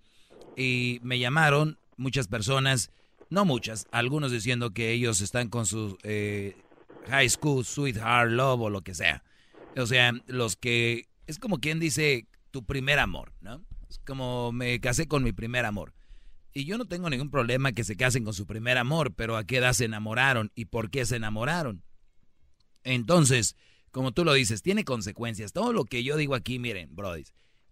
y 0.55 0.99
me 1.01 1.17
llamaron 1.17 1.77
muchas 1.97 2.27
personas, 2.27 2.91
no 3.29 3.45
muchas, 3.45 3.87
algunos 3.91 4.31
diciendo 4.31 4.71
que 4.73 4.91
ellos 4.91 5.21
están 5.21 5.49
con 5.49 5.65
su 5.65 5.97
eh, 6.03 6.55
High 7.07 7.29
School 7.29 7.65
Sweetheart 7.65 8.31
Love 8.31 8.61
o 8.61 8.69
lo 8.69 8.81
que 8.81 8.93
sea. 8.93 9.23
O 9.75 9.85
sea, 9.87 10.13
los 10.27 10.55
que, 10.55 11.07
es 11.25 11.39
como 11.39 11.59
quien 11.59 11.79
dice 11.79 12.27
tu 12.51 12.63
primer 12.63 12.99
amor, 12.99 13.33
¿no? 13.41 13.63
Es 13.89 13.97
como 14.05 14.51
me 14.51 14.79
casé 14.79 15.07
con 15.07 15.23
mi 15.23 15.31
primer 15.31 15.65
amor. 15.65 15.93
Y 16.53 16.65
yo 16.65 16.77
no 16.77 16.85
tengo 16.85 17.09
ningún 17.09 17.31
problema 17.31 17.71
que 17.71 17.83
se 17.83 17.95
casen 17.95 18.23
con 18.23 18.33
su 18.33 18.45
primer 18.45 18.77
amor, 18.77 19.13
pero 19.13 19.37
¿a 19.37 19.45
qué 19.45 19.57
edad 19.57 19.73
se 19.73 19.85
enamoraron 19.85 20.51
y 20.53 20.65
por 20.65 20.89
qué 20.89 21.05
se 21.05 21.15
enamoraron? 21.15 21.83
Entonces, 22.83 23.55
como 23.91 24.11
tú 24.11 24.25
lo 24.25 24.33
dices, 24.33 24.61
tiene 24.61 24.83
consecuencias. 24.83 25.53
Todo 25.53 25.71
lo 25.71 25.85
que 25.85 26.03
yo 26.03 26.17
digo 26.17 26.35
aquí, 26.35 26.59
miren, 26.59 26.95
Brody, 26.95 27.23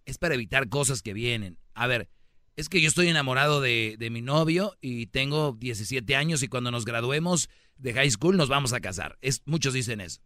es 0.06 0.18
para 0.18 0.34
evitar 0.34 0.68
cosas 0.68 1.02
que 1.02 1.12
vienen. 1.12 1.58
A 1.74 1.86
ver, 1.86 2.08
es 2.56 2.68
que 2.68 2.80
yo 2.80 2.88
estoy 2.88 3.08
enamorado 3.08 3.60
de, 3.60 3.96
de 3.98 4.10
mi 4.10 4.22
novio 4.22 4.76
y 4.80 5.06
tengo 5.06 5.52
17 5.58 6.16
años 6.16 6.42
y 6.42 6.48
cuando 6.48 6.70
nos 6.70 6.84
graduemos 6.84 7.48
de 7.76 7.92
high 7.94 8.10
school 8.10 8.36
nos 8.36 8.48
vamos 8.48 8.72
a 8.72 8.80
casar. 8.80 9.18
Es, 9.20 9.42
muchos 9.44 9.74
dicen 9.74 10.00
eso. 10.00 10.20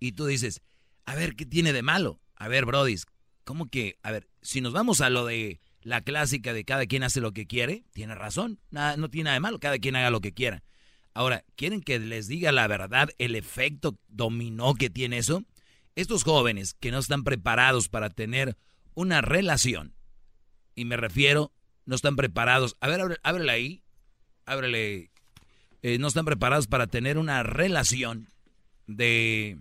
Y 0.00 0.12
tú 0.12 0.26
dices, 0.26 0.60
a 1.04 1.14
ver, 1.14 1.36
¿qué 1.36 1.46
tiene 1.46 1.72
de 1.72 1.82
malo? 1.82 2.20
A 2.36 2.48
ver, 2.48 2.64
Brody, 2.64 2.96
¿cómo 3.44 3.68
que? 3.68 3.98
A 4.02 4.10
ver, 4.10 4.28
si 4.42 4.60
nos 4.60 4.72
vamos 4.72 5.00
a 5.00 5.10
lo 5.10 5.26
de 5.26 5.60
la 5.84 6.00
clásica 6.00 6.52
de 6.52 6.64
cada 6.64 6.86
quien 6.86 7.04
hace 7.04 7.20
lo 7.20 7.32
que 7.32 7.46
quiere, 7.46 7.84
tiene 7.92 8.14
razón, 8.14 8.58
nada, 8.70 8.96
no 8.96 9.10
tiene 9.10 9.24
nada 9.24 9.34
de 9.34 9.40
malo, 9.40 9.60
cada 9.60 9.78
quien 9.78 9.94
haga 9.94 10.10
lo 10.10 10.20
que 10.20 10.32
quiera. 10.32 10.64
Ahora, 11.12 11.44
¿quieren 11.54 11.80
que 11.82 11.98
les 12.00 12.26
diga 12.26 12.50
la 12.50 12.66
verdad 12.66 13.10
el 13.18 13.36
efecto 13.36 13.96
dominó 14.08 14.74
que 14.74 14.90
tiene 14.90 15.18
eso? 15.18 15.44
Estos 15.94 16.24
jóvenes 16.24 16.74
que 16.74 16.90
no 16.90 16.98
están 16.98 17.22
preparados 17.22 17.88
para 17.88 18.10
tener 18.10 18.56
una 18.94 19.20
relación, 19.20 19.94
y 20.74 20.86
me 20.86 20.96
refiero, 20.96 21.52
no 21.84 21.94
están 21.94 22.16
preparados, 22.16 22.76
a 22.80 22.88
ver, 22.88 23.00
ábre- 23.00 23.20
ábrele 23.22 23.52
ahí, 23.52 23.82
ábrele, 24.46 25.10
eh, 25.82 25.98
no 25.98 26.08
están 26.08 26.24
preparados 26.24 26.66
para 26.66 26.86
tener 26.86 27.18
una 27.18 27.42
relación 27.42 28.28
de, 28.86 29.58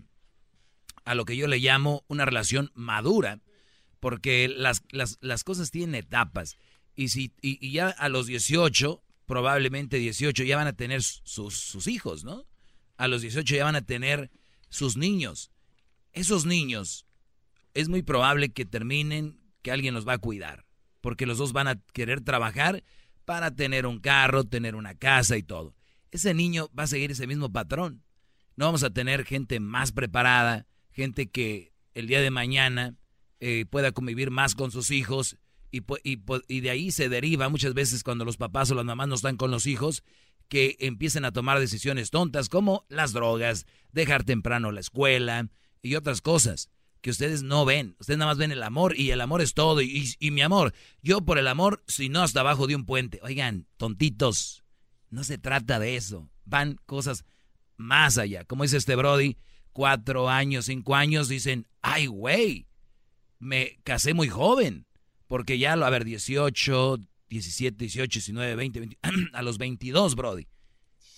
a 1.04 1.16
lo 1.16 1.26
que 1.26 1.36
yo 1.36 1.48
le 1.48 1.60
llamo 1.60 2.04
una 2.08 2.26
relación 2.26 2.72
madura, 2.74 3.42
porque 4.04 4.50
las, 4.50 4.84
las, 4.92 5.18
las 5.22 5.46
cosas 5.46 5.72
tienen 5.72 5.96
etapas. 5.96 6.58
Y, 6.94 7.08
si, 7.08 7.32
y, 7.42 7.72
ya 7.72 7.88
a 7.88 8.10
los 8.10 8.28
18, 8.28 9.02
probablemente 9.26 9.96
18, 9.96 10.44
ya 10.44 10.58
van 10.58 10.68
a 10.68 10.74
tener 10.74 11.02
sus, 11.02 11.58
sus 11.58 11.88
hijos, 11.88 12.26
¿no? 12.26 12.46
A 12.98 13.08
los 13.08 13.22
18 13.22 13.56
ya 13.56 13.64
van 13.64 13.78
a 13.78 13.86
tener 13.86 14.30
sus 14.68 14.98
niños. 14.98 15.52
Esos 16.12 16.46
niños 16.46 17.06
es 17.74 17.88
muy 17.88 18.02
probable 18.02 18.52
que 18.52 18.66
terminen 18.66 19.40
que 19.62 19.72
alguien 19.72 19.94
los 19.94 20.06
va 20.06 20.16
a 20.16 20.18
cuidar, 20.18 20.66
porque 21.00 21.26
los 21.26 21.38
dos 21.38 21.54
van 21.54 21.70
a 21.70 21.82
querer 21.94 22.20
trabajar 22.20 22.84
para 23.24 23.56
tener 23.56 23.86
un 23.86 24.02
carro, 24.02 24.44
tener 24.44 24.76
una 24.76 24.96
casa 24.96 25.38
y 25.38 25.44
todo. 25.44 25.76
Ese 26.12 26.34
niño 26.34 26.70
va 26.78 26.84
a 26.84 26.88
seguir 26.88 27.12
ese 27.12 27.26
mismo 27.26 27.54
patrón. 27.54 28.04
No 28.58 28.66
vamos 28.66 28.84
a 28.84 28.90
tener 28.90 29.24
gente 29.24 29.62
más 29.62 29.94
preparada, 29.94 30.68
gente 30.92 31.32
que 31.32 31.72
el 31.94 32.08
día 32.08 32.20
de 32.20 32.32
mañana 32.32 32.98
eh, 33.46 33.66
pueda 33.70 33.92
convivir 33.92 34.32
más 34.32 34.56
con 34.56 34.72
sus 34.72 34.90
hijos 34.90 35.38
y, 35.70 35.82
y 36.48 36.60
de 36.62 36.70
ahí 36.70 36.92
se 36.92 37.10
deriva 37.10 37.50
muchas 37.50 37.74
veces 37.74 38.02
cuando 38.04 38.24
los 38.24 38.38
papás 38.38 38.72
o 38.72 38.76
las 38.76 38.86
mamás 38.86 39.10
no 39.10 39.16
están 39.16 39.36
con 39.36 39.52
los 39.52 39.66
hijos 39.68 40.04
que 40.48 40.78
empiecen 40.80 41.26
a 41.26 41.32
tomar 41.34 41.60
decisiones 41.60 42.10
tontas 42.10 42.48
como 42.48 42.86
las 42.88 43.12
drogas, 43.12 43.66
dejar 43.92 44.24
temprano 44.24 44.72
la 44.72 44.80
escuela 44.80 45.50
y 45.82 45.96
otras 45.96 46.22
cosas 46.22 46.70
que 47.02 47.10
ustedes 47.10 47.44
no 47.44 47.66
ven. 47.66 47.98
Ustedes 48.00 48.18
nada 48.18 48.32
más 48.32 48.38
ven 48.38 48.54
el 48.54 48.64
amor 48.64 48.98
y 48.98 49.12
el 49.12 49.20
amor 49.20 49.42
es 49.42 49.54
todo. 49.54 49.82
Y, 49.82 49.88
y- 50.20 50.28
y 50.28 50.32
mi 50.32 50.42
amor, 50.42 50.74
yo 51.02 51.26
por 51.26 51.38
el 51.38 51.50
amor, 51.50 51.84
si 51.88 52.08
no 52.08 52.22
hasta 52.22 52.40
abajo 52.40 52.66
de 52.66 52.76
un 52.78 52.86
puente. 52.86 53.20
Oigan, 53.24 53.68
tontitos, 53.76 54.64
no 55.10 55.26
se 55.26 55.38
trata 55.38 55.80
de 55.80 55.98
eso. 55.98 56.30
Van 56.46 56.78
cosas 56.86 57.26
más 57.76 58.18
allá. 58.18 58.46
Como 58.46 58.64
dice 58.64 58.78
este 58.78 58.96
Brody, 58.96 59.36
cuatro 59.74 60.30
años, 60.30 60.66
cinco 60.66 60.96
años, 60.96 61.28
dicen, 61.28 61.68
ay, 61.82 62.06
güey, 62.08 62.68
me 63.44 63.78
casé 63.84 64.14
muy 64.14 64.30
joven. 64.30 64.86
Porque 65.28 65.58
ya, 65.58 65.74
a 65.74 65.90
ver, 65.90 66.06
18, 66.06 67.00
17, 67.30 67.78
18, 67.78 68.20
19, 68.20 68.56
20, 68.56 68.80
20 68.80 69.00
a 69.34 69.42
los 69.42 69.58
22, 69.58 70.16
Brody. 70.16 70.48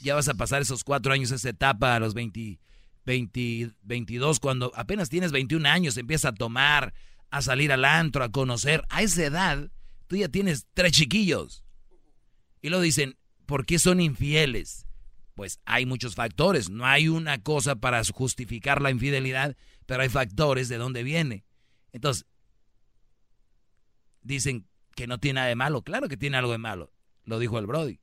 Ya 0.01 0.15
vas 0.15 0.27
a 0.27 0.33
pasar 0.33 0.61
esos 0.61 0.83
cuatro 0.83 1.13
años, 1.13 1.31
esa 1.31 1.49
etapa 1.49 1.95
a 1.95 1.99
los 1.99 2.13
20, 2.13 2.59
20, 3.05 3.71
22, 3.83 4.39
cuando 4.39 4.71
apenas 4.75 5.09
tienes 5.09 5.31
21 5.31 5.67
años, 5.67 5.97
empiezas 5.97 6.31
a 6.31 6.35
tomar, 6.35 6.93
a 7.29 7.41
salir 7.41 7.71
al 7.71 7.85
antro, 7.85 8.23
a 8.23 8.31
conocer. 8.31 8.83
A 8.89 9.01
esa 9.01 9.25
edad, 9.25 9.71
tú 10.07 10.15
ya 10.15 10.29
tienes 10.29 10.67
tres 10.73 10.93
chiquillos. 10.93 11.63
Y 12.61 12.69
lo 12.69 12.79
dicen, 12.79 13.17
¿por 13.45 13.65
qué 13.65 13.79
son 13.79 13.99
infieles? 13.99 14.85
Pues 15.33 15.59
hay 15.65 15.85
muchos 15.85 16.15
factores. 16.15 16.69
No 16.69 16.85
hay 16.85 17.09
una 17.09 17.41
cosa 17.41 17.75
para 17.75 18.01
justificar 18.03 18.81
la 18.81 18.91
infidelidad, 18.91 19.57
pero 19.85 20.03
hay 20.03 20.09
factores 20.09 20.69
de 20.69 20.77
dónde 20.77 21.03
viene. 21.03 21.43
Entonces, 21.95 22.25
dicen 24.21 24.67
que 24.97 25.07
no 25.07 25.17
tiene 25.17 25.35
nada 25.35 25.47
de 25.47 25.55
malo. 25.55 25.81
Claro 25.81 26.09
que 26.09 26.17
tiene 26.17 26.35
algo 26.35 26.51
de 26.51 26.57
malo. 26.57 26.91
Lo 27.23 27.39
dijo 27.39 27.57
el 27.57 27.67
Brody. 27.67 28.01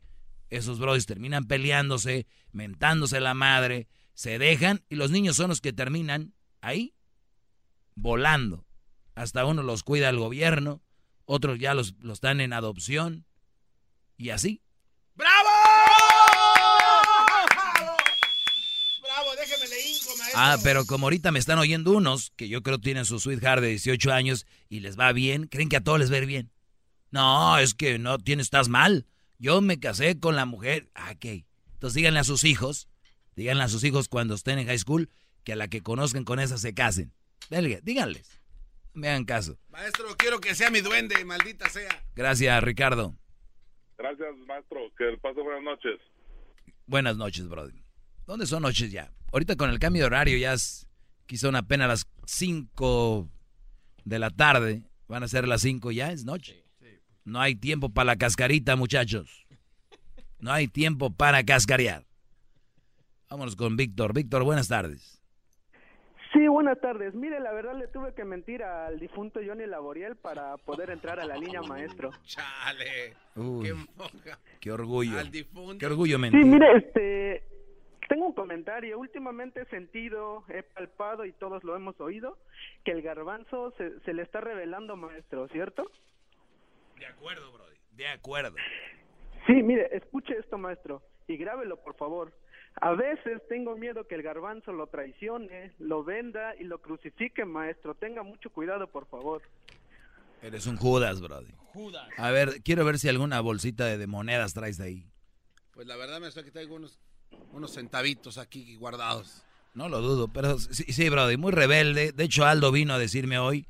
Esos 0.49 0.79
Brodys 0.79 1.05
terminan 1.05 1.45
peleándose, 1.45 2.27
mentándose 2.53 3.21
la 3.21 3.35
madre, 3.35 3.89
se 4.15 4.39
dejan 4.39 4.83
y 4.89 4.95
los 4.95 5.11
niños 5.11 5.37
son 5.37 5.51
los 5.51 5.61
que 5.61 5.75
terminan 5.75 6.33
ahí, 6.63 6.95
volando. 7.95 8.65
Hasta 9.15 9.45
uno 9.45 9.63
los 9.63 9.83
cuida 9.83 10.09
el 10.09 10.17
gobierno, 10.19 10.83
otros 11.27 11.59
ya 11.59 11.75
los, 11.75 11.95
los 11.99 12.23
dan 12.23 12.41
en 12.41 12.55
adopción 12.55 13.27
y 14.17 14.31
así. 14.31 14.63
¡Bravo! 15.15 15.51
¡Bravo! 17.51 17.97
¡Bravo! 19.03 19.37
Déjeme 19.39 19.69
le 19.69 19.87
hinco, 19.87 20.17
Ah, 20.35 20.57
pero 20.63 20.87
como 20.87 21.07
ahorita 21.07 21.31
me 21.31 21.39
están 21.39 21.59
oyendo 21.59 21.93
unos 21.93 22.33
que 22.37 22.49
yo 22.49 22.63
creo 22.63 22.79
tienen 22.79 23.05
su 23.05 23.19
sweetheart 23.19 23.63
de 23.63 23.69
18 23.69 24.13
años 24.13 24.47
y 24.69 24.81
les 24.81 24.99
va 24.99 25.13
bien, 25.13 25.47
creen 25.47 25.69
que 25.69 25.77
a 25.77 25.83
todos 25.83 25.99
les 25.99 26.11
va 26.11 26.17
a 26.17 26.19
ir 26.19 26.27
bien. 26.27 26.51
No, 27.11 27.59
es 27.59 27.75
que 27.75 27.99
no 27.99 28.19
tienes, 28.19 28.47
estás 28.47 28.69
mal. 28.69 29.07
Yo 29.39 29.61
me 29.61 29.79
casé 29.79 30.19
con 30.19 30.37
la 30.37 30.47
mujer. 30.47 30.89
Ah, 30.95 31.13
ok. 31.15 31.45
Entonces 31.75 31.95
díganle 31.95 32.21
a 32.21 32.25
sus 32.25 32.45
hijos, 32.45 32.89
díganle 33.37 33.65
a 33.65 33.69
sus 33.69 33.85
hijos 33.85 34.09
cuando 34.09 34.35
estén 34.35 34.59
en 34.59 34.67
high 34.67 34.79
school 34.79 35.11
que 35.45 35.53
a 35.53 35.57
la 35.57 35.69
que 35.69 35.83
conozcan 35.83 36.25
con 36.25 36.39
esa 36.39 36.57
se 36.57 36.75
casen. 36.75 37.13
Dale, 37.51 37.81
díganles. 37.83 38.41
Me 38.95 39.09
hagan 39.09 39.25
caso. 39.25 39.59
Maestro, 39.71 40.17
quiero 40.17 40.41
que 40.41 40.55
sea 40.55 40.71
mi 40.71 40.81
duende, 40.81 41.25
maldita 41.25 41.69
sea. 41.69 42.05
Gracias, 42.15 42.63
Ricardo. 42.63 43.17
Gracias, 43.99 44.37
maestro. 44.47 44.81
Que 44.97 45.17
pase 45.21 45.41
buenas 45.41 45.63
noches. 45.63 46.01
Buenas 46.87 47.17
noches, 47.17 47.49
brother. 47.49 47.82
¿Dónde 48.27 48.47
son 48.47 48.63
noches 48.63 48.91
ya? 48.93 49.11
Ahorita 49.33 49.57
con 49.57 49.71
el 49.71 49.79
cambio 49.79 50.03
de 50.03 50.07
horario 50.07 50.37
ya 50.39 50.53
es, 50.53 50.87
quizá 51.27 51.49
apenas 51.57 51.89
las 51.89 52.07
5 52.27 53.29
de 54.05 54.19
la 54.19 54.31
tarde. 54.31 54.83
Van 55.09 55.23
a 55.23 55.29
ser 55.29 55.47
las 55.49 55.63
5 55.63 55.91
ya, 55.91 56.13
es 56.13 56.25
noche. 56.25 56.65
No 57.25 57.41
hay 57.41 57.55
tiempo 57.55 57.89
para 57.89 58.07
la 58.07 58.17
cascarita, 58.17 58.77
muchachos. 58.77 59.47
No 60.39 60.53
hay 60.53 60.67
tiempo 60.67 61.11
para 61.11 61.45
cascarear. 61.45 62.05
Vámonos 63.31 63.57
con 63.57 63.77
Víctor. 63.77 64.13
Víctor, 64.13 64.43
buenas 64.45 64.69
tardes. 64.69 65.23
Sí, 66.33 66.49
buenas 66.49 66.81
tardes. 66.81 67.15
Mire, 67.15 67.41
la 67.41 67.53
verdad 67.53 67.79
le 67.79 67.89
tuve 67.89 68.15
que 68.15 68.25
mentir 68.25 68.63
al 68.63 68.99
difunto 68.99 69.41
Johnny 69.47 69.67
Laboriel 69.67 70.17
para 70.17 70.57
poder 70.57 70.91
entrar 70.91 71.21
a 71.21 71.27
la 71.27 71.37
línea 71.37 71.61
maestro. 71.63 72.11
Chale. 72.25 73.15
Uy, 73.37 73.67
Qué 73.67 73.75
moja. 73.75 74.39
qué 74.61 74.73
orgullo. 74.73 75.19
Al 75.19 75.31
difunto. 75.31 75.79
Qué 75.79 75.87
orgullo 75.87 76.19
Sí, 76.19 76.37
mire, 76.37 76.67
este, 76.77 77.45
tengo 78.13 78.27
un 78.27 78.35
comentario. 78.35 78.99
Últimamente 78.99 79.63
he 79.63 79.67
sentido, 79.67 80.45
he 80.49 80.63
palpado 80.63 81.25
y 81.25 81.33
todos 81.33 81.65
lo 81.65 81.75
hemos 81.75 81.99
oído, 81.99 82.37
que 82.85 82.91
el 82.91 83.01
garbanzo 83.01 83.73
se, 83.79 84.01
se 84.01 84.13
le 84.13 84.23
está 84.23 84.43
revelando 84.43 84.97
maestro, 84.97 85.49
¿cierto? 85.49 85.91
De 86.99 87.07
acuerdo, 87.07 87.51
Brody. 87.53 87.77
De 87.93 88.07
acuerdo. 88.09 88.55
Sí, 89.47 89.55
mire, 89.63 89.89
escuche 89.97 90.37
esto, 90.39 90.59
maestro, 90.59 91.03
y 91.27 91.39
grábelo, 91.39 91.83
por 91.83 91.97
favor. 91.97 92.35
A 92.83 92.93
veces 92.93 93.41
tengo 93.49 93.77
miedo 93.77 94.07
que 94.07 94.15
el 94.15 94.23
garbanzo 94.23 94.75
lo 94.75 94.89
traicione, 94.89 95.73
lo 95.79 96.05
venda 96.05 96.55
y 96.57 96.65
lo 96.65 96.83
crucifique, 96.83 97.47
maestro. 97.47 97.95
Tenga 97.95 98.23
mucho 98.23 98.51
cuidado, 98.51 98.89
por 98.89 99.07
favor. 99.07 99.41
Eres 100.43 100.67
un 100.67 100.77
Judas, 100.77 101.23
Brody. 101.23 101.53
Judas. 101.73 102.09
A 102.19 102.31
ver, 102.31 102.63
quiero 102.63 102.85
ver 102.85 102.99
si 102.99 103.09
alguna 103.09 103.41
bolsita 103.41 103.87
de, 103.87 103.97
de 103.97 104.07
monedas 104.07 104.53
traes 104.53 104.81
ahí. 104.81 105.07
Pues 105.73 105.87
la 105.87 105.97
verdad, 105.97 106.21
maestro, 106.21 106.45
que 106.45 106.51
traigo 106.51 106.75
unos, 106.75 107.01
unos 107.53 107.73
centavitos 107.75 108.39
aquí 108.39 108.77
guardados. 108.77 109.43
No 109.75 109.89
lo 109.89 110.01
dudo, 110.01 110.29
pero 110.29 110.59
sí, 110.59 110.85
sí, 110.93 111.09
Brody, 111.09 111.37
muy 111.37 111.53
rebelde. 111.53 112.13
De 112.13 112.25
hecho, 112.25 112.45
Aldo 112.45 112.73
vino 112.73 112.95
a 112.95 112.99
decirme 112.99 113.39
hoy 113.39 113.67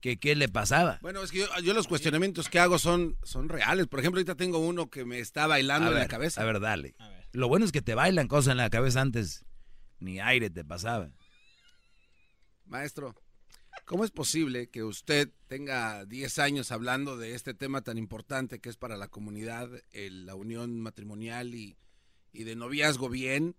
que 0.00 0.16
qué 0.18 0.34
le 0.34 0.48
pasaba. 0.48 0.98
Bueno, 1.02 1.22
es 1.22 1.30
que 1.30 1.38
yo, 1.40 1.46
yo 1.62 1.74
los 1.74 1.86
cuestionamientos 1.86 2.48
que 2.48 2.58
hago 2.58 2.78
son, 2.78 3.16
son 3.22 3.48
reales. 3.48 3.86
Por 3.86 4.00
ejemplo, 4.00 4.18
ahorita 4.18 4.34
tengo 4.34 4.58
uno 4.58 4.88
que 4.90 5.04
me 5.04 5.18
está 5.18 5.46
bailando 5.46 5.86
A 5.88 5.90
en 5.90 5.94
ver, 5.94 6.02
la 6.04 6.08
cabeza. 6.08 6.40
A 6.40 6.44
ver, 6.44 6.58
dale. 6.60 6.94
Lo 7.32 7.48
bueno 7.48 7.64
es 7.64 7.72
que 7.72 7.82
te 7.82 7.94
bailan 7.94 8.28
cosas 8.28 8.52
en 8.52 8.56
la 8.58 8.70
cabeza 8.70 9.00
antes. 9.00 9.44
Ni 10.00 10.18
aire 10.20 10.50
te 10.50 10.64
pasaba. 10.64 11.10
Maestro, 12.66 13.14
¿cómo 13.84 14.04
es 14.04 14.10
posible 14.10 14.68
que 14.70 14.82
usted 14.82 15.30
tenga 15.48 16.04
10 16.06 16.38
años 16.38 16.72
hablando 16.72 17.16
de 17.16 17.34
este 17.34 17.54
tema 17.54 17.82
tan 17.82 17.98
importante 17.98 18.58
que 18.60 18.68
es 18.70 18.76
para 18.76 18.96
la 18.96 19.08
comunidad, 19.08 19.68
el- 19.92 20.26
la 20.26 20.34
unión 20.34 20.80
matrimonial 20.80 21.54
y, 21.54 21.76
y 22.32 22.44
de 22.44 22.56
noviazgo 22.56 23.08
bien, 23.08 23.56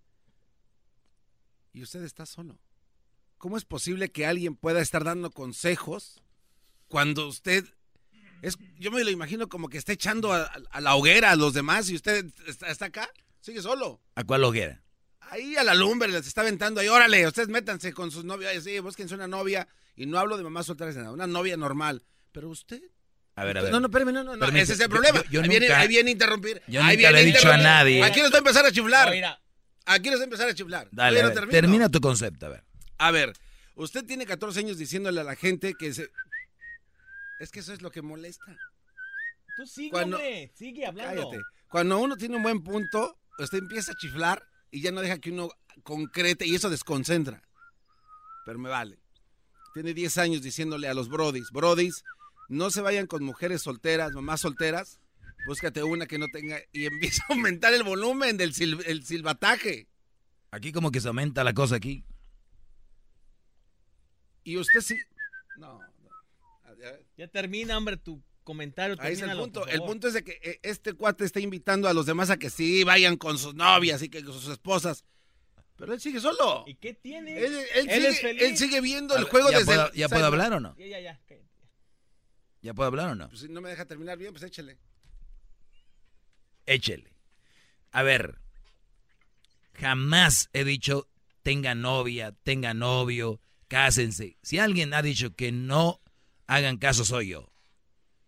y 1.72 1.82
usted 1.82 2.02
está 2.04 2.26
solo? 2.26 2.58
¿Cómo 3.38 3.56
es 3.56 3.64
posible 3.64 4.10
que 4.10 4.26
alguien 4.26 4.56
pueda 4.56 4.80
estar 4.80 5.04
dando 5.04 5.30
consejos 5.30 6.22
cuando 6.88 7.28
usted... 7.28 7.64
Es, 8.42 8.58
yo 8.78 8.90
me 8.90 9.02
lo 9.04 9.10
imagino 9.10 9.48
como 9.48 9.68
que 9.68 9.78
está 9.78 9.92
echando 9.92 10.32
a, 10.32 10.42
a 10.44 10.80
la 10.80 10.94
hoguera 10.94 11.30
a 11.30 11.36
los 11.36 11.54
demás 11.54 11.88
y 11.88 11.94
usted 11.94 12.26
está, 12.46 12.68
está 12.68 12.86
acá, 12.86 13.10
sigue 13.40 13.62
solo. 13.62 14.00
¿A 14.14 14.24
cuál 14.24 14.44
hoguera? 14.44 14.84
Ahí 15.20 15.56
a 15.56 15.64
la 15.64 15.74
lumbre 15.74 16.08
les 16.08 16.26
está 16.26 16.42
aventando 16.42 16.80
ahí, 16.80 16.88
órale, 16.88 17.26
ustedes 17.26 17.48
métanse 17.48 17.92
con 17.92 18.10
sus 18.10 18.24
novias, 18.24 18.62
sí, 18.62 18.78
búsquense 18.78 19.14
una 19.14 19.26
novia, 19.26 19.66
y 19.96 20.06
no 20.06 20.18
hablo 20.18 20.36
de 20.36 20.42
mamás 20.42 20.66
solteras, 20.66 20.96
nada, 20.96 21.12
una 21.12 21.26
novia 21.26 21.56
normal. 21.56 22.04
Pero 22.32 22.50
usted, 22.50 22.82
A 23.36 23.44
ver, 23.44 23.58
a 23.58 23.62
ver. 23.62 23.72
no, 23.72 23.80
no, 23.80 23.86
espérame, 23.86 24.12
no, 24.12 24.22
no, 24.24 24.32
no, 24.34 24.38
Permite, 24.38 24.62
ese 24.62 24.74
es 24.74 24.80
el 24.80 24.88
problema. 24.88 25.22
yo- 25.24 25.30
yo 25.30 25.40
ahí, 25.42 25.48
viene, 25.48 25.66
nunca- 25.66 25.80
ahí 25.80 25.88
viene 25.88 26.10
a 26.10 26.12
interrumpir. 26.12 26.62
yo 26.68 26.80
ahí 26.82 26.96
nunca 26.96 27.10
viene 27.10 27.12
le 27.12 27.20
he 27.20 27.24
dicho 27.32 27.50
a 27.52 27.56
nadie. 27.56 28.02
Aquí 28.04 28.20
nos 28.20 28.30
va 28.32 28.36
a 28.36 28.38
empezar 28.38 28.64
a 28.66 28.70
chiflar. 28.72 29.08
Oiga. 29.10 29.40
Aquí 29.86 30.08
nos 30.10 30.18
va 30.18 30.22
a 30.22 30.24
empezar 30.24 30.48
a 30.48 30.54
chiflar. 30.54 30.88
Dale, 30.92 31.20
a 31.20 31.28
ver, 31.28 31.48
termina 31.48 31.88
tu 31.88 32.00
concepto, 32.00 32.46
a 32.46 32.48
ver. 32.50 32.64
A 32.98 33.10
ver, 33.10 33.32
usted 33.74 34.04
tiene 34.04 34.24
14 34.24 34.60
años 34.60 34.78
diciéndole 34.78 35.20
a 35.20 35.24
la 35.24 35.34
gente 35.36 35.74
que 35.74 35.92
se... 35.92 36.08
Es 37.40 37.50
que 37.50 37.60
eso 37.60 37.72
es 37.72 37.82
lo 37.82 37.90
que 37.90 38.00
molesta. 38.02 38.56
Tú 39.56 39.66
sigue, 39.66 39.90
Cuando- 39.90 40.16
hombre. 40.16 40.52
Sigue 40.56 40.86
hablando. 40.86 41.28
Cállate. 41.30 41.42
Cuando 41.68 41.98
uno 41.98 42.16
tiene 42.16 42.36
un 42.36 42.42
buen 42.44 42.62
punto, 42.62 43.18
usted 43.38 43.58
empieza 43.58 43.92
a 43.92 43.96
chiflar 43.96 44.46
y 44.70 44.80
ya 44.80 44.92
no 44.92 45.00
deja 45.00 45.18
que 45.18 45.30
uno 45.32 45.50
concrete 45.82 46.46
y 46.46 46.54
eso 46.54 46.70
desconcentra. 46.70 47.42
Pero 48.46 48.58
me 48.58 48.68
vale. 48.68 48.98
Tiene 49.74 49.92
10 49.92 50.18
años 50.18 50.40
diciéndole 50.42 50.86
a 50.88 50.94
los 50.94 51.08
brodis, 51.08 51.50
brodis, 51.50 52.04
no 52.48 52.70
se 52.70 52.80
vayan 52.80 53.06
con 53.06 53.24
mujeres 53.24 53.62
solteras, 53.62 54.12
mamás 54.12 54.40
solteras, 54.40 55.00
búscate 55.46 55.82
una 55.82 56.06
que 56.06 56.18
no 56.18 56.28
tenga 56.28 56.58
y 56.72 56.86
empieza 56.86 57.22
a 57.28 57.34
aumentar 57.34 57.72
el 57.74 57.82
volumen 57.82 58.36
del 58.36 58.52
sil- 58.54 58.82
el 58.86 59.04
silbataje. 59.04 59.88
Aquí 60.50 60.72
como 60.72 60.90
que 60.92 61.00
se 61.00 61.08
aumenta 61.08 61.42
la 61.44 61.52
cosa 61.54 61.76
aquí. 61.76 62.04
Y 64.44 64.56
usted 64.58 64.80
sí... 64.80 64.96
No, 65.56 65.78
no. 65.78 65.86
Ya 67.16 67.28
termina, 67.28 67.76
hombre, 67.78 67.96
tu 67.96 68.22
comentario. 68.42 68.96
Ahí 69.00 69.14
es 69.14 69.22
el 69.22 69.36
punto. 69.36 69.66
El 69.66 69.80
punto 69.82 70.08
es 70.08 70.14
de 70.14 70.22
que 70.24 70.38
eh, 70.42 70.60
este 70.62 70.92
cuate 70.92 71.24
está 71.24 71.40
invitando 71.40 71.88
a 71.88 71.94
los 71.94 72.04
demás 72.06 72.28
a 72.30 72.36
que 72.36 72.50
sí 72.50 72.84
vayan 72.84 73.16
con 73.16 73.38
sus 73.38 73.54
novias 73.54 74.02
y 74.02 74.08
que 74.10 74.22
con 74.22 74.34
sus 74.34 74.48
esposas. 74.48 75.04
Pero 75.76 75.94
él 75.94 76.00
sigue 76.00 76.20
solo. 76.20 76.64
¿Y 76.66 76.74
qué 76.74 76.92
tiene? 76.94 77.38
Él, 77.38 77.54
él 77.54 77.66
Él 77.74 77.90
sigue, 77.90 78.08
es 78.08 78.20
feliz. 78.20 78.42
él 78.42 78.56
sigue 78.58 78.80
viendo 78.80 79.16
el 79.16 79.24
ver, 79.24 79.30
juego 79.30 79.50
¿ya 79.50 79.58
desde 79.58 79.72
puedo- 79.72 79.88
el- 79.90 79.98
ya 79.98 80.08
puedo 80.08 80.26
hablar 80.26 80.52
o 80.52 80.60
no? 80.60 80.76
Ya, 80.76 80.86
ya, 80.86 81.00
ya. 81.00 81.20
cállate. 81.26 81.48
¿Ya 82.64 82.72
puedo 82.72 82.86
hablar 82.86 83.10
o 83.10 83.14
no? 83.14 83.28
Pues 83.28 83.42
si 83.42 83.48
no 83.50 83.60
me 83.60 83.68
deja 83.68 83.84
terminar 83.84 84.16
bien, 84.16 84.32
pues 84.32 84.42
échele. 84.42 84.78
Échele. 86.64 87.12
A 87.92 88.02
ver, 88.02 88.38
jamás 89.74 90.48
he 90.54 90.64
dicho 90.64 91.06
tenga 91.42 91.74
novia, 91.74 92.32
tenga 92.42 92.72
novio, 92.72 93.38
cásense. 93.68 94.38
Si 94.40 94.58
alguien 94.58 94.94
ha 94.94 95.02
dicho 95.02 95.36
que 95.36 95.52
no 95.52 96.00
hagan 96.46 96.78
caso, 96.78 97.04
soy 97.04 97.28
yo. 97.28 97.52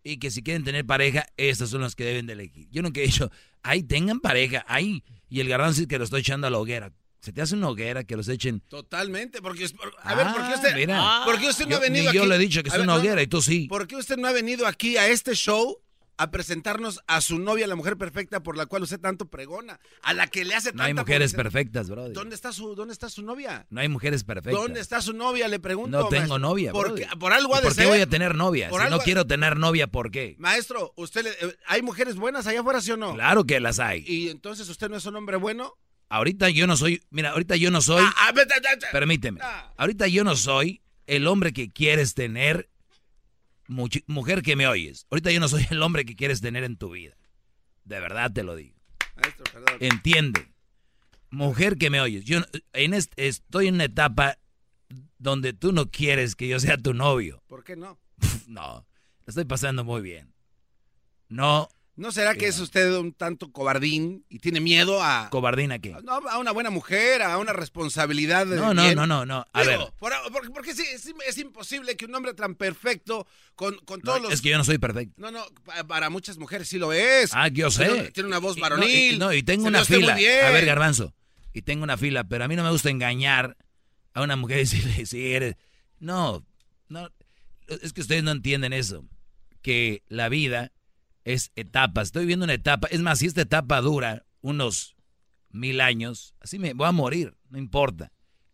Y 0.03 0.19
que 0.19 0.31
si 0.31 0.43
quieren 0.43 0.65
tener 0.65 0.85
pareja, 0.85 1.27
estas 1.39 1.71
son 1.71 1.81
las 1.81 1.97
que 1.97 2.05
deben 2.05 2.27
de 2.27 2.35
elegir. 2.35 2.69
Yo 2.71 2.83
nunca 2.83 3.01
he 3.01 3.05
dicho, 3.05 3.31
ahí 3.63 3.85
tengan 3.85 4.21
pareja, 4.21 4.67
ahí. 4.69 5.03
Y 5.31 5.41
el 5.41 5.49
garbanzo 5.49 5.81
es 5.81 5.87
que 5.89 5.97
lo 5.97 6.05
estoy 6.05 6.21
echando 6.21 6.47
a 6.47 6.51
la 6.51 6.59
hoguera. 6.59 6.93
Se 7.21 7.33
te 7.33 7.43
hace 7.43 7.55
una 7.55 7.69
hoguera 7.69 8.05
que 8.05 8.17
los 8.17 8.29
echen. 8.29 8.61
Totalmente, 8.69 9.43
porque 9.43 9.65
a 10.03 10.15
ver, 10.15 10.27
¿por 10.29 10.37
qué 10.37 10.53
Ah, 10.53 10.55
usted, 10.55 10.75
mira. 10.77 11.23
¿por 11.25 11.41
qué 11.41 11.49
usted 11.49 11.65
no 11.65 11.71
Yo- 11.73 11.77
ha 11.79 11.81
venido 11.81 12.03
ni 12.05 12.09
aquí? 12.09 12.17
yo 12.19 12.27
le 12.27 12.37
he 12.37 12.39
dicho 12.39 12.63
que 12.63 12.69
es 12.69 12.75
una 12.77 12.85
no, 12.87 12.95
hoguera 12.97 13.21
y 13.23 13.27
tú 13.27 13.43
sí. 13.43 13.67
¿Por 13.69 13.87
qué 13.89 13.97
usted 13.97 14.17
no 14.17 14.29
ha 14.29 14.33
venido 14.33 14.67
aquí 14.67 14.97
a 14.97 15.09
este 15.09 15.35
show 15.35 15.79
a 16.19 16.31
presentarnos 16.31 17.01
a 17.09 17.21
su 17.21 17.39
novia, 17.39 17.67
la 17.67 17.75
mujer 17.75 17.99
perfecta 17.99 18.43
por 18.43 18.57
la 18.57 18.65
cual 18.65 18.83
usted 18.85 18.99
tanto 19.01 19.29
pregona, 19.29 19.79
a 20.03 20.15
la 20.15 20.29
que 20.29 20.47
le 20.47 20.55
hace 20.55 20.73
No 20.73 20.83
hay 20.83 20.91
tanta 20.91 21.03
mujeres 21.03 21.33
publicidad? 21.33 21.43
perfectas, 21.43 21.91
brother. 21.91 22.13
¿Dónde 22.15 22.35
está 22.35 22.53
su 22.53 22.75
dónde 22.75 22.93
está 22.95 23.11
su 23.11 23.23
novia? 23.23 23.67
No 23.71 23.81
hay 23.83 23.89
mujeres 23.89 24.25
perfectas. 24.25 24.55
¿Dónde 24.55 24.81
está 24.81 25.03
su 25.03 25.13
novia? 25.13 25.47
Le 25.49 25.59
pregunto. 25.59 25.91
No 25.91 26.09
tengo 26.09 26.21
maestro. 26.21 26.39
novia. 26.39 26.73
¿Por, 26.73 26.95
qué- 26.95 27.07
por 27.21 27.33
algo 27.35 27.55
ha 27.55 27.59
¿Y 27.59 27.61
de 27.63 27.67
¿Por 27.67 27.75
ser. 27.75 27.85
qué 27.85 27.91
voy 27.91 28.01
a 28.01 28.07
tener 28.07 28.35
novia? 28.35 28.71
Por 28.71 28.81
Si 28.81 28.87
algo 28.87 28.97
no 28.99 29.03
quiero 29.05 29.27
tener 29.27 29.59
novia, 29.59 29.89
¿por 29.89 30.11
qué? 30.11 30.37
Maestro, 30.39 30.95
¿usted 30.97 31.25
le- 31.25 31.31
eh, 31.49 31.57
hay 31.67 31.83
mujeres 31.83 32.17
buenas 32.17 32.47
allá 32.47 32.61
afuera, 32.61 32.81
sí 32.81 32.93
o 32.93 32.97
no? 32.97 33.13
Claro 33.15 33.45
que 33.45 33.61
las 33.61 33.79
hay. 33.79 34.03
¿Y 34.07 34.31
entonces 34.31 34.69
usted 34.71 34.89
no 34.89 34.97
es 34.97 35.05
un 35.05 35.17
hombre 35.17 35.37
bueno? 35.37 35.75
Ahorita 36.09 36.51
yo 36.51 36.67
no 36.67 36.77
soy, 36.77 37.03
mira, 37.11 37.31
ahorita 37.31 37.57
yo 37.57 37.71
no 37.71 37.81
soy, 37.81 38.05
Ah, 38.17 38.33
vete. 38.33 38.55
permíteme, 38.93 39.41
Ah. 39.43 39.73
ahorita 39.77 40.07
yo 40.07 40.23
no 40.25 40.37
soy 40.37 40.81
el 41.07 41.27
hombre 41.27 41.53
que 41.53 41.71
quieres 41.73 42.15
tener, 42.15 42.69
mujer 43.69 44.43
que 44.43 44.55
me 44.57 44.67
oyes, 44.69 45.07
ahorita 45.11 45.33
yo 45.33 45.41
no 45.41 45.49
soy 45.49 45.67
el 45.71 45.83
hombre 45.83 46.05
que 46.05 46.15
quieres 46.17 46.41
tener 46.41 46.63
en 46.65 46.77
tu 46.77 46.91
vida. 46.91 47.17
De 47.85 48.01
verdad 48.01 48.33
te 48.33 48.43
lo 48.45 48.55
digo. 48.57 48.77
Maestro, 49.17 49.45
perdón. 49.53 49.77
Entiende. 49.81 50.49
Mujer 51.31 51.77
que 51.77 51.91
me 51.91 52.01
oyes, 52.01 52.25
yo 52.25 52.41
en 52.73 52.95
estoy 52.95 53.67
en 53.69 53.75
una 53.75 53.85
etapa 53.85 54.39
donde 55.19 55.53
tú 55.53 55.73
no 55.73 55.91
quieres 55.91 56.37
que 56.37 56.47
yo 56.47 56.61
sea 56.61 56.77
tu 56.77 56.95
novio. 56.95 57.43
¿Por 57.49 57.65
qué 57.65 57.77
no? 57.77 57.99
No, 58.47 58.87
estoy 59.27 59.45
pasando 59.45 59.83
muy 59.83 60.03
bien. 60.03 60.33
No, 61.29 61.69
¿No 61.97 62.13
será 62.13 62.35
que 62.35 62.47
es 62.47 62.59
usted 62.59 62.95
un 62.97 63.15
tanto 63.15 63.51
cobardín 63.53 64.25
y 64.29 64.39
tiene 64.39 64.61
miedo 64.61 65.03
a, 65.03 65.31
cobardina 65.31 65.79
que. 65.79 65.91
no, 66.03 66.13
a 66.29 66.39
una 66.39 66.53
buena 66.53 66.69
mujer, 66.69 67.23
a 67.23 67.39
una 67.39 67.55
responsabilidad? 67.55 68.47
de 68.47 68.57
No, 68.57 68.75
no, 68.75 68.95
no, 68.95 69.07
no, 69.07 69.25
no. 69.25 69.47
A 69.55 69.63
Digo, 69.63 69.79
ver, 69.79 69.93
por- 69.99 70.13
por- 70.31 70.53
porque 70.53 70.75
sí, 70.75 70.83
es, 70.93 71.11
es 71.27 71.39
imposible 71.39 71.97
que 71.97 72.05
un 72.05 72.15
hombre 72.15 72.35
tan 72.35 72.55
perfecto 72.55 73.27
con, 73.55 73.77
con 73.87 74.01
no, 74.01 74.05
todos 74.13 74.23
los... 74.25 74.33
es 74.35 74.43
que 74.43 74.51
yo 74.51 74.59
no 74.59 74.65
soy 74.65 74.77
perfecto. 74.77 75.15
No, 75.17 75.31
no, 75.31 75.43
pa- 75.65 75.85
para 75.85 76.11
muchas 76.11 76.37
mujeres 76.37 76.69
sí 76.69 76.79
lo 76.79 76.93
es. 76.93 77.31
Ah, 77.33 77.49
yo 77.49 77.71
sé. 77.71 77.87
Tiene, 77.87 78.11
tiene 78.11 78.27
una 78.29 78.39
voz 78.41 78.59
Y- 78.59 78.61
varonil. 78.61 79.19
No, 79.19 79.27
y, 79.27 79.29
no, 79.29 79.33
y 79.33 79.43
tengo 79.43 79.67
una 79.67 79.85
fila. 79.85 80.13
A 80.15 80.51
ver, 80.51 80.67
Garbanzo. 80.67 81.15
Y 81.55 81.63
tengo 81.63 81.83
una 81.85 81.97
fila, 81.97 82.25
pero 82.25 82.45
a 82.45 82.49
mí 82.49 82.57
no 82.57 82.63
me 82.63 82.71
gusta 82.73 82.91
engañar 82.91 83.57
a 84.13 84.21
una 84.21 84.37
mujer 84.37 84.59
y 84.59 84.61
decirle, 84.61 85.07
si 85.07 85.33
eres... 85.33 85.57
No, 85.99 86.45
no, 86.91 87.11
es 87.69 87.95
que 87.95 88.03
ustedes 88.03 88.23
no 88.23 88.33
entienden 88.33 88.75
eso, 88.75 89.03
que 89.63 90.03
la 90.09 90.29
vida 90.29 90.73
es 91.27 91.51
etapas. 91.57 92.09
Estoy 92.09 92.25
viendo 92.25 92.45
una 92.45 92.55
etapa, 92.55 92.87
es 92.91 93.01
más, 93.01 93.19
si 93.19 93.27
esta 93.27 93.43
etapa 93.43 93.81
dura 93.81 94.25
unos 94.41 94.97
mil 95.51 95.81
años, 95.81 96.37
así 96.41 96.59
me 96.59 96.73
voy 96.73 96.87
a 96.87 96.93
morir, 96.93 97.37
no 97.51 97.59
importa. 97.59 98.13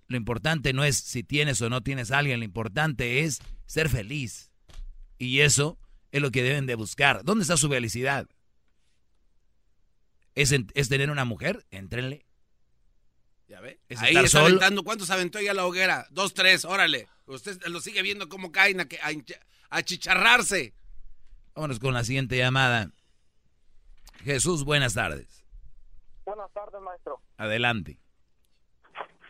Lo 0.08 0.16
importante 0.16 0.72
no 0.72 0.82
es 0.82 0.96
si 0.96 1.22
tienes 1.22 1.60
o 1.60 1.68
no 1.68 1.82
tienes 1.82 2.10
a 2.10 2.18
alguien, 2.18 2.40
lo 2.40 2.46
importante 2.46 3.20
es 3.20 3.40
ser 3.66 3.90
feliz. 3.90 4.50
Y 5.18 5.40
eso 5.40 5.78
es 6.12 6.22
lo 6.22 6.30
que 6.30 6.42
deben 6.42 6.64
de 6.64 6.74
buscar. 6.74 7.22
¿Dónde 7.24 7.42
está 7.42 7.58
su 7.58 7.68
felicidad? 7.68 8.26
¿Es, 10.34 10.52
es 10.52 10.88
tener 10.88 11.10
una 11.10 11.26
mujer? 11.26 11.66
Entrenle. 11.70 12.24
Ya 13.48 13.60
ve. 13.60 13.80
Ahí 13.98 14.16
está 14.16 14.40
aventando. 14.40 14.82
¿Cuántos 14.82 15.10
aventó 15.10 15.38
ya 15.42 15.52
la 15.52 15.66
hoguera? 15.66 16.06
Dos, 16.10 16.32
tres, 16.32 16.64
órale. 16.64 17.06
Usted 17.26 17.60
lo 17.66 17.82
sigue 17.82 18.00
viendo 18.00 18.30
cómo 18.30 18.50
caen 18.50 18.80
a, 18.80 18.88
a 19.68 19.82
chicharrarse. 19.82 20.72
Vámonos 21.54 21.78
con 21.78 21.94
la 21.94 22.04
siguiente 22.04 22.36
llamada. 22.36 22.90
Jesús, 24.24 24.64
buenas 24.64 24.94
tardes. 24.94 25.44
Buenas 26.24 26.50
tardes, 26.52 26.80
maestro. 26.80 27.20
Adelante. 27.36 27.98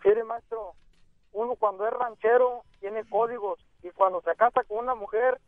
Mire, 0.04 0.24
maestro, 0.24 0.74
uno 1.32 1.56
cuando 1.56 1.86
es 1.86 1.92
ranchero 1.92 2.64
tiene 2.80 3.04
códigos 3.04 3.58
y 3.82 3.90
cuando 3.90 4.20
se 4.22 4.34
casa 4.36 4.62
con 4.64 4.78
una 4.78 4.94
mujer, 4.94 5.40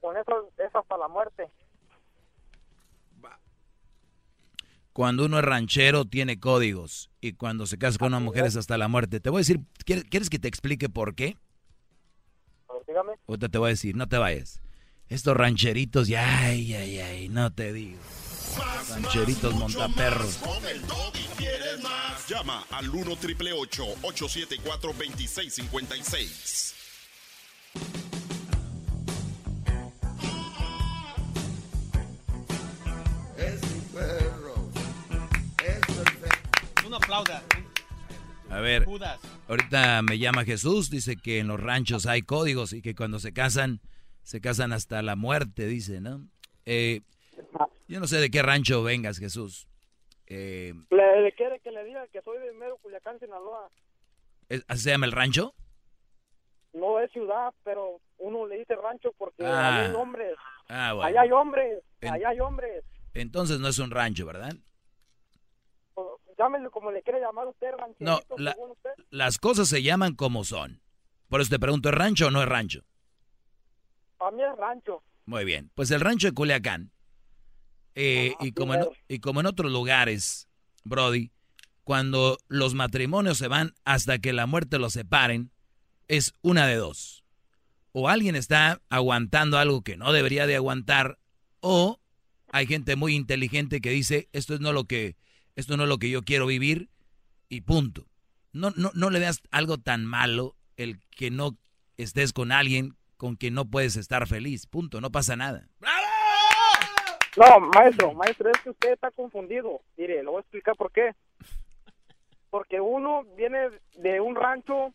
con 0.00 0.16
eso 0.16 0.48
es 0.58 0.74
hasta 0.74 0.96
la 0.96 1.08
muerte. 1.08 1.48
Cuando 4.92 5.24
uno 5.24 5.38
es 5.38 5.44
ranchero 5.44 6.04
tiene 6.04 6.40
códigos 6.40 7.10
y 7.20 7.34
cuando 7.34 7.64
se 7.66 7.78
casa 7.78 7.96
con 7.98 8.08
una 8.08 8.18
mujer 8.18 8.44
es 8.44 8.56
hasta 8.56 8.76
la 8.76 8.88
muerte. 8.88 9.20
Te 9.20 9.30
voy 9.30 9.38
a 9.38 9.42
decir, 9.42 9.60
¿quieres 9.84 10.28
que 10.28 10.38
te 10.38 10.48
explique 10.48 10.88
por 10.88 11.14
qué? 11.14 11.36
A 12.68 12.74
ver, 12.74 12.82
dígame. 12.86 13.12
Ahorita 13.28 13.48
te 13.48 13.58
voy 13.58 13.68
a 13.68 13.70
decir, 13.70 13.96
no 13.96 14.08
te 14.08 14.18
vayas. 14.18 14.60
Estos 15.10 15.36
rancheritos, 15.36 16.06
ya, 16.06 16.46
ay, 16.46 16.72
ay, 16.72 17.00
ay, 17.00 17.28
no 17.28 17.52
te 17.52 17.72
digo. 17.72 17.98
Rancheritos 18.90 19.52
montaperros. 19.54 20.38
Llama 22.28 22.64
al 22.70 22.88
1 22.88 23.16
triple 23.16 23.52
874 23.52 24.92
2656. 24.92 26.74
Es 33.36 33.62
mi 33.62 33.80
perro. 33.92 34.70
Es 35.58 35.80
perfecto. 35.86 36.86
Un 36.86 36.94
aplauda. 36.94 37.42
A 38.48 38.60
ver, 38.60 38.86
ahorita 39.48 40.02
me 40.02 40.20
llama 40.20 40.44
Jesús, 40.44 40.88
dice 40.88 41.16
que 41.16 41.40
en 41.40 41.48
los 41.48 41.58
ranchos 41.58 42.06
hay 42.06 42.22
códigos 42.22 42.72
y 42.72 42.80
que 42.80 42.94
cuando 42.94 43.18
se 43.18 43.32
casan, 43.32 43.80
se 44.22 44.40
casan 44.40 44.72
hasta 44.72 45.02
la 45.02 45.16
muerte, 45.16 45.66
dice, 45.66 46.00
¿no? 46.00 46.26
Eh, 46.66 47.00
yo 47.88 48.00
no 48.00 48.06
sé 48.06 48.18
de 48.18 48.30
qué 48.30 48.42
rancho 48.42 48.82
vengas, 48.82 49.18
Jesús. 49.18 49.66
Eh, 50.26 50.72
¿Le, 50.90 51.32
quiere 51.34 51.58
que 51.60 51.70
le 51.72 51.84
diga 51.84 52.06
que 52.08 52.22
soy 52.22 52.38
de 52.38 52.52
Mero, 52.52 52.76
Culiacán, 52.78 53.18
Sinaloa? 53.18 53.68
¿Así 54.68 54.82
se 54.84 54.90
llama 54.90 55.06
el 55.06 55.12
rancho? 55.12 55.54
No 56.72 57.00
es 57.00 57.10
ciudad, 57.10 57.52
pero 57.64 58.00
uno 58.18 58.46
le 58.46 58.58
dice 58.58 58.76
rancho 58.76 59.12
porque 59.18 59.44
Ah. 59.44 59.86
hay 59.86 59.94
hombres. 59.94 60.36
Ah, 60.68 60.92
bueno. 60.92 61.08
Allá 61.08 61.22
hay 61.22 61.32
hombres, 61.32 61.82
En- 62.00 62.12
allá 62.14 62.28
hay 62.28 62.38
hombres. 62.40 62.84
Entonces 63.14 63.58
no 63.58 63.66
es 63.68 63.78
un 63.80 63.90
rancho, 63.90 64.24
¿verdad? 64.26 64.54
O- 65.94 66.20
Llámelo 66.38 66.70
como 66.70 66.90
le 66.92 67.02
quiere 67.02 67.20
llamar 67.20 67.48
usted, 67.48 67.72
rancherito, 67.76 68.04
No, 68.04 68.20
la- 68.38 68.54
usted. 68.56 68.90
las 69.10 69.38
cosas 69.38 69.68
se 69.68 69.82
llaman 69.82 70.14
como 70.14 70.44
son. 70.44 70.80
Por 71.28 71.40
eso 71.40 71.50
te 71.50 71.58
pregunto, 71.58 71.88
¿es 71.88 71.94
rancho 71.94 72.28
o 72.28 72.30
no 72.30 72.40
es 72.42 72.48
rancho? 72.48 72.82
Para 74.20 74.36
mí 74.36 74.42
es 74.42 74.54
rancho. 74.58 75.02
Muy 75.24 75.46
bien. 75.46 75.70
Pues 75.74 75.90
el 75.90 76.00
rancho 76.00 76.26
de 76.26 76.34
Culiacán, 76.34 76.92
eh, 77.94 78.34
y, 78.40 78.52
como 78.52 78.74
en, 78.74 78.86
y 79.08 79.18
como 79.18 79.40
en 79.40 79.46
otros 79.46 79.72
lugares, 79.72 80.46
Brody, 80.84 81.32
cuando 81.84 82.36
los 82.46 82.74
matrimonios 82.74 83.38
se 83.38 83.48
van 83.48 83.72
hasta 83.86 84.18
que 84.18 84.34
la 84.34 84.44
muerte 84.44 84.78
los 84.78 84.92
separen, 84.92 85.50
es 86.06 86.34
una 86.42 86.66
de 86.66 86.76
dos. 86.76 87.24
O 87.92 88.10
alguien 88.10 88.36
está 88.36 88.82
aguantando 88.90 89.56
algo 89.56 89.80
que 89.80 89.96
no 89.96 90.12
debería 90.12 90.46
de 90.46 90.56
aguantar, 90.56 91.18
o 91.60 91.98
hay 92.52 92.66
gente 92.66 92.94
muy 92.94 93.14
inteligente 93.14 93.80
que 93.80 93.90
dice, 93.90 94.28
esto 94.32 94.52
es 94.52 94.60
no 94.60 94.74
lo 94.74 94.84
que, 94.84 95.16
esto 95.56 95.78
no 95.78 95.84
es 95.84 95.88
lo 95.88 95.98
que 95.98 96.10
yo 96.10 96.24
quiero 96.24 96.44
vivir, 96.44 96.90
y 97.48 97.62
punto. 97.62 98.06
No, 98.52 98.70
no, 98.76 98.90
no 98.92 99.08
le 99.08 99.18
veas 99.18 99.40
algo 99.50 99.78
tan 99.78 100.04
malo 100.04 100.56
el 100.76 101.00
que 101.08 101.30
no 101.30 101.56
estés 101.96 102.34
con 102.34 102.52
alguien 102.52 102.96
con 103.20 103.36
quien 103.36 103.52
no 103.52 103.66
puedes 103.66 103.96
estar 103.96 104.26
feliz. 104.26 104.66
Punto, 104.66 104.98
no 105.02 105.10
pasa 105.12 105.36
nada. 105.36 105.68
No, 107.36 107.60
maestro, 107.60 108.14
maestro, 108.14 108.48
es 108.48 108.58
que 108.62 108.70
usted 108.70 108.92
está 108.94 109.10
confundido. 109.10 109.82
Mire, 109.98 110.22
le 110.22 110.30
voy 110.30 110.38
a 110.38 110.40
explicar 110.40 110.74
por 110.74 110.90
qué. 110.90 111.14
Porque 112.48 112.80
uno 112.80 113.24
viene 113.36 113.68
de 113.98 114.22
un 114.22 114.36
rancho 114.36 114.94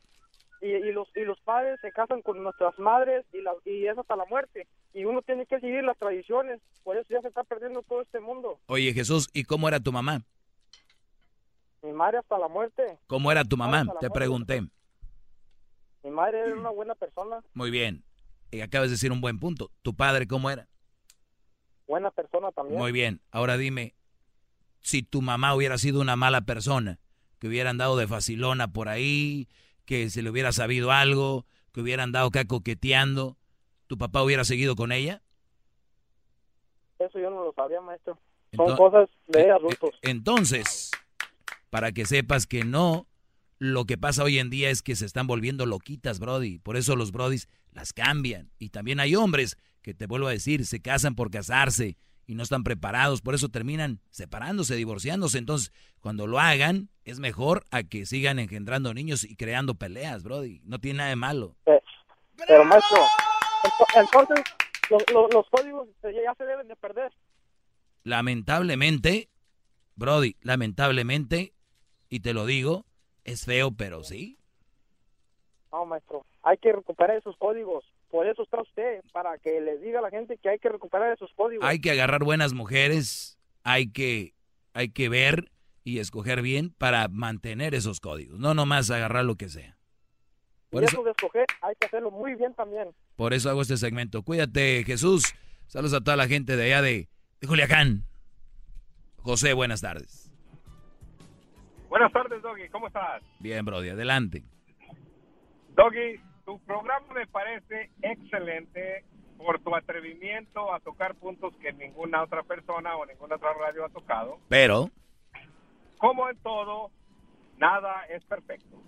y, 0.60 0.70
y 0.70 0.92
los 0.92 1.08
y 1.16 1.22
los 1.22 1.40
padres 1.42 1.80
se 1.82 1.92
casan 1.92 2.24
con 2.24 2.42
nuestras 2.42 2.78
madres 2.80 3.24
y, 3.32 3.42
la, 3.42 3.54
y 3.64 3.86
es 3.86 3.96
hasta 3.96 4.16
la 4.16 4.26
muerte. 4.26 4.68
Y 4.92 5.06
uno 5.06 5.22
tiene 5.22 5.46
que 5.46 5.60
seguir 5.60 5.84
las 5.84 5.98
tradiciones. 6.00 6.60
Por 6.84 6.98
eso 6.98 7.08
ya 7.12 7.22
se 7.22 7.28
está 7.28 7.44
perdiendo 7.44 7.84
todo 7.84 8.02
este 8.02 8.20
mundo. 8.20 8.58
Oye 8.66 8.92
Jesús, 8.92 9.30
¿y 9.34 9.44
cómo 9.44 9.68
era 9.68 9.80
tu 9.80 9.92
mamá? 9.92 10.24
Mi 11.84 11.94
madre 11.94 12.18
hasta 12.18 12.40
la 12.40 12.48
muerte. 12.48 12.98
¿Cómo 13.06 13.32
era 13.32 13.44
tu 13.44 13.56
mamá? 13.56 13.82
Te 13.82 13.86
muerte. 13.86 14.10
pregunté. 14.10 14.62
Mi 16.04 16.10
madre 16.10 16.40
era 16.40 16.56
una 16.56 16.72
buena 16.72 16.96
persona. 16.96 17.42
Muy 17.54 17.70
bien. 17.70 18.04
Y 18.52 18.62
acabas 18.62 18.90
de 18.90 18.94
decir 18.94 19.12
un 19.12 19.22
buen 19.22 19.40
punto. 19.40 19.72
¿Tu 19.82 19.96
padre 19.96 20.28
cómo 20.28 20.50
era? 20.50 20.68
Buena 21.88 22.12
persona 22.12 22.52
también. 22.52 22.80
Muy 22.80 22.92
bien. 22.92 23.22
Ahora 23.32 23.58
dime, 23.58 23.96
si 24.82 25.04
tu 25.04 25.22
mamá 25.22 25.54
hubiera 25.56 25.78
sido 25.78 26.02
una 26.02 26.16
mala 26.16 26.42
persona, 26.42 27.00
que 27.40 27.48
hubiera 27.48 27.70
andado 27.70 27.98
de 27.98 28.08
facilona 28.08 28.72
por 28.72 28.88
ahí, 28.88 29.48
que 29.86 30.10
se 30.10 30.22
le 30.22 30.30
hubiera 30.30 30.52
sabido 30.52 30.92
algo, 30.92 31.46
que 31.74 31.82
hubiera 31.82 32.04
andado 32.04 32.28
acá 32.28 32.46
coqueteando, 32.46 33.38
¿tu 33.88 33.98
papá 33.98 34.24
hubiera 34.24 34.44
seguido 34.44 34.76
con 34.76 34.92
ella? 34.92 35.22
Eso 37.00 37.20
yo 37.20 37.30
no 37.30 37.44
lo 37.44 37.54
sabía, 37.54 37.82
maestro. 37.82 38.18
Son 38.56 38.76
cosas 38.78 39.10
de 39.28 39.52
adultos. 39.52 39.92
Entonces, 40.02 40.92
para 41.70 41.92
que 41.92 42.06
sepas 42.06 42.48
que 42.48 42.64
no, 42.64 43.06
lo 43.58 43.86
que 43.86 43.98
pasa 43.98 44.24
hoy 44.24 44.40
en 44.40 44.50
día 44.50 44.70
es 44.70 44.82
que 44.82 44.96
se 44.96 45.06
están 45.06 45.28
volviendo 45.28 45.66
loquitas, 45.66 46.20
Brody. 46.20 46.60
Por 46.60 46.76
eso 46.78 46.96
los 46.96 47.12
Brodis 47.12 47.48
las 47.72 47.94
cambian. 47.94 48.52
Y 48.60 48.70
también 48.70 49.00
hay 49.00 49.16
hombres 49.16 49.58
que, 49.82 49.94
te 49.94 50.08
vuelvo 50.08 50.28
a 50.28 50.32
decir, 50.32 50.66
se 50.66 50.82
casan 50.82 51.16
por 51.16 51.32
casarse 51.32 51.98
y 52.28 52.36
no 52.36 52.44
están 52.44 52.64
preparados. 52.64 53.22
Por 53.22 53.36
eso 53.36 53.50
terminan 53.50 54.02
separándose, 54.10 54.76
divorciándose. 54.76 55.38
Entonces, 55.38 55.72
cuando 56.02 56.28
lo 56.28 56.40
hagan, 56.40 56.90
es 57.04 57.20
mejor 57.20 57.66
a 57.72 57.84
que 57.84 58.06
sigan 58.06 58.40
engendrando 58.40 58.94
niños 58.94 59.24
y 59.24 59.36
creando 59.36 59.76
peleas, 59.76 60.24
Brody. 60.24 60.62
No 60.66 60.80
tiene 60.80 60.98
nada 60.98 61.10
de 61.10 61.16
malo. 61.16 61.56
Eh, 61.66 61.80
Pero, 62.36 62.66
maestro, 62.66 62.98
ento- 63.64 64.02
entonces 64.04 64.46
los, 64.90 65.04
los, 65.14 65.34
los 65.34 65.46
códigos 65.50 65.88
ya 66.04 66.34
se 66.38 66.44
deben 66.44 66.68
de 66.68 66.76
perder. 66.76 67.12
Lamentablemente, 68.04 69.30
Brody, 69.96 70.36
lamentablemente, 70.42 71.54
y 72.10 72.20
te 72.20 72.34
lo 72.34 72.46
digo, 72.46 72.86
es 73.26 73.44
feo, 73.44 73.72
pero 73.72 74.04
sí. 74.04 74.38
No, 75.72 75.86
maestro, 75.86 76.26
hay 76.42 76.58
que 76.58 76.72
recuperar 76.72 77.18
esos 77.18 77.36
códigos. 77.38 77.84
Por 78.10 78.28
eso 78.28 78.44
está 78.44 78.62
usted, 78.62 79.04
para 79.12 79.38
que 79.40 79.60
le 79.60 79.78
diga 79.80 80.00
a 80.00 80.02
la 80.02 80.10
gente 80.10 80.38
que 80.38 80.48
hay 80.48 80.60
que 80.60 80.70
recuperar 80.70 81.12
esos 81.12 81.34
códigos. 81.34 81.66
Hay 81.68 81.82
que 81.82 81.92
agarrar 81.92 82.24
buenas 82.24 82.54
mujeres, 82.54 83.38
hay 83.64 83.92
que, 83.92 84.34
hay 84.74 84.90
que 84.90 85.10
ver 85.10 85.52
y 85.84 86.00
escoger 86.00 86.42
bien 86.42 86.70
para 86.70 87.10
mantener 87.10 87.76
esos 87.76 88.00
códigos, 88.00 88.40
no 88.40 88.54
nomás 88.54 88.90
agarrar 88.90 89.26
lo 89.26 89.36
que 89.36 89.50
sea. 89.50 89.76
Por 90.70 90.84
y 90.84 90.86
eso, 90.86 90.98
eso 90.98 91.04
de 91.04 91.12
escoger 91.12 91.46
hay 91.62 91.76
que 91.76 91.88
hacerlo 91.88 92.12
muy 92.12 92.36
bien 92.36 92.54
también. 92.54 92.90
por 93.16 93.34
eso 93.34 93.50
hago 93.50 93.62
este 93.62 93.78
segmento. 93.78 94.24
Cuídate, 94.24 94.84
Jesús. 94.86 95.34
Saludos 95.68 95.94
a 95.94 96.02
toda 96.02 96.16
la 96.16 96.28
gente 96.28 96.56
de 96.56 96.66
allá 96.66 96.82
de, 96.82 97.10
de 97.42 97.48
Culiacán. 97.48 98.06
José, 99.18 99.54
buenas 99.54 99.82
tardes. 99.82 100.25
Buenas 101.96 102.12
tardes, 102.12 102.42
Doggy. 102.42 102.68
¿Cómo 102.68 102.88
estás? 102.88 103.24
Bien, 103.40 103.64
Brody, 103.64 103.88
adelante. 103.88 104.44
Doggy, 105.70 106.20
tu 106.44 106.60
programa 106.66 107.08
me 107.14 107.26
parece 107.26 107.90
excelente 108.02 109.06
por 109.38 109.62
tu 109.62 109.74
atrevimiento 109.74 110.74
a 110.74 110.82
tocar 110.82 111.16
puntos 111.16 111.56
que 111.56 111.72
ninguna 111.72 112.22
otra 112.24 112.44
persona 112.44 112.98
o 112.98 113.06
ninguna 113.06 113.38
otra 113.38 113.54
radio 113.54 113.86
ha 113.86 113.90
tocado. 113.90 114.40
Pero, 114.50 114.90
Como 115.98 116.30
en 116.30 116.38
todo, 116.40 116.92
nada 117.60 118.04
es 118.10 118.26
perfecto. 118.26 118.84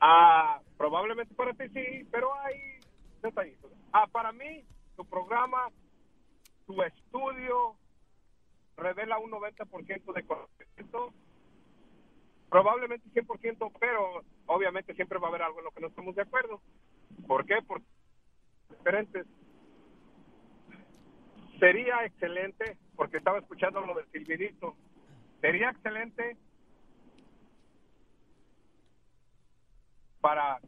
Ah, 0.00 0.62
probablemente 0.78 1.34
para 1.34 1.52
ti 1.52 1.68
sí, 1.74 2.08
pero 2.10 2.32
hay 2.40 2.56
detallitos. 3.20 3.70
Ah, 3.92 4.06
para 4.10 4.32
mí, 4.32 4.64
tu 4.96 5.04
programa, 5.04 5.68
tu 6.66 6.82
estudio 6.82 7.76
revela 8.78 9.18
un 9.18 9.30
90% 9.30 10.14
de 10.14 10.24
conocimiento 10.24 11.12
probablemente 12.50 13.08
100%, 13.10 13.72
pero 13.78 14.22
obviamente 14.46 14.94
siempre 14.94 15.18
va 15.18 15.26
a 15.26 15.30
haber 15.30 15.42
algo 15.42 15.58
en 15.58 15.64
lo 15.64 15.70
que 15.70 15.80
no 15.80 15.88
estamos 15.88 16.14
de 16.14 16.22
acuerdo. 16.22 16.60
¿Por 17.26 17.44
qué? 17.44 17.56
Por 17.62 17.82
diferentes. 18.70 19.26
Sería 21.58 22.04
excelente, 22.04 22.76
porque 22.96 23.16
estaba 23.16 23.38
escuchando 23.38 23.80
lo 23.80 23.94
del 23.94 24.06
silbidito, 24.10 24.76
sería 25.40 25.70
excelente 25.70 26.36
para 30.20 30.60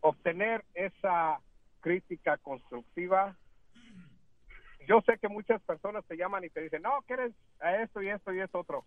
obtener 0.00 0.64
esa 0.74 1.38
crítica 1.80 2.38
constructiva. 2.38 3.36
Yo 4.88 5.00
sé 5.02 5.18
que 5.18 5.28
muchas 5.28 5.62
personas 5.62 6.04
te 6.06 6.16
llaman 6.16 6.44
y 6.44 6.50
te 6.50 6.60
dicen, 6.62 6.82
no, 6.82 7.02
que 7.06 7.12
eres 7.14 7.32
a 7.60 7.76
esto 7.76 8.02
y 8.02 8.08
esto 8.08 8.32
y 8.32 8.40
esto 8.40 8.58
otro. 8.58 8.84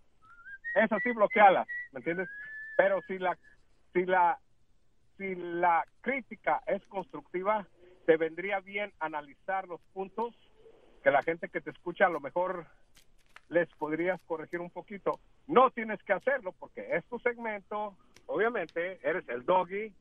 Eso 0.73 0.97
sí, 1.03 1.11
bloqueala, 1.11 1.65
¿me 1.91 1.99
entiendes? 1.99 2.29
Pero 2.75 3.01
si 3.07 3.19
la, 3.19 3.37
si 3.93 4.05
la, 4.05 4.39
si 5.17 5.35
la 5.35 5.83
crítica 6.01 6.61
es 6.65 6.83
constructiva, 6.87 7.67
te 8.05 8.17
vendría 8.17 8.59
bien 8.59 8.91
analizar 8.99 9.67
los 9.67 9.81
puntos 9.93 10.33
que 11.03 11.11
la 11.11 11.21
gente 11.21 11.49
que 11.49 11.61
te 11.61 11.69
escucha 11.69 12.07
a 12.07 12.09
lo 12.09 12.19
mejor 12.19 12.65
les 13.49 13.69
podrías 13.77 14.19
corregir 14.25 14.59
un 14.59 14.69
poquito. 14.69 15.19
No 15.47 15.69
tienes 15.71 16.01
que 16.03 16.13
hacerlo 16.13 16.53
porque 16.59 16.87
es 16.95 17.03
tu 17.05 17.19
segmento, 17.19 17.95
obviamente, 18.25 18.99
eres 19.03 19.27
el 19.29 19.45
doggy. 19.45 19.93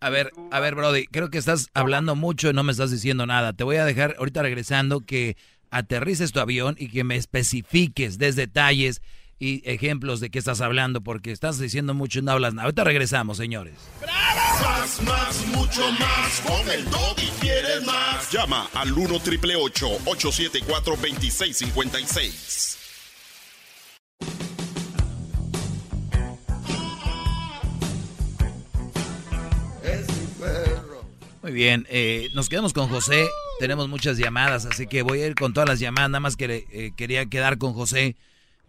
A 0.00 0.10
ver, 0.10 0.30
a 0.52 0.60
ver, 0.60 0.76
Brody, 0.76 1.06
creo 1.06 1.28
que 1.28 1.38
estás 1.38 1.70
hablando 1.74 2.14
mucho 2.14 2.50
y 2.50 2.52
no 2.52 2.62
me 2.62 2.72
estás 2.72 2.92
diciendo 2.92 3.26
nada. 3.26 3.52
Te 3.52 3.64
voy 3.64 3.76
a 3.76 3.84
dejar 3.84 4.14
ahorita 4.18 4.42
regresando 4.42 5.00
que 5.00 5.36
aterrices 5.70 6.32
tu 6.32 6.38
avión 6.40 6.76
y 6.78 6.88
que 6.88 7.02
me 7.02 7.16
especifiques, 7.16 8.16
des 8.16 8.36
detalles 8.36 9.02
y 9.38 9.62
ejemplos 9.68 10.20
de 10.20 10.30
qué 10.30 10.38
estás 10.38 10.60
hablando, 10.60 11.00
porque 11.00 11.30
estás 11.30 11.58
diciendo 11.58 11.94
mucho 11.94 12.18
y 12.18 12.22
no 12.22 12.32
hablas 12.32 12.54
nada. 12.54 12.64
Ahorita 12.64 12.84
regresamos, 12.84 13.36
señores. 13.36 13.74
Más, 14.00 15.02
más, 15.02 15.46
mucho 15.46 15.90
más. 15.92 16.40
Con 16.40 16.70
el 16.70 16.84
y 17.22 17.30
quieres 17.40 17.84
más. 17.84 18.30
Llama 18.32 18.68
al 18.74 18.92
1 18.92 19.20
triple 19.20 19.56
874 19.56 20.96
2656. 20.96 22.78
Muy 31.42 31.52
bien, 31.52 31.86
eh, 31.88 32.28
nos 32.34 32.48
quedamos 32.48 32.74
con 32.74 32.88
José. 32.88 33.26
Tenemos 33.58 33.88
muchas 33.88 34.18
llamadas, 34.18 34.66
así 34.66 34.86
que 34.86 35.02
voy 35.02 35.22
a 35.22 35.26
ir 35.26 35.34
con 35.34 35.54
todas 35.54 35.68
las 35.68 35.80
llamadas. 35.80 36.10
Nada 36.10 36.20
más 36.20 36.36
que 36.36 36.66
eh, 36.70 36.92
quería 36.94 37.24
quedar 37.26 37.56
con 37.56 37.72
José 37.72 38.16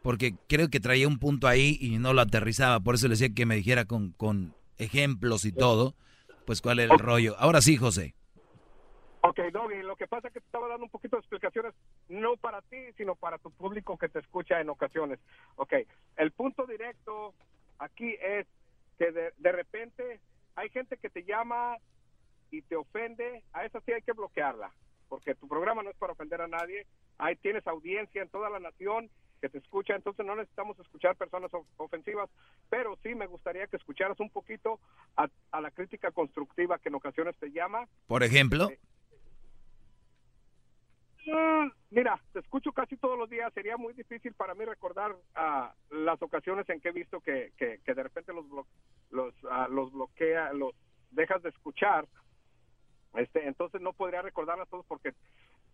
porque 0.02 0.36
creo 0.48 0.70
que 0.70 0.80
traía 0.80 1.08
un 1.08 1.20
punto 1.20 1.48
ahí 1.48 1.78
y 1.80 1.98
no 1.98 2.14
lo 2.14 2.22
aterrizaba. 2.22 2.80
Por 2.80 2.96
eso 2.96 3.08
le 3.08 3.14
decía 3.14 3.34
que 3.36 3.46
me 3.46 3.56
dijera 3.56 3.86
con, 3.86 4.12
con 4.14 4.56
ejemplos 4.78 5.46
y 5.46 5.52
todo, 5.52 5.96
pues 6.46 6.62
cuál 6.62 6.80
es 6.80 6.90
el 6.90 7.00
rollo. 7.00 7.36
Ahora 7.38 7.62
sí, 7.62 7.78
José. 7.78 8.16
Ok, 9.22 9.40
Doggy, 9.52 9.82
lo 9.84 9.98
que 9.98 10.08
pasa 10.08 10.30
es 10.30 10.34
que 10.34 10.40
te 10.40 10.46
estaba 10.46 10.70
dando 10.70 10.86
un 10.86 10.90
poquito 10.90 11.18
de 11.18 11.20
explicaciones, 11.20 11.74
no 12.08 12.38
para 12.38 12.62
ti, 12.62 12.78
sino 12.96 13.16
para 13.16 13.38
tu 13.38 13.52
público 13.52 13.98
que 13.98 14.08
te 14.08 14.20
escucha 14.20 14.62
en 14.62 14.70
ocasiones. 14.70 15.20
Ok, 15.58 15.74
el 16.16 16.32
punto 16.32 16.66
directo 16.66 17.34
aquí 17.80 18.16
es 18.22 18.48
que 18.98 19.12
de, 19.12 19.34
de 19.38 19.52
repente 19.52 20.22
hay 20.56 20.70
gente 20.70 20.98
que 20.98 21.10
te 21.10 21.24
llama 21.26 21.78
y 22.50 22.62
te 22.62 22.78
ofende, 22.78 23.44
a 23.52 23.66
esa 23.66 23.82
sí 23.82 23.92
hay 23.92 24.02
que 24.02 24.14
bloquearla, 24.14 24.72
porque 25.10 25.36
tu 25.36 25.50
programa 25.50 25.84
no 25.84 25.90
es 25.90 25.98
para 25.98 26.14
ofender 26.14 26.42
a 26.42 26.48
nadie, 26.48 26.86
ahí 27.18 27.36
tienes 27.36 27.68
audiencia 27.68 28.22
en 28.22 28.30
toda 28.30 28.50
la 28.50 28.60
nación 28.60 29.10
que 29.40 29.49
te 29.49 29.57
escucha, 29.57 29.95
entonces 29.95 30.26
no 30.26 30.36
necesitamos 30.36 30.80
escuchar 30.80 31.16
personas 31.16 31.52
ofensivas, 31.78 32.30
pero 32.70 32.98
sí 33.03 33.16
me 33.16 33.28
gustaría 33.28 33.68
que 33.68 33.78
escucharas 33.78 34.20
un 34.20 34.30
poquito 34.30 34.80
a, 35.16 35.30
la 35.60 35.72
crítica 35.72 36.11
constructiva 36.11 36.78
que 36.80 36.90
en 36.90 36.95
ocasiones 36.95 37.36
te 37.38 37.52
llama. 37.52 37.88
Por 38.07 38.24
ejemplo. 38.24 38.70
Eh, 38.70 38.80
mm, 41.26 41.72
mira, 41.91 42.22
te 42.34 42.40
escucho 42.40 42.72
casi 42.72 42.98
todos 42.98 43.18
los 43.18 43.30
días, 43.30 43.53
sería 43.53 43.78
muy 43.78 43.94
difícil 43.94 44.34
para 44.34 44.53
mí 44.53 44.66
recordar 44.66 45.11
uh, 45.11 45.95
las 45.95 46.22
ocasiones 46.22 46.70
en 46.70 46.80
que 46.82 46.90
he 46.90 46.94
visto 46.94 47.22
que, 47.22 47.52
que, 47.57 47.94
de 47.94 48.03
repente 48.03 48.34
los, 48.34 48.45
los, 49.10 49.34
uh, 49.44 49.72
los 49.72 49.91
bloquea, 49.91 50.53
los 50.53 50.74
dejas 51.11 51.41
de 51.41 51.49
escuchar. 51.49 52.07
Este, 53.16 53.48
entonces 53.48 53.82
no 53.82 53.94
podría 53.94 54.22
recordarlas 54.22 54.70
todos 54.70 54.86
porque 54.86 55.14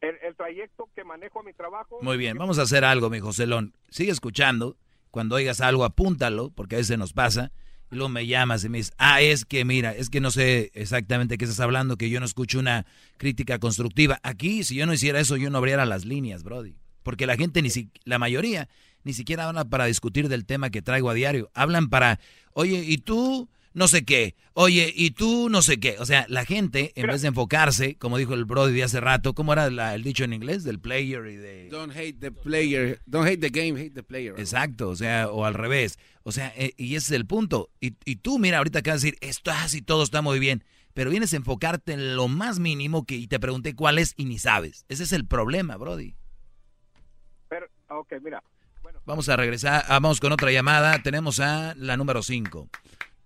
el, 0.02 0.36
trayecto 0.36 0.90
que 0.96 1.04
manejo 1.04 1.40
a 1.40 1.44
mi 1.44 1.54
trabajo. 1.54 2.00
Muy 2.02 2.18
bien, 2.18 2.38
vamos 2.38 2.60
a 2.60 2.64
hacer 2.64 2.84
algo, 2.84 3.10
mi 3.10 3.20
Joselón. 3.20 3.74
Sigue 3.90 4.12
escuchando. 4.12 4.78
Cuando 5.12 5.36
oigas 5.36 5.62
algo, 5.62 5.86
apúntalo, 5.86 6.50
porque 6.50 6.76
a 6.76 6.78
veces 6.80 6.98
nos 6.98 7.14
pasa. 7.14 7.52
Y 7.90 7.96
luego 7.96 8.10
me 8.10 8.28
llamas 8.28 8.66
y 8.66 8.70
me 8.70 8.80
dices, 8.80 8.94
ah, 8.98 9.22
es 9.22 9.46
que 9.46 9.64
mira, 9.64 9.94
es 9.94 10.10
que 10.10 10.20
no 10.20 10.30
sé 10.30 10.72
exactamente 10.74 11.38
qué 11.38 11.46
estás 11.46 11.62
hablando, 11.62 11.96
que 11.96 12.10
yo 12.10 12.20
no 12.20 12.26
escucho 12.26 12.60
una 12.60 12.86
crítica 13.18 13.60
constructiva. 13.60 14.20
Aquí, 14.24 14.64
si 14.64 14.76
yo 14.76 14.86
no 14.86 14.94
hiciera 14.94 15.20
eso, 15.20 15.38
yo 15.38 15.50
no 15.50 15.60
abriera 15.60 15.86
las 15.86 16.04
líneas, 16.04 16.44
Brody. 16.44 16.76
Porque 17.04 17.28
la 17.28 17.38
gente, 17.38 17.62
ni 17.62 17.70
si, 17.70 17.92
la 18.04 18.20
mayoría, 18.20 18.68
ni 19.04 19.14
siquiera 19.14 19.48
habla 19.48 19.64
para 19.66 19.86
discutir 19.86 20.28
del 20.28 20.46
tema 20.46 20.70
que 20.70 20.82
traigo 20.82 21.10
a 21.10 21.14
diario. 21.14 21.50
Hablan 21.54 21.90
para, 21.90 22.20
oye, 22.54 22.84
¿y 22.86 22.98
tú? 22.98 23.48
No 23.76 23.90
sé 23.90 24.06
qué. 24.06 24.36
Oye, 24.54 24.92
y 24.96 25.12
tú 25.12 25.50
no 25.50 25.62
sé 25.62 25.80
qué. 25.82 25.98
O 26.00 26.06
sea, 26.06 26.26
la 26.30 26.46
gente, 26.46 26.94
en 26.96 27.08
vez 27.08 27.22
de 27.22 27.28
enfocarse, 27.28 27.98
como 27.98 28.18
dijo 28.18 28.34
el 28.34 28.46
Brody 28.46 28.74
de 28.74 28.84
hace 28.84 29.02
rato, 29.02 29.36
¿cómo 29.36 29.52
era 29.52 29.68
el 29.94 30.02
dicho 30.02 30.24
en 30.24 30.32
inglés? 30.32 30.64
Del 30.64 30.80
player 30.80 31.28
y 31.28 31.36
de... 31.36 31.68
Don't 31.70 31.94
hate 31.94 32.18
the 32.20 32.32
player. 32.32 33.02
Don't 33.06 33.28
hate 33.28 33.42
the 33.42 33.50
game, 33.50 33.80
hate 33.80 33.94
the 33.94 34.02
player. 34.02 34.34
Exacto, 34.40 34.88
o 34.88 34.96
sea, 34.96 35.28
o 35.30 35.44
al 35.44 35.54
revés. 35.54 36.00
O 36.24 36.32
sea, 36.32 36.54
eh, 36.56 36.74
y 36.78 36.96
ese 36.96 37.08
es 37.08 37.12
el 37.12 37.28
punto. 37.28 37.70
Y, 37.82 37.92
tú, 38.16 38.40
mira, 38.40 38.60
ahorita 38.60 38.80
acabas 38.80 39.02
de 39.02 39.12
decir, 39.12 39.20
esto 39.22 39.52
así, 39.52 39.82
todo 39.82 40.04
está 40.04 40.22
muy 40.22 40.40
bien. 40.40 40.64
Pero 40.94 41.10
vienes 41.10 41.34
a 41.34 41.36
enfocarte 41.36 41.92
en 41.92 42.16
lo 42.16 42.30
más 42.30 42.60
mínimo 42.60 43.06
que 43.06 43.16
y 43.16 43.28
te 43.28 43.42
pregunté 43.42 43.76
cuál 43.76 44.00
es 44.00 44.14
y 44.16 44.24
ni 44.24 44.40
sabes. 44.40 44.86
Ese 44.88 45.04
es 45.04 45.12
el 45.12 45.28
problema, 45.28 45.76
Brody. 45.76 46.16
Pero, 47.50 47.68
ok, 47.90 48.14
mira. 48.24 48.42
Vamos 49.06 49.28
a 49.28 49.36
regresar, 49.36 49.84
ah, 49.90 50.00
vamos 50.00 50.22
con 50.22 50.32
otra 50.32 50.50
llamada. 50.50 50.98
Tenemos 51.04 51.42
a 51.42 51.76
la 51.76 51.98
número 51.98 52.24
5. 52.24 52.70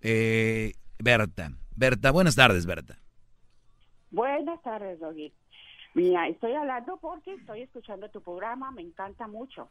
Eh, 0.02 0.74
Berta. 0.98 1.52
Berta, 1.76 2.12
buenas 2.12 2.36
tardes, 2.36 2.66
Berta. 2.66 2.98
Buenas 4.12 4.62
tardes, 4.62 5.00
Doggy. 5.00 5.34
Mira, 5.94 6.28
estoy 6.28 6.54
hablando 6.54 6.98
porque 6.98 7.34
estoy 7.34 7.62
escuchando 7.62 8.10
tu 8.10 8.22
programa, 8.22 8.72
me 8.72 8.82
encanta 8.82 9.28
mucho. 9.28 9.70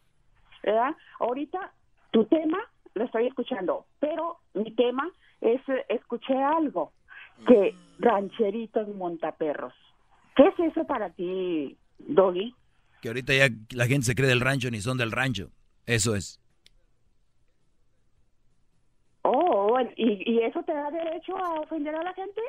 ¿Verdad? 0.63 0.97
Ahorita 1.21 1.73
tu 2.11 2.25
tema 2.25 2.59
lo 2.95 3.05
estoy 3.05 3.27
escuchando, 3.27 3.87
pero 4.01 4.39
mi 4.55 4.73
tema 4.73 5.11
es, 5.41 5.61
escuché 5.89 6.35
algo, 6.35 6.93
que 7.47 7.75
rancheritos 7.99 8.89
montaperros. 8.89 9.75
¿Qué 10.35 10.49
es 10.49 10.73
eso 10.73 10.85
para 10.87 11.11
ti, 11.11 11.77
Doggy? 11.99 12.55
Que 13.01 13.09
ahorita 13.09 13.35
ya 13.35 13.49
la 13.71 13.87
gente 13.87 14.07
se 14.07 14.15
cree 14.15 14.29
del 14.29 14.41
rancho 14.41 14.71
ni 14.71 14.81
son 14.81 14.99
del 14.99 15.13
rancho. 15.13 15.51
Eso 15.87 16.17
es. 16.17 16.41
Oh, 19.31 19.79
¿y, 19.97 20.41
eso 20.41 20.63
te 20.63 20.73
da 20.73 20.91
derecho 20.91 21.37
a 21.37 21.61
ofender 21.61 21.95
a 21.95 22.03
la 22.03 22.15
gente? 22.15 22.41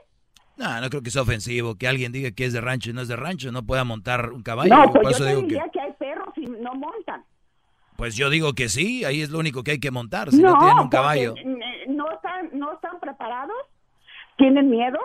No, 0.55 0.79
no 0.79 0.89
creo 0.89 1.01
que 1.01 1.11
sea 1.11 1.23
ofensivo 1.23 1.75
que 1.75 1.89
alguien 1.89 2.13
diga 2.13 2.31
que 2.31 2.45
es 2.45 2.53
de 2.53 2.61
rancho 2.61 2.89
y 2.89 2.93
no 2.93 3.01
es 3.01 3.09
de 3.09 3.17
rancho, 3.17 3.51
no 3.51 3.65
pueda 3.65 3.83
montar 3.83 4.31
un 4.31 4.43
caballo. 4.43 4.73
No, 4.73 4.93
pues 4.93 5.17
yo 5.17 5.25
diría 5.25 5.69
que... 5.73 5.81
hay 5.81 5.91
perros 5.93 6.29
y 6.37 6.45
no 6.45 6.73
montan. 6.75 7.25
Pues 7.97 8.15
yo 8.15 8.29
digo 8.29 8.53
que 8.53 8.69
sí, 8.69 9.03
ahí 9.03 9.21
es 9.21 9.29
lo 9.29 9.39
único 9.39 9.61
que 9.63 9.71
hay 9.71 9.79
que 9.79 9.91
montar, 9.91 10.31
si 10.31 10.41
no, 10.41 10.57
tienen 10.57 10.79
un 10.79 10.89
caballo. 10.89 11.35
No 11.87 12.09
están, 12.11 12.49
no 12.57 12.71
están 12.71 12.97
preparados, 13.01 13.57
tienen 14.37 14.69
miedo 14.69 14.99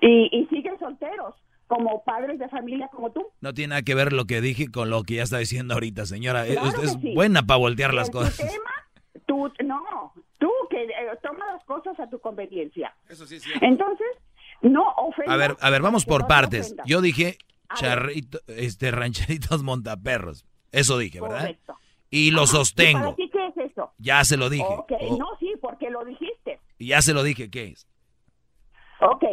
y, 0.00 0.28
y 0.30 0.46
siguen 0.46 0.78
solteros 0.78 1.34
como 1.66 2.04
padres 2.04 2.38
de 2.38 2.48
familia 2.48 2.88
como 2.92 3.10
tú. 3.10 3.26
No 3.40 3.54
tiene 3.54 3.70
nada 3.70 3.82
que 3.82 3.94
ver 3.96 4.12
lo 4.12 4.26
que 4.26 4.40
dije 4.40 4.70
con 4.70 4.88
lo 4.90 5.02
que 5.02 5.14
ya 5.14 5.24
está 5.24 5.38
diciendo 5.38 5.74
ahorita, 5.74 6.06
señora. 6.06 6.46
es, 6.46 6.96
buena 7.14 7.42
para 7.42 7.58
voltear 7.58 7.92
las 7.92 8.10
cosas. 8.10 8.40
Tú, 9.26 9.50
no, 9.64 10.12
tú 10.38 10.50
que 10.70 10.82
eh, 10.82 10.90
tomas 11.22 11.46
las 11.54 11.64
cosas 11.64 11.98
a 12.00 12.08
tu 12.08 12.18
conveniencia. 12.20 12.94
Eso 13.08 13.26
sí, 13.26 13.38
sí. 13.38 13.50
Entonces, 13.60 14.06
no 14.62 14.84
ofendas. 14.96 15.34
A 15.34 15.36
ver, 15.36 15.56
a 15.60 15.70
ver, 15.70 15.82
vamos 15.82 16.04
por 16.04 16.26
partes. 16.26 16.74
Yo 16.86 17.00
dije 17.00 17.38
charrito, 17.74 18.40
este, 18.46 18.90
rancheritos 18.90 19.62
montaperros. 19.64 20.44
Eso 20.70 20.98
dije, 20.98 21.20
¿verdad? 21.20 21.40
Correcto. 21.40 21.76
Y 22.10 22.30
lo 22.30 22.46
sostengo. 22.46 23.14
¿Y 23.16 23.30
qué 23.30 23.46
es 23.48 23.56
eso? 23.56 23.92
Ya 23.98 24.24
se 24.24 24.36
lo 24.36 24.50
dije. 24.50 24.66
Ok, 24.68 24.92
oh. 25.00 25.16
no, 25.16 25.26
sí, 25.38 25.52
porque 25.60 25.88
lo 25.90 26.04
dijiste. 26.04 26.60
Y 26.78 26.88
ya 26.88 27.00
se 27.00 27.14
lo 27.14 27.22
dije, 27.22 27.50
¿qué 27.50 27.68
es? 27.68 27.86
Ok. 29.00 29.24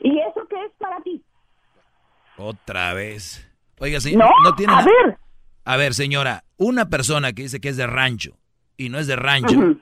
¿Y 0.00 0.18
eso 0.18 0.46
qué 0.48 0.64
es 0.64 0.72
para 0.78 1.00
ti? 1.00 1.22
Otra 2.36 2.92
vez. 2.92 3.50
Oiga, 3.80 4.00
sí, 4.00 4.14
no, 4.14 4.28
no 4.44 4.54
tiene... 4.54 4.74
A 4.74 4.84
ver. 4.84 5.18
A 5.64 5.76
ver, 5.76 5.94
señora, 5.94 6.44
una 6.56 6.88
persona 6.88 7.32
que 7.32 7.42
dice 7.42 7.60
que 7.60 7.68
es 7.68 7.76
de 7.76 7.86
rancho 7.86 8.36
y 8.78 8.88
no 8.88 8.98
es 8.98 9.06
de 9.06 9.16
rancho, 9.16 9.76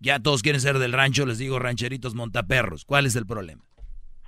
ya 0.00 0.18
todos 0.20 0.42
quieren 0.42 0.60
ser 0.60 0.78
del 0.80 0.92
rancho, 0.92 1.24
les 1.26 1.38
digo 1.38 1.58
rancheritos 1.60 2.14
montaperros. 2.16 2.84
¿Cuál 2.84 3.06
es 3.06 3.14
el 3.14 3.26
problema? 3.26 3.62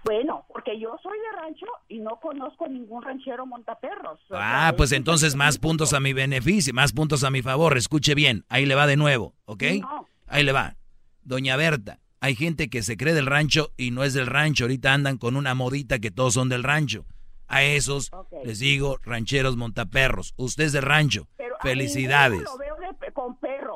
Bueno, 0.04 0.44
porque 0.48 0.78
yo 0.78 0.96
soy 1.02 1.18
de 1.18 1.36
rancho 1.42 1.66
y 1.88 1.98
no 1.98 2.20
conozco 2.20 2.68
ningún 2.68 3.02
ranchero 3.02 3.44
montaperros. 3.44 4.20
O 4.30 4.36
Ah, 4.36 4.68
sea, 4.68 4.76
pues 4.76 4.92
es- 4.92 4.98
entonces 4.98 5.34
más 5.34 5.58
puntos 5.58 5.92
a 5.92 6.00
mi 6.00 6.12
beneficio, 6.12 6.72
más 6.72 6.92
puntos 6.92 7.24
a 7.24 7.30
mi 7.30 7.42
favor. 7.42 7.76
Escuche 7.76 8.14
bien, 8.14 8.44
ahí 8.48 8.64
le 8.64 8.74
va 8.76 8.86
de 8.86 8.96
nuevo, 8.96 9.34
¿ok? 9.44 9.64
No. 9.80 10.06
Ahí 10.28 10.44
le 10.44 10.52
va. 10.52 10.76
Doña 11.22 11.56
Berta, 11.56 11.98
hay 12.20 12.36
gente 12.36 12.70
que 12.70 12.82
se 12.82 12.96
cree 12.96 13.12
del 13.12 13.26
rancho 13.26 13.72
y 13.76 13.90
no 13.90 14.04
es 14.04 14.14
del 14.14 14.26
rancho. 14.28 14.64
Ahorita 14.64 14.94
andan 14.94 15.18
con 15.18 15.36
una 15.36 15.54
modita 15.54 15.98
que 15.98 16.10
todos 16.10 16.34
son 16.34 16.48
del 16.48 16.62
rancho. 16.62 17.04
A 17.48 17.62
esos 17.62 18.10
les 18.44 18.58
digo 18.60 18.98
rancheros 19.02 19.56
montaperros. 19.56 20.32
Usted 20.36 20.64
es 20.64 20.72
del 20.72 20.82
rancho. 20.82 21.28
pero 21.36 21.56
a 21.56 21.60
Felicidades. 21.60 22.38
ninguno 22.38 22.52
lo 22.52 22.58
veo 22.58 22.76
de 23.00 23.12
con 23.12 23.36
perro. 23.40 23.67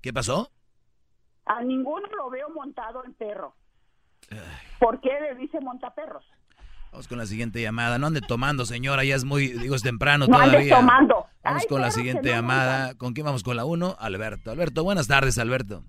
¿Qué 0.00 0.12
pasó? 0.12 0.50
A 1.46 1.62
ninguno 1.62 2.06
lo 2.16 2.30
veo 2.30 2.48
montado 2.50 3.04
en 3.04 3.14
perro. 3.14 3.54
¿Por 4.78 5.00
qué 5.00 5.10
le 5.20 5.34
dice 5.34 5.60
montaperros? 5.60 6.24
Vamos 6.92 7.06
con 7.08 7.18
la 7.18 7.26
siguiente 7.26 7.60
llamada. 7.60 7.98
No 7.98 8.06
ande 8.08 8.20
tomando, 8.20 8.64
señora, 8.64 9.04
ya 9.04 9.14
es 9.14 9.24
muy, 9.24 9.48
digo, 9.48 9.74
es 9.74 9.82
temprano 9.82 10.26
No 10.26 10.36
todavía. 10.38 10.76
tomando. 10.76 11.26
Vamos 11.42 11.66
con 11.66 11.80
la 11.80 11.90
siguiente 11.90 12.28
no 12.30 12.34
llamada. 12.34 12.94
¿Con 12.96 13.12
quién 13.12 13.26
vamos? 13.26 13.42
¿Con 13.42 13.56
la 13.56 13.64
uno? 13.64 13.96
Alberto. 13.98 14.50
Alberto, 14.50 14.84
buenas 14.84 15.06
tardes, 15.06 15.38
Alberto. 15.38 15.84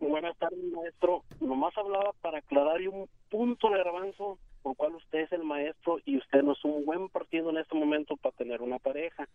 Buenas 0.00 0.36
tardes, 0.38 0.58
maestro. 0.72 1.24
Nomás 1.40 1.76
hablaba 1.76 2.12
para 2.20 2.38
aclarar 2.38 2.80
un 2.88 3.08
punto 3.30 3.68
de 3.70 3.78
garbanzo 3.82 4.38
por 4.62 4.76
cual 4.76 4.94
usted 4.94 5.20
es 5.20 5.32
el 5.32 5.44
maestro 5.44 5.98
y 6.04 6.18
usted 6.18 6.42
no 6.42 6.52
es 6.52 6.64
un 6.64 6.84
buen 6.84 7.08
partido 7.08 7.50
en 7.50 7.58
este 7.58 7.76
momento 7.76 8.16
para 8.16 8.34
tener 8.36 8.62
una 8.62 8.78
pareja. 8.78 9.28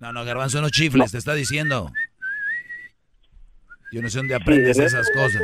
No, 0.00 0.14
no, 0.14 0.24
Garbanzo, 0.24 0.62
no 0.62 0.70
chifles, 0.70 1.12
te 1.12 1.18
está 1.18 1.34
diciendo. 1.34 1.90
Yo 3.92 4.00
no 4.00 4.08
sé 4.08 4.18
dónde 4.18 4.34
aprendes 4.34 4.78
en 4.78 4.84
esas 4.84 5.06
este 5.06 5.18
cosas. 5.18 5.42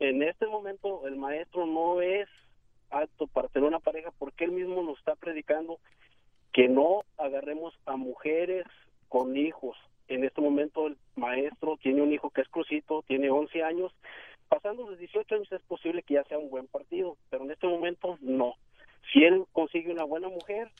en 0.00 0.22
este 0.22 0.46
momento 0.46 1.06
el 1.06 1.16
maestro 1.16 1.66
no 1.66 2.00
es 2.00 2.28
apto 2.90 3.26
para 3.28 3.48
tener 3.48 3.68
una 3.68 3.78
pareja 3.78 4.10
porque 4.18 4.44
él 4.44 4.52
mismo 4.52 4.82
nos 4.82 4.98
está 4.98 5.14
predicando 5.14 5.78
que 6.52 6.68
no 6.68 7.02
agarremos 7.16 7.74
a 7.86 7.96
mujeres 7.96 8.66
con 9.08 9.36
hijos. 9.36 9.76
En 10.08 10.24
este 10.24 10.40
momento 10.40 10.88
el 10.88 10.96
maestro 11.14 11.76
tiene 11.76 12.02
un 12.02 12.12
hijo 12.12 12.30
que 12.30 12.40
es 12.40 12.48
crucito, 12.48 13.04
tiene 13.06 13.30
11 13.30 13.62
años. 13.62 13.92
Pasando 14.48 14.88
los 14.88 14.98
18 14.98 15.34
años 15.34 15.52
es 15.52 15.60
posible 15.62 16.02
que 16.02 16.14
ya 16.14 16.24
sea 16.24 16.38
un 16.38 16.50
buen 16.50 16.66
partido, 16.66 17.16
pero 17.30 17.44
en 17.44 17.52
este 17.52 17.68
momento 17.68 18.18
no. 18.20 18.54
Si 19.12 19.22
él 19.22 19.44
consigue 19.52 19.92
una 19.92 20.04
buena 20.04 20.28
mujer, 20.28 20.70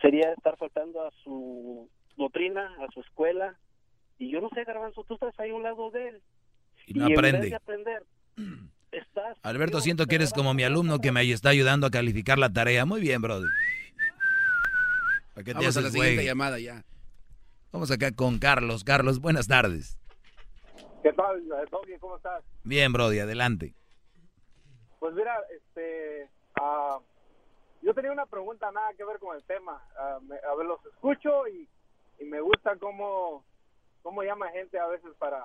sería 0.00 0.32
estar 0.32 0.56
faltando 0.56 1.06
a 1.06 1.10
su 1.22 1.88
doctrina, 2.16 2.70
a 2.80 2.92
su 2.92 3.00
escuela. 3.00 3.58
Y 4.18 4.30
yo 4.30 4.40
no 4.40 4.48
sé, 4.50 4.64
Garbanzo, 4.64 5.04
tú 5.04 5.14
estás 5.14 5.38
ahí 5.38 5.50
a 5.50 5.54
un 5.54 5.62
lado 5.62 5.90
de 5.90 6.08
él. 6.08 6.22
Y 6.86 6.94
no 6.94 7.06
en 7.06 7.08
vez 7.08 7.18
aprende. 7.18 7.48
de 7.48 7.54
aprender, 7.54 8.02
estás... 8.92 9.38
Alberto, 9.42 9.80
siento 9.80 10.06
que 10.06 10.16
eres 10.16 10.32
como 10.32 10.54
mi 10.54 10.62
alumno 10.62 11.00
que 11.00 11.12
me 11.12 11.22
está 11.30 11.50
ayudando 11.50 11.86
a 11.86 11.90
calificar 11.90 12.38
la 12.38 12.52
tarea. 12.52 12.84
Muy 12.84 13.00
bien, 13.00 13.22
brother. 13.22 13.48
¿Para 15.34 15.44
qué 15.44 15.52
te 15.52 15.58
Vamos 15.58 15.76
a 15.76 15.80
la 15.80 15.88
haces 15.88 16.00
siguiente 16.00 16.24
llamada 16.24 16.58
ya. 16.60 16.84
Vamos 17.72 17.90
acá 17.90 18.12
con 18.12 18.38
Carlos. 18.38 18.84
Carlos, 18.84 19.18
buenas 19.18 19.48
tardes. 19.48 19.98
¿Qué 21.02 21.12
tal, 21.12 21.44
Doggy? 21.70 21.98
¿Cómo 21.98 22.16
estás? 22.16 22.44
Bien, 22.62 22.92
Brody, 22.92 23.18
adelante. 23.18 23.74
Pues 25.00 25.14
mira, 25.14 25.36
este, 25.54 26.30
ah, 26.54 26.98
yo 27.84 27.94
tenía 27.94 28.12
una 28.12 28.26
pregunta 28.26 28.70
nada 28.72 28.92
que 28.94 29.04
ver 29.04 29.18
con 29.18 29.36
el 29.36 29.44
tema. 29.44 29.82
Ah, 29.96 30.18
me- 30.22 30.38
a 30.38 30.54
ver, 30.54 30.66
los 30.66 30.84
escucho 30.86 31.46
y, 31.48 31.68
y 32.18 32.24
me 32.24 32.40
gusta 32.40 32.76
cómo, 32.76 33.44
cómo 34.02 34.22
llama 34.22 34.50
gente 34.50 34.78
a 34.78 34.86
veces 34.86 35.14
para, 35.18 35.44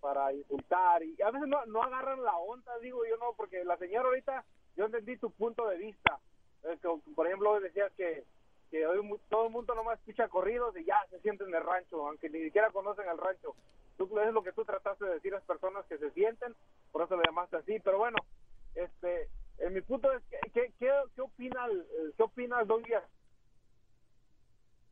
para 0.00 0.32
insultar 0.32 1.02
y 1.02 1.20
a 1.22 1.30
veces 1.30 1.48
no, 1.48 1.64
no 1.66 1.82
agarran 1.82 2.22
la 2.22 2.36
onda, 2.36 2.76
digo 2.78 3.04
yo 3.04 3.16
no, 3.18 3.32
porque 3.36 3.64
la 3.64 3.76
señora 3.76 4.08
ahorita, 4.08 4.44
yo 4.76 4.86
entendí 4.86 5.16
tu 5.18 5.30
punto 5.30 5.66
de 5.68 5.76
vista. 5.76 6.18
Que, 6.62 6.76
por 7.14 7.26
ejemplo, 7.26 7.60
decías 7.60 7.92
que, 7.96 8.24
que 8.70 8.86
hoy 8.86 9.00
mu- 9.02 9.18
todo 9.28 9.46
el 9.46 9.52
mundo 9.52 9.74
nomás 9.74 9.98
escucha 10.00 10.28
corridos 10.28 10.76
y 10.76 10.84
ya 10.84 10.98
se 11.10 11.20
sienten 11.20 11.48
en 11.48 11.54
el 11.54 11.64
rancho, 11.64 12.06
aunque 12.06 12.28
ni 12.30 12.40
siquiera 12.42 12.70
conocen 12.70 13.08
el 13.08 13.18
rancho. 13.18 13.54
Tú, 13.96 14.18
es 14.20 14.32
lo 14.32 14.42
que 14.42 14.52
tú 14.52 14.64
trataste 14.64 15.04
de 15.04 15.14
decir 15.14 15.32
a 15.34 15.38
las 15.38 15.46
personas 15.46 15.84
que 15.86 15.98
se 15.98 16.10
sienten, 16.12 16.54
por 16.92 17.02
eso 17.02 17.16
le 17.16 17.22
llamaste 17.26 17.56
así. 17.56 17.78
Pero 17.80 17.98
bueno, 17.98 18.16
este, 18.74 19.28
en 19.58 19.74
mi 19.74 19.80
punto 19.80 20.12
es, 20.12 20.22
que- 20.30 20.50
¿qué, 20.52 20.72
qué, 20.78 20.90
qué 21.14 21.20
opina 21.20 21.66
el, 21.66 21.84
qué 22.16 22.22
opina 22.22 22.60
el? 22.60 22.68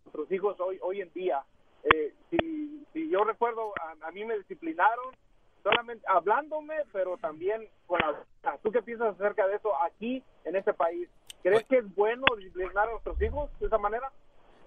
Nuestros 0.04 0.30
hijos 0.32 0.56
hoy, 0.60 0.78
hoy 0.82 1.00
en 1.00 1.12
día. 1.12 1.44
Eh, 1.92 2.14
si, 2.30 2.84
si 2.92 3.10
yo 3.10 3.24
recuerdo, 3.24 3.72
a, 3.80 4.06
a 4.08 4.10
mí 4.12 4.24
me 4.24 4.38
disciplinaron 4.38 5.14
solamente 5.62 6.04
hablándome, 6.08 6.74
pero 6.92 7.16
también 7.18 7.68
con 7.86 7.98
la... 8.00 8.58
¿Tú 8.62 8.70
qué 8.70 8.82
piensas 8.82 9.14
acerca 9.14 9.46
de 9.48 9.56
eso 9.56 9.70
aquí, 9.82 10.22
en 10.44 10.56
este 10.56 10.72
país? 10.72 11.08
¿Crees 11.42 11.64
que 11.64 11.78
es 11.78 11.94
bueno 11.94 12.24
disciplinar 12.38 12.88
a 12.88 12.92
nuestros 12.92 13.20
hijos 13.20 13.50
de 13.60 13.66
esa 13.66 13.78
manera? 13.78 14.10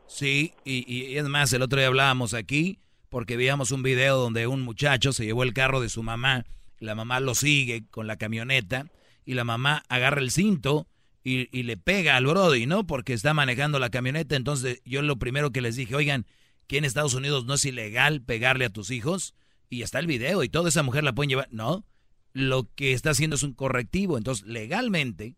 Sí, 0.08 0.54
y, 0.64 0.92
y 0.94 1.18
es 1.18 1.24
más, 1.26 1.52
el 1.54 1.62
otro 1.62 1.78
día 1.80 1.88
hablábamos 1.88 2.34
aquí 2.34 2.80
porque 3.10 3.38
veíamos 3.38 3.72
un 3.72 3.82
video 3.84 4.18
donde 4.18 4.48
un 4.48 4.62
muchacho 4.62 5.14
se 5.14 5.26
llevó 5.26 5.44
el 5.44 5.54
carro 5.54 5.82
de 5.82 5.90
su 5.90 6.04
mamá, 6.04 6.46
la 6.80 6.96
mamá 6.96 7.20
lo 7.20 7.34
sigue 7.36 7.84
con 7.92 8.08
la 8.08 8.18
camioneta 8.18 8.86
y 9.30 9.36
la 9.36 9.44
mamá 9.44 9.84
agarra 9.90 10.22
el 10.22 10.32
cinto 10.32 10.88
y, 11.24 11.56
y 11.56 11.62
le 11.62 11.78
pega 11.78 12.16
al 12.16 12.26
Brody, 12.26 12.66
¿no? 12.66 12.88
Porque 12.88 13.14
está 13.14 13.36
manejando 13.36 13.78
la 13.78 13.92
camioneta. 13.92 14.36
Entonces 14.36 14.82
yo 14.86 15.04
lo 15.04 15.18
primero 15.18 15.52
que 15.52 15.62
les 15.62 15.76
dije, 15.76 15.94
oigan, 15.94 16.26
que 16.66 16.78
en 16.80 16.84
Estados 16.86 17.14
Unidos 17.14 17.46
no 17.46 17.54
es 17.54 17.64
ilegal 17.66 18.22
pegarle 18.24 18.66
a 18.66 18.70
tus 18.72 18.90
hijos 18.90 19.36
y 19.70 19.84
está 19.84 20.00
el 20.00 20.08
video 20.08 20.44
y 20.44 20.50
toda 20.50 20.70
esa 20.70 20.82
mujer 20.82 21.04
la 21.04 21.14
pueden 21.14 21.30
llevar. 21.30 21.48
No, 21.52 21.86
lo 22.34 22.74
que 22.74 22.94
está 22.94 23.12
haciendo 23.12 23.36
es 23.36 23.44
un 23.44 23.54
correctivo. 23.54 24.18
Entonces 24.18 24.48
legalmente, 24.48 25.36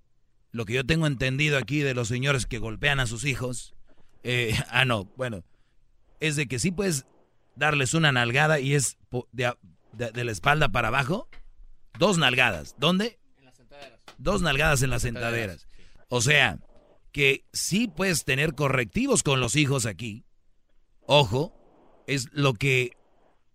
lo 0.52 0.64
que 0.64 0.72
yo 0.74 0.86
tengo 0.86 1.06
entendido 1.06 1.58
aquí 1.58 1.80
de 1.80 1.94
los 1.94 2.08
señores 2.08 2.46
que 2.46 2.60
golpean 2.60 3.02
a 3.02 3.08
sus 3.08 3.26
hijos, 3.26 3.74
eh, 4.24 4.56
ah, 4.70 4.86
no, 4.86 5.12
bueno, 5.18 5.44
es 6.22 6.38
de 6.38 6.48
que 6.48 6.60
sí 6.60 6.72
puedes 6.72 7.06
darles 7.58 7.94
una 7.94 8.14
nalgada 8.14 8.62
y 8.62 8.74
es 8.74 8.98
de, 9.34 9.54
de- 9.92 10.12
de 10.12 10.24
la 10.24 10.32
espalda 10.32 10.70
para 10.70 10.88
abajo. 10.88 11.28
Dos 12.00 12.18
nalgadas. 12.18 12.76
¿Dónde? 12.80 13.20
Dos 14.22 14.42
nalgadas 14.42 14.82
en 14.84 14.90
las 14.92 15.02
sentaderas. 15.02 15.68
O 16.10 16.22
sea, 16.22 16.60
que 17.12 17.46
sí 17.54 17.88
puedes 17.88 18.24
tener 18.24 18.54
correctivos 18.54 19.24
con 19.24 19.40
los 19.40 19.56
hijos 19.56 19.86
aquí. 19.86 20.26
Ojo, 21.08 21.54
es 22.08 22.30
lo 22.32 22.54
que 22.54 22.92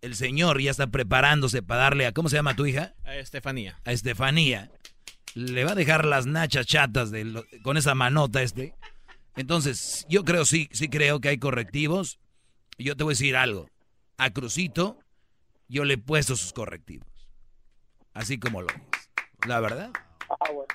el 0.03 0.15
señor 0.17 0.61
ya 0.61 0.71
está 0.71 0.87
preparándose 0.89 1.63
para 1.63 1.83
darle 1.83 2.07
a, 2.07 2.13
¿cómo 2.13 2.29
se 2.29 2.37
llama 2.37 2.57
tu 2.57 2.67
hija? 2.67 2.95
A 3.05 3.15
Estefanía. 3.17 3.81
a 3.85 3.93
Estefanía, 3.93 4.71
le 5.35 5.65
va 5.65 5.73
a 5.73 5.75
dejar 5.77 6.05
las 6.05 6.27
nachas 6.27 6.67
chatas 6.67 7.11
de 7.11 7.25
lo- 7.25 7.45
con 7.63 7.77
esa 7.77 7.95
manota 7.95 8.43
este. 8.43 8.75
Entonces, 9.37 10.07
yo 10.09 10.25
creo, 10.25 10.45
sí, 10.45 10.69
sí 10.73 10.89
creo 10.89 11.21
que 11.21 11.29
hay 11.29 11.39
correctivos. 11.39 12.19
Y 12.79 12.85
Yo 12.85 12.97
te 12.97 13.05
voy 13.05 13.13
a 13.13 13.15
decir 13.15 13.37
algo. 13.37 13.69
A 14.19 14.31
Crucito, 14.31 14.99
yo 15.69 15.85
le 15.85 15.95
he 15.95 15.99
puesto 15.99 16.37
sus 16.37 16.53
correctivos. 16.53 17.09
Así 18.15 18.39
como 18.39 18.63
lo 18.63 18.69
es. 18.69 18.77
La 19.47 19.61
verdad. 19.61 19.93
Ah, 20.31 20.53
bueno. 20.53 20.67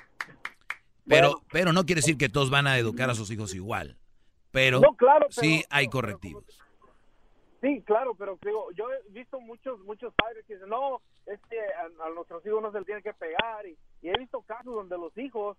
Pero, 1.08 1.42
pero 1.52 1.74
no 1.74 1.86
quiere 1.86 2.00
decir 2.02 2.18
que 2.18 2.30
todos 2.30 2.50
van 2.50 2.68
a 2.68 2.78
educar 2.78 3.10
a 3.10 3.16
sus 3.16 3.30
hijos 3.32 3.54
igual. 3.56 3.98
Pero, 4.52 4.80
No, 4.80 4.96
claro, 4.96 5.28
pero- 5.34 5.42
sí 5.42 5.64
hay 5.70 5.88
correctivos. 5.88 6.44
Sí, 7.62 7.82
claro, 7.86 8.16
pero 8.16 8.40
digo, 8.44 8.72
yo 8.76 8.86
he 8.92 9.12
visto 9.12 9.40
muchos 9.40 9.80
muchos 9.82 10.14
padres 10.16 10.44
que 10.48 10.56
dicen, 10.56 10.70
no, 10.70 11.00
es 11.28 11.40
que 11.50 11.58
a, 11.60 12.06
a 12.06 12.10
nuestros 12.10 12.44
hijos 12.46 12.62
no 12.62 12.72
se 12.72 12.80
les 12.80 12.86
tiene 12.88 13.04
que 13.04 13.14
pegar. 13.14 13.66
Y, 13.68 13.78
y 14.02 14.10
he 14.10 14.18
visto 14.18 14.42
casos 14.42 14.74
donde 14.74 14.98
los 14.98 15.16
hijos 15.18 15.58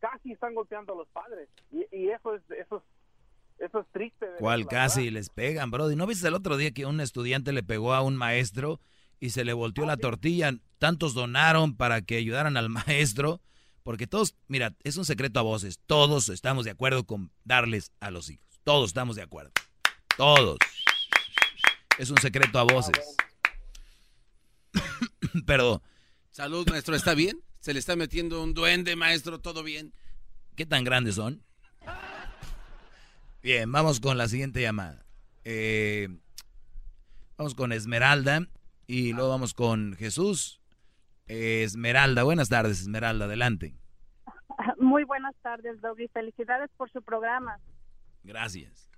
casi 0.00 0.32
están 0.32 0.54
golpeando 0.54 0.94
a 0.94 0.96
los 0.96 1.08
padres. 1.08 1.48
Y, 1.70 1.84
y 1.96 2.08
eso 2.10 2.34
es 2.34 2.42
eso 2.50 2.78
es, 2.78 3.66
eso 3.66 3.80
es 3.80 3.86
triste. 3.92 4.26
¿Cuál 4.40 4.66
casi 4.66 5.10
les 5.10 5.30
pegan, 5.30 5.70
Brody? 5.70 5.94
¿No 5.96 6.06
viste 6.06 6.26
el 6.26 6.34
otro 6.34 6.56
día 6.56 6.72
que 6.72 6.86
un 6.86 7.00
estudiante 7.00 7.52
le 7.52 7.62
pegó 7.62 7.94
a 7.94 8.02
un 8.02 8.16
maestro 8.16 8.80
y 9.20 9.30
se 9.30 9.44
le 9.44 9.52
volteó 9.52 9.86
la 9.86 9.96
tortilla? 9.96 10.52
Tantos 10.78 11.14
donaron 11.14 11.76
para 11.76 12.02
que 12.02 12.16
ayudaran 12.16 12.56
al 12.56 12.68
maestro. 12.70 13.40
Porque 13.82 14.06
todos, 14.06 14.34
mira, 14.48 14.76
es 14.82 14.96
un 14.96 15.04
secreto 15.04 15.40
a 15.40 15.42
voces. 15.42 15.80
Todos 15.86 16.28
estamos 16.28 16.64
de 16.64 16.72
acuerdo 16.72 17.04
con 17.04 17.32
darles 17.44 17.92
a 18.00 18.10
los 18.10 18.28
hijos. 18.30 18.60
Todos 18.64 18.90
estamos 18.90 19.16
de 19.16 19.22
acuerdo. 19.22 19.52
Todos. 20.16 20.58
Es 21.98 22.10
un 22.10 22.18
secreto 22.18 22.58
a 22.58 22.64
voces. 22.64 23.16
Pero, 25.46 25.82
Salud, 26.30 26.68
maestro, 26.68 26.94
¿está 26.94 27.14
bien? 27.14 27.42
¿Se 27.58 27.72
le 27.72 27.80
está 27.80 27.96
metiendo 27.96 28.42
un 28.42 28.54
duende, 28.54 28.94
maestro? 28.94 29.40
¿Todo 29.40 29.62
bien? 29.62 29.92
¿qué 30.58 30.66
tan 30.66 30.82
grandes 30.82 31.14
son? 31.14 31.44
Bien, 33.42 33.70
vamos 33.70 34.00
con 34.00 34.18
la 34.18 34.26
siguiente 34.26 34.60
llamada. 34.60 35.06
Eh, 35.44 36.08
vamos 37.36 37.54
con 37.54 37.72
Esmeralda 37.72 38.48
y 38.88 39.12
luego 39.12 39.28
vamos 39.28 39.54
con 39.54 39.94
Jesús. 39.96 40.57
Esmeralda, 41.28 42.22
buenas 42.24 42.48
tardes, 42.48 42.80
Esmeralda, 42.80 43.26
adelante. 43.26 43.74
Muy 44.78 45.04
buenas 45.04 45.34
tardes, 45.42 45.80
Doggy. 45.80 46.08
Felicidades 46.08 46.70
por 46.76 46.90
su 46.90 47.02
programa. 47.02 47.58
Gracias. 48.24 48.88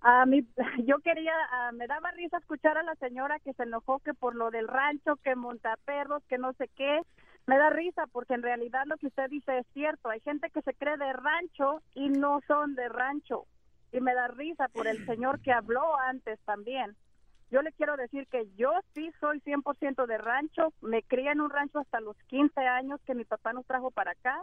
A 0.00 0.24
mí, 0.24 0.46
yo 0.84 0.98
quería, 1.00 1.32
ah, 1.50 1.72
me 1.72 1.86
daba 1.86 2.10
risa 2.12 2.38
escuchar 2.38 2.78
a 2.78 2.82
la 2.82 2.94
señora 2.96 3.40
que 3.40 3.52
se 3.54 3.64
enojó 3.64 3.98
que 3.98 4.14
por 4.14 4.34
lo 4.36 4.50
del 4.50 4.68
rancho, 4.68 5.16
que 5.16 5.34
monta 5.34 5.76
perros, 5.84 6.22
que 6.28 6.38
no 6.38 6.52
sé 6.54 6.70
qué. 6.76 7.00
Me 7.46 7.58
da 7.58 7.70
risa 7.70 8.06
porque 8.12 8.34
en 8.34 8.42
realidad 8.42 8.84
lo 8.86 8.96
que 8.96 9.06
usted 9.06 9.28
dice 9.30 9.58
es 9.58 9.66
cierto. 9.72 10.08
Hay 10.08 10.20
gente 10.20 10.50
que 10.50 10.62
se 10.62 10.74
cree 10.74 10.96
de 10.96 11.12
rancho 11.12 11.80
y 11.94 12.08
no 12.08 12.40
son 12.46 12.74
de 12.74 12.88
rancho. 12.88 13.46
Y 13.92 14.00
me 14.00 14.14
da 14.14 14.28
risa 14.28 14.68
por 14.68 14.86
el 14.86 15.04
señor 15.06 15.40
que 15.40 15.52
habló 15.52 15.98
antes 16.00 16.40
también. 16.44 16.96
Yo 17.50 17.62
le 17.62 17.72
quiero 17.72 17.96
decir 17.96 18.26
que 18.26 18.48
yo 18.56 18.72
sí 18.94 19.10
soy 19.20 19.40
100% 19.40 20.06
de 20.06 20.18
rancho. 20.18 20.72
Me 20.80 21.02
crié 21.02 21.30
en 21.30 21.40
un 21.40 21.50
rancho 21.50 21.78
hasta 21.78 22.00
los 22.00 22.16
15 22.26 22.60
años 22.60 23.00
que 23.06 23.14
mi 23.14 23.24
papá 23.24 23.52
nos 23.52 23.66
trajo 23.66 23.90
para 23.90 24.12
acá. 24.12 24.42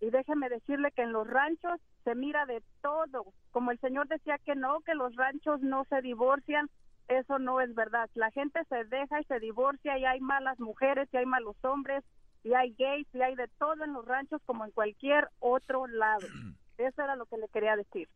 Y 0.00 0.10
déjeme 0.10 0.50
decirle 0.50 0.90
que 0.92 1.02
en 1.02 1.12
los 1.12 1.26
ranchos 1.26 1.80
se 2.04 2.14
mira 2.14 2.44
de 2.44 2.62
todo. 2.82 3.32
Como 3.50 3.70
el 3.70 3.80
señor 3.80 4.08
decía 4.08 4.38
que 4.44 4.54
no, 4.54 4.80
que 4.80 4.94
los 4.94 5.14
ranchos 5.16 5.62
no 5.62 5.84
se 5.88 6.02
divorcian, 6.02 6.68
eso 7.08 7.38
no 7.38 7.60
es 7.60 7.74
verdad. 7.74 8.10
La 8.14 8.30
gente 8.30 8.60
se 8.68 8.84
deja 8.84 9.20
y 9.20 9.24
se 9.24 9.40
divorcia 9.40 9.96
y 9.98 10.04
hay 10.04 10.20
malas 10.20 10.58
mujeres 10.60 11.08
y 11.12 11.16
hay 11.16 11.26
malos 11.26 11.56
hombres 11.62 12.04
y 12.42 12.52
hay 12.52 12.74
gays 12.78 13.06
y 13.14 13.22
hay 13.22 13.34
de 13.36 13.48
todo 13.58 13.84
en 13.84 13.94
los 13.94 14.04
ranchos 14.04 14.42
como 14.44 14.66
en 14.66 14.70
cualquier 14.72 15.28
otro 15.38 15.86
lado. 15.86 16.26
Eso 16.76 17.02
era 17.02 17.16
lo 17.16 17.24
que 17.26 17.38
le 17.38 17.48
quería 17.48 17.76
decir. 17.76 18.08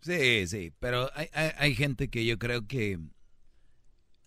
Sí, 0.00 0.46
sí, 0.46 0.72
pero 0.78 1.08
hay, 1.14 1.28
hay, 1.32 1.50
hay 1.56 1.74
gente 1.74 2.10
que 2.10 2.26
yo 2.26 2.38
creo 2.38 2.66
que 2.68 2.98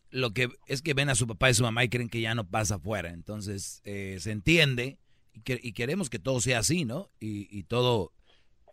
lo 0.10 0.34
que 0.34 0.50
es 0.68 0.82
que 0.82 0.94
ven 0.94 1.10
a 1.10 1.16
su 1.16 1.28
papá 1.28 1.50
y 1.50 1.54
su 1.54 1.64
mamá 1.64 1.84
y 1.84 1.90
creen 1.90 2.10
que 2.10 2.22
ya 2.22 2.36
no 2.36 2.48
pasa 2.48 2.76
afuera. 2.76 3.10
Entonces, 3.10 3.82
eh, 3.84 4.18
se 4.20 4.32
entiende 4.32 4.98
y, 5.34 5.42
que, 5.42 5.60
y, 5.62 5.74
queremos 5.74 6.10
que 6.10 6.20
todo 6.20 6.42
sea 6.42 6.60
así, 6.60 6.86
¿no? 6.86 7.10
Y, 7.20 7.48
y 7.56 7.64
todo, 7.64 8.14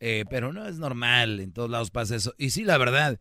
eh, 0.00 0.24
pero 0.30 0.52
no 0.52 0.66
es 0.66 0.78
normal, 0.78 1.40
en 1.40 1.52
todos 1.52 1.70
lados 1.70 1.90
pasa 1.90 2.16
eso. 2.16 2.34
Y 2.38 2.50
sí, 2.50 2.64
la 2.64 2.78
verdad, 2.78 3.20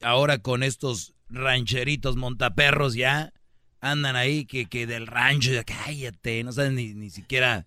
ahora 0.00 0.38
con 0.38 0.62
estos 0.62 1.14
rancheritos 1.28 2.16
montaperros 2.16 2.94
ya 2.94 3.32
andan 3.80 4.16
ahí 4.16 4.44
que, 4.44 4.66
que 4.66 4.86
del 4.86 5.06
rancho, 5.06 5.52
ya 5.52 5.64
cállate, 5.64 6.44
no 6.44 6.52
saben 6.52 6.76
ni, 6.76 6.94
ni 6.94 7.10
siquiera 7.10 7.66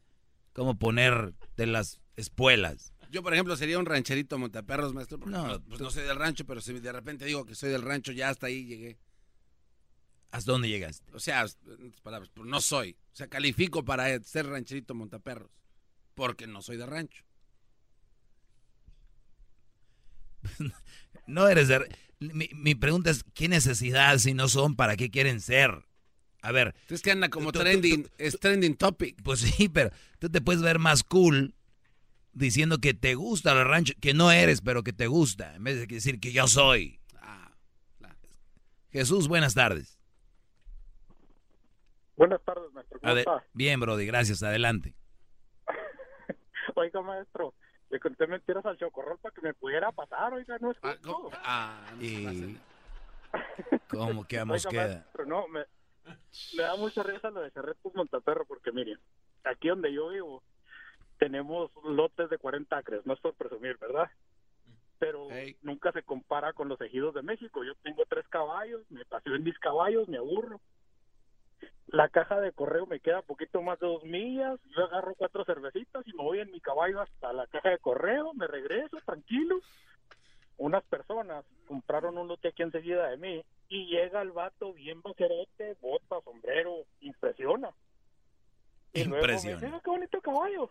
cómo 0.54 0.78
poner 0.78 1.34
de 1.58 1.68
las 1.68 2.00
espuelas. 2.16 2.94
Yo, 3.12 3.24
por 3.24 3.34
ejemplo, 3.34 3.56
sería 3.56 3.80
un 3.80 3.86
rancherito 3.86 4.38
montaperros, 4.38 4.94
maestro, 4.94 5.20
porque 5.20 5.36
no, 5.36 5.62
pues 5.64 5.80
no 5.80 5.90
soy 5.90 6.04
del 6.04 6.18
rancho, 6.18 6.46
pero 6.46 6.62
si 6.62 6.74
de 6.74 6.92
repente 6.92 7.26
digo 7.26 7.46
que 7.46 7.56
soy 7.56 7.70
del 7.70 7.82
rancho, 7.82 8.12
ya 8.12 8.30
hasta 8.30 8.48
ahí 8.48 8.66
llegué. 8.66 8.98
¿Hasta 10.36 10.52
dónde 10.52 10.68
llegaste? 10.68 11.10
O 11.14 11.20
sea, 11.20 11.46
palabras, 12.04 12.30
no 12.36 12.60
soy. 12.60 12.98
O 13.14 13.16
sea, 13.16 13.28
califico 13.30 13.86
para 13.86 14.22
ser 14.22 14.48
rancherito 14.48 14.94
montaperros. 14.94 15.50
Porque 16.14 16.46
no 16.46 16.62
soy 16.62 16.76
de 16.76 16.86
rancho. 16.86 17.24
no 21.28 21.48
eres 21.48 21.70
de... 21.70 21.88
Mi, 22.20 22.50
mi, 22.54 22.76
pregunta 22.76 23.12
es, 23.12 23.24
¿qué 23.34 23.48
necesidad 23.48 24.18
si 24.18 24.34
no 24.34 24.50
son? 24.50 24.76
¿Para 24.76 24.98
qué 24.98 25.10
quieren 25.10 25.40
ser? 25.40 25.86
A 26.42 26.52
ver... 26.52 26.76
Es 26.90 27.02
que 27.02 27.12
anda 27.12 27.30
como 27.30 27.54
tú, 27.54 27.60
trending, 27.60 28.04
tú, 28.04 28.10
tú, 28.10 28.16
es 28.18 28.38
trending 28.38 28.76
topic. 28.76 29.22
Pues 29.24 29.40
sí, 29.40 29.70
pero 29.70 29.92
tú 30.20 30.30
te 30.30 30.42
puedes 30.42 30.62
ver 30.62 30.80
más 30.80 31.04
cool 31.04 31.56
diciendo 32.34 32.80
que 32.80 32.94
te 32.94 33.16
gusta 33.16 33.54
el 33.54 33.66
rancho, 33.66 33.94
que 34.02 34.14
no 34.14 34.34
eres, 34.34 34.60
pero 34.60 34.84
que 34.84 34.92
te 34.92 35.08
gusta, 35.08 35.56
en 35.56 35.64
vez 35.64 35.78
de 35.78 35.88
decir 35.88 36.20
que 36.20 36.34
yo 36.34 36.46
soy. 36.50 37.00
Ah, 37.22 37.56
claro. 37.98 38.18
Jesús, 38.92 39.30
buenas 39.30 39.54
tardes. 39.54 39.95
Buenas 42.18 42.42
tardes, 42.44 42.72
maestro. 42.74 43.00
¿Cómo 43.00 43.14
está? 43.14 43.44
Bien, 43.54 43.80
Brody, 43.80 44.06
gracias. 44.06 44.42
Adelante. 44.42 44.96
oiga, 46.76 47.02
maestro, 47.02 47.54
le 47.90 48.00
conté 48.00 48.28
mentiras 48.28 48.66
al 48.66 48.78
chocorrol 48.78 49.20
para 49.20 49.34
que 49.36 49.42
me 49.42 49.54
pudiera 49.54 49.92
pasar, 49.92 50.34
oiga, 50.34 50.58
no 50.60 50.72
es 50.72 50.78
ah, 50.82 50.96
¿cómo? 51.04 51.30
Ah, 51.34 51.86
no 51.96 52.02
y... 52.04 52.58
¿Cómo 53.90 54.26
quedamos 54.26 54.66
oiga, 54.66 54.84
queda? 54.84 54.96
Maestro, 54.96 55.26
no, 55.26 55.48
me, 55.50 55.66
me, 56.56 56.64
da 56.64 56.76
mucha 56.78 57.04
risa 57.04 57.30
lo 57.30 57.42
de 57.42 57.52
Cerretos 57.52 57.94
Montaperro, 57.94 58.46
porque 58.46 58.72
miren, 58.72 58.98
aquí 59.44 59.68
donde 59.68 59.92
yo 59.92 60.10
vivo, 60.10 60.42
tenemos 61.18 61.70
lotes 61.84 62.30
de 62.30 62.38
40 62.38 62.78
acres, 62.78 63.06
no 63.06 63.14
es 63.14 63.20
por 63.20 63.34
presumir, 63.34 63.78
¿verdad? 63.78 64.10
Pero 65.00 65.28
hey. 65.30 65.58
nunca 65.62 65.92
se 65.92 66.04
compara 66.04 66.54
con 66.54 66.70
los 66.70 66.80
ejidos 66.80 67.14
de 67.14 67.22
México. 67.22 67.66
Yo 67.66 67.76
tengo 67.84 68.04
tres 68.08 68.26
caballos, 68.30 68.90
me 68.90 69.04
paseo 69.04 69.36
en 69.36 69.44
mis 69.44 69.60
caballos, 69.60 70.08
me 70.08 70.18
aburro 70.18 70.62
la 71.88 72.10
caja 72.10 72.40
de 72.42 72.52
correo 72.52 72.86
me 72.86 73.00
queda 73.00 73.22
poquito 73.22 73.62
más 73.62 73.80
de 73.80 73.88
dos 73.88 74.04
millas, 74.04 74.60
yo 74.76 74.86
agarro 74.86 75.16
cuatro 75.16 75.46
cervecitas 75.46 76.06
y 76.08 76.14
me 76.14 76.24
voy 76.24 76.40
en 76.40 76.52
mi 76.52 76.60
caballo 76.60 77.02
hasta 77.02 77.32
la 77.32 77.48
caja 77.48 77.70
de 77.70 77.78
correo, 77.80 78.34
me 78.34 78.48
regreso 78.48 78.98
tranquilo. 79.06 79.60
Unas 80.58 80.84
personas 80.86 81.46
compraron 81.68 82.18
un 82.18 82.28
lote 82.28 82.50
aquí 82.50 82.64
enseguida 82.64 83.08
de 83.10 83.18
mí 83.18 83.44
y 83.70 83.88
llega 83.88 84.22
el 84.22 84.32
vato 84.32 84.74
bien 84.74 85.02
bacerete, 85.02 85.76
bota, 85.82 86.22
sombrero, 86.24 86.86
impresiona. 87.02 87.70
Y 88.94 89.02
Impresiona. 89.02 89.60
luego 89.60 89.62
me 89.62 89.68
dice, 89.68 89.82
qué 89.84 89.90
bonito 89.90 90.22
caballo. 90.22 90.70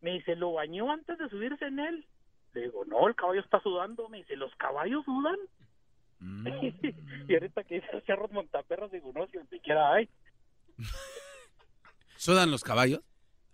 Me 0.00 0.12
dice, 0.12 0.34
¿lo 0.34 0.52
bañó 0.54 0.90
antes 0.90 1.16
de 1.18 1.28
subirse 1.28 1.64
en 1.66 1.78
él? 1.78 2.06
Le 2.54 2.62
digo, 2.62 2.84
no, 2.84 3.06
el 3.06 3.14
caballo 3.14 3.40
está 3.40 3.60
sudando. 3.60 4.08
Me 4.08 4.18
dice, 4.18 4.34
¿los 4.36 4.54
caballos 4.56 5.04
sudan? 5.04 5.38
Mm. 6.22 6.46
y 7.28 7.34
ahorita 7.34 7.64
que 7.64 7.76
dice 7.76 7.88
cerros 8.06 8.30
montaperros, 8.30 8.92
digo, 8.92 9.12
no, 9.14 9.26
si 9.26 9.38
ni 9.38 9.46
siquiera 9.48 9.92
hay. 9.92 10.08
¿Sudan 12.16 12.50
los 12.50 12.62
caballos? 12.62 13.00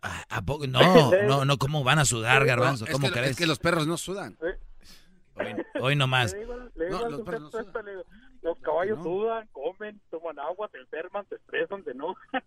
¿A, 0.02 0.24
a 0.28 0.42
poco? 0.42 0.66
No, 0.66 0.80
no, 1.26 1.44
no, 1.44 1.56
¿cómo 1.56 1.82
van 1.82 1.98
a 1.98 2.04
sudar, 2.04 2.44
garbanzo? 2.44 2.86
¿Cómo 2.90 3.06
es 3.06 3.12
que, 3.12 3.18
crees? 3.18 3.30
Es 3.32 3.38
que 3.38 3.46
los 3.46 3.58
perros 3.58 3.86
no 3.86 3.96
sudan. 3.96 4.36
Hoy, 4.40 5.44
hoy 5.80 5.96
nomás. 5.96 6.34
Le 6.34 6.40
digo, 6.40 6.58
le 6.74 6.84
digo 6.86 6.98
no, 6.98 7.08
los, 7.08 7.20
perros 7.22 7.42
no 7.42 7.50
sudan. 7.50 7.86
Digo, 7.86 8.04
los 8.42 8.58
caballos 8.58 9.02
sudan, 9.02 9.48
comen, 9.52 10.00
toman 10.10 10.38
agua, 10.38 10.68
se 10.70 10.78
enferman, 10.78 11.26
se 11.28 11.36
estresan, 11.36 11.82
se 11.84 11.92
enojan. 11.92 12.42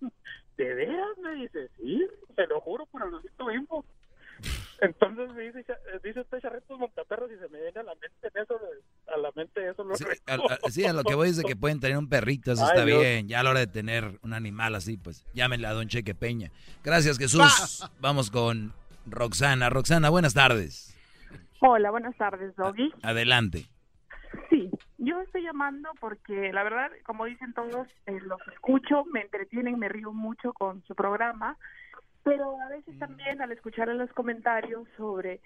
¿De 0.56 0.74
veras? 0.74 1.18
Me 1.18 1.36
dice, 1.36 1.70
sí, 1.78 2.08
te 2.36 2.48
lo 2.48 2.62
juro 2.62 2.86
por 2.86 3.06
el 3.06 3.14
osito 3.16 3.52
info. 3.52 3.84
Entonces 4.82 5.32
me 5.34 5.44
dice, 5.44 5.66
dice 6.04 6.22
usted 6.22 6.40
charretos 6.40 6.80
montaperros 6.80 7.32
y 7.32 7.38
se 7.38 7.48
me 7.50 7.62
viene 7.62 7.80
a 7.82 7.84
la 7.84 7.96
mente 7.96 8.42
eso, 8.42 8.60
a 9.08 9.18
la 9.18 9.32
mente 9.36 9.60
eso. 9.72 9.86
Sí, 9.96 10.06
a, 10.28 10.34
a, 10.36 10.70
sí, 10.70 10.86
a 10.86 10.94
lo 10.94 11.04
que 11.04 11.16
voy 11.16 11.30
es 11.30 11.38
de 11.38 11.44
que 11.44 11.56
pueden 11.56 11.80
tener 11.80 11.98
un 11.98 12.10
perrito, 12.10 12.52
eso 12.52 12.64
Ay, 12.64 12.70
está 12.70 12.86
Dios. 12.86 13.02
bien. 13.02 13.28
Ya 13.28 13.40
a 13.40 13.44
la 13.44 13.52
hora 13.52 13.60
de 13.60 13.68
tener 13.68 14.20
un 14.22 14.34
animal 14.34 14.76
así, 14.76 14.98
pues 14.98 15.26
llámenle 15.34 15.68
a 15.68 15.74
Don 15.74 15.88
Cheque 15.88 16.16
Peña. 16.16 16.52
Gracias, 16.84 17.18
Jesús. 17.18 17.90
Vamos 18.00 18.32
con 18.32 18.74
Roxana. 19.06 19.70
Roxana, 19.70 20.10
buenas 20.10 20.34
tardes. 20.34 20.96
Hola, 21.60 21.92
buenas 21.92 22.16
tardes, 22.18 22.56
Doggy. 22.56 22.92
Adelante. 23.04 23.68
Sí, 24.50 24.70
yo 24.98 25.20
estoy 25.22 25.44
llamando 25.44 25.90
porque 26.00 26.52
la 26.54 26.64
verdad, 26.64 26.90
como 27.06 27.26
dicen 27.26 27.54
todos, 27.54 27.88
eh, 28.06 28.20
los 28.22 28.40
escucho, 28.54 29.06
me 29.12 29.22
entretienen, 29.22 29.78
me 29.78 29.90
río 29.90 30.12
mucho 30.12 30.54
con 30.54 30.84
su 30.86 30.96
programa 30.96 31.58
pero 32.24 32.60
a 32.62 32.70
veces 32.70 32.98
también 33.00 33.42
al 33.42 33.52
escuchar 33.52 33.90
en 33.90 33.98
los 33.98 34.12
comentarios 34.14 34.88
sobre 34.98 35.40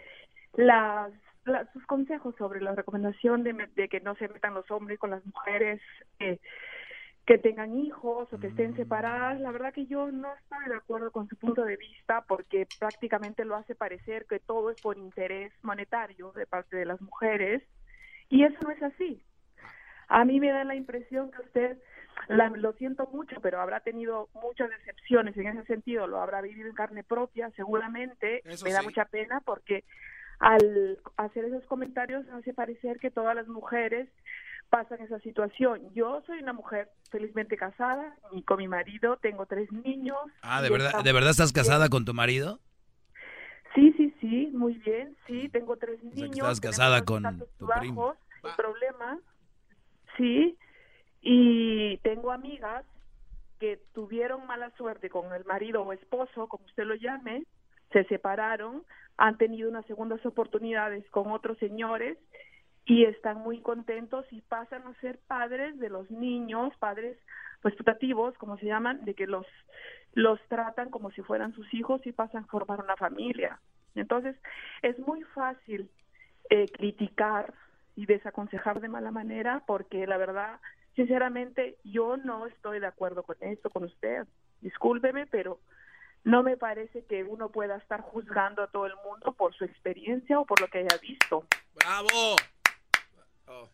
las, 0.53 1.11
las 1.45 1.72
sus 1.73 1.85
consejos 1.85 2.35
sobre 2.38 2.61
la 2.61 2.76
recomendación 2.76 3.43
de, 3.43 3.53
de, 3.76 3.89
que 3.89 4.01
no 4.01 4.15
se 4.15 4.27
metan 4.27 4.53
los 4.53 4.69
hombres 4.72 4.99
con 4.99 5.11
las 5.11 5.26
mujeres 5.26 5.81
eh, 6.19 6.39
que 7.26 7.38
tengan 7.39 7.77
hijos 7.80 8.31
o 8.31 8.39
que 8.39 8.47
estén 8.47 8.76
separadas, 8.76 9.39
la 9.39 9.51
verdad 9.51 9.73
que 9.73 9.88
yo 9.88 10.11
no 10.11 10.31
estoy 10.35 10.65
de 10.67 10.76
acuerdo 10.76 11.11
con 11.11 11.27
su 11.27 11.35
punto 11.35 11.63
de 11.63 11.76
vista 11.76 12.23
porque 12.27 12.67
prácticamente 12.80 13.45
lo 13.45 13.55
hace 13.55 13.73
parecer 13.73 14.27
que 14.27 14.39
todo 14.39 14.69
es 14.69 14.80
por 14.81 14.97
interés 14.97 15.51
monetario 15.63 16.31
de 16.34 16.45
parte 16.45 16.77
de 16.77 16.85
las 16.85 17.01
mujeres 17.01 17.63
y 18.30 18.43
eso 18.43 18.57
no 18.61 18.72
es 18.72 18.84
así. 18.84 19.23
A 20.07 20.23
mí 20.23 20.39
me 20.39 20.51
da 20.51 20.63
la 20.63 20.76
impresión 20.76 21.31
que 21.31 21.41
usted 21.41 21.77
la, 22.27 22.49
lo 22.49 22.73
siento 22.73 23.07
mucho, 23.11 23.41
pero 23.41 23.59
habrá 23.59 23.80
tenido 23.80 24.30
muchas 24.34 24.69
decepciones 24.69 25.35
en 25.38 25.47
ese 25.47 25.65
sentido, 25.65 26.07
lo 26.07 26.22
habrá 26.22 26.41
vivido 26.41 26.69
en 26.69 26.76
carne 26.76 27.03
propia, 27.03 27.51
seguramente. 27.55 28.41
Eso 28.45 28.65
me 28.65 28.72
da 28.72 28.81
mucha 28.81 29.05
pena 29.05 29.41
porque 29.43 29.84
al 30.40 30.99
hacer 31.18 31.45
esos 31.45 31.64
comentarios 31.66 32.26
hace 32.30 32.53
parecer 32.53 32.99
que 32.99 33.12
todas 33.12 33.36
las 33.36 33.48
mujeres 33.48 34.10
pasan 34.70 34.99
esa 35.02 35.20
situación. 35.20 35.94
Yo 35.94 36.22
soy 36.26 36.40
una 36.40 36.53
mujer 36.53 36.90
felizmente 37.12 37.56
casada 37.57 38.16
y 38.32 38.41
con 38.44 38.57
mi 38.57 38.68
marido 38.68 39.18
tengo 39.18 39.45
tres 39.45 39.72
niños. 39.72 40.18
Ah, 40.41 40.62
¿de 40.62 40.70
verdad, 40.70 41.03
¿de 41.03 41.14
verdad 41.14 41.32
estás 41.32 41.53
casada 41.53 41.88
con 41.90 42.03
tu 42.06 42.14
marido? 42.14 42.60
Sí, 43.76 43.94
sí, 43.98 44.14
sí, 44.22 44.49
muy 44.53 44.74
bien, 44.76 45.16
sí, 45.28 45.49
tengo 45.49 45.76
tres 45.78 45.99
O 45.99 46.02
sea, 46.03 46.12
que 46.12 46.22
niños. 46.22 46.38
estás 46.38 46.62
casada 46.62 47.03
con 47.03 47.24
tu 47.60 47.68
primo. 47.80 48.02
bajos, 48.07 48.18
sin 48.41 48.56
problemas, 48.56 49.20
sí, 50.18 50.57
y 51.22 51.98
tengo 51.98 52.32
amigas 52.32 52.86
que 53.60 53.78
tuvieron 53.94 54.45
mala 54.48 54.70
suerte 54.78 55.10
con 55.10 55.34
el 55.34 55.44
marido 55.45 55.82
o 55.84 55.91
esposo, 55.94 56.48
como 56.48 56.66
usted 56.66 56.86
lo 56.86 56.95
llame, 56.95 57.44
se 57.91 58.03
separaron, 58.06 58.84
han 59.18 59.38
tenido 59.38 59.70
unas 59.70 59.86
segundas 59.86 60.26
oportunidades 60.26 61.10
con 61.10 61.32
otros 61.32 61.57
señores 61.57 62.18
y 62.86 63.06
están 63.06 63.38
muy 63.38 63.62
contentos 63.62 64.26
y 64.32 64.41
pasan 64.41 64.84
a 64.84 64.94
ser 65.02 65.20
padres 65.28 65.80
de 65.80 65.90
los 65.90 66.10
niños, 66.12 66.74
padres 66.78 67.18
pues 67.62 67.76
como 68.38 68.57
se 68.57 68.68
llaman, 68.68 69.03
de 69.06 69.16
que 69.16 69.26
los 69.26 69.48
los 70.14 70.40
tratan 70.48 70.90
como 70.91 71.12
si 71.12 71.22
fueran 71.24 71.53
sus 71.53 71.74
hijos 71.74 72.06
y 72.06 72.12
pasan 72.12 72.44
a 72.44 72.48
formar 72.48 72.80
una 72.80 72.95
familia. 72.95 73.60
Entonces, 73.95 74.36
es 74.82 74.98
muy 74.99 75.24
fácil 75.24 75.90
eh, 76.49 76.68
criticar 76.72 77.53
y 77.95 78.06
desaconsejar 78.06 78.82
de 78.82 78.88
mala 78.88 79.12
manera 79.12 79.64
porque 79.66 80.06
la 80.07 80.18
verdad 80.18 80.60
sinceramente 80.95 81.78
yo 81.84 82.18
no 82.18 82.45
estoy 82.45 82.80
de 82.80 82.88
acuerdo 82.88 83.24
con 83.24 83.36
esto, 83.41 83.70
con 83.70 83.84
usted. 83.84 84.26
Discúlpeme, 84.62 85.26
pero 85.26 85.60
no 86.26 86.41
me 86.41 86.57
parece 86.57 87.06
que 87.06 87.23
uno 87.23 87.49
pueda 87.49 87.77
estar 87.77 88.02
juzgando 88.02 88.64
a 88.64 88.68
todo 88.68 88.88
el 88.88 88.93
mundo 89.06 89.34
por 89.34 89.56
su 89.56 89.64
experiencia 89.64 90.39
o 90.39 90.45
por 90.45 90.60
lo 90.60 90.68
que 90.68 90.80
haya 90.80 90.97
visto. 91.02 91.45
¡Bravo! 91.76 92.35
Oh, 93.45 93.69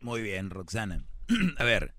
Muy 0.00 0.22
bien, 0.22 0.50
Roxana. 0.50 1.04
a 1.58 1.64
ver, 1.64 1.94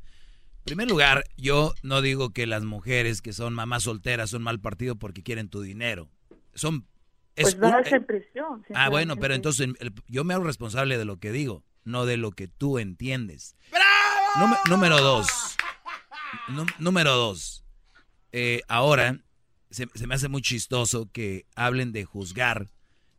en 0.59 0.63
primer 0.63 0.89
lugar, 0.89 1.25
yo 1.35 1.73
no 1.83 2.01
digo 2.01 2.31
que 2.31 2.47
las 2.47 2.63
mujeres 2.63 3.21
que 3.21 3.33
son 3.33 3.53
mamás 3.53 3.83
solteras 3.83 4.29
son 4.29 4.43
mal 4.43 4.61
partido 4.61 4.95
porque 4.95 5.21
quieren 5.21 5.49
tu 5.49 5.61
dinero. 5.61 6.09
Son... 6.53 6.87
Es 7.35 7.55
pues 7.55 7.59
da 7.59 7.79
esa 7.81 7.97
impresión. 7.97 8.65
Ah, 8.73 8.89
bueno, 8.89 9.17
pero 9.17 9.33
entonces 9.33 9.67
yo 10.07 10.23
me 10.23 10.33
hago 10.33 10.45
responsable 10.45 10.97
de 10.97 11.05
lo 11.05 11.17
que 11.17 11.31
digo, 11.31 11.63
no 11.83 12.05
de 12.05 12.17
lo 12.17 12.31
que 12.31 12.47
tú 12.47 12.79
entiendes. 12.79 13.55
¡Bravo! 13.71 14.57
número 14.69 14.99
dos. 15.01 15.57
número 16.79 17.15
dos. 17.15 17.65
Eh, 18.31 18.61
ahora 18.67 19.23
se, 19.69 19.87
me 20.07 20.15
hace 20.15 20.27
muy 20.27 20.41
chistoso 20.41 21.09
que 21.11 21.45
hablen 21.55 21.91
de 21.91 22.05
juzgar 22.05 22.69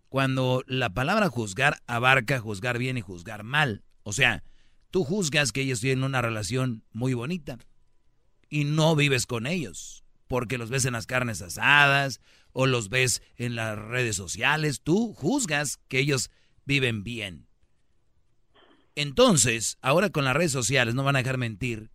cuando 0.09 0.65
la 0.67 0.91
palabra 0.91 1.29
juzgar 1.29 1.83
abarca 1.87 2.41
juzgar 2.41 2.79
bien 2.79 2.99
y 2.99 3.01
juzgar 3.01 3.45
mal. 3.45 3.85
O 4.03 4.13
sea, 4.13 4.43
tú 4.91 5.05
juzgas 5.05 5.53
que 5.53 5.63
ellos 5.63 5.81
tienen 5.81 6.05
una 6.05 6.23
relación 6.23 6.85
muy 6.93 7.15
bonita 7.15 7.59
y 8.49 8.65
no 8.65 8.97
vives 8.97 9.27
con 9.27 9.47
ellos 9.47 10.05
porque 10.27 10.59
los 10.59 10.71
ves 10.71 10.85
en 10.85 10.93
las 10.93 11.07
carnes 11.07 11.43
asadas 11.43 12.21
o 12.53 12.67
los 12.67 12.89
ves 12.89 13.23
en 13.37 13.57
las 13.57 13.79
redes 13.79 14.17
sociales. 14.17 14.81
Tú 14.83 15.13
juzgas 15.15 15.79
que 15.89 15.99
ellos 15.99 16.31
viven 16.65 17.03
bien. 17.03 17.49
Entonces, 18.95 19.79
ahora 19.81 20.11
con 20.11 20.25
las 20.25 20.37
redes 20.37 20.53
sociales, 20.53 20.95
no 20.95 21.05
van 21.05 21.17
a 21.17 21.21
dejar 21.21 21.39
mentir, 21.39 21.91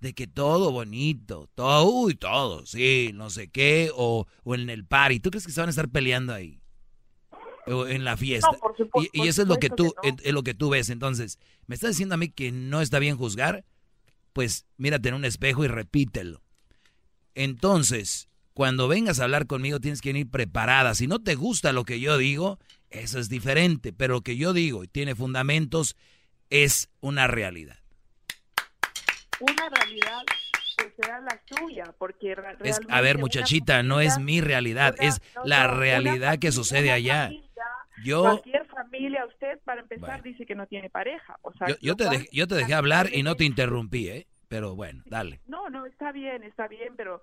de 0.00 0.14
que 0.14 0.26
todo 0.26 0.72
bonito, 0.72 1.48
todo, 1.54 1.84
uy, 1.84 2.14
todo, 2.14 2.64
sí, 2.64 3.10
no 3.14 3.30
sé 3.30 3.48
qué, 3.48 3.90
o, 3.94 4.26
o 4.42 4.54
en 4.54 4.70
el 4.70 4.86
party. 4.86 5.20
¿Tú 5.20 5.30
crees 5.30 5.46
que 5.46 5.52
se 5.52 5.60
van 5.60 5.68
a 5.68 5.70
estar 5.70 5.90
peleando 5.90 6.32
ahí? 6.32 6.60
O 7.66 7.86
en 7.86 8.04
la 8.04 8.16
fiesta. 8.16 8.50
y, 9.12 9.28
eso 9.28 9.42
es 9.42 9.48
lo 9.48 9.56
que 9.56 9.68
tú, 9.68 9.94
es 10.02 10.32
lo 10.32 10.42
que 10.42 10.54
tú 10.54 10.70
ves. 10.70 10.88
Entonces, 10.88 11.38
¿me 11.66 11.74
estás 11.74 11.90
diciendo 11.90 12.14
a 12.14 12.18
mí 12.18 12.30
que 12.30 12.50
no 12.50 12.80
está 12.80 12.98
bien 12.98 13.16
juzgar? 13.16 13.64
Pues 14.32 14.64
mírate 14.78 15.10
en 15.10 15.14
un 15.14 15.24
espejo 15.26 15.64
y 15.64 15.68
repítelo. 15.68 16.42
Entonces, 17.34 18.28
cuando 18.54 18.88
vengas 18.88 19.20
a 19.20 19.24
hablar 19.24 19.46
conmigo 19.46 19.80
tienes 19.80 20.00
que 20.00 20.10
ir 20.10 20.30
preparada. 20.30 20.94
Si 20.94 21.06
no 21.06 21.20
te 21.20 21.34
gusta 21.34 21.72
lo 21.72 21.84
que 21.84 22.00
yo 22.00 22.16
digo, 22.16 22.58
eso 22.88 23.18
es 23.18 23.28
diferente. 23.28 23.92
Pero 23.92 24.14
lo 24.14 24.20
que 24.22 24.36
yo 24.36 24.54
digo 24.54 24.82
y 24.82 24.88
tiene 24.88 25.14
fundamentos 25.14 25.94
es 26.48 26.88
una 27.00 27.26
realidad 27.26 27.80
una 29.40 29.68
realidad 29.68 30.22
que 30.76 31.02
sea 31.02 31.20
la 31.20 31.40
suya, 31.46 31.94
porque 31.98 32.36
es, 32.62 32.80
a 32.88 33.00
ver, 33.00 33.18
muchachita, 33.18 33.82
no 33.82 34.00
es 34.00 34.18
mi 34.18 34.40
realidad, 34.40 34.94
es 34.98 35.20
la 35.44 35.66
realidad 35.66 36.38
que 36.38 36.52
sucede 36.52 36.90
allá. 36.90 37.30
yo 38.02 38.22
cualquier 38.22 38.66
familia, 38.66 39.26
usted 39.26 39.58
para 39.64 39.82
empezar 39.82 40.22
dice 40.22 40.46
que 40.46 40.54
no 40.54 40.66
tiene 40.66 40.88
pareja, 40.88 41.38
o 41.42 41.52
sea, 41.52 41.68
yo, 41.80 41.96
te 41.96 42.08
dejé, 42.08 42.28
yo 42.32 42.46
te 42.46 42.54
dejé 42.54 42.74
hablar 42.74 43.08
y 43.12 43.22
no 43.22 43.34
te 43.36 43.44
interrumpí, 43.44 44.08
¿eh? 44.08 44.26
Pero 44.48 44.74
bueno, 44.74 45.02
dale. 45.06 45.40
No, 45.46 45.68
no, 45.70 45.86
está 45.86 46.10
bien, 46.10 46.42
está 46.42 46.66
bien, 46.66 46.94
pero 46.96 47.22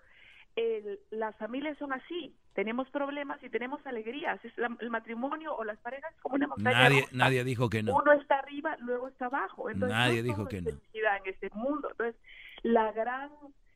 las 1.12 1.36
familias 1.38 1.78
son 1.78 1.94
así. 1.94 2.36
Tenemos 2.54 2.90
problemas 2.90 3.42
y 3.44 3.50
tenemos 3.50 3.86
alegrías. 3.86 4.44
Es 4.44 4.54
el 4.58 4.90
matrimonio 4.90 5.56
o 5.56 5.64
las 5.64 5.78
parejas 5.80 6.14
como 6.22 6.36
una 6.36 6.48
montaña 6.48 6.90
Nadie, 6.90 7.06
nadie 7.12 7.44
dijo 7.44 7.70
que 7.70 7.84
no. 7.84 7.96
Uno 7.96 8.14
está 8.14 8.40
arriba, 8.40 8.76
luego 8.80 9.08
está 9.08 9.28
abajo. 9.28 9.70
Entonces, 9.70 9.96
nadie 9.96 10.24
dijo 10.24 10.48
que 10.48 10.62
no. 10.62 10.70
En 10.72 10.78
este 11.26 11.50
mundo. 11.54 11.90
Entonces, 11.92 12.20
la 12.64 12.92
gran, 12.92 13.30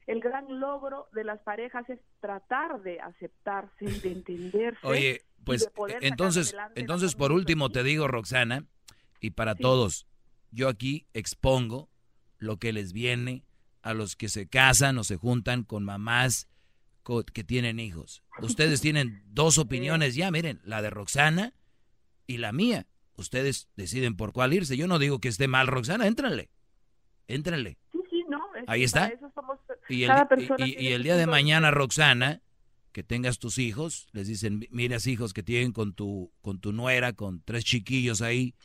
el 0.08 0.20
gran 0.20 0.60
logro 0.60 1.08
de 1.14 1.24
las 1.24 1.40
parejas 1.42 1.88
es 1.90 2.00
tratar 2.20 2.82
de 2.82 3.00
aceptarse 3.00 3.86
y 3.86 4.00
de 4.00 4.12
entenderse. 4.14 4.88
Oye, 4.88 5.22
pues 5.44 5.70
entonces, 6.02 6.56
entonces 6.76 7.16
por 7.16 7.32
último 7.32 7.70
te 7.70 7.84
digo, 7.84 8.08
Roxana, 8.08 8.66
y 9.20 9.32
para 9.32 9.56
todos, 9.56 10.08
yo 10.52 10.68
aquí 10.68 11.06
expongo 11.14 11.90
lo 12.38 12.58
que 12.58 12.74
les 12.74 12.94
viene 12.94 13.44
a 13.84 13.94
los 13.94 14.16
que 14.16 14.30
se 14.30 14.48
casan 14.48 14.98
o 14.98 15.04
se 15.04 15.16
juntan 15.16 15.64
con 15.64 15.84
mamás 15.84 16.48
que 17.34 17.44
tienen 17.44 17.80
hijos. 17.80 18.24
Ustedes 18.42 18.82
tienen 18.82 19.24
dos 19.28 19.58
opiniones 19.58 20.16
ya, 20.16 20.32
miren, 20.32 20.62
la 20.64 20.82
de 20.82 20.90
Roxana 20.90 21.54
y 22.28 22.38
la 22.38 22.52
mía. 22.52 22.88
Ustedes 23.16 23.68
deciden 23.76 24.16
por 24.16 24.34
cuál 24.34 24.54
irse. 24.54 24.78
Yo 24.78 24.88
no 24.88 25.00
digo 25.00 25.20
que 25.20 25.28
esté 25.28 25.48
mal, 25.48 25.68
Roxana, 25.68 26.08
éntrenle. 26.08 26.50
Éntrenle. 27.28 27.78
Sí, 27.92 28.00
sí, 28.10 28.24
no. 28.30 28.42
Ahí 28.68 28.84
está. 28.84 29.12
y 29.90 30.04
el, 30.04 31.04
día 31.04 31.16
de 31.16 31.28
mañana, 31.28 31.72
Roxana, 31.72 32.42
que 32.92 33.04
tengas 33.04 33.40
tus 33.40 33.58
hijos, 33.58 34.08
les 34.12 34.28
dicen, 34.28 34.68
miras 34.72 35.08
hijos 35.08 35.34
que 35.34 35.44
tienen 35.44 35.72
con 35.72 35.94
tu, 35.94 36.32
con 36.42 36.60
tu 36.60 36.74
nuera, 36.74 37.14
con 37.14 37.42
tres 37.42 37.64
chiquillos 37.64 38.22
ahí, 38.22 38.56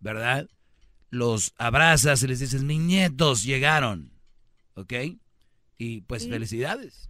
¿verdad? 0.00 0.48
Los 1.10 1.54
abrazas 1.58 2.22
y 2.22 2.28
les 2.28 2.40
dices, 2.40 2.62
mis 2.62 2.80
nietos 2.80 3.44
llegaron, 3.44 4.12
¿ok? 4.74 4.94
Y 5.76 6.02
pues 6.02 6.28
felicidades. 6.28 7.08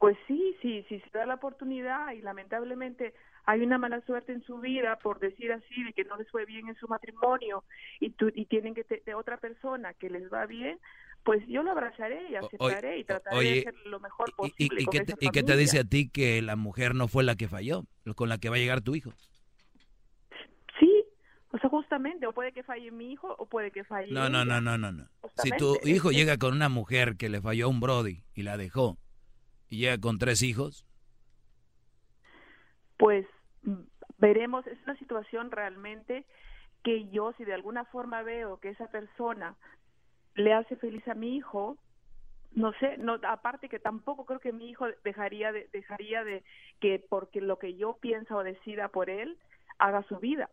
Pues 0.00 0.16
sí, 0.26 0.56
sí, 0.62 0.82
sí 0.88 0.98
se 0.98 1.18
da 1.18 1.26
la 1.26 1.34
oportunidad 1.34 2.12
y 2.12 2.22
lamentablemente 2.22 3.12
hay 3.44 3.60
una 3.60 3.76
mala 3.76 4.00
suerte 4.06 4.32
en 4.32 4.42
su 4.44 4.58
vida, 4.58 4.96
por 4.96 5.20
decir 5.20 5.52
así, 5.52 5.84
de 5.84 5.92
que 5.92 6.04
no 6.04 6.16
les 6.16 6.26
fue 6.30 6.46
bien 6.46 6.68
en 6.68 6.74
su 6.76 6.88
matrimonio 6.88 7.64
y, 8.00 8.08
tú, 8.08 8.32
y 8.34 8.46
tienen 8.46 8.74
que 8.74 8.82
de 9.04 9.14
otra 9.14 9.36
persona 9.36 9.92
que 9.92 10.08
les 10.08 10.32
va 10.32 10.46
bien, 10.46 10.78
pues 11.22 11.46
yo 11.48 11.62
lo 11.62 11.72
abrazaré 11.72 12.30
y 12.30 12.34
aceptaré 12.34 12.98
y 12.98 13.04
trataré 13.04 13.42
de 13.42 13.58
hacer 13.60 13.74
lo 13.84 14.00
mejor 14.00 14.34
posible. 14.34 14.80
¿Y, 14.80 14.86
qué, 14.86 15.00
te, 15.00 15.14
¿Y 15.20 15.28
qué 15.28 15.42
te 15.42 15.54
dice 15.58 15.80
a 15.80 15.84
ti 15.84 16.08
que 16.08 16.40
la 16.40 16.56
mujer 16.56 16.94
no 16.94 17.06
fue 17.06 17.22
la 17.22 17.36
que 17.36 17.46
falló, 17.46 17.84
con 18.16 18.30
la 18.30 18.38
que 18.38 18.48
va 18.48 18.56
a 18.56 18.58
llegar 18.58 18.80
tu 18.80 18.94
hijo? 18.94 19.12
Sí, 20.78 21.04
o 21.52 21.58
sea, 21.58 21.68
justamente, 21.68 22.26
o 22.26 22.32
puede 22.32 22.52
que 22.52 22.62
falle 22.62 22.90
mi 22.90 23.12
hijo 23.12 23.36
o 23.38 23.44
puede 23.44 23.70
que 23.70 23.84
falle. 23.84 24.10
No, 24.10 24.30
no, 24.30 24.46
no, 24.46 24.62
no, 24.62 24.78
no, 24.78 24.92
no. 24.92 25.04
Si 25.36 25.50
tu 25.58 25.76
hijo 25.84 26.10
llega 26.10 26.38
con 26.38 26.54
una 26.54 26.70
mujer 26.70 27.18
que 27.18 27.28
le 27.28 27.42
falló 27.42 27.66
a 27.66 27.68
un 27.68 27.80
Brody 27.80 28.22
y 28.34 28.44
la 28.44 28.56
dejó, 28.56 28.96
y 29.70 29.86
con 29.98 30.18
tres 30.18 30.42
hijos? 30.42 30.84
Pues 32.98 33.26
veremos, 34.18 34.66
es 34.66 34.78
una 34.84 34.96
situación 34.98 35.50
realmente 35.50 36.26
que 36.82 37.08
yo 37.10 37.32
si 37.38 37.44
de 37.44 37.54
alguna 37.54 37.84
forma 37.86 38.22
veo 38.22 38.58
que 38.58 38.70
esa 38.70 38.88
persona 38.88 39.56
le 40.34 40.52
hace 40.52 40.76
feliz 40.76 41.06
a 41.08 41.14
mi 41.14 41.36
hijo, 41.36 41.78
no 42.52 42.72
sé, 42.74 42.98
no 42.98 43.18
aparte 43.22 43.68
que 43.68 43.78
tampoco 43.78 44.26
creo 44.26 44.40
que 44.40 44.52
mi 44.52 44.68
hijo 44.68 44.86
dejaría 45.04 45.52
de 45.52 45.68
dejaría 45.72 46.24
de 46.24 46.42
que 46.80 47.04
porque 47.08 47.40
lo 47.40 47.58
que 47.58 47.76
yo 47.76 47.96
piensa 48.00 48.36
o 48.36 48.42
decida 48.42 48.88
por 48.88 49.08
él 49.08 49.38
haga 49.78 50.02
su 50.08 50.18
vida. 50.18 50.50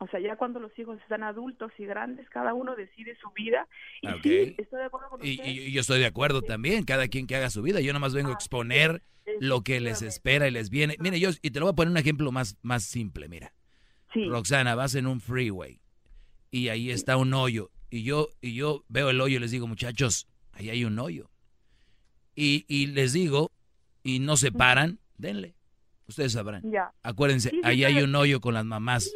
O 0.00 0.06
sea, 0.06 0.20
ya 0.20 0.36
cuando 0.36 0.60
los 0.60 0.76
hijos 0.78 0.98
están 1.00 1.24
adultos 1.24 1.72
y 1.76 1.84
grandes, 1.84 2.28
cada 2.30 2.54
uno 2.54 2.76
decide 2.76 3.16
su 3.20 3.30
vida. 3.32 3.66
Y 4.00 4.08
sí, 4.22 4.54
estoy 4.56 4.78
de 4.78 4.84
acuerdo 4.84 5.08
con 5.10 5.20
usted. 5.20 5.44
Y, 5.44 5.72
yo 5.72 5.80
estoy 5.80 5.98
de 5.98 6.06
acuerdo 6.06 6.42
también, 6.42 6.84
cada 6.84 7.08
quien 7.08 7.26
que 7.26 7.34
haga 7.34 7.50
su 7.50 7.62
vida. 7.62 7.80
Yo 7.80 7.92
nomás 7.92 8.14
vengo 8.14 8.28
a 8.28 8.32
ah, 8.32 8.34
exponer 8.34 9.02
lo 9.40 9.62
que 9.62 9.80
les 9.80 10.02
espera 10.02 10.46
y 10.46 10.52
les 10.52 10.70
viene. 10.70 10.96
Mire, 11.00 11.18
yo, 11.18 11.30
y 11.42 11.50
te 11.50 11.58
lo 11.58 11.66
voy 11.66 11.72
a 11.72 11.76
poner 11.76 11.90
un 11.90 11.98
ejemplo 11.98 12.30
más, 12.30 12.56
más 12.62 12.84
simple, 12.84 13.28
mira. 13.28 13.52
Roxana, 14.14 14.74
vas 14.74 14.94
en 14.94 15.06
un 15.06 15.20
freeway 15.20 15.80
y 16.50 16.68
ahí 16.68 16.90
está 16.90 17.16
un 17.16 17.34
hoyo. 17.34 17.70
Y 17.90 18.04
yo, 18.04 18.28
y 18.40 18.54
yo 18.54 18.84
veo 18.88 19.10
el 19.10 19.20
hoyo 19.20 19.36
y 19.36 19.40
les 19.40 19.50
digo, 19.50 19.66
muchachos, 19.66 20.28
ahí 20.52 20.70
hay 20.70 20.84
un 20.84 20.98
hoyo. 20.98 21.28
Y, 22.36 22.64
y 22.68 22.86
les 22.86 23.12
digo, 23.12 23.50
y 24.04 24.20
no 24.20 24.36
se 24.36 24.52
paran, 24.52 25.00
denle. 25.16 25.56
Ustedes 26.06 26.32
sabrán. 26.32 26.62
Ya. 26.70 26.92
Acuérdense, 27.02 27.52
ahí 27.64 27.84
hay 27.84 28.00
un 28.02 28.14
hoyo 28.14 28.40
con 28.40 28.54
las 28.54 28.64
mamás 28.64 29.12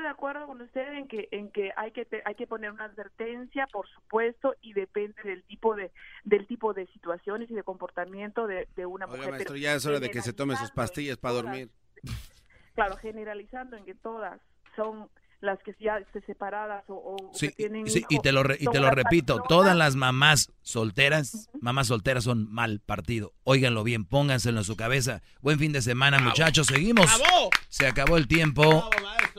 de 0.00 0.08
acuerdo 0.08 0.46
con 0.46 0.60
usted 0.60 0.92
en 0.94 1.08
que 1.08 1.28
en 1.30 1.50
que 1.50 1.72
hay 1.76 1.92
que 1.92 2.06
hay 2.24 2.34
que 2.34 2.46
poner 2.46 2.70
una 2.70 2.84
advertencia, 2.84 3.66
por 3.72 3.88
supuesto, 3.88 4.54
y 4.60 4.72
depende 4.72 5.22
del 5.22 5.42
tipo 5.44 5.74
de 5.74 5.90
del 6.24 6.46
tipo 6.46 6.72
de 6.74 6.86
situaciones 6.88 7.50
y 7.50 7.54
de 7.54 7.62
comportamiento 7.62 8.46
de, 8.46 8.66
una 8.86 9.06
mujer. 9.06 9.30
Maestro, 9.30 9.56
ya 9.56 9.74
es 9.74 9.86
hora 9.86 10.00
de 10.00 10.10
que 10.10 10.22
se 10.22 10.32
tome 10.32 10.56
sus 10.56 10.70
pastillas 10.70 11.16
para 11.16 11.34
dormir. 11.34 11.70
Claro, 12.72 12.96
generalizando 12.96 13.76
en 13.76 13.84
que 13.84 13.94
todas 13.94 14.40
son 14.76 15.10
las 15.40 15.58
que 15.60 15.74
ya 15.80 15.98
estén 15.98 16.24
separadas 16.26 16.84
o, 16.88 17.16
sí, 17.32 17.48
tienen 17.56 17.88
sí, 17.88 18.04
y 18.08 18.20
te 18.20 18.32
lo 18.32 18.42
y 18.58 18.66
te 18.66 18.80
lo 18.80 18.90
repito, 18.90 19.42
todas 19.48 19.76
las 19.76 19.96
mamás 19.96 20.52
solteras, 20.62 21.48
mamás 21.60 21.88
solteras 21.88 22.24
son 22.24 22.52
mal 22.52 22.80
partido. 22.80 23.32
Óiganlo 23.44 23.82
bien, 23.82 24.04
pónganselo 24.04 24.58
en 24.58 24.64
su 24.64 24.76
cabeza. 24.76 25.22
Buen 25.40 25.58
fin 25.58 25.72
de 25.72 25.82
semana, 25.82 26.18
muchachos. 26.18 26.66
Seguimos. 26.66 27.10
Se 27.68 27.86
acabó 27.86 28.16
el 28.16 28.28
tiempo. 28.28 28.88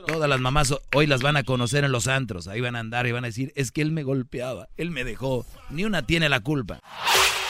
Todas 0.07 0.29
las 0.29 0.39
mamás 0.39 0.73
hoy 0.95 1.07
las 1.07 1.21
van 1.21 1.37
a 1.37 1.43
conocer 1.43 1.83
en 1.83 1.91
los 1.91 2.07
antros. 2.07 2.47
Ahí 2.47 2.61
van 2.61 2.75
a 2.75 2.79
andar 2.79 3.07
y 3.07 3.11
van 3.11 3.23
a 3.23 3.27
decir, 3.27 3.53
es 3.55 3.71
que 3.71 3.81
él 3.81 3.91
me 3.91 4.03
golpeaba, 4.03 4.69
él 4.77 4.91
me 4.91 5.03
dejó. 5.03 5.45
Ni 5.69 5.85
una 5.85 6.05
tiene 6.05 6.29
la 6.29 6.39
culpa. 6.39 6.79